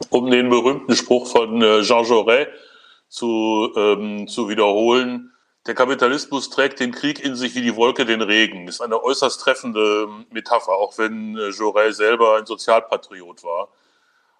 Um 0.09 0.31
den 0.31 0.49
berühmten 0.49 0.95
Spruch 0.95 1.31
von 1.31 1.61
äh, 1.61 1.81
Jean 1.83 2.03
Jaurès 2.03 2.47
zu, 3.07 3.71
ähm, 3.75 4.27
zu 4.27 4.49
wiederholen, 4.49 5.31
der 5.67 5.75
Kapitalismus 5.75 6.49
trägt 6.49 6.79
den 6.79 6.91
Krieg 6.91 7.23
in 7.23 7.35
sich 7.35 7.53
wie 7.55 7.61
die 7.61 7.75
Wolke 7.75 8.05
den 8.05 8.21
Regen. 8.21 8.67
Ist 8.69 8.81
eine 8.81 9.03
äußerst 9.03 9.41
treffende 9.41 10.07
Metapher, 10.31 10.71
auch 10.71 10.97
wenn 10.97 11.35
äh, 11.35 11.49
Jaurès 11.49 11.91
selber 11.93 12.37
ein 12.37 12.45
Sozialpatriot 12.45 13.43
war. 13.43 13.67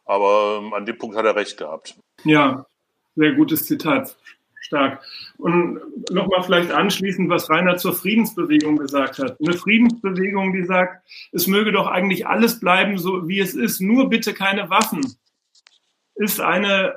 Aber 0.06 0.62
ähm, 0.62 0.74
an 0.74 0.86
dem 0.86 0.98
Punkt 0.98 1.18
hat 1.18 1.26
er 1.26 1.36
recht 1.36 1.58
gehabt. 1.58 1.96
Ja, 2.24 2.66
sehr 3.16 3.34
gutes 3.34 3.66
Zitat. 3.66 4.16
Stark. 4.62 5.04
Und 5.38 5.82
nochmal 6.12 6.44
vielleicht 6.44 6.72
anschließend, 6.72 7.30
was 7.30 7.50
Rainer 7.50 7.78
zur 7.78 7.94
Friedensbewegung 7.94 8.78
gesagt 8.78 9.20
hat. 9.20 9.38
Eine 9.40 9.54
Friedensbewegung, 9.54 10.54
die 10.54 10.64
sagt, 10.64 11.06
es 11.32 11.48
möge 11.48 11.72
doch 11.72 11.88
eigentlich 11.88 12.28
alles 12.28 12.60
bleiben, 12.60 12.98
so 12.98 13.28
wie 13.28 13.40
es 13.40 13.54
ist, 13.54 13.80
nur 13.80 14.10
bitte 14.10 14.34
keine 14.34 14.70
Waffen, 14.70 15.18
ist 16.16 16.42
eine 16.42 16.96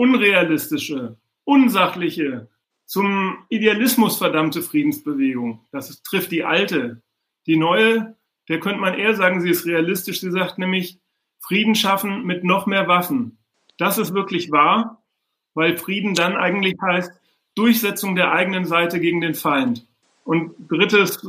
unrealistische, 0.00 1.18
unsachliche, 1.44 2.48
zum 2.86 3.36
Idealismus 3.50 4.16
verdammte 4.16 4.62
Friedensbewegung. 4.62 5.60
Das 5.72 6.02
trifft 6.02 6.32
die 6.32 6.42
alte. 6.42 7.02
Die 7.46 7.58
neue, 7.58 8.16
der 8.48 8.60
könnte 8.60 8.80
man 8.80 8.94
eher 8.94 9.14
sagen, 9.14 9.42
sie 9.42 9.50
ist 9.50 9.66
realistisch. 9.66 10.20
Sie 10.20 10.30
sagt 10.30 10.56
nämlich, 10.56 10.98
Frieden 11.38 11.74
schaffen 11.74 12.24
mit 12.24 12.44
noch 12.44 12.64
mehr 12.64 12.88
Waffen. 12.88 13.36
Das 13.76 13.98
ist 13.98 14.14
wirklich 14.14 14.50
wahr, 14.50 15.04
weil 15.52 15.76
Frieden 15.76 16.14
dann 16.14 16.34
eigentlich 16.34 16.76
heißt, 16.80 17.12
Durchsetzung 17.54 18.16
der 18.16 18.32
eigenen 18.32 18.64
Seite 18.64 19.00
gegen 19.00 19.20
den 19.20 19.34
Feind. 19.34 19.86
Und 20.24 20.54
drittes, 20.70 21.20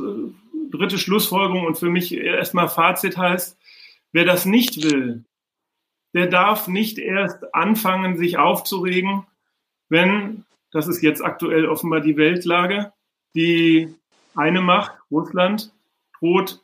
dritte 0.70 0.98
Schlussfolgerung 0.98 1.66
und 1.66 1.76
für 1.76 1.90
mich 1.90 2.14
erstmal 2.14 2.70
Fazit 2.70 3.18
heißt, 3.18 3.58
wer 4.12 4.24
das 4.24 4.46
nicht 4.46 4.82
will, 4.82 5.26
der 6.14 6.26
darf 6.26 6.68
nicht 6.68 6.98
erst 6.98 7.54
anfangen, 7.54 8.16
sich 8.16 8.38
aufzuregen, 8.38 9.26
wenn 9.88 10.44
das 10.72 10.88
ist 10.88 11.02
jetzt 11.02 11.22
aktuell 11.22 11.66
offenbar 11.66 12.00
die 12.00 12.16
Weltlage. 12.16 12.92
Die 13.34 13.94
eine 14.34 14.62
Macht, 14.62 14.92
Russland, 15.10 15.72
droht, 16.18 16.60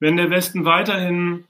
wenn 0.00 0.16
der 0.16 0.30
Westen 0.30 0.64
weiterhin 0.64 1.44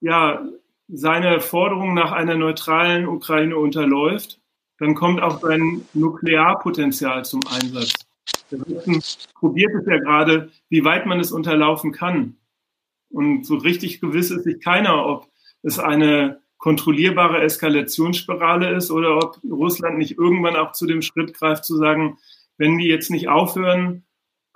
ja, 0.00 0.44
seine 0.88 1.40
Forderung 1.40 1.94
nach 1.94 2.12
einer 2.12 2.34
neutralen 2.34 3.06
Ukraine 3.06 3.56
unterläuft, 3.56 4.40
dann 4.78 4.94
kommt 4.94 5.22
auch 5.22 5.40
sein 5.40 5.86
Nuklearpotenzial 5.94 7.24
zum 7.24 7.42
Einsatz. 7.46 7.94
Der 8.50 8.60
Westen 8.60 9.00
probiert 9.34 9.72
es 9.74 9.86
ja 9.86 9.98
gerade, 9.98 10.50
wie 10.68 10.84
weit 10.84 11.06
man 11.06 11.20
es 11.20 11.30
unterlaufen 11.30 11.92
kann. 11.92 12.36
Und 13.10 13.46
so 13.46 13.56
richtig 13.56 14.00
gewiss 14.00 14.30
ist 14.30 14.44
sich 14.44 14.60
keiner, 14.60 15.06
ob 15.06 15.28
es 15.62 15.78
eine 15.78 16.40
kontrollierbare 16.60 17.40
Eskalationsspirale 17.40 18.70
ist 18.76 18.90
oder 18.90 19.16
ob 19.16 19.40
Russland 19.50 19.98
nicht 19.98 20.18
irgendwann 20.18 20.56
auch 20.56 20.72
zu 20.72 20.86
dem 20.86 21.02
Schritt 21.02 21.34
greift, 21.34 21.64
zu 21.64 21.76
sagen, 21.76 22.18
wenn 22.58 22.78
die 22.78 22.86
jetzt 22.86 23.10
nicht 23.10 23.28
aufhören, 23.28 24.04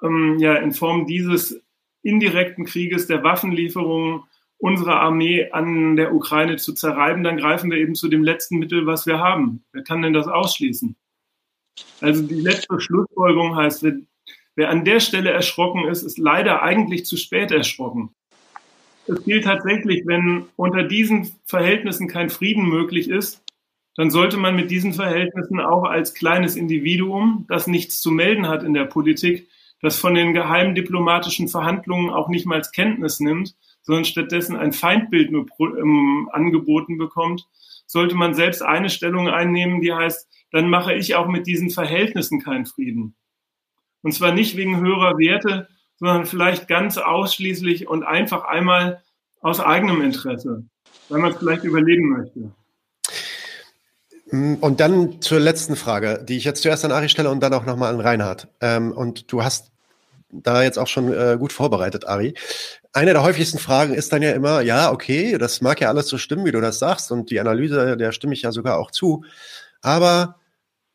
ähm, 0.02 0.39
ja, 0.39 0.55
in 0.56 0.72
Form 0.72 1.06
dieses 1.06 1.60
indirekten 2.02 2.66
Krieges 2.66 3.06
der 3.06 3.24
Waffenlieferungen 3.24 4.22
unsere 4.59 4.97
Armee 4.97 5.51
an 5.51 5.97
der 5.97 6.14
Ukraine 6.14 6.56
zu 6.56 6.74
zerreiben, 6.74 7.24
dann 7.24 7.39
greifen 7.39 7.70
wir 7.70 7.78
eben 7.78 7.94
zu 7.94 8.09
dem 8.09 8.22
letzten 8.22 8.59
Mittel, 8.59 8.86
was 8.86 9.06
wir 9.06 9.18
haben. 9.18 9.64
Wer 9.72 9.82
kann 9.82 10.02
denn 10.02 10.12
das 10.12 10.28
ausschließen? 10.28 10.97
Also 12.02 12.22
die 12.22 12.35
letzte 12.35 12.81
Schlussfolgerung 12.81 13.56
heißt, 13.56 13.85
wer 14.56 14.68
an 14.68 14.85
der 14.85 15.01
Stelle 15.01 15.31
erschrocken 15.31 15.89
ist, 15.89 16.02
ist 16.02 16.18
leider 16.18 16.62
eigentlich 16.62 17.06
zu 17.06 17.16
spät 17.16 17.51
erschrocken 17.51 18.14
es 19.06 19.24
gilt 19.24 19.44
tatsächlich, 19.44 20.02
wenn 20.06 20.47
unter 20.56 20.82
diesen 20.82 21.31
Verhältnissen 21.44 22.09
kein 22.09 22.31
Frieden 22.31 22.68
möglich 22.68 23.09
ist, 23.09 23.43
dann 23.97 24.10
sollte 24.10 24.36
man 24.36 24.56
mit 24.56 24.70
diesen 24.70 24.93
Verhältnissen 24.93 25.60
auch 25.60 25.85
als 25.85 26.14
kleines 26.14 26.56
Individuum, 26.56 27.47
das 27.48 27.66
nichts 27.66 28.01
zu 28.01 28.10
melden 28.10 28.48
hat 28.48 28.62
in 28.62 28.74
der 28.74 28.85
Politik, 28.85 29.48
das 29.81 29.98
von 29.98 30.14
den 30.14 30.32
geheimen 30.32 30.74
diplomatischen 30.74 31.48
Verhandlungen 31.48 32.10
auch 32.10 32.28
nicht 32.28 32.47
mal 32.47 32.56
als 32.56 32.72
Kenntnis 32.72 33.20
nimmt, 33.20 33.55
sondern 33.82 34.05
stattdessen 34.05 34.56
ein 34.56 34.72
Feindbild 34.72 35.31
nur 35.31 35.47
ähm, 35.60 36.28
angeboten 36.32 36.98
bekommt, 36.98 37.47
sollte 37.86 38.14
man 38.14 38.35
selbst 38.35 38.62
eine 38.62 38.89
Stellung 38.89 39.28
einnehmen, 39.28 39.81
die 39.81 39.93
heißt, 39.93 40.28
dann 40.51 40.70
mache 40.70 40.94
ich 40.94 41.14
auch 41.14 41.28
mit 41.28 41.47
diesen 41.47 41.70
Verhältnissen 41.70 42.40
keinen 42.40 42.66
Frieden. 42.66 43.14
Und 44.02 44.12
zwar 44.12 44.32
nicht 44.32 44.56
wegen 44.56 44.81
höherer 44.81 45.18
Werte, 45.18 45.68
sondern 46.05 46.26
vielleicht 46.26 46.68
ganz 46.68 46.98
ausschließlich 46.98 47.89
und 47.89 48.02
einfach 48.02 48.44
einmal 48.44 49.02
aus 49.40 49.59
eigenem 49.59 50.02
Interesse, 50.02 50.64
weil 51.09 51.18
man 51.18 51.32
es 51.32 51.39
vielleicht 51.39 51.64
überleben 51.64 52.10
möchte. 52.10 52.52
Mm, 54.31 54.55
und 54.60 54.81
dann 54.81 55.22
zur 55.22 55.40
letzten 55.40 55.76
Frage, 55.76 56.22
die 56.22 56.36
ich 56.36 56.44
jetzt 56.44 56.62
zuerst 56.62 56.85
an 56.85 56.93
Ari 56.93 57.09
stelle 57.09 57.31
und 57.31 57.40
dann 57.40 57.55
auch 57.55 57.64
nochmal 57.64 57.94
an 57.94 58.01
Reinhard. 58.01 58.48
Ähm, 58.60 58.93
und 58.93 59.32
du 59.32 59.43
hast 59.43 59.72
da 60.31 60.62
jetzt 60.62 60.78
auch 60.78 60.89
schon 60.89 61.10
äh, 61.10 61.36
gut 61.39 61.52
vorbereitet, 61.52 62.06
Ari. 62.06 62.35
Eine 62.93 63.12
der 63.14 63.22
häufigsten 63.22 63.59
Fragen 63.59 63.94
ist 63.94 64.12
dann 64.12 64.20
ja 64.20 64.32
immer, 64.32 64.60
ja, 64.60 64.93
okay, 64.93 65.39
das 65.39 65.62
mag 65.62 65.81
ja 65.81 65.89
alles 65.89 66.09
so 66.09 66.18
stimmen, 66.18 66.44
wie 66.44 66.52
du 66.52 66.60
das 66.60 66.78
sagst, 66.78 67.10
und 67.10 67.31
die 67.31 67.40
Analyse, 67.40 67.97
der 67.97 68.12
stimme 68.12 68.35
ich 68.35 68.43
ja 68.43 68.52
sogar 68.52 68.78
auch 68.78 68.90
zu. 68.90 69.24
Aber 69.81 70.36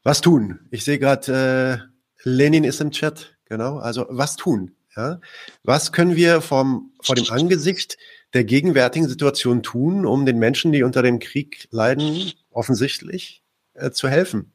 was 0.03 0.21
tun? 0.21 0.59
Ich 0.69 0.83
sehe 0.83 0.99
gerade, 0.99 1.81
äh, 1.81 2.29
Lenin 2.29 2.63
ist 2.63 2.79
im 2.79 2.91
Chat, 2.91 3.37
genau. 3.45 3.77
Also 3.77 4.05
was 4.09 4.35
tun? 4.35 4.75
Ja? 4.95 5.19
Was 5.63 5.91
können 5.91 6.15
wir 6.15 6.41
vom, 6.41 6.91
vor 7.01 7.15
dem 7.15 7.29
Angesicht 7.29 7.97
der 8.33 8.43
gegenwärtigen 8.43 9.07
Situation 9.07 9.63
tun, 9.63 10.05
um 10.05 10.25
den 10.25 10.39
Menschen, 10.39 10.71
die 10.71 10.83
unter 10.83 11.01
dem 11.01 11.19
Krieg 11.19 11.67
leiden, 11.71 12.33
offensichtlich 12.51 13.43
äh, 13.73 13.91
zu 13.91 14.07
helfen? 14.07 14.51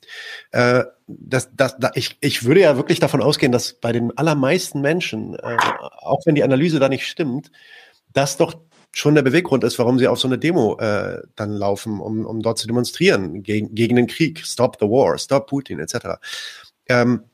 Äh, 0.50 0.84
das, 1.06 1.50
das, 1.54 1.76
da, 1.78 1.90
ich, 1.94 2.16
ich 2.20 2.44
würde 2.44 2.60
ja 2.60 2.76
wirklich 2.76 3.00
davon 3.00 3.22
ausgehen, 3.22 3.52
dass 3.52 3.74
bei 3.74 3.92
den 3.92 4.16
allermeisten 4.16 4.80
Menschen, 4.80 5.34
äh, 5.34 5.56
auch 5.98 6.24
wenn 6.26 6.34
die 6.34 6.44
Analyse 6.44 6.78
da 6.78 6.88
nicht 6.88 7.06
stimmt, 7.06 7.50
das 8.12 8.36
doch 8.36 8.54
schon 8.92 9.14
der 9.14 9.22
Beweggrund 9.22 9.64
ist, 9.64 9.78
warum 9.78 9.98
sie 9.98 10.06
auf 10.06 10.20
so 10.20 10.28
eine 10.28 10.38
Demo 10.38 10.78
äh, 10.78 11.20
dann 11.34 11.52
laufen, 11.52 12.00
um, 12.00 12.24
um 12.24 12.40
dort 12.40 12.58
zu 12.58 12.66
demonstrieren 12.66 13.42
gegen, 13.42 13.74
gegen 13.74 13.96
den 13.96 14.06
Krieg, 14.06 14.44
Stop 14.44 14.76
the 14.80 14.86
War, 14.86 15.18
Stop 15.18 15.48
Putin 15.48 15.80
etc. 15.80 16.20
Ähm, 16.88 17.24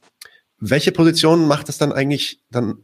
welche 0.59 0.93
Position 0.93 1.47
macht 1.47 1.69
es 1.69 1.79
dann 1.79 1.93
eigentlich 1.93 2.41
dann 2.51 2.83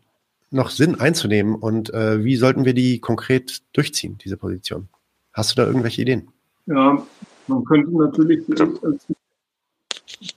noch 0.51 0.70
Sinn 0.70 1.01
einzunehmen 1.01 1.55
und 1.55 1.93
äh, 1.93 2.24
wie 2.24 2.36
sollten 2.36 2.64
wir 2.64 2.74
die 2.74 3.01
konkret 3.01 3.62
durchziehen, 3.73 4.18
diese 4.18 4.36
Position? 4.36 4.89
Hast 5.32 5.52
du 5.52 5.56
da 5.56 5.66
irgendwelche 5.66 6.02
Ideen? 6.02 6.28
Ja, 6.66 7.05
man 7.47 7.64
könnte 7.64 7.90
natürlich 7.97 8.48
äh, 8.48 8.66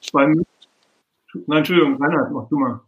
zwei 0.02 0.34
Nein, 1.46 1.60
Entschuldigung, 1.60 2.02
Reinhard, 2.02 2.32
mach 2.32 2.48
du 2.50 2.58
mal. 2.58 2.82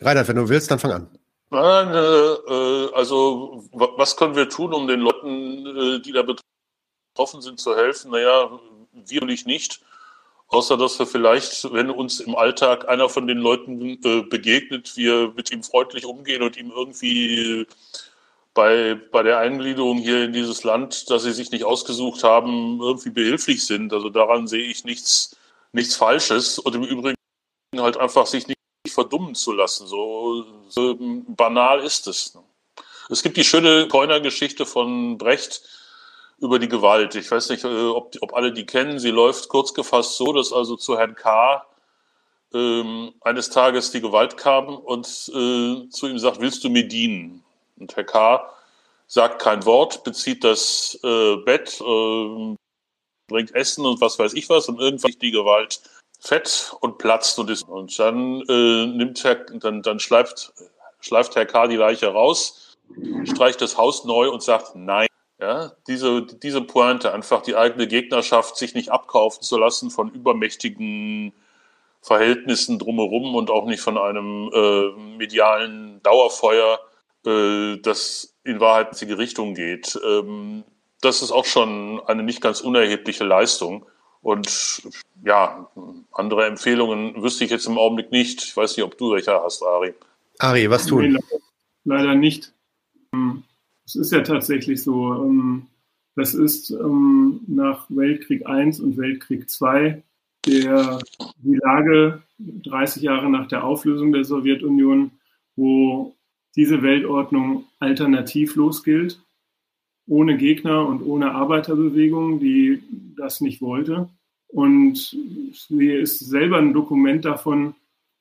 Reinhard, 0.00 0.28
wenn 0.28 0.36
du 0.36 0.48
willst, 0.48 0.70
dann 0.70 0.78
fang 0.78 0.92
an. 0.92 1.08
Nein, 1.50 1.88
äh, 1.88 2.52
äh 2.52 2.94
also 2.94 3.64
was 3.72 4.16
können 4.16 4.36
wir 4.36 4.48
tun, 4.48 4.72
um 4.72 4.86
den 4.86 5.00
Leuten, 5.00 5.66
äh, 5.66 6.00
die 6.00 6.12
da 6.12 6.22
betroffen 6.22 7.42
sind, 7.42 7.60
zu 7.60 7.76
helfen? 7.76 8.12
Naja, 8.12 8.58
wir 8.92 9.24
nicht. 9.24 9.82
Außer 10.50 10.76
dass 10.76 10.98
wir 10.98 11.06
vielleicht, 11.06 11.72
wenn 11.72 11.90
uns 11.90 12.18
im 12.18 12.34
Alltag 12.34 12.88
einer 12.88 13.08
von 13.08 13.28
den 13.28 13.38
Leuten 13.38 14.00
äh, 14.04 14.22
begegnet, 14.22 14.96
wir 14.96 15.32
mit 15.36 15.52
ihm 15.52 15.62
freundlich 15.62 16.04
umgehen 16.04 16.42
und 16.42 16.56
ihm 16.56 16.72
irgendwie 16.72 17.66
bei, 18.52 18.98
bei 19.12 19.22
der 19.22 19.38
Eingliederung 19.38 19.98
hier 19.98 20.24
in 20.24 20.32
dieses 20.32 20.64
Land, 20.64 21.08
das 21.08 21.22
sie 21.22 21.32
sich 21.32 21.52
nicht 21.52 21.64
ausgesucht 21.64 22.24
haben, 22.24 22.80
irgendwie 22.80 23.10
behilflich 23.10 23.64
sind. 23.64 23.92
Also 23.92 24.08
daran 24.08 24.48
sehe 24.48 24.64
ich 24.64 24.84
nichts, 24.84 25.36
nichts 25.72 25.94
Falsches. 25.94 26.58
Und 26.58 26.74
im 26.74 26.82
Übrigen 26.82 27.16
halt 27.76 27.96
einfach 27.96 28.26
sich 28.26 28.48
nicht 28.48 28.58
verdummen 28.88 29.36
zu 29.36 29.52
lassen. 29.52 29.86
So, 29.86 30.44
so 30.68 30.96
banal 31.28 31.80
ist 31.84 32.08
es. 32.08 32.36
Es 33.08 33.22
gibt 33.22 33.36
die 33.36 33.44
schöne 33.44 33.86
Keuner-Geschichte 33.86 34.66
von 34.66 35.16
Brecht, 35.16 35.62
über 36.40 36.58
die 36.58 36.68
Gewalt. 36.68 37.14
Ich 37.14 37.30
weiß 37.30 37.50
nicht, 37.50 37.64
äh, 37.64 37.88
ob, 37.88 38.16
ob 38.20 38.34
alle 38.34 38.52
die 38.52 38.66
kennen. 38.66 38.98
Sie 38.98 39.10
läuft 39.10 39.48
kurz 39.48 39.74
gefasst 39.74 40.16
so, 40.16 40.32
dass 40.32 40.52
also 40.52 40.76
zu 40.76 40.98
Herrn 40.98 41.14
K. 41.14 41.64
Ähm, 42.52 43.12
eines 43.20 43.50
Tages 43.50 43.92
die 43.92 44.00
Gewalt 44.00 44.36
kam 44.36 44.76
und 44.76 45.06
äh, 45.06 45.88
zu 45.88 46.08
ihm 46.08 46.18
sagt, 46.18 46.40
willst 46.40 46.64
du 46.64 46.70
mir 46.70 46.88
dienen? 46.88 47.44
Und 47.78 47.94
Herr 47.96 48.04
K. 48.04 48.52
sagt 49.06 49.40
kein 49.40 49.64
Wort, 49.64 50.02
bezieht 50.02 50.42
das 50.42 50.98
äh, 51.04 51.36
Bett, 51.36 51.80
äh, 51.80 52.56
bringt 53.28 53.54
Essen 53.54 53.86
und 53.86 54.00
was 54.00 54.18
weiß 54.18 54.34
ich 54.34 54.48
was 54.48 54.68
und 54.68 54.80
irgendwann 54.80 55.12
die 55.20 55.30
Gewalt 55.30 55.80
fett 56.18 56.74
und 56.80 56.98
platzt 56.98 57.38
und 57.38 57.48
ist 57.50 57.68
und 57.68 57.96
dann 57.98 58.42
äh, 58.48 58.86
nimmt 58.86 59.22
Herr, 59.24 59.36
dann, 59.36 59.82
dann 59.82 60.00
schleift, 60.00 60.52
schleift 61.00 61.36
Herr 61.36 61.46
K. 61.46 61.68
die 61.68 61.76
Leiche 61.76 62.08
raus, 62.08 62.76
streicht 63.24 63.60
das 63.60 63.78
Haus 63.78 64.04
neu 64.04 64.30
und 64.30 64.42
sagt 64.42 64.74
nein. 64.74 65.09
Ja, 65.40 65.72
diese, 65.86 66.22
diese 66.22 66.60
Pointe, 66.60 67.14
einfach 67.14 67.40
die 67.40 67.56
eigene 67.56 67.86
Gegnerschaft 67.86 68.56
sich 68.56 68.74
nicht 68.74 68.90
abkaufen 68.90 69.42
zu 69.42 69.56
lassen 69.56 69.90
von 69.90 70.10
übermächtigen 70.10 71.32
Verhältnissen 72.02 72.78
drumherum 72.78 73.34
und 73.34 73.50
auch 73.50 73.66
nicht 73.66 73.80
von 73.80 73.96
einem 73.96 74.50
äh, 74.52 75.16
medialen 75.16 76.02
Dauerfeuer, 76.02 76.78
äh, 77.24 77.78
das 77.78 78.34
in 78.44 78.60
Wahrheit 78.60 79.00
in 79.00 79.08
die 79.08 79.14
Richtung 79.14 79.54
geht. 79.54 79.98
Ähm, 80.06 80.64
das 81.00 81.22
ist 81.22 81.32
auch 81.32 81.46
schon 81.46 82.00
eine 82.06 82.22
nicht 82.22 82.42
ganz 82.42 82.60
unerhebliche 82.60 83.24
Leistung. 83.24 83.86
Und 84.22 84.82
ja, 85.24 85.70
andere 86.12 86.46
Empfehlungen 86.46 87.22
wüsste 87.22 87.44
ich 87.44 87.50
jetzt 87.50 87.66
im 87.66 87.78
Augenblick 87.78 88.12
nicht. 88.12 88.42
Ich 88.42 88.54
weiß 88.54 88.76
nicht, 88.76 88.84
ob 88.84 88.98
du 88.98 89.12
welche 89.12 89.32
hast, 89.42 89.62
Ari. 89.62 89.94
Ari, 90.38 90.68
was 90.68 90.86
tun? 90.86 91.12
Nee, 91.12 91.38
leider 91.84 92.14
nicht. 92.14 92.52
Hm. 93.14 93.44
Es 93.90 93.96
ist 93.96 94.12
ja 94.12 94.20
tatsächlich 94.20 94.82
so. 94.82 95.14
Ähm, 95.14 95.66
das 96.14 96.34
ist 96.34 96.70
ähm, 96.70 97.40
nach 97.46 97.86
Weltkrieg 97.88 98.42
I 98.42 98.64
und 98.80 98.96
Weltkrieg 98.96 99.46
II 99.60 100.02
der, 100.46 100.98
die 101.38 101.56
Lage 101.56 102.22
30 102.38 103.02
Jahre 103.02 103.28
nach 103.28 103.48
der 103.48 103.64
Auflösung 103.64 104.12
der 104.12 104.24
Sowjetunion, 104.24 105.10
wo 105.56 106.14
diese 106.56 106.82
Weltordnung 106.82 107.64
alternativlos 107.78 108.82
gilt, 108.84 109.20
ohne 110.06 110.36
Gegner 110.36 110.86
und 110.86 111.02
ohne 111.02 111.32
Arbeiterbewegung, 111.32 112.40
die 112.40 112.82
das 113.16 113.40
nicht 113.40 113.60
wollte. 113.60 114.08
Und 114.48 115.16
sie 115.52 115.92
ist 115.92 116.20
selber 116.20 116.58
ein 116.58 116.72
Dokument 116.72 117.24
davon, 117.24 117.74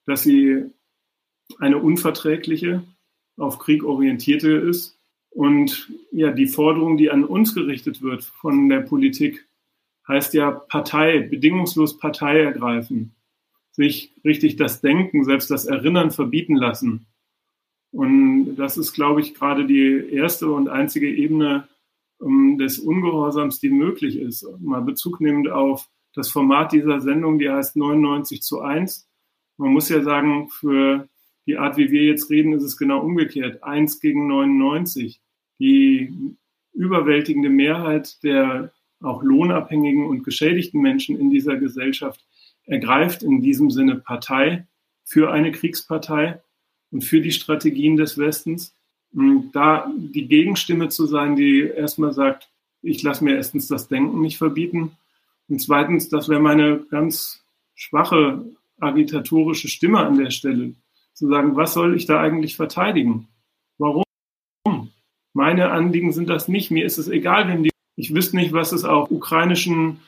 dass 0.06 0.24
sie 0.24 0.66
eine 1.60 1.78
unverträgliche, 1.78 2.84
auf 3.38 3.58
Krieg 3.60 3.84
orientierte 3.84 4.52
ist 4.52 4.98
und 5.30 5.91
ja, 6.11 6.31
die 6.31 6.47
Forderung, 6.47 6.97
die 6.97 7.11
an 7.11 7.23
uns 7.23 7.53
gerichtet 7.53 8.01
wird 8.01 8.23
von 8.23 8.69
der 8.69 8.81
Politik, 8.81 9.47
heißt 10.07 10.34
ja 10.34 10.51
Partei, 10.51 11.19
bedingungslos 11.19 11.97
Partei 11.97 12.39
ergreifen, 12.39 13.15
sich 13.72 14.14
richtig 14.26 14.56
das 14.56 14.81
Denken, 14.81 15.23
selbst 15.23 15.51
das 15.51 15.65
Erinnern 15.65 16.11
verbieten 16.11 16.56
lassen. 16.56 17.06
Und 17.91 18.56
das 18.56 18.77
ist, 18.77 18.93
glaube 18.93 19.22
ich, 19.22 19.34
gerade 19.35 19.65
die 19.65 20.11
erste 20.11 20.51
und 20.51 20.68
einzige 20.68 21.10
Ebene 21.10 21.68
um, 22.19 22.51
ähm, 22.51 22.57
des 22.57 22.80
Ungehorsams, 22.80 23.60
die 23.60 23.69
möglich 23.69 24.18
ist. 24.18 24.45
Mal 24.60 24.81
Bezug 24.81 25.22
nehmend 25.22 25.49
auf 25.49 25.89
das 26.14 26.30
Format 26.30 26.72
dieser 26.73 27.01
Sendung, 27.01 27.39
die 27.39 27.49
heißt 27.49 27.76
99 27.77 28.41
zu 28.41 28.61
1. 28.61 29.07
Man 29.57 29.72
muss 29.72 29.89
ja 29.89 30.01
sagen, 30.03 30.49
für 30.49 31.07
die 31.45 31.57
Art, 31.57 31.78
wie 31.78 31.91
wir 31.91 32.03
jetzt 32.03 32.30
reden, 32.30 32.53
ist 32.53 32.64
es 32.64 32.78
genau 32.78 33.02
umgekehrt. 33.02 33.64
1 33.64 33.99
gegen 34.02 34.28
99. 34.28 35.20
Die 35.60 36.14
überwältigende 36.74 37.49
Mehrheit 37.49 38.24
der 38.24 38.72
auch 39.02 39.24
lohnabhängigen 39.24 40.06
und 40.06 40.24
geschädigten 40.24 40.82
Menschen 40.82 41.18
in 41.18 41.30
dieser 41.30 41.56
Gesellschaft 41.57 42.26
ergreift 42.66 43.24
in 43.24 43.41
diesem 43.41 43.72
Sinne 43.72 43.95
Partei 43.95 44.68
für 45.06 45.32
eine 45.32 45.52
Kriegspartei 45.52 46.41
und 46.91 47.03
für 47.03 47.22
die 47.22 47.32
Strategien 47.32 47.95
des 47.95 48.18
Westens. 48.18 48.76
Und 49.14 49.52
da 49.53 49.91
die 49.98 50.28
Gegenstimme 50.28 50.90
zu 50.90 51.06
sein, 51.07 51.36
die 51.36 51.61
erstmal 51.61 52.14
sagt, 52.14 52.49
ich 52.82 53.02
lasse 53.02 53.24
mir 53.24 53.36
erstens 53.36 53.68
das 53.68 53.88
Denken 53.88 54.22
nicht 54.22 54.38
verbieten 54.38 54.91
und 55.49 55.60
zweitens, 55.60 56.10
das 56.10 56.30
wäre 56.30 56.40
meine 56.40 56.80
ganz 56.91 57.44
schwache 57.76 58.45
agitatorische 58.80 59.68
Stimme 59.68 59.99
an 59.99 60.18
der 60.18 60.30
Stelle, 60.30 60.74
zu 61.20 61.28
sagen, 61.28 61.58
was 61.58 61.74
soll 61.74 61.96
ich 61.96 62.06
da 62.06 62.22
eigentlich 62.22 62.56
verteidigen? 62.56 63.28
Warum? 63.78 64.04
Meine 65.34 65.70
Anliegen 65.70 66.14
sind 66.14 66.30
das 66.30 66.48
nicht. 66.48 66.72
Mir 66.72 66.86
ist 66.86 66.98
es 66.98 67.10
egal, 67.10 67.48
wenn 67.50 67.64
die. 67.64 67.72
Ich 67.98 68.16
wüsste 68.16 68.38
nicht, 68.38 68.54
was 68.54 68.72
es 68.72 68.86
auch 68.86 69.12
ukrainischen 69.12 70.00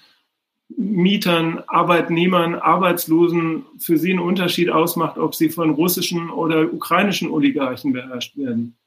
Mietern, 0.70 1.62
Arbeitnehmern, 1.68 2.56
Arbeitslosen 2.56 3.66
für 3.78 3.98
sie 3.98 4.12
einen 4.12 4.20
Unterschied 4.20 4.70
ausmacht, 4.70 5.18
ob 5.18 5.36
sie 5.36 5.50
von 5.50 5.72
russischen 5.72 6.30
oder 6.30 6.74
ukrainischen 6.74 7.30
Oligarchen 7.30 7.92
beherrscht 7.92 8.38
werden. 8.38 8.78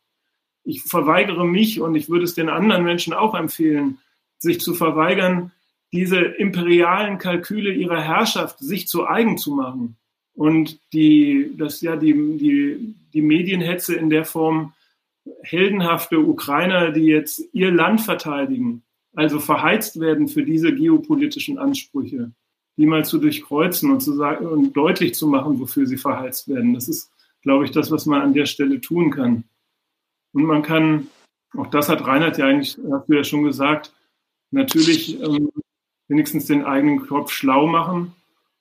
Ich 0.65 0.83
verweigere 0.83 1.47
mich 1.47 1.83
und 1.83 1.95
ich 1.95 2.09
würde 2.09 2.25
es 2.25 2.35
den 2.35 2.49
anderen 2.49 2.85
Menschen 2.85 3.13
auch 3.13 3.35
empfehlen, 3.35 3.99
sich 4.39 4.61
zu 4.61 4.73
verweigern, 4.73 5.53
diese 5.93 6.21
imperialen 6.21 7.19
Kalküle 7.19 7.75
ihrer 7.75 8.01
Herrschaft 8.01 8.61
sich 8.61 8.89
zu 8.89 9.07
eigen 9.07 9.37
zu 9.37 9.55
machen 9.55 9.99
und 10.35 10.81
die, 10.93 11.53
das 11.57 11.81
ja 11.81 11.97
die, 11.97 12.13
die, 12.13 12.95
die 13.13 13.23
Medienhetze 13.23 13.95
in 13.95 14.11
der 14.11 14.25
Form 14.25 14.73
heldenhafte 15.43 16.19
Ukrainer, 16.19 16.91
die 16.91 17.07
jetzt 17.07 17.43
ihr 17.53 17.71
Land 17.71 18.01
verteidigen, 18.01 18.83
also 19.15 19.39
verheizt 19.39 20.01
werden 20.01 20.29
für 20.29 20.43
diese 20.43 20.75
geopolitischen 20.75 21.59
Ansprüche, 21.59 22.33
die 22.77 22.87
mal 22.87 23.05
zu 23.05 23.19
durchkreuzen 23.19 23.91
und, 23.91 24.01
zu 24.01 24.15
sagen, 24.15 24.47
und 24.47 24.73
deutlich 24.73 25.15
zu 25.15 25.29
machen, 25.29 25.61
wofür 25.61 25.87
sie 25.87 25.97
verheizt 25.97 26.49
werden. 26.49 26.75
Das 26.75 26.89
ist, 26.89 27.11
glaube 27.43 27.65
ich, 27.65 27.71
das, 27.71 27.91
was 27.91 28.07
man 28.07 28.21
an 28.21 28.35
der 28.35 28.47
Stelle 28.47 28.81
tun 28.81 29.11
kann. 29.11 29.45
Und 30.33 30.45
man 30.45 30.63
kann, 30.63 31.07
auch 31.57 31.69
das 31.69 31.89
hat 31.89 32.05
Reinhard 32.05 32.39
ja 32.39 32.47
eigentlich, 32.47 32.77
hast 32.91 33.09
du 33.09 33.15
ja 33.15 33.23
schon 33.23 33.45
gesagt, 33.45 33.93
natürlich 34.51 35.21
ähm, 35.21 35.51
wenigstens 36.09 36.47
den 36.47 36.65
eigenen 36.65 37.07
Kopf 37.07 37.31
schlau 37.31 37.69
machen. 37.69 38.13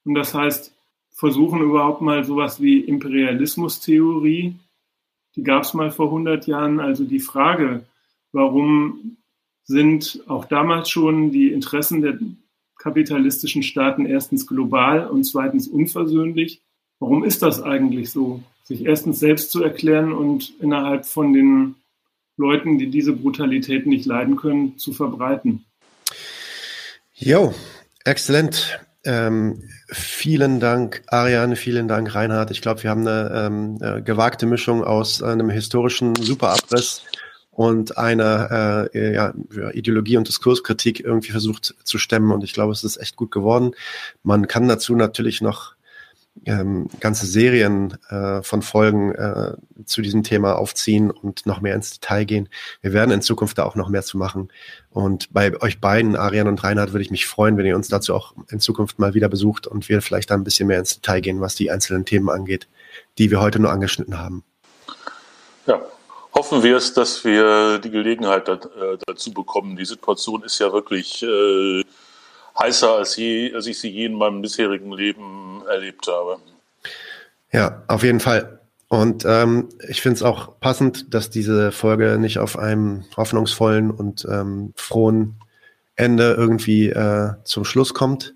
Und 0.06 0.14
das 0.14 0.36
heißt, 0.36 0.74
versuchen 1.14 1.62
überhaupt 1.62 2.02
mal 2.02 2.24
sowas 2.24 2.62
wie 2.62 2.80
Imperialismustheorie, 2.80 4.56
die 5.36 5.44
gab 5.44 5.64
es 5.64 5.74
mal 5.74 5.92
vor 5.92 6.08
100 6.08 6.48
Jahren, 6.48 6.80
also 6.80 7.06
die 7.06 7.20
Frage, 7.20 7.86
warum 8.32 9.18
sind 9.64 10.24
auch 10.28 10.46
damals 10.46 10.90
schon 10.90 11.32
die 11.32 11.52
Interessen 11.52 12.02
der 12.02 12.20
kapitalistischen 12.78 13.64
Staaten 13.64 14.06
erstens 14.06 14.46
global 14.46 15.08
und 15.08 15.24
zweitens 15.24 15.68
unversöhnlich. 15.68 16.62
Warum 17.00 17.24
ist 17.24 17.42
das 17.42 17.62
eigentlich 17.62 18.12
so? 18.12 18.44
Sich 18.66 18.86
erstens 18.86 19.20
selbst 19.20 19.52
zu 19.52 19.64
erklären 19.64 20.12
und 20.12 20.54
innerhalb 20.60 21.06
von 21.06 21.34
den 21.34 21.76
Leuten, 22.36 22.78
die 22.78 22.90
diese 22.90 23.14
Brutalität 23.14 23.86
nicht 23.86 24.06
leiden 24.06 24.36
können, 24.36 24.78
zu 24.78 24.92
verbreiten. 24.92 25.64
Jo, 27.14 27.54
exzellent. 28.04 28.80
Ähm, 29.06 29.64
vielen 29.90 30.60
Dank, 30.60 31.04
Ariane, 31.08 31.56
vielen 31.56 31.88
Dank, 31.88 32.16
Reinhard. 32.16 32.52
Ich 32.52 32.62
glaube, 32.62 32.84
wir 32.84 32.90
haben 32.90 33.06
eine 33.06 33.32
ähm, 33.34 33.78
äh, 33.82 34.02
gewagte 34.02 34.46
Mischung 34.46 34.84
aus 34.84 35.22
einem 35.22 35.50
historischen 35.50 36.16
Superabriss 36.16 37.02
und 37.52 37.98
einer 37.98 38.90
äh, 38.94 39.14
ja, 39.14 39.34
Ideologie- 39.74 40.18
und 40.18 40.28
Diskurskritik 40.28 41.02
irgendwie 41.02 41.32
versucht 41.32 41.76
zu 41.84 41.98
stemmen. 41.98 42.32
Und 42.32 42.44
ich 42.44 42.54
glaube, 42.54 42.72
es 42.72 42.84
ist 42.84 42.98
echt 42.98 43.16
gut 43.16 43.32
geworden. 43.32 43.72
Man 44.24 44.48
kann 44.48 44.68
dazu 44.68 44.96
natürlich 44.96 45.42
noch 45.42 45.73
ähm, 46.46 46.88
ganze 47.00 47.26
Serien 47.26 47.98
äh, 48.10 48.42
von 48.42 48.62
Folgen 48.62 49.14
äh, 49.14 49.54
zu 49.86 50.02
diesem 50.02 50.24
Thema 50.24 50.58
aufziehen 50.58 51.12
und 51.12 51.46
noch 51.46 51.62
mehr 51.62 51.76
ins 51.76 51.92
Detail 52.00 52.26
gehen. 52.26 52.50
Wir 52.82 52.94
werden 52.94 53.12
in 53.12 53.22
Zukunft 53.22 53.58
da 53.58 53.66
auch 53.66 53.76
noch 53.76 53.90
mehr 53.90 54.04
zu 54.04 54.18
machen. 54.18 54.50
Und 54.90 55.32
bei 55.32 55.60
euch 55.62 55.80
beiden, 55.80 56.16
Arian 56.16 56.48
und 56.48 56.64
Reinhard, 56.64 56.92
würde 56.92 57.04
ich 57.04 57.12
mich 57.12 57.28
freuen, 57.28 57.58
wenn 57.58 57.66
ihr 57.66 57.76
uns 57.76 57.88
dazu 57.88 58.14
auch 58.14 58.34
in 58.50 58.60
Zukunft 58.60 59.00
mal 59.00 59.14
wieder 59.14 59.30
besucht 59.30 59.68
und 59.68 59.88
wir 59.90 60.02
vielleicht 60.02 60.32
da 60.32 60.36
ein 60.36 60.44
bisschen 60.44 60.68
mehr 60.68 60.80
ins 60.80 60.96
Detail 60.96 61.22
gehen, 61.22 61.42
was 61.42 61.56
die 61.56 61.72
einzelnen 61.72 62.06
Themen 62.06 62.30
angeht, 62.30 62.68
die 63.18 63.32
wir 63.32 63.40
heute 63.40 63.60
nur 63.60 63.72
angeschnitten 63.72 64.18
haben. 64.18 64.44
Ja, 65.66 65.82
hoffen 66.34 66.64
wir 66.64 66.78
es, 66.78 66.94
dass 66.94 67.24
wir 67.24 67.80
die 67.80 67.92
Gelegenheit 67.92 68.50
äh, 68.50 68.60
dazu 69.06 69.32
bekommen. 69.32 69.78
Die 69.78 69.86
Situation 69.86 70.44
ist 70.44 70.60
ja 70.60 70.74
wirklich 70.74 71.24
äh, 71.24 71.84
heißer, 72.58 72.96
als, 72.96 73.16
je, 73.16 73.54
als 73.54 73.68
ich 73.68 73.80
sie 73.80 73.90
je 73.90 74.06
in 74.06 74.16
meinem 74.16 74.42
bisherigen 74.42 74.92
Leben 74.92 75.53
erlebt 75.68 76.08
habe. 76.08 76.38
Ja, 77.52 77.84
auf 77.88 78.04
jeden 78.04 78.20
Fall. 78.20 78.60
Und 78.88 79.26
ähm, 79.26 79.70
ich 79.88 80.02
finde 80.02 80.18
es 80.18 80.24
auch 80.24 80.60
passend, 80.60 81.14
dass 81.14 81.30
diese 81.30 81.72
Folge 81.72 82.18
nicht 82.20 82.38
auf 82.38 82.60
einem 82.60 83.06
hoffnungsvollen 83.18 83.90
und 83.90 84.28
ähm, 84.30 84.74
frohen 84.76 85.36
Ende 85.96 86.34
irgendwie 86.34 86.90
äh, 86.90 87.32
zum 87.44 87.66
Schluss 87.66 87.94
kommt. 87.94 88.36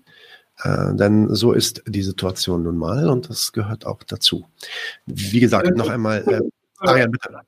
Äh, 0.62 0.94
denn 0.94 1.32
so 1.32 1.52
ist 1.52 1.82
die 1.86 2.02
Situation 2.02 2.64
nun 2.64 2.76
mal 2.76 3.08
und 3.08 3.30
das 3.30 3.52
gehört 3.52 3.86
auch 3.86 4.02
dazu. 4.02 4.46
Wie 5.06 5.40
gesagt, 5.40 5.76
noch 5.76 5.88
einmal. 5.88 6.24
Äh, 6.26 6.40
Arian, 6.78 7.12
bitte. 7.12 7.40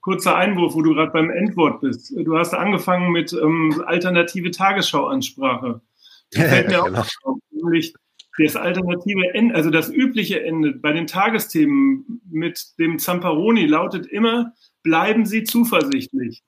Kurzer 0.00 0.36
Einwurf, 0.36 0.74
wo 0.74 0.82
du 0.82 0.94
gerade 0.94 1.12
beim 1.12 1.30
Endwort 1.30 1.80
bist. 1.80 2.12
Du 2.16 2.36
hast 2.36 2.52
angefangen 2.52 3.10
mit 3.12 3.32
ähm, 3.32 3.82
alternative 3.86 4.50
Tagesschauansprache. 4.50 5.80
Fällt 6.34 6.68
mir 6.68 6.82
genau. 6.82 7.00
auch 7.00 7.36
nämlich 7.52 7.94
das 8.38 8.56
alternative 8.56 9.32
Ende, 9.34 9.54
also 9.54 9.70
das 9.70 9.90
übliche 9.90 10.44
Ende 10.44 10.72
bei 10.72 10.92
den 10.92 11.06
Tagesthemen 11.06 12.20
mit 12.28 12.78
dem 12.78 12.98
Zamparoni 12.98 13.66
lautet 13.66 14.06
immer, 14.06 14.52
bleiben 14.82 15.24
Sie 15.24 15.44
zuversichtlich. 15.44 16.42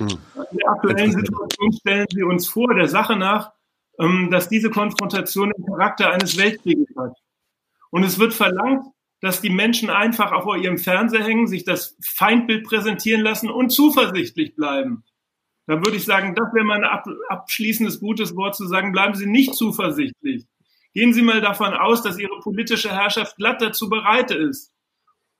Hm. 0.00 0.08
In 0.08 0.58
der 0.58 0.70
aktuellen 0.70 1.12
Situation 1.12 1.72
stellen 1.72 2.06
Sie 2.10 2.22
uns 2.22 2.46
vor, 2.46 2.74
der 2.74 2.88
Sache 2.88 3.16
nach, 3.16 3.52
ähm, 3.98 4.28
dass 4.30 4.48
diese 4.48 4.70
Konfrontation 4.70 5.50
den 5.50 5.66
Charakter 5.66 6.12
eines 6.12 6.36
Weltkrieges 6.36 6.88
hat. 6.96 7.14
Und 7.90 8.04
es 8.04 8.18
wird 8.18 8.34
verlangt, 8.34 8.84
dass 9.20 9.40
die 9.40 9.50
Menschen 9.50 9.90
einfach 9.90 10.30
vor 10.42 10.56
ihrem 10.56 10.78
Fernseher 10.78 11.24
hängen, 11.24 11.48
sich 11.48 11.64
das 11.64 11.96
Feindbild 12.04 12.64
präsentieren 12.64 13.22
lassen 13.22 13.50
und 13.50 13.70
zuversichtlich 13.70 14.54
bleiben. 14.54 15.04
Da 15.66 15.84
würde 15.84 15.96
ich 15.96 16.04
sagen, 16.04 16.34
das 16.34 16.54
wäre 16.54 16.64
mal 16.64 16.84
ein 16.84 17.16
abschließendes 17.28 17.98
gutes 18.00 18.36
Wort 18.36 18.54
zu 18.54 18.66
sagen, 18.66 18.92
bleiben 18.92 19.14
Sie 19.14 19.26
nicht 19.26 19.54
zuversichtlich. 19.54 20.46
Gehen 20.94 21.12
Sie 21.12 21.22
mal 21.22 21.40
davon 21.40 21.74
aus, 21.74 22.02
dass 22.02 22.18
Ihre 22.18 22.40
politische 22.40 22.90
Herrschaft 22.90 23.36
glatt 23.36 23.60
dazu 23.60 23.88
bereit 23.88 24.30
ist, 24.30 24.72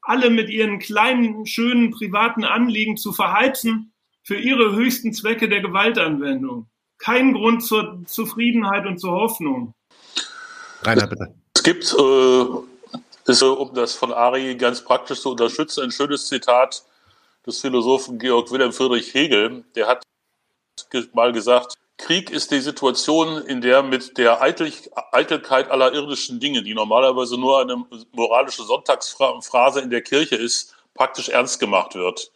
alle 0.02 0.30
mit 0.30 0.48
ihren 0.48 0.78
kleinen, 0.78 1.46
schönen, 1.46 1.90
privaten 1.90 2.44
Anliegen 2.44 2.96
zu 2.96 3.12
verheizen 3.12 3.92
für 4.22 4.36
ihre 4.36 4.74
höchsten 4.74 5.12
Zwecke 5.12 5.48
der 5.48 5.60
Gewaltanwendung. 5.60 6.68
Kein 6.98 7.32
Grund 7.32 7.64
zur 7.64 8.02
Zufriedenheit 8.06 8.86
und 8.86 8.98
zur 8.98 9.12
Hoffnung. 9.12 9.74
Rainer, 10.82 11.06
bitte. 11.06 11.34
Es 11.54 11.62
gibt 11.62 11.94
äh, 11.98 12.44
ist, 13.28 13.42
um 13.42 13.74
das 13.74 13.94
von 13.94 14.12
Ari 14.12 14.54
ganz 14.56 14.82
praktisch 14.82 15.20
zu 15.20 15.30
unterstützen, 15.30 15.84
ein 15.84 15.90
schönes 15.90 16.26
Zitat 16.26 16.84
des 17.46 17.60
Philosophen 17.60 18.18
Georg 18.18 18.50
Wilhelm 18.50 18.72
Friedrich 18.72 19.12
Hegel. 19.12 19.64
Der 19.74 19.86
hat 19.86 20.02
mal 21.12 21.32
gesagt, 21.32 21.74
Krieg 21.98 22.30
ist 22.30 22.52
die 22.52 22.60
Situation, 22.60 23.42
in 23.42 23.60
der 23.60 23.82
mit 23.82 24.16
der 24.18 24.40
Eitelkeit 24.40 25.70
aller 25.70 25.92
irdischen 25.92 26.40
Dinge, 26.40 26.62
die 26.62 26.72
normalerweise 26.72 27.36
nur 27.36 27.60
eine 27.60 27.84
moralische 28.12 28.62
Sonntagsphrase 28.62 29.80
in 29.80 29.90
der 29.90 30.02
Kirche 30.02 30.36
ist, 30.36 30.74
praktisch 30.94 31.28
ernst 31.28 31.60
gemacht 31.60 31.96
wird. 31.96 32.30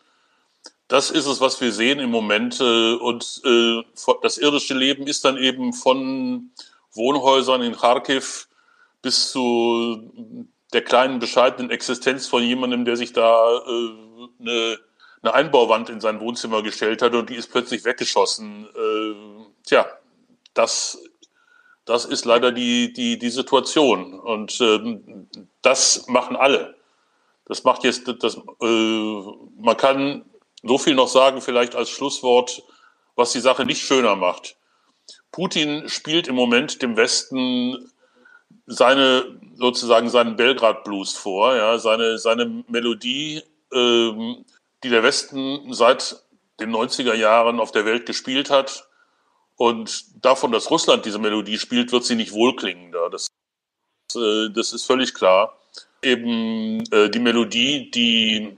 Das 0.88 1.10
ist 1.10 1.26
es, 1.26 1.40
was 1.40 1.60
wir 1.60 1.72
sehen 1.72 2.00
im 2.00 2.10
Moment. 2.10 2.60
Äh, 2.60 2.94
und 2.94 3.40
äh, 3.44 3.82
das 4.20 4.36
irdische 4.36 4.74
Leben 4.74 5.06
ist 5.06 5.24
dann 5.24 5.38
eben 5.38 5.72
von 5.72 6.50
Wohnhäusern 6.92 7.62
in 7.62 7.76
Kharkiv 7.76 8.48
bis 9.00 9.30
zu 9.30 10.12
der 10.72 10.82
kleinen 10.82 11.18
bescheidenen 11.18 11.70
Existenz 11.70 12.26
von 12.26 12.42
jemandem, 12.42 12.84
der 12.84 12.96
sich 12.96 13.12
da 13.12 13.58
äh, 13.58 13.90
eine, 14.40 14.78
eine 15.22 15.34
Einbauwand 15.34 15.88
in 15.88 16.00
sein 16.00 16.20
Wohnzimmer 16.20 16.62
gestellt 16.62 17.00
hat 17.00 17.14
und 17.14 17.30
die 17.30 17.36
ist 17.36 17.50
plötzlich 17.50 17.84
weggeschossen. 17.84 18.68
Tja, 19.64 19.86
das, 20.54 20.98
das 21.84 22.04
ist 22.04 22.24
leider 22.24 22.52
die, 22.52 22.92
die, 22.92 23.18
die 23.18 23.30
Situation. 23.30 24.18
Und 24.18 24.60
äh, 24.60 24.98
das 25.62 26.06
machen 26.08 26.36
alle. 26.36 26.76
Das 27.46 27.64
macht 27.64 27.84
jetzt, 27.84 28.08
das, 28.20 28.36
äh, 28.36 29.22
man 29.58 29.76
kann 29.76 30.24
so 30.62 30.78
viel 30.78 30.94
noch 30.94 31.08
sagen, 31.08 31.40
vielleicht 31.40 31.74
als 31.74 31.90
Schlusswort, 31.90 32.62
was 33.16 33.32
die 33.32 33.40
Sache 33.40 33.64
nicht 33.64 33.82
schöner 33.82 34.16
macht. 34.16 34.56
Putin 35.32 35.88
spielt 35.88 36.28
im 36.28 36.34
Moment 36.34 36.82
dem 36.82 36.96
Westen 36.96 37.90
seine 38.66 39.24
sozusagen 39.54 40.08
seinen 40.08 40.36
Belgrad 40.36 40.84
Blues 40.84 41.14
vor, 41.14 41.54
ja, 41.54 41.78
seine, 41.78 42.18
seine 42.18 42.64
Melodie, 42.68 43.42
ähm, 43.72 44.44
die 44.82 44.88
der 44.88 45.02
Westen 45.02 45.72
seit 45.72 46.22
den 46.60 46.74
90er 46.74 47.14
Jahren 47.14 47.60
auf 47.60 47.72
der 47.72 47.84
Welt 47.84 48.06
gespielt 48.06 48.50
hat. 48.50 48.88
Und 49.56 50.24
davon, 50.24 50.52
dass 50.52 50.70
Russland 50.70 51.04
diese 51.04 51.18
Melodie 51.18 51.58
spielt, 51.58 51.92
wird 51.92 52.04
sie 52.04 52.16
nicht 52.16 52.32
wohlklingender. 52.32 53.10
Das, 53.10 53.28
äh, 54.16 54.50
das 54.54 54.72
ist 54.72 54.84
völlig 54.84 55.14
klar. 55.14 55.58
Eben 56.02 56.82
äh, 56.90 57.08
die 57.10 57.20
Melodie, 57.20 57.90
die 57.90 58.56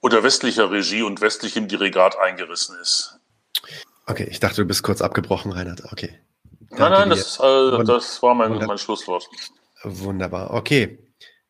unter 0.00 0.22
westlicher 0.22 0.70
Regie 0.70 1.02
und 1.02 1.20
westlichem 1.20 1.68
Dirigat 1.68 2.18
eingerissen 2.18 2.76
ist. 2.80 3.18
Okay, 4.06 4.26
ich 4.30 4.40
dachte, 4.40 4.62
du 4.62 4.66
bist 4.66 4.82
kurz 4.82 5.00
abgebrochen, 5.00 5.52
Reinhard. 5.52 5.84
Okay. 5.92 6.18
Danke 6.70 6.82
nein, 6.82 6.92
nein, 6.92 7.10
das, 7.10 7.38
äh, 7.38 7.84
das 7.84 8.22
war 8.22 8.34
mein, 8.34 8.52
mein 8.54 8.78
Schlusswort. 8.78 9.28
Wunderbar, 9.84 10.52
okay. 10.52 10.98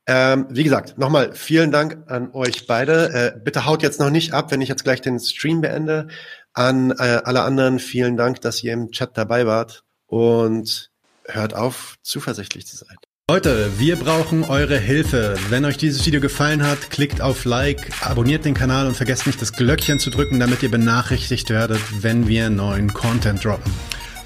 Ähm, 0.07 0.47
wie 0.51 0.65
gesagt, 0.65 0.99
nochmal 0.99 1.33
vielen 1.33 1.71
Dank 1.71 2.11
an 2.11 2.33
euch 2.33 2.67
beide. 2.67 3.35
Äh, 3.37 3.39
bitte 3.39 3.67
haut 3.67 3.83
jetzt 3.83 4.01
noch 4.01 4.11
nicht 4.11 4.33
ab, 4.33 4.51
wenn 4.51 4.61
ich 4.61 4.69
jetzt 4.69 4.83
gleich 4.83 5.01
den 5.01 5.21
Stream 5.21 5.61
beende. 5.61 6.09
An 6.55 6.91
äh, 6.91 7.21
alle 7.25 7.43
anderen 7.43 7.79
vielen 7.79 8.17
Dank, 8.17 8.41
dass 8.41 8.63
ihr 8.63 8.73
im 8.73 8.91
Chat 8.91 9.17
dabei 9.17 9.47
wart 9.47 9.85
und 10.07 10.91
hört 11.27 11.55
auf, 11.55 11.97
zuversichtlich 12.03 12.67
zu 12.67 12.77
sein. 12.77 12.97
Leute, 13.31 13.71
wir 13.79 13.97
brauchen 13.97 14.45
eure 14.45 14.77
Hilfe. 14.77 15.37
Wenn 15.49 15.65
euch 15.65 15.79
dieses 15.79 16.05
Video 16.05 16.21
gefallen 16.21 16.67
hat, 16.67 16.91
klickt 16.91 17.23
auf 17.23 17.45
Like, 17.45 17.91
abonniert 18.05 18.45
den 18.45 18.53
Kanal 18.53 18.87
und 18.87 18.97
vergesst 18.97 19.27
nicht 19.27 19.41
das 19.41 19.53
Glöckchen 19.53 19.99
zu 19.99 20.11
drücken, 20.11 20.41
damit 20.41 20.63
ihr 20.63 20.71
benachrichtigt 20.71 21.49
werdet, 21.49 21.81
wenn 22.03 22.29
wir 22.29 22.51
neuen 22.51 22.93
Content 22.93 23.45
droppen. 23.45 23.73